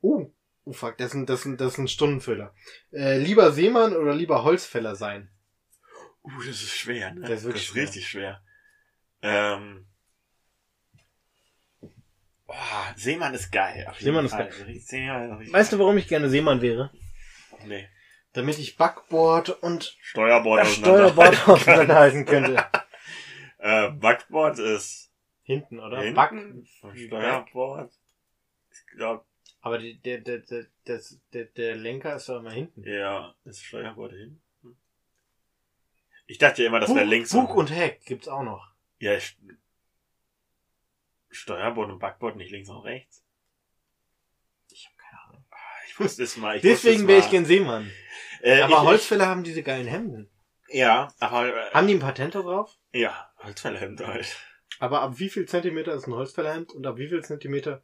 Oh, 0.00 0.30
oh 0.64 0.72
fuck, 0.72 0.96
das 0.98 1.08
ist 1.08 1.14
ein, 1.14 1.26
das 1.26 1.44
ein, 1.44 1.56
das 1.56 1.78
ein 1.78 1.88
Stundenfüller. 1.88 2.54
Äh, 2.92 3.18
lieber 3.18 3.52
Seemann 3.52 3.96
oder 3.96 4.14
lieber 4.14 4.44
Holzfäller 4.44 4.94
sein? 4.94 5.30
Uh, 6.22 6.38
das 6.38 6.62
ist 6.62 6.70
schwer, 6.76 7.14
ne? 7.14 7.22
Das 7.22 7.40
ist 7.40 7.44
wirklich 7.44 7.66
das 7.66 7.76
ist 7.76 7.82
richtig 7.82 8.08
schwer. 8.08 8.42
Ähm. 9.22 9.86
Oh, 12.48 12.54
Seemann 12.96 13.34
ist 13.34 13.52
geil. 13.52 13.86
Auf 13.88 14.00
jeden 14.00 14.04
Seemann 14.04 14.24
ist 14.24 14.30
Fall. 14.32 14.50
Seemann 14.50 15.32
ist 15.32 15.40
richtig 15.40 15.52
Weißt 15.52 15.72
du, 15.72 15.78
warum 15.78 15.98
ich 15.98 16.08
gerne 16.08 16.28
Seemann 16.30 16.62
wäre? 16.62 16.90
Nee. 17.66 17.86
Damit 18.32 18.58
ich 18.58 18.76
Backboard 18.76 19.50
und 19.62 19.96
Steuerbord 20.00 20.66
Steuerbord 20.66 21.48
auseinanderhalten 21.48 22.24
könnte. 22.24 22.64
Äh, 23.60 23.90
Backboard 23.90 24.60
ist 24.60 25.08
Hinten, 25.42 25.80
oder? 25.80 26.00
hinten. 26.00 26.14
Back. 26.14 26.30
Und 26.30 26.68
Steuerbord. 26.96 27.92
Ich 28.70 28.86
glaube, 28.96 29.24
Aber 29.62 29.78
die, 29.78 29.98
der, 29.98 30.18
der, 30.18 30.38
der, 30.38 30.66
das, 30.84 31.18
der, 31.32 31.46
der 31.46 31.74
Lenker 31.74 32.14
ist 32.14 32.28
doch 32.28 32.38
immer 32.38 32.52
hinten. 32.52 32.84
ja, 32.88 33.34
ist 33.44 33.64
Steuerbord 33.64 34.12
hinten. 34.12 34.40
Ich 36.26 36.38
dachte 36.38 36.62
ja 36.62 36.68
immer, 36.68 36.80
das 36.80 36.94
wäre 36.94 37.06
links. 37.06 37.32
Bug 37.32 37.54
und 37.56 37.70
Heck 37.70 38.04
gibt's 38.04 38.28
auch 38.28 38.42
noch. 38.42 38.70
Ja, 39.00 39.16
ich, 39.16 39.36
Steuerbord 41.30 41.90
und 41.90 41.98
Backboard 41.98 42.36
nicht 42.36 42.50
links 42.50 42.68
und 42.68 42.80
rechts. 42.82 43.24
Ich 44.70 44.86
habe 44.86 44.96
keine 44.96 45.22
Ahnung. 45.28 45.44
Ich 45.88 45.98
wusste 46.00 46.22
es 46.22 46.36
mal. 46.36 46.56
Ich 46.56 46.62
Deswegen 46.62 47.02
es 47.02 47.06
wäre 47.08 47.20
ich 47.20 47.30
gern 47.30 47.44
Seemann. 47.44 47.90
Äh, 48.40 48.60
Aber 48.62 48.74
ich, 48.74 48.78
Holzfäller 48.80 49.26
haben 49.26 49.42
diese 49.44 49.62
geilen 49.62 49.86
Hemden. 49.86 50.30
Ja, 50.68 51.08
aber 51.18 51.48
äh, 51.48 51.70
Haben 51.72 51.86
die 51.88 51.94
ein 51.94 52.00
Patent 52.00 52.34
da 52.34 52.42
drauf? 52.42 52.78
ja, 52.92 53.30
Holzfällerhemd 53.38 54.00
halt. 54.06 54.36
Aber 54.80 55.00
ab 55.02 55.18
wie 55.18 55.28
viel 55.28 55.46
Zentimeter 55.46 55.94
ist 55.94 56.06
ein 56.06 56.12
Holzfällerhemd 56.14 56.72
und 56.72 56.86
ab 56.86 56.98
wie 56.98 57.08
viel 57.08 57.24
Zentimeter 57.24 57.82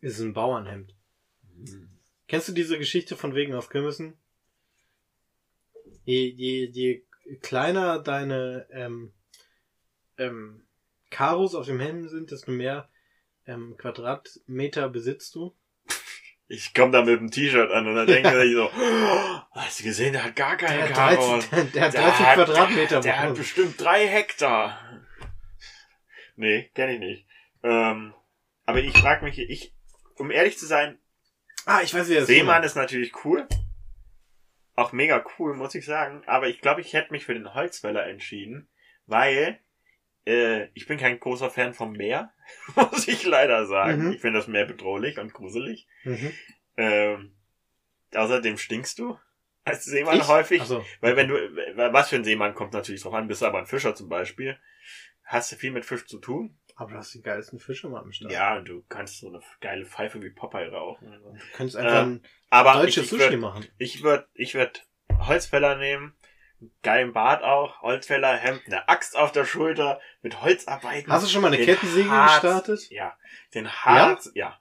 ist 0.00 0.14
es 0.18 0.20
ein 0.20 0.32
Bauernhemd? 0.34 0.94
Kennst 2.26 2.48
du 2.48 2.52
diese 2.52 2.78
Geschichte 2.78 3.16
von 3.16 3.34
wegen 3.34 3.54
auf 3.54 3.70
Kirmessen? 3.70 4.18
Je, 6.04 6.26
je, 6.28 6.66
je 6.66 7.02
kleiner 7.40 7.98
deine 8.00 8.66
ähm, 8.70 9.12
ähm, 10.18 10.66
Karos 11.10 11.54
auf 11.54 11.66
dem 11.66 11.80
Hemd 11.80 12.10
sind, 12.10 12.30
desto 12.30 12.50
mehr 12.50 12.88
ähm, 13.46 13.76
Quadratmeter 13.78 14.88
besitzt 14.88 15.34
du. 15.34 15.54
Ich 16.50 16.72
komme 16.72 16.92
da 16.92 17.02
mit 17.04 17.20
dem 17.20 17.30
T-Shirt 17.30 17.70
an 17.70 17.86
und 17.86 17.94
dann 17.94 18.06
denke 18.06 18.42
ich 18.42 18.54
so, 18.54 18.70
oh, 18.70 19.40
hast 19.52 19.80
du 19.80 19.84
gesehen, 19.84 20.14
der 20.14 20.24
hat 20.24 20.34
gar 20.34 20.56
keine 20.56 20.78
Der 20.78 20.88
hat 20.88 20.94
Karos. 21.18 21.48
13, 21.50 21.72
der 21.74 21.84
hat 21.84 21.92
Der 21.92 22.02
13 22.02 22.26
hat- 22.26 22.34
Quadratmeter. 22.36 23.00
Der 23.00 23.18
hat 23.20 23.34
bestimmt 23.34 23.78
drei 23.78 24.06
Hektar. 24.08 24.80
Nee, 26.36 26.70
kenne 26.74 26.94
ich 26.94 27.00
nicht. 27.00 27.26
Ähm, 27.62 28.14
aber 28.64 28.78
ich 28.80 28.96
frage 28.96 29.24
mich, 29.26 29.38
ich, 29.38 29.74
um 30.16 30.30
ehrlich 30.30 30.56
zu 30.56 30.64
sein, 30.64 30.98
ah, 31.66 31.82
ich 31.82 31.92
weiß, 31.92 32.08
wie 32.08 32.14
das 32.14 32.26
Seemann 32.28 32.62
ist 32.62 32.76
natürlich 32.76 33.12
cool. 33.26 33.46
Auch 34.74 34.92
mega 34.92 35.22
cool, 35.38 35.54
muss 35.54 35.74
ich 35.74 35.84
sagen. 35.84 36.22
Aber 36.26 36.48
ich 36.48 36.60
glaube, 36.62 36.80
ich 36.80 36.94
hätte 36.94 37.12
mich 37.12 37.26
für 37.26 37.34
den 37.34 37.52
Holzfäller 37.52 38.06
entschieden, 38.06 38.68
weil 39.04 39.58
äh, 40.28 40.68
ich 40.74 40.86
bin 40.86 40.98
kein 40.98 41.18
großer 41.18 41.50
Fan 41.50 41.74
vom 41.74 41.92
Meer, 41.92 42.32
muss 42.76 43.08
ich 43.08 43.24
leider 43.24 43.66
sagen. 43.66 44.06
Mhm. 44.06 44.12
Ich 44.12 44.20
finde 44.20 44.38
das 44.38 44.48
Meer 44.48 44.66
bedrohlich 44.66 45.18
und 45.18 45.32
gruselig. 45.32 45.86
Mhm. 46.04 46.32
Ähm, 46.76 47.32
außerdem 48.14 48.56
stinkst 48.58 48.98
du 48.98 49.18
als 49.64 49.84
Seemann 49.84 50.18
Ich? 50.18 50.28
häufig. 50.28 50.60
Also, 50.60 50.84
Weil 51.00 51.16
wenn 51.16 51.28
du, 51.28 51.34
was 51.92 52.08
für 52.08 52.16
ein 52.16 52.24
Seemann 52.24 52.54
kommt 52.54 52.72
natürlich 52.72 53.02
drauf 53.02 53.14
an, 53.14 53.28
bist 53.28 53.42
du 53.42 53.46
aber 53.46 53.58
ein 53.58 53.66
Fischer 53.66 53.94
zum 53.94 54.08
Beispiel, 54.08 54.58
hast 55.24 55.52
du 55.52 55.56
viel 55.56 55.72
mit 55.72 55.84
Fisch 55.84 56.06
zu 56.06 56.18
tun. 56.18 56.58
aber 56.76 56.92
du 56.92 56.96
hast 56.98 57.12
die 57.12 57.20
geilsten 57.22 57.58
Fische 57.58 57.88
mal 57.88 58.00
am 58.00 58.12
Start. 58.12 58.32
Ja, 58.32 58.56
und 58.56 58.68
du 58.68 58.82
kannst 58.88 59.18
so 59.20 59.28
eine 59.28 59.40
geile 59.60 59.84
Pfeife 59.84 60.22
wie 60.22 60.30
Popeye 60.30 60.68
rauchen. 60.70 61.10
Du 61.10 61.38
könntest 61.56 61.76
einfach 61.76 62.02
Ähm, 62.04 62.22
ein 62.22 62.28
Aber 62.50 62.72
deutsches 62.74 62.96
ich, 62.96 63.02
ich 63.04 63.08
Sushi 63.10 63.22
würde 63.24 63.36
machen. 63.38 63.66
ich 63.78 64.02
würd, 64.02 64.26
ich 64.34 64.54
würd 64.54 64.86
Holzfäller 65.18 65.76
nehmen, 65.76 66.14
geilen 66.82 67.12
Bart 67.12 67.42
auch, 67.44 67.82
Holzfäller, 67.82 68.36
Hemd, 68.36 68.62
eine 68.66 68.88
Axt 68.88 69.16
auf 69.16 69.32
der 69.32 69.44
Schulter, 69.44 70.00
mit 70.22 70.40
Holzarbeiten. 70.42 71.12
Hast 71.12 71.24
du 71.24 71.28
schon 71.30 71.42
mal 71.42 71.52
eine 71.52 71.64
Kettensäge 71.64 72.10
Harz- 72.10 72.40
gestartet? 72.40 72.90
Ja. 72.90 73.16
Den 73.54 73.70
Hart, 73.70 74.28
ja. 74.34 74.58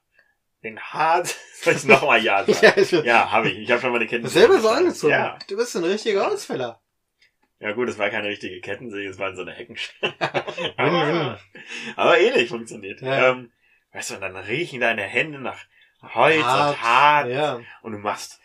Den 0.63 0.79
Hart, 0.79 1.27
soll 1.61 1.73
ich 1.73 1.83
nochmal 1.85 2.21
Ja 2.23 2.43
sagen? 2.51 2.85
Ja, 2.91 3.01
Ja, 3.03 3.31
habe 3.31 3.49
ich. 3.49 3.57
Ich 3.59 3.71
habe 3.71 3.81
schon 3.81 3.91
mal 3.91 3.97
eine 3.97 4.07
Kettensäge. 4.07 4.39
selber 4.47 4.59
so 4.59 4.69
angezogen. 4.69 5.11
Ja. 5.13 5.37
Du 5.47 5.55
bist 5.57 5.75
ein 5.75 5.83
richtiger 5.83 6.25
Holzfäller. 6.25 6.81
Ja 7.59 7.71
gut, 7.71 7.89
es 7.89 7.97
war 7.97 8.09
keine 8.11 8.27
richtige 8.27 8.61
Kettensäge, 8.61 9.09
es 9.09 9.17
war 9.17 9.35
so 9.35 9.41
eine 9.41 9.51
Heckenschere. 9.53 10.13
Win-win. 10.77 11.37
Aber 11.95 12.19
ähnlich 12.19 12.49
funktioniert. 12.49 13.01
Ja. 13.01 13.29
Ähm, 13.31 13.51
weißt 13.93 14.11
du, 14.11 14.15
und 14.15 14.21
dann 14.21 14.35
riechen 14.35 14.79
deine 14.81 15.01
Hände 15.01 15.39
nach 15.39 15.59
Holz 16.03 16.43
Hart, 16.43 16.69
und 16.75 16.81
hart. 16.83 17.27
Ja. 17.29 17.59
Und 17.81 17.93
du 17.93 17.97
machst, 17.97 18.39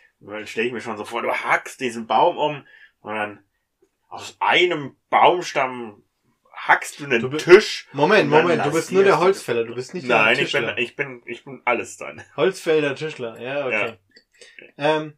stelle 0.45 0.67
ich 0.67 0.73
mir 0.73 0.81
schon 0.81 0.97
so 0.97 1.05
vor, 1.05 1.21
du 1.21 1.31
hackst 1.31 1.79
diesen 1.79 2.07
Baum 2.07 2.37
um 2.37 2.65
und 3.03 3.13
dann 3.15 3.43
aus 4.09 4.35
einem 4.39 4.95
Baumstamm 5.09 6.03
hackst 6.51 6.99
du 6.99 7.05
einen 7.05 7.21
Du 7.21 7.29
Tisch. 7.37 7.87
Moment, 7.93 8.29
Moment, 8.29 8.65
du 8.65 8.71
bist 8.71 8.91
nur 8.91 9.03
der 9.03 9.19
Holzfäller, 9.19 9.63
du 9.65 9.75
bist 9.75 9.93
nicht 9.93 10.07
der 10.07 10.17
Nein, 10.17 10.33
ich 10.33 10.39
Tischler. 10.51 10.73
bin, 10.73 10.83
ich 10.83 10.95
bin, 10.95 11.21
ich 11.25 11.43
bin 11.43 11.61
alles 11.65 11.97
dann. 11.97 12.23
Holzfäller, 12.35 12.95
Tischler, 12.95 13.39
ja, 13.41 13.65
okay. 13.65 13.97
Ähm, 14.77 15.17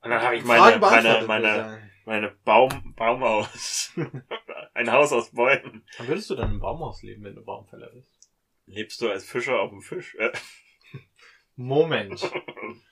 Und 0.00 0.10
dann 0.10 0.22
habe 0.22 0.36
ich 0.36 0.44
meine, 0.44 0.78
meine, 0.78 1.24
meine, 1.26 1.90
meine 2.04 2.30
Baum, 2.44 2.94
Baumhaus. 2.96 3.92
Ein 4.74 4.92
Haus 4.92 5.12
aus 5.12 5.30
Bäumen. 5.32 5.84
Dann 5.98 6.06
würdest 6.06 6.30
du 6.30 6.36
dann 6.36 6.52
im 6.52 6.60
Baumhaus 6.60 7.02
leben, 7.02 7.24
wenn 7.24 7.34
du 7.34 7.44
Baumfäller 7.44 7.90
bist? 7.90 8.08
Lebst 8.66 9.00
du 9.00 9.10
als 9.10 9.24
Fischer 9.24 9.60
auf 9.60 9.70
dem 9.70 9.80
Fisch? 9.82 10.16
Moment. 11.56 12.20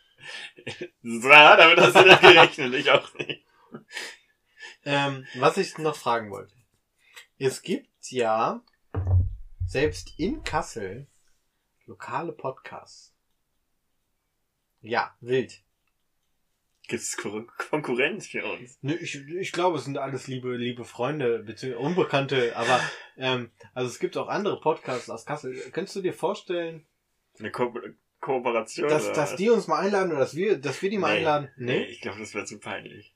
ja, 1.03 1.57
damit 1.57 1.79
hast 1.79 1.97
du 1.97 2.03
nicht 2.03 2.21
gerechnet, 2.21 2.75
ich 2.75 2.91
auch 2.91 3.15
nicht. 3.15 3.45
ähm, 4.85 5.27
was 5.37 5.57
ich 5.57 5.77
noch 5.79 5.97
fragen 5.97 6.31
wollte. 6.31 6.55
Es 7.39 7.63
gibt 7.63 8.11
ja 8.11 8.63
selbst 9.67 10.19
in 10.19 10.43
Kassel 10.43 11.07
lokale 11.87 12.33
Podcasts. 12.33 13.15
Ja, 14.81 15.17
wild. 15.21 15.63
Gibt's 16.89 17.17
Kon 17.17 17.51
Konkurrenz 17.71 18.29
für 18.29 18.45
uns? 18.45 18.79
Ne, 18.83 18.95
ich, 18.95 19.17
ich 19.17 19.51
glaube, 19.51 19.79
es 19.79 19.85
sind 19.85 19.99
alles 19.99 20.29
liebe, 20.29 20.57
liebe 20.57 20.85
Freunde, 20.85 21.41
beziehungsweise 21.41 21.85
Unbekannte, 21.85 22.57
aber 22.57 22.81
ähm, 23.17 23.51
also 23.75 23.91
es 23.91 23.99
gibt 23.99 24.17
auch 24.17 24.29
andere 24.29 24.61
Podcasts 24.61 25.11
aus 25.11 25.27
Kassel. 25.27 25.57
Könntest 25.73 25.97
du 25.97 26.03
dir 26.03 26.15
vorstellen, 26.15 26.87
Eine 27.41 27.51
Ko 27.51 27.75
Kooperation? 28.27 28.89
dass, 28.89 29.13
dass 29.13 29.37
die 29.37 29.49
uns 29.51 29.67
mal 29.69 29.79
einladen 29.81 30.11
oder 30.11 30.21
dass 30.21 30.35
wir, 30.35 30.59
dass 30.59 30.83
wir 30.83 30.91
die 30.91 30.99
mal 30.99 31.13
Nee, 31.13 31.19
einladen? 31.19 31.51
Nee, 31.57 31.79
Nee. 31.81 31.85
ich 31.85 32.01
glaube, 32.01 32.19
das 32.19 32.35
wäre 32.35 32.45
zu 32.45 32.59
peinlich. 32.59 33.15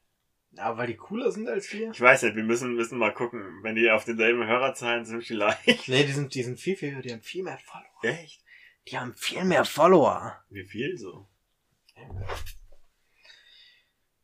Aber 0.57 0.79
weil 0.79 0.87
die 0.89 0.97
cooler 0.97 1.31
sind 1.31 1.49
als 1.49 1.73
wir? 1.73 1.91
Ich 1.93 2.01
weiß 2.01 2.23
nicht, 2.23 2.35
wir 2.37 2.43
müssen, 2.43 2.75
müssen 2.75 2.99
mal 2.99 3.13
gucken. 3.15 3.61
Wenn 3.63 3.77
die 3.77 3.91
auf 3.91 4.05
denselben 4.05 4.47
Hörerzahlen 4.47 5.05
sind, 5.05 5.23
vielleicht. 5.25 5.89
Nee, 5.89 6.05
die 6.05 6.13
sind, 6.13 6.35
die 6.35 6.43
sind 6.43 6.59
viel, 6.59 6.77
viel, 6.77 7.01
die 7.03 7.13
haben 7.13 7.23
viel 7.23 7.45
mehr 7.45 7.59
Follower. 7.59 8.05
Echt? 8.21 8.43
Die 8.89 8.99
haben 8.99 9.15
viel 9.15 9.45
mehr 9.45 9.65
Follower. 9.65 10.43
Wie 10.49 10.65
viel 10.65 10.97
so? 10.99 11.29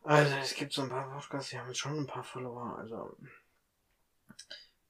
Also 0.03 0.35
es 0.37 0.55
gibt 0.55 0.73
so 0.73 0.83
ein 0.83 0.89
paar 0.89 1.11
Podcasts, 1.13 1.51
die 1.51 1.59
haben 1.59 1.75
schon 1.75 1.99
ein 1.99 2.07
paar 2.07 2.23
Follower. 2.25 2.77
Also 2.79 3.17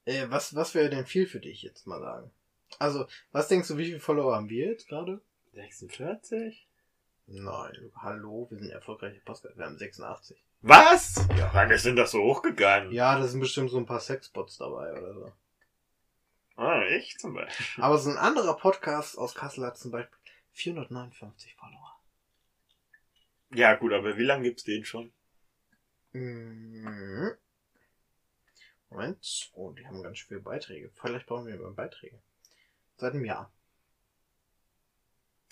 äh, 0.05 0.27
was 0.29 0.55
was 0.55 0.75
wäre 0.75 0.91
denn 0.91 1.07
viel 1.07 1.27
für 1.27 1.41
dich 1.41 1.63
jetzt 1.63 1.87
mal 1.87 2.01
sagen? 2.01 2.31
Also 2.79 3.07
was 3.33 3.49
denkst 3.49 3.69
du, 3.69 3.79
wie 3.79 3.87
viele 3.87 4.01
Follower 4.01 4.35
haben 4.37 4.49
wir 4.51 4.67
jetzt 4.69 4.89
gerade? 4.89 5.21
46? 5.57 6.69
Nein, 7.29 7.91
hallo, 7.97 8.47
wir 8.51 8.59
sind 8.59 8.71
erfolgreiche 8.71 9.21
Podcast. 9.21 9.57
Wir 9.57 9.65
haben 9.65 9.79
86. 9.79 10.37
Was? 10.61 11.27
Ja. 11.37 11.51
Wann 11.55 11.71
denn 11.71 11.97
das 11.97 12.11
so 12.11 12.23
hochgegangen? 12.23 12.93
Ja, 12.93 13.19
da 13.19 13.27
sind 13.27 13.41
bestimmt 13.41 13.71
so 13.71 13.79
ein 13.79 13.87
paar 13.87 14.01
Sexbots 14.01 14.59
dabei 14.59 14.93
oder 14.93 15.15
so. 15.15 15.33
Ah, 16.57 16.83
ich 16.89 17.17
zum 17.19 17.35
Beispiel. 17.35 17.83
Aber 17.83 17.97
so 17.99 18.11
ein 18.11 18.19
anderer 18.19 18.57
Podcast 18.57 19.17
aus 19.17 19.35
Kassel 19.35 19.65
hat 19.65 19.79
zum 19.79 19.91
Beispiel 19.91 20.19
459 20.53 21.55
Follower. 21.55 22.01
Ja, 23.55 23.75
gut, 23.77 23.93
aber 23.93 24.17
wie 24.19 24.25
lange 24.25 24.45
gibt's 24.45 24.65
den 24.65 24.85
schon? 24.85 25.11
Mhm. 26.13 27.33
Moment. 28.91 29.51
Oh, 29.55 29.73
die 29.73 29.87
haben 29.87 30.03
ganz 30.03 30.21
viele 30.21 30.41
Beiträge. 30.41 30.91
Vielleicht 30.95 31.27
brauchen 31.27 31.47
wir 31.47 31.57
mal 31.57 31.73
Beiträge. 31.73 32.19
Seit 32.97 33.15
einem 33.15 33.25
Jahr. 33.25 33.51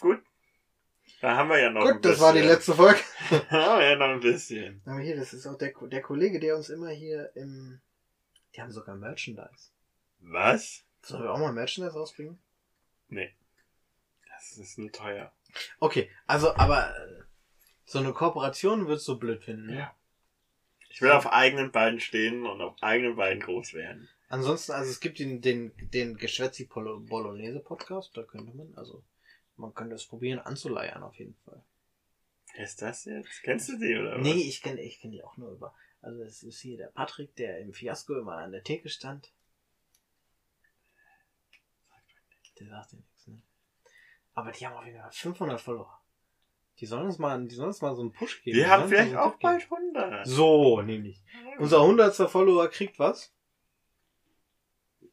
Gut. 0.00 0.22
Da 1.28 1.36
haben 1.38 1.48
wir 1.48 1.58
ja 1.58 1.70
noch 1.70 1.86
ein 1.86 1.94
Gut, 1.94 2.04
das 2.04 2.20
war 2.20 2.34
die 2.34 2.40
bisschen. 2.40 2.54
letzte 2.54 2.74
Folge. 2.74 3.00
haben 3.48 3.80
wir 3.80 3.88
ja 3.88 3.96
noch 3.96 4.08
ein 4.08 4.20
bisschen. 4.20 4.82
Aber 4.84 4.98
hier, 4.98 5.16
das 5.16 5.32
ist 5.32 5.46
auch 5.46 5.56
der, 5.56 5.72
der 5.72 6.02
Kollege, 6.02 6.38
der 6.38 6.54
uns 6.54 6.68
immer 6.68 6.90
hier 6.90 7.34
im... 7.34 7.80
Die 8.54 8.60
haben 8.60 8.70
sogar 8.70 8.94
Merchandise. 8.94 9.70
Was? 10.18 10.84
Sollen 11.00 11.22
wir 11.22 11.32
auch 11.32 11.38
mal 11.38 11.54
Merchandise 11.54 11.96
rausbringen? 11.96 12.38
Nee. 13.08 13.32
Das 14.28 14.58
ist 14.58 14.76
nur 14.76 14.92
teuer. 14.92 15.32
Okay, 15.80 16.10
also, 16.26 16.54
aber 16.56 16.94
äh, 16.94 17.22
so 17.86 18.00
eine 18.00 18.12
Kooperation 18.12 18.86
würdest 18.86 19.08
du 19.08 19.18
blöd 19.18 19.42
finden, 19.42 19.68
ne? 19.68 19.78
Ja. 19.78 19.94
Ich 20.90 21.00
will 21.00 21.10
auf 21.10 21.32
eigenen 21.32 21.72
Beinen 21.72 22.00
stehen 22.00 22.44
und 22.44 22.60
auf 22.60 22.76
eigenen 22.82 23.16
Beinen 23.16 23.40
groß 23.40 23.72
werden. 23.72 24.10
Ansonsten, 24.28 24.72
also 24.72 24.90
es 24.90 25.00
gibt 25.00 25.18
den, 25.18 25.40
den, 25.40 25.72
den 25.78 26.18
Geschwätzi 26.18 26.66
Bolognese 26.66 27.60
Podcast, 27.60 28.14
da 28.14 28.24
könnte 28.24 28.54
man, 28.54 28.74
also 28.76 29.02
man 29.56 29.74
könnte 29.74 29.94
es 29.94 30.06
probieren 30.06 30.40
anzuleiern 30.40 31.02
auf 31.02 31.16
jeden 31.16 31.34
Fall. 31.44 31.62
Wer 32.54 32.64
ist 32.64 32.82
das 32.82 33.04
jetzt? 33.04 33.42
Kennst 33.42 33.68
du 33.68 33.78
die 33.78 33.96
oder 33.96 34.16
was? 34.16 34.22
Nee, 34.22 34.42
ich 34.42 34.62
kenne 34.62 34.80
ich 34.80 35.00
kenn 35.00 35.10
die 35.10 35.22
auch 35.22 35.36
nur 35.36 35.50
über. 35.52 35.74
Also 36.02 36.22
es 36.22 36.42
ist 36.42 36.60
hier 36.60 36.76
der 36.76 36.88
Patrick, 36.88 37.34
der 37.36 37.58
im 37.60 37.72
Fiasko 37.72 38.14
immer 38.14 38.36
an 38.36 38.52
der 38.52 38.62
Theke 38.62 38.88
stand. 38.88 39.32
Der 42.60 42.68
sagt 42.68 42.92
dir 42.92 42.96
nichts, 42.98 43.26
ne? 43.26 43.42
Aber 44.34 44.52
die 44.52 44.66
haben 44.66 44.76
auf 44.76 44.84
jeden 44.84 45.00
Fall 45.00 45.10
500 45.10 45.60
Follower. 45.60 46.00
Die 46.78 46.86
sollen 46.86 47.06
uns 47.06 47.18
mal, 47.18 47.44
die 47.46 47.54
sollen 47.54 47.68
uns 47.68 47.80
mal 47.80 47.94
so 47.94 48.02
einen 48.02 48.12
Push 48.12 48.42
geben. 48.42 48.56
Wir 48.56 48.64
Die 48.64 48.70
haben 48.70 48.88
vielleicht 48.88 49.16
auch 49.16 49.36
bald 49.38 49.62
100. 49.62 50.26
So, 50.26 50.82
nämlich. 50.82 51.22
Unser 51.58 51.80
100. 51.80 52.14
Follower 52.30 52.68
kriegt 52.68 52.98
was? 52.98 53.32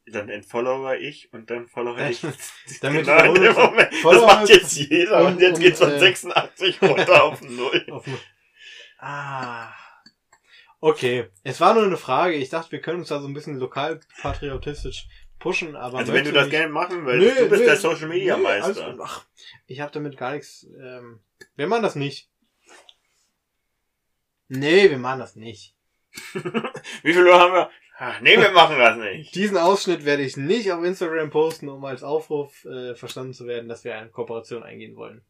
Dann 0.07 0.29
entfollower 0.29 0.95
ich 0.97 1.31
und 1.31 1.49
dann 1.51 1.67
follower 1.67 1.99
ich. 2.09 2.21
Damit 2.81 3.05
genau 3.05 3.33
in 3.35 3.41
dem 3.41 3.55
100 3.55 3.71
Moment. 3.71 3.93
Das 4.03 4.21
macht 4.25 4.49
jetzt 4.49 4.75
jeder 4.77 5.19
und, 5.25 5.33
und- 5.33 5.41
jetzt 5.41 5.59
geht's 5.59 5.79
und, 5.81 5.87
von 5.89 5.95
äh, 5.97 5.99
86 5.99 6.81
runter 6.81 7.23
auf 7.23 7.41
0. 7.41 7.85
Auf 7.91 8.03
dem- 8.05 8.17
ah. 8.99 9.71
Okay. 10.79 11.29
Es 11.43 11.61
war 11.61 11.75
nur 11.75 11.83
eine 11.83 11.97
Frage. 11.97 12.33
Ich 12.35 12.49
dachte, 12.49 12.71
wir 12.71 12.81
können 12.81 12.99
uns 12.99 13.09
da 13.09 13.21
so 13.21 13.27
ein 13.27 13.33
bisschen 13.35 13.57
lokal 13.57 13.99
patriotisch 14.21 15.07
pushen, 15.37 15.75
aber. 15.75 15.99
Also 15.99 16.13
wenn 16.13 16.25
du 16.25 16.31
das 16.31 16.49
gerne 16.49 16.71
machen 16.71 17.05
willst, 17.05 17.39
du 17.39 17.49
bist 17.49 17.65
der 17.65 17.77
Social 17.77 18.07
Media 18.07 18.33
alles 18.35 18.67
Meister. 18.77 18.91
gut. 18.91 19.01
Ach, 19.03 19.25
ich 19.67 19.79
habe 19.81 19.91
damit 19.91 20.17
gar 20.17 20.31
nichts. 20.33 20.65
Ähm, 20.79 21.19
wir 21.55 21.67
machen 21.67 21.83
das 21.83 21.95
nicht. 21.95 22.29
Nee, 24.47 24.89
wir 24.89 24.97
machen 24.97 25.19
das 25.19 25.35
nicht. 25.35 25.75
Wie 27.03 27.13
viel 27.13 27.25
Uhr 27.25 27.39
haben 27.39 27.53
wir? 27.53 27.69
Ah, 28.03 28.15
nee, 28.19 28.35
wir 28.35 28.49
machen 28.49 28.79
das 28.79 28.97
nicht. 28.97 29.35
Diesen 29.35 29.57
Ausschnitt 29.57 30.05
werde 30.05 30.23
ich 30.23 30.35
nicht 30.35 30.71
auf 30.71 30.83
Instagram 30.83 31.29
posten, 31.29 31.69
um 31.69 31.85
als 31.85 32.01
Aufruf 32.01 32.65
äh, 32.65 32.95
verstanden 32.95 33.35
zu 33.35 33.45
werden, 33.45 33.69
dass 33.69 33.83
wir 33.83 33.95
eine 33.95 34.09
Kooperation 34.09 34.63
eingehen 34.63 34.95
wollen. 34.95 35.21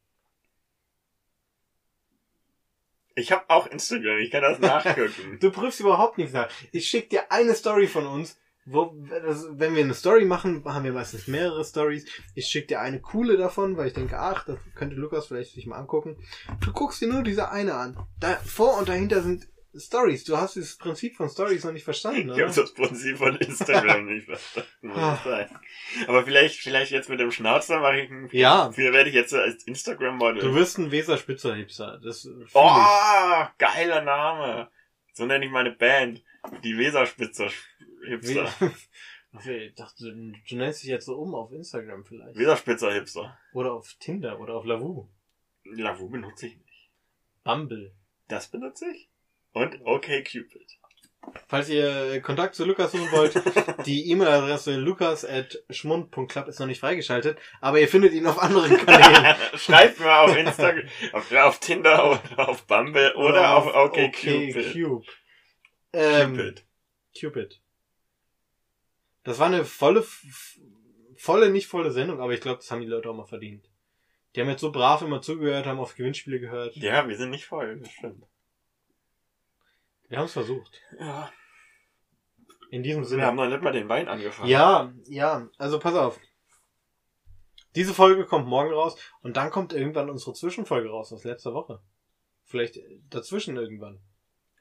Ich 3.13 3.33
habe 3.33 3.43
auch 3.49 3.67
Instagram, 3.67 4.19
ich 4.19 4.31
kann 4.31 4.43
das 4.43 4.59
nachgucken. 4.61 5.37
Du 5.41 5.51
prüfst 5.51 5.81
überhaupt 5.81 6.17
nichts 6.17 6.31
nach. 6.31 6.49
Ich 6.71 6.87
schick 6.87 7.09
dir 7.09 7.29
eine 7.29 7.55
Story 7.55 7.87
von 7.87 8.07
uns. 8.07 8.39
Wo, 8.63 8.95
das, 9.09 9.47
wenn 9.51 9.75
wir 9.75 9.83
eine 9.83 9.93
Story 9.93 10.23
machen, 10.23 10.63
haben 10.63 10.85
wir 10.85 10.93
meistens 10.93 11.27
mehrere 11.27 11.65
Stories. 11.65 12.05
Ich 12.35 12.45
schick 12.45 12.69
dir 12.69 12.79
eine 12.79 13.01
coole 13.01 13.35
davon, 13.35 13.75
weil 13.75 13.87
ich 13.87 13.93
denke, 13.93 14.17
ach, 14.17 14.45
das 14.45 14.59
könnte 14.75 14.95
Lukas 14.95 15.27
vielleicht 15.27 15.55
sich 15.55 15.65
mal 15.67 15.77
angucken. 15.77 16.15
Du 16.61 16.71
guckst 16.71 17.01
dir 17.01 17.09
nur 17.09 17.23
diese 17.23 17.51
eine 17.51 17.73
an. 17.73 17.97
Da 18.21 18.35
vor 18.45 18.77
und 18.77 18.87
dahinter 18.87 19.23
sind 19.23 19.50
Stories. 19.75 20.23
Du 20.25 20.35
hast 20.37 20.55
dieses 20.55 20.77
Prinzip 20.77 21.15
von 21.15 21.29
Stories 21.29 21.63
noch 21.63 21.71
nicht 21.71 21.83
verstanden, 21.85 22.29
Ich 22.29 22.35
oder? 22.35 22.47
habe 22.47 22.55
das 22.61 22.73
Prinzip 22.73 23.17
von 23.17 23.35
Instagram 23.37 24.05
nicht 24.05 24.25
verstanden. 24.25 24.91
Ah. 24.91 25.47
ich. 25.99 26.07
Aber 26.09 26.23
vielleicht, 26.23 26.59
vielleicht 26.59 26.91
jetzt 26.91 27.09
mit 27.09 27.19
dem 27.19 27.31
Schnauzer 27.31 27.79
mache 27.79 28.01
ich 28.01 28.09
ein, 28.11 28.29
Ja. 28.31 28.69
Wie 28.75 28.91
werde 28.91 29.09
ich 29.09 29.15
jetzt 29.15 29.33
als 29.33 29.63
Instagram-Model? 29.63 30.41
Du 30.41 30.53
wirst 30.55 30.77
ein 30.77 30.91
Weserspitzer-Hipster. 30.91 31.99
Das 32.03 32.21
fühl 32.21 32.43
ich. 32.45 32.51
Oh, 32.55 33.45
geiler 33.57 34.01
Name. 34.01 34.69
So 35.13 35.25
nenne 35.25 35.45
ich 35.45 35.51
meine 35.51 35.71
Band. 35.71 36.23
Die 36.63 36.77
Weserspitzer-Hipster. 36.77 38.45
We- 38.59 38.71
Ach, 39.33 39.45
Ich 39.45 39.75
dachte, 39.75 40.03
du, 40.03 40.33
du 40.49 40.55
nennst 40.57 40.81
dich 40.83 40.89
jetzt 40.89 41.05
so 41.05 41.15
um 41.15 41.33
auf 41.35 41.51
Instagram 41.53 42.03
vielleicht. 42.03 42.35
Weserspitzer-Hipster. 42.37 43.37
Oder 43.53 43.73
auf 43.73 43.93
Tinder 43.99 44.39
oder 44.39 44.55
auf 44.55 44.65
Lavu. 44.65 45.07
Lavu 45.63 46.09
benutze 46.09 46.47
ich 46.47 46.57
nicht. 46.57 46.89
Bumble. 47.43 47.93
Das 48.27 48.47
benutze 48.49 48.85
ich. 48.91 49.09
Und 49.53 49.81
OkCupid. 49.83 50.81
Falls 51.47 51.69
ihr 51.69 52.19
Kontakt 52.21 52.55
zu 52.55 52.65
Lukas 52.65 52.91
suchen 52.91 53.11
wollt, 53.11 53.35
die 53.85 54.09
E-Mail-Adresse 54.09 54.75
lukas.schmund.club 54.77 56.47
ist 56.47 56.59
noch 56.59 56.67
nicht 56.67 56.79
freigeschaltet, 56.79 57.37
aber 57.59 57.79
ihr 57.79 57.87
findet 57.87 58.13
ihn 58.13 58.25
auf 58.25 58.39
anderen 58.39 58.75
Kanälen. 58.77 59.35
Schreibt 59.55 59.99
mir 59.99 60.13
auf 60.13 60.35
Instagram, 60.35 60.87
auf, 61.13 61.31
auf 61.31 61.59
Tinder 61.59 62.11
oder 62.11 62.49
auf 62.49 62.65
Bumble 62.65 63.13
oder, 63.15 63.55
auf 63.55 63.67
OkCupid. 63.67 64.55
OkCube. 64.55 65.05
Ähm, 65.93 66.35
Cupid. 66.35 66.65
Cupid. 67.19 67.61
Das 69.23 69.37
war 69.37 69.47
eine 69.47 69.63
volle, 69.65 70.03
volle, 71.17 71.51
nicht 71.51 71.67
volle 71.67 71.91
Sendung, 71.91 72.19
aber 72.19 72.33
ich 72.33 72.41
glaube, 72.41 72.57
das 72.57 72.71
haben 72.71 72.81
die 72.81 72.87
Leute 72.87 73.09
auch 73.09 73.15
mal 73.15 73.25
verdient. 73.25 73.69
Die 74.35 74.41
haben 74.41 74.49
jetzt 74.49 74.61
so 74.61 74.71
brav 74.71 75.01
immer 75.01 75.21
zugehört, 75.21 75.67
haben 75.67 75.79
auf 75.79 75.95
Gewinnspiele 75.95 76.39
gehört. 76.39 76.75
Ja, 76.77 77.07
wir 77.07 77.17
sind 77.17 77.29
nicht 77.29 77.45
voll, 77.45 77.79
das 77.79 77.91
stimmt. 77.91 78.25
Wir 80.11 80.17
haben 80.17 80.25
es 80.25 80.33
versucht. 80.33 80.81
Ja. 80.99 81.31
In 82.69 82.83
diesem 82.83 83.03
Wir 83.03 83.07
Sinne. 83.07 83.25
haben 83.25 83.37
noch 83.37 83.47
nicht 83.47 83.61
mal 83.61 83.71
den 83.71 83.87
Wein 83.87 84.09
angefangen. 84.09 84.49
Ja, 84.49 84.93
ja, 85.05 85.47
also 85.57 85.79
pass 85.79 85.95
auf. 85.95 86.19
Diese 87.75 87.93
Folge 87.93 88.25
kommt 88.25 88.45
morgen 88.47 88.73
raus 88.73 88.97
und 89.21 89.37
dann 89.37 89.49
kommt 89.51 89.71
irgendwann 89.71 90.09
unsere 90.09 90.33
Zwischenfolge 90.33 90.89
raus 90.89 91.13
aus 91.13 91.23
letzter 91.23 91.53
Woche. 91.53 91.81
Vielleicht 92.43 92.77
dazwischen 93.09 93.55
irgendwann. 93.55 94.01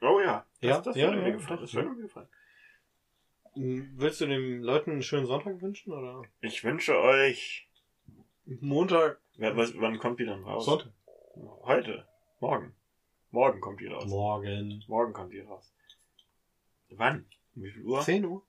Oh 0.01 0.21
ja. 0.21 0.45
Das, 0.61 0.69
Ja, 0.69 0.79
das 0.81 0.95
ja, 0.95 1.07
würde 1.07 1.17
mir 1.21 1.27
ja, 1.29 1.33
gefallen. 1.35 1.57
doch, 1.59 1.65
Das 1.65 1.73
würde 1.73 1.89
mir 1.89 2.01
gefallen. 2.03 2.29
Hm, 3.55 3.91
Willst 3.97 4.21
du 4.21 4.27
den 4.27 4.61
Leuten 4.63 4.91
einen 4.91 5.03
schönen 5.03 5.25
Sonntag 5.25 5.61
wünschen 5.61 5.91
oder 5.91 6.21
Ich 6.39 6.63
wünsche 6.63 6.97
euch. 6.97 7.69
Montag? 8.45 9.19
Wer- 9.35 9.57
Was, 9.57 9.77
wann 9.77 9.99
kommt 9.99 10.21
die 10.21 10.25
dann 10.25 10.43
raus? 10.45 10.63
Sonntag. 10.63 10.93
Heute. 11.63 12.07
Morgen. 12.39 12.73
Morgen 13.31 13.61
kommt 13.61 13.79
die 13.79 13.87
raus. 13.87 14.05
Morgen. 14.07 14.83
Morgen 14.87 15.13
kommt 15.13 15.33
die 15.33 15.39
raus. 15.39 15.73
Wann? 16.89 17.25
Um 17.55 17.63
wie 17.63 17.71
viel 17.71 17.83
Uhr? 17.83 18.01
10 18.01 18.25
Uhr? 18.25 18.43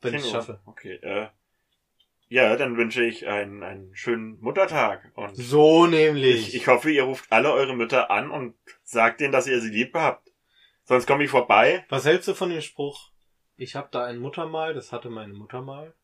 Wenn 0.00 0.14
ich 0.14 0.22
10 0.22 0.26
es 0.28 0.32
schaffe. 0.32 0.60
Okay, 0.64 0.94
äh. 0.94 1.28
Ja, 2.30 2.56
dann 2.56 2.76
wünsche 2.76 3.02
ich 3.04 3.26
einen, 3.26 3.62
einen 3.62 3.94
schönen 3.94 4.38
Muttertag. 4.40 5.12
Und 5.14 5.34
So 5.36 5.86
nämlich. 5.86 6.48
ich, 6.48 6.54
ich 6.54 6.66
hoffe, 6.68 6.90
ihr 6.90 7.04
ruft 7.04 7.30
alle 7.32 7.52
eure 7.52 7.74
Mütter 7.74 8.10
an 8.10 8.30
und 8.30 8.54
sagt 8.82 9.20
denen, 9.20 9.32
dass 9.32 9.46
ihr 9.46 9.60
sie 9.60 9.70
lieb 9.70 9.94
habt. 9.94 10.30
Sonst 10.84 11.06
komme 11.06 11.24
ich 11.24 11.30
vorbei. 11.30 11.84
Was 11.88 12.04
hältst 12.04 12.28
du 12.28 12.34
von 12.34 12.50
dem 12.50 12.60
Spruch? 12.60 13.10
Ich 13.56 13.76
habe 13.76 13.88
da 13.90 14.04
ein 14.04 14.18
Muttermal, 14.18 14.74
das 14.74 14.92
hatte 14.92 15.10
meine 15.10 15.32
Mutter 15.34 15.62
mal. 15.62 15.94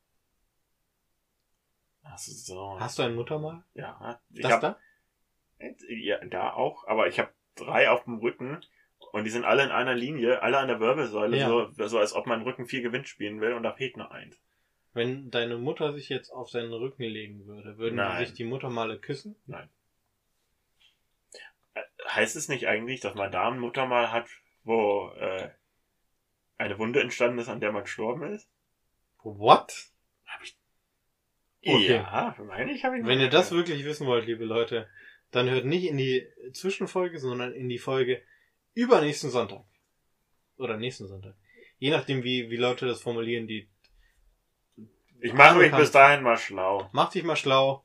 Ach 2.03 2.19
so. 2.19 2.79
Hast 2.79 2.99
du 2.99 3.03
ein 3.03 3.15
Muttermal? 3.15 3.65
Ja, 3.75 4.21
ich 4.31 4.43
Das 4.43 4.53
hab, 4.53 4.61
da? 4.61 4.79
ja, 5.89 6.23
da 6.27 6.53
auch, 6.53 6.87
aber 6.87 7.07
ich 7.09 7.19
habe 7.19 7.33
drei 7.57 7.91
auf 7.91 8.05
dem 8.05 8.19
Rücken 8.19 8.65
und 9.13 9.25
die 9.25 9.31
sind 9.31 9.45
alle 9.45 9.63
in 9.65 9.71
einer 9.71 9.95
Linie, 9.95 10.43
alle 10.43 10.59
an 10.59 10.69
der 10.69 10.81
Wirbelsäule, 10.81 11.37
Ja. 11.37 11.49
so, 11.49 11.71
so 11.87 11.99
als 11.99 12.15
ob 12.15 12.27
mein 12.27 12.43
Rücken 12.43 12.67
vier 12.67 12.83
Gewinn 12.83 13.05
spielen 13.05 13.41
will 13.41 13.53
und 13.53 13.63
da 13.63 13.73
fehlt 13.73 13.97
noch 13.97 14.11
eins. 14.11 14.41
Wenn 14.93 15.31
deine 15.31 15.57
Mutter 15.57 15.93
sich 15.93 16.09
jetzt 16.09 16.31
auf 16.31 16.51
seinen 16.51 16.73
Rücken 16.73 17.03
legen 17.03 17.47
würde, 17.47 17.79
würden 17.79 17.97
Nein. 17.97 18.25
sich 18.25 18.35
die 18.35 18.45
Muttermale 18.45 18.99
küssen? 18.99 19.37
Äh, 21.75 21.83
Heißt 22.09 22.37
es 22.37 22.49
nicht 22.49 22.69
eigentlich, 22.69 23.01
dass 23.01 23.15
man 23.15 23.33
da 23.33 23.49
ein 23.51 23.59
Muttermal 23.59 24.13
hat, 24.13 24.29
wo 24.63 25.11
äh, 25.17 25.51
eine 26.59 26.79
Wunde 26.79 27.01
entstanden 27.01 27.39
ist, 27.39 27.49
an 27.49 27.61
der 27.61 27.73
man 27.73 27.83
gestorben 27.83 28.23
ist? 28.33 28.49
What? 29.23 29.89
Hab 30.27 30.43
ich. 30.43 30.57
Okay. 31.67 31.97
Ja, 31.97 32.37
meine 32.47 32.73
ich, 32.73 32.85
habe 32.85 32.99
ich 32.99 33.07
Wenn 33.07 33.21
ihr 33.21 33.31
das 33.31 33.51
wirklich 33.51 33.85
wissen 33.85 34.07
wollt, 34.07 34.27
liebe 34.27 34.45
Leute, 34.45 34.89
dann 35.35 35.51
hört 35.51 35.65
nicht 35.65 35.85
in 35.85 35.97
die 35.97 36.27
Zwischenfolge, 36.53 37.19
sondern 37.19 37.53
in 37.53 37.69
die 37.69 37.79
Folge 37.79 38.23
übernächsten 38.75 39.31
Sonntag. 39.31 39.65
Oder 40.57 40.77
nächsten 40.77 41.09
Sonntag. 41.09 41.35
Je 41.79 41.91
nachdem, 41.91 42.23
wie, 42.23 42.51
wie 42.51 42.57
Leute 42.57 42.87
das 42.87 43.03
formulieren, 43.03 43.47
die 43.47 43.69
Ich 45.21 45.33
mache 45.33 45.59
mich 45.59 45.75
bis 45.75 45.91
dahin 45.91 46.23
mal 46.23 46.37
schlau. 46.37 46.89
macht 46.93 47.15
dich 47.15 47.25
mal 47.25 47.37
schlau. 47.37 47.85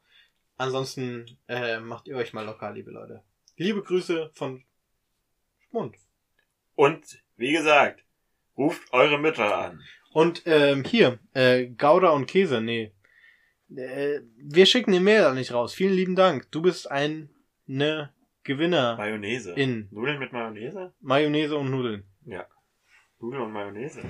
Ansonsten 0.58 1.38
äh, 1.48 1.80
macht 1.80 2.08
ihr 2.08 2.18
euch 2.18 2.34
mal 2.34 2.46
locker, 2.46 2.72
liebe 2.72 2.92
Leute. 2.92 3.24
Liebe 3.56 3.82
Grüße 3.82 4.30
von 4.34 4.64
Schmund. 5.70 5.96
Und 6.76 7.24
wie 7.38 7.54
gesagt, 7.54 8.04
ruft 8.58 8.94
eure 8.94 9.18
Mütter 9.18 9.58
an. 9.58 9.82
Und 10.12 10.44
ähm, 10.46 10.84
hier, 10.84 11.20
äh, 11.34 11.68
Gouda 11.68 12.10
und 12.10 12.26
Käse, 12.26 12.62
nee. 12.62 12.94
Äh, 13.76 14.22
wir 14.38 14.66
schicken 14.66 14.92
den 14.92 15.04
Mail 15.04 15.22
da 15.22 15.34
nicht 15.34 15.54
raus. 15.54 15.74
Vielen 15.74 15.94
lieben 15.94 16.16
Dank. 16.16 16.52
Du 16.52 16.62
bist 16.62 16.90
ein 16.90 17.30
ne 17.70 18.10
Gewinner 18.44 18.98
Mayonnaise. 18.98 19.54
in 19.56 19.88
Nudeln 19.92 20.20
mit 20.20 20.34
Mayonnaise? 20.34 20.92
Mayonnaise 21.02 21.56
und 21.56 21.70
Nudeln. 21.70 22.04
Nudeln 23.20 23.44
und 23.44 23.52
Mayonnaise. 23.54 24.02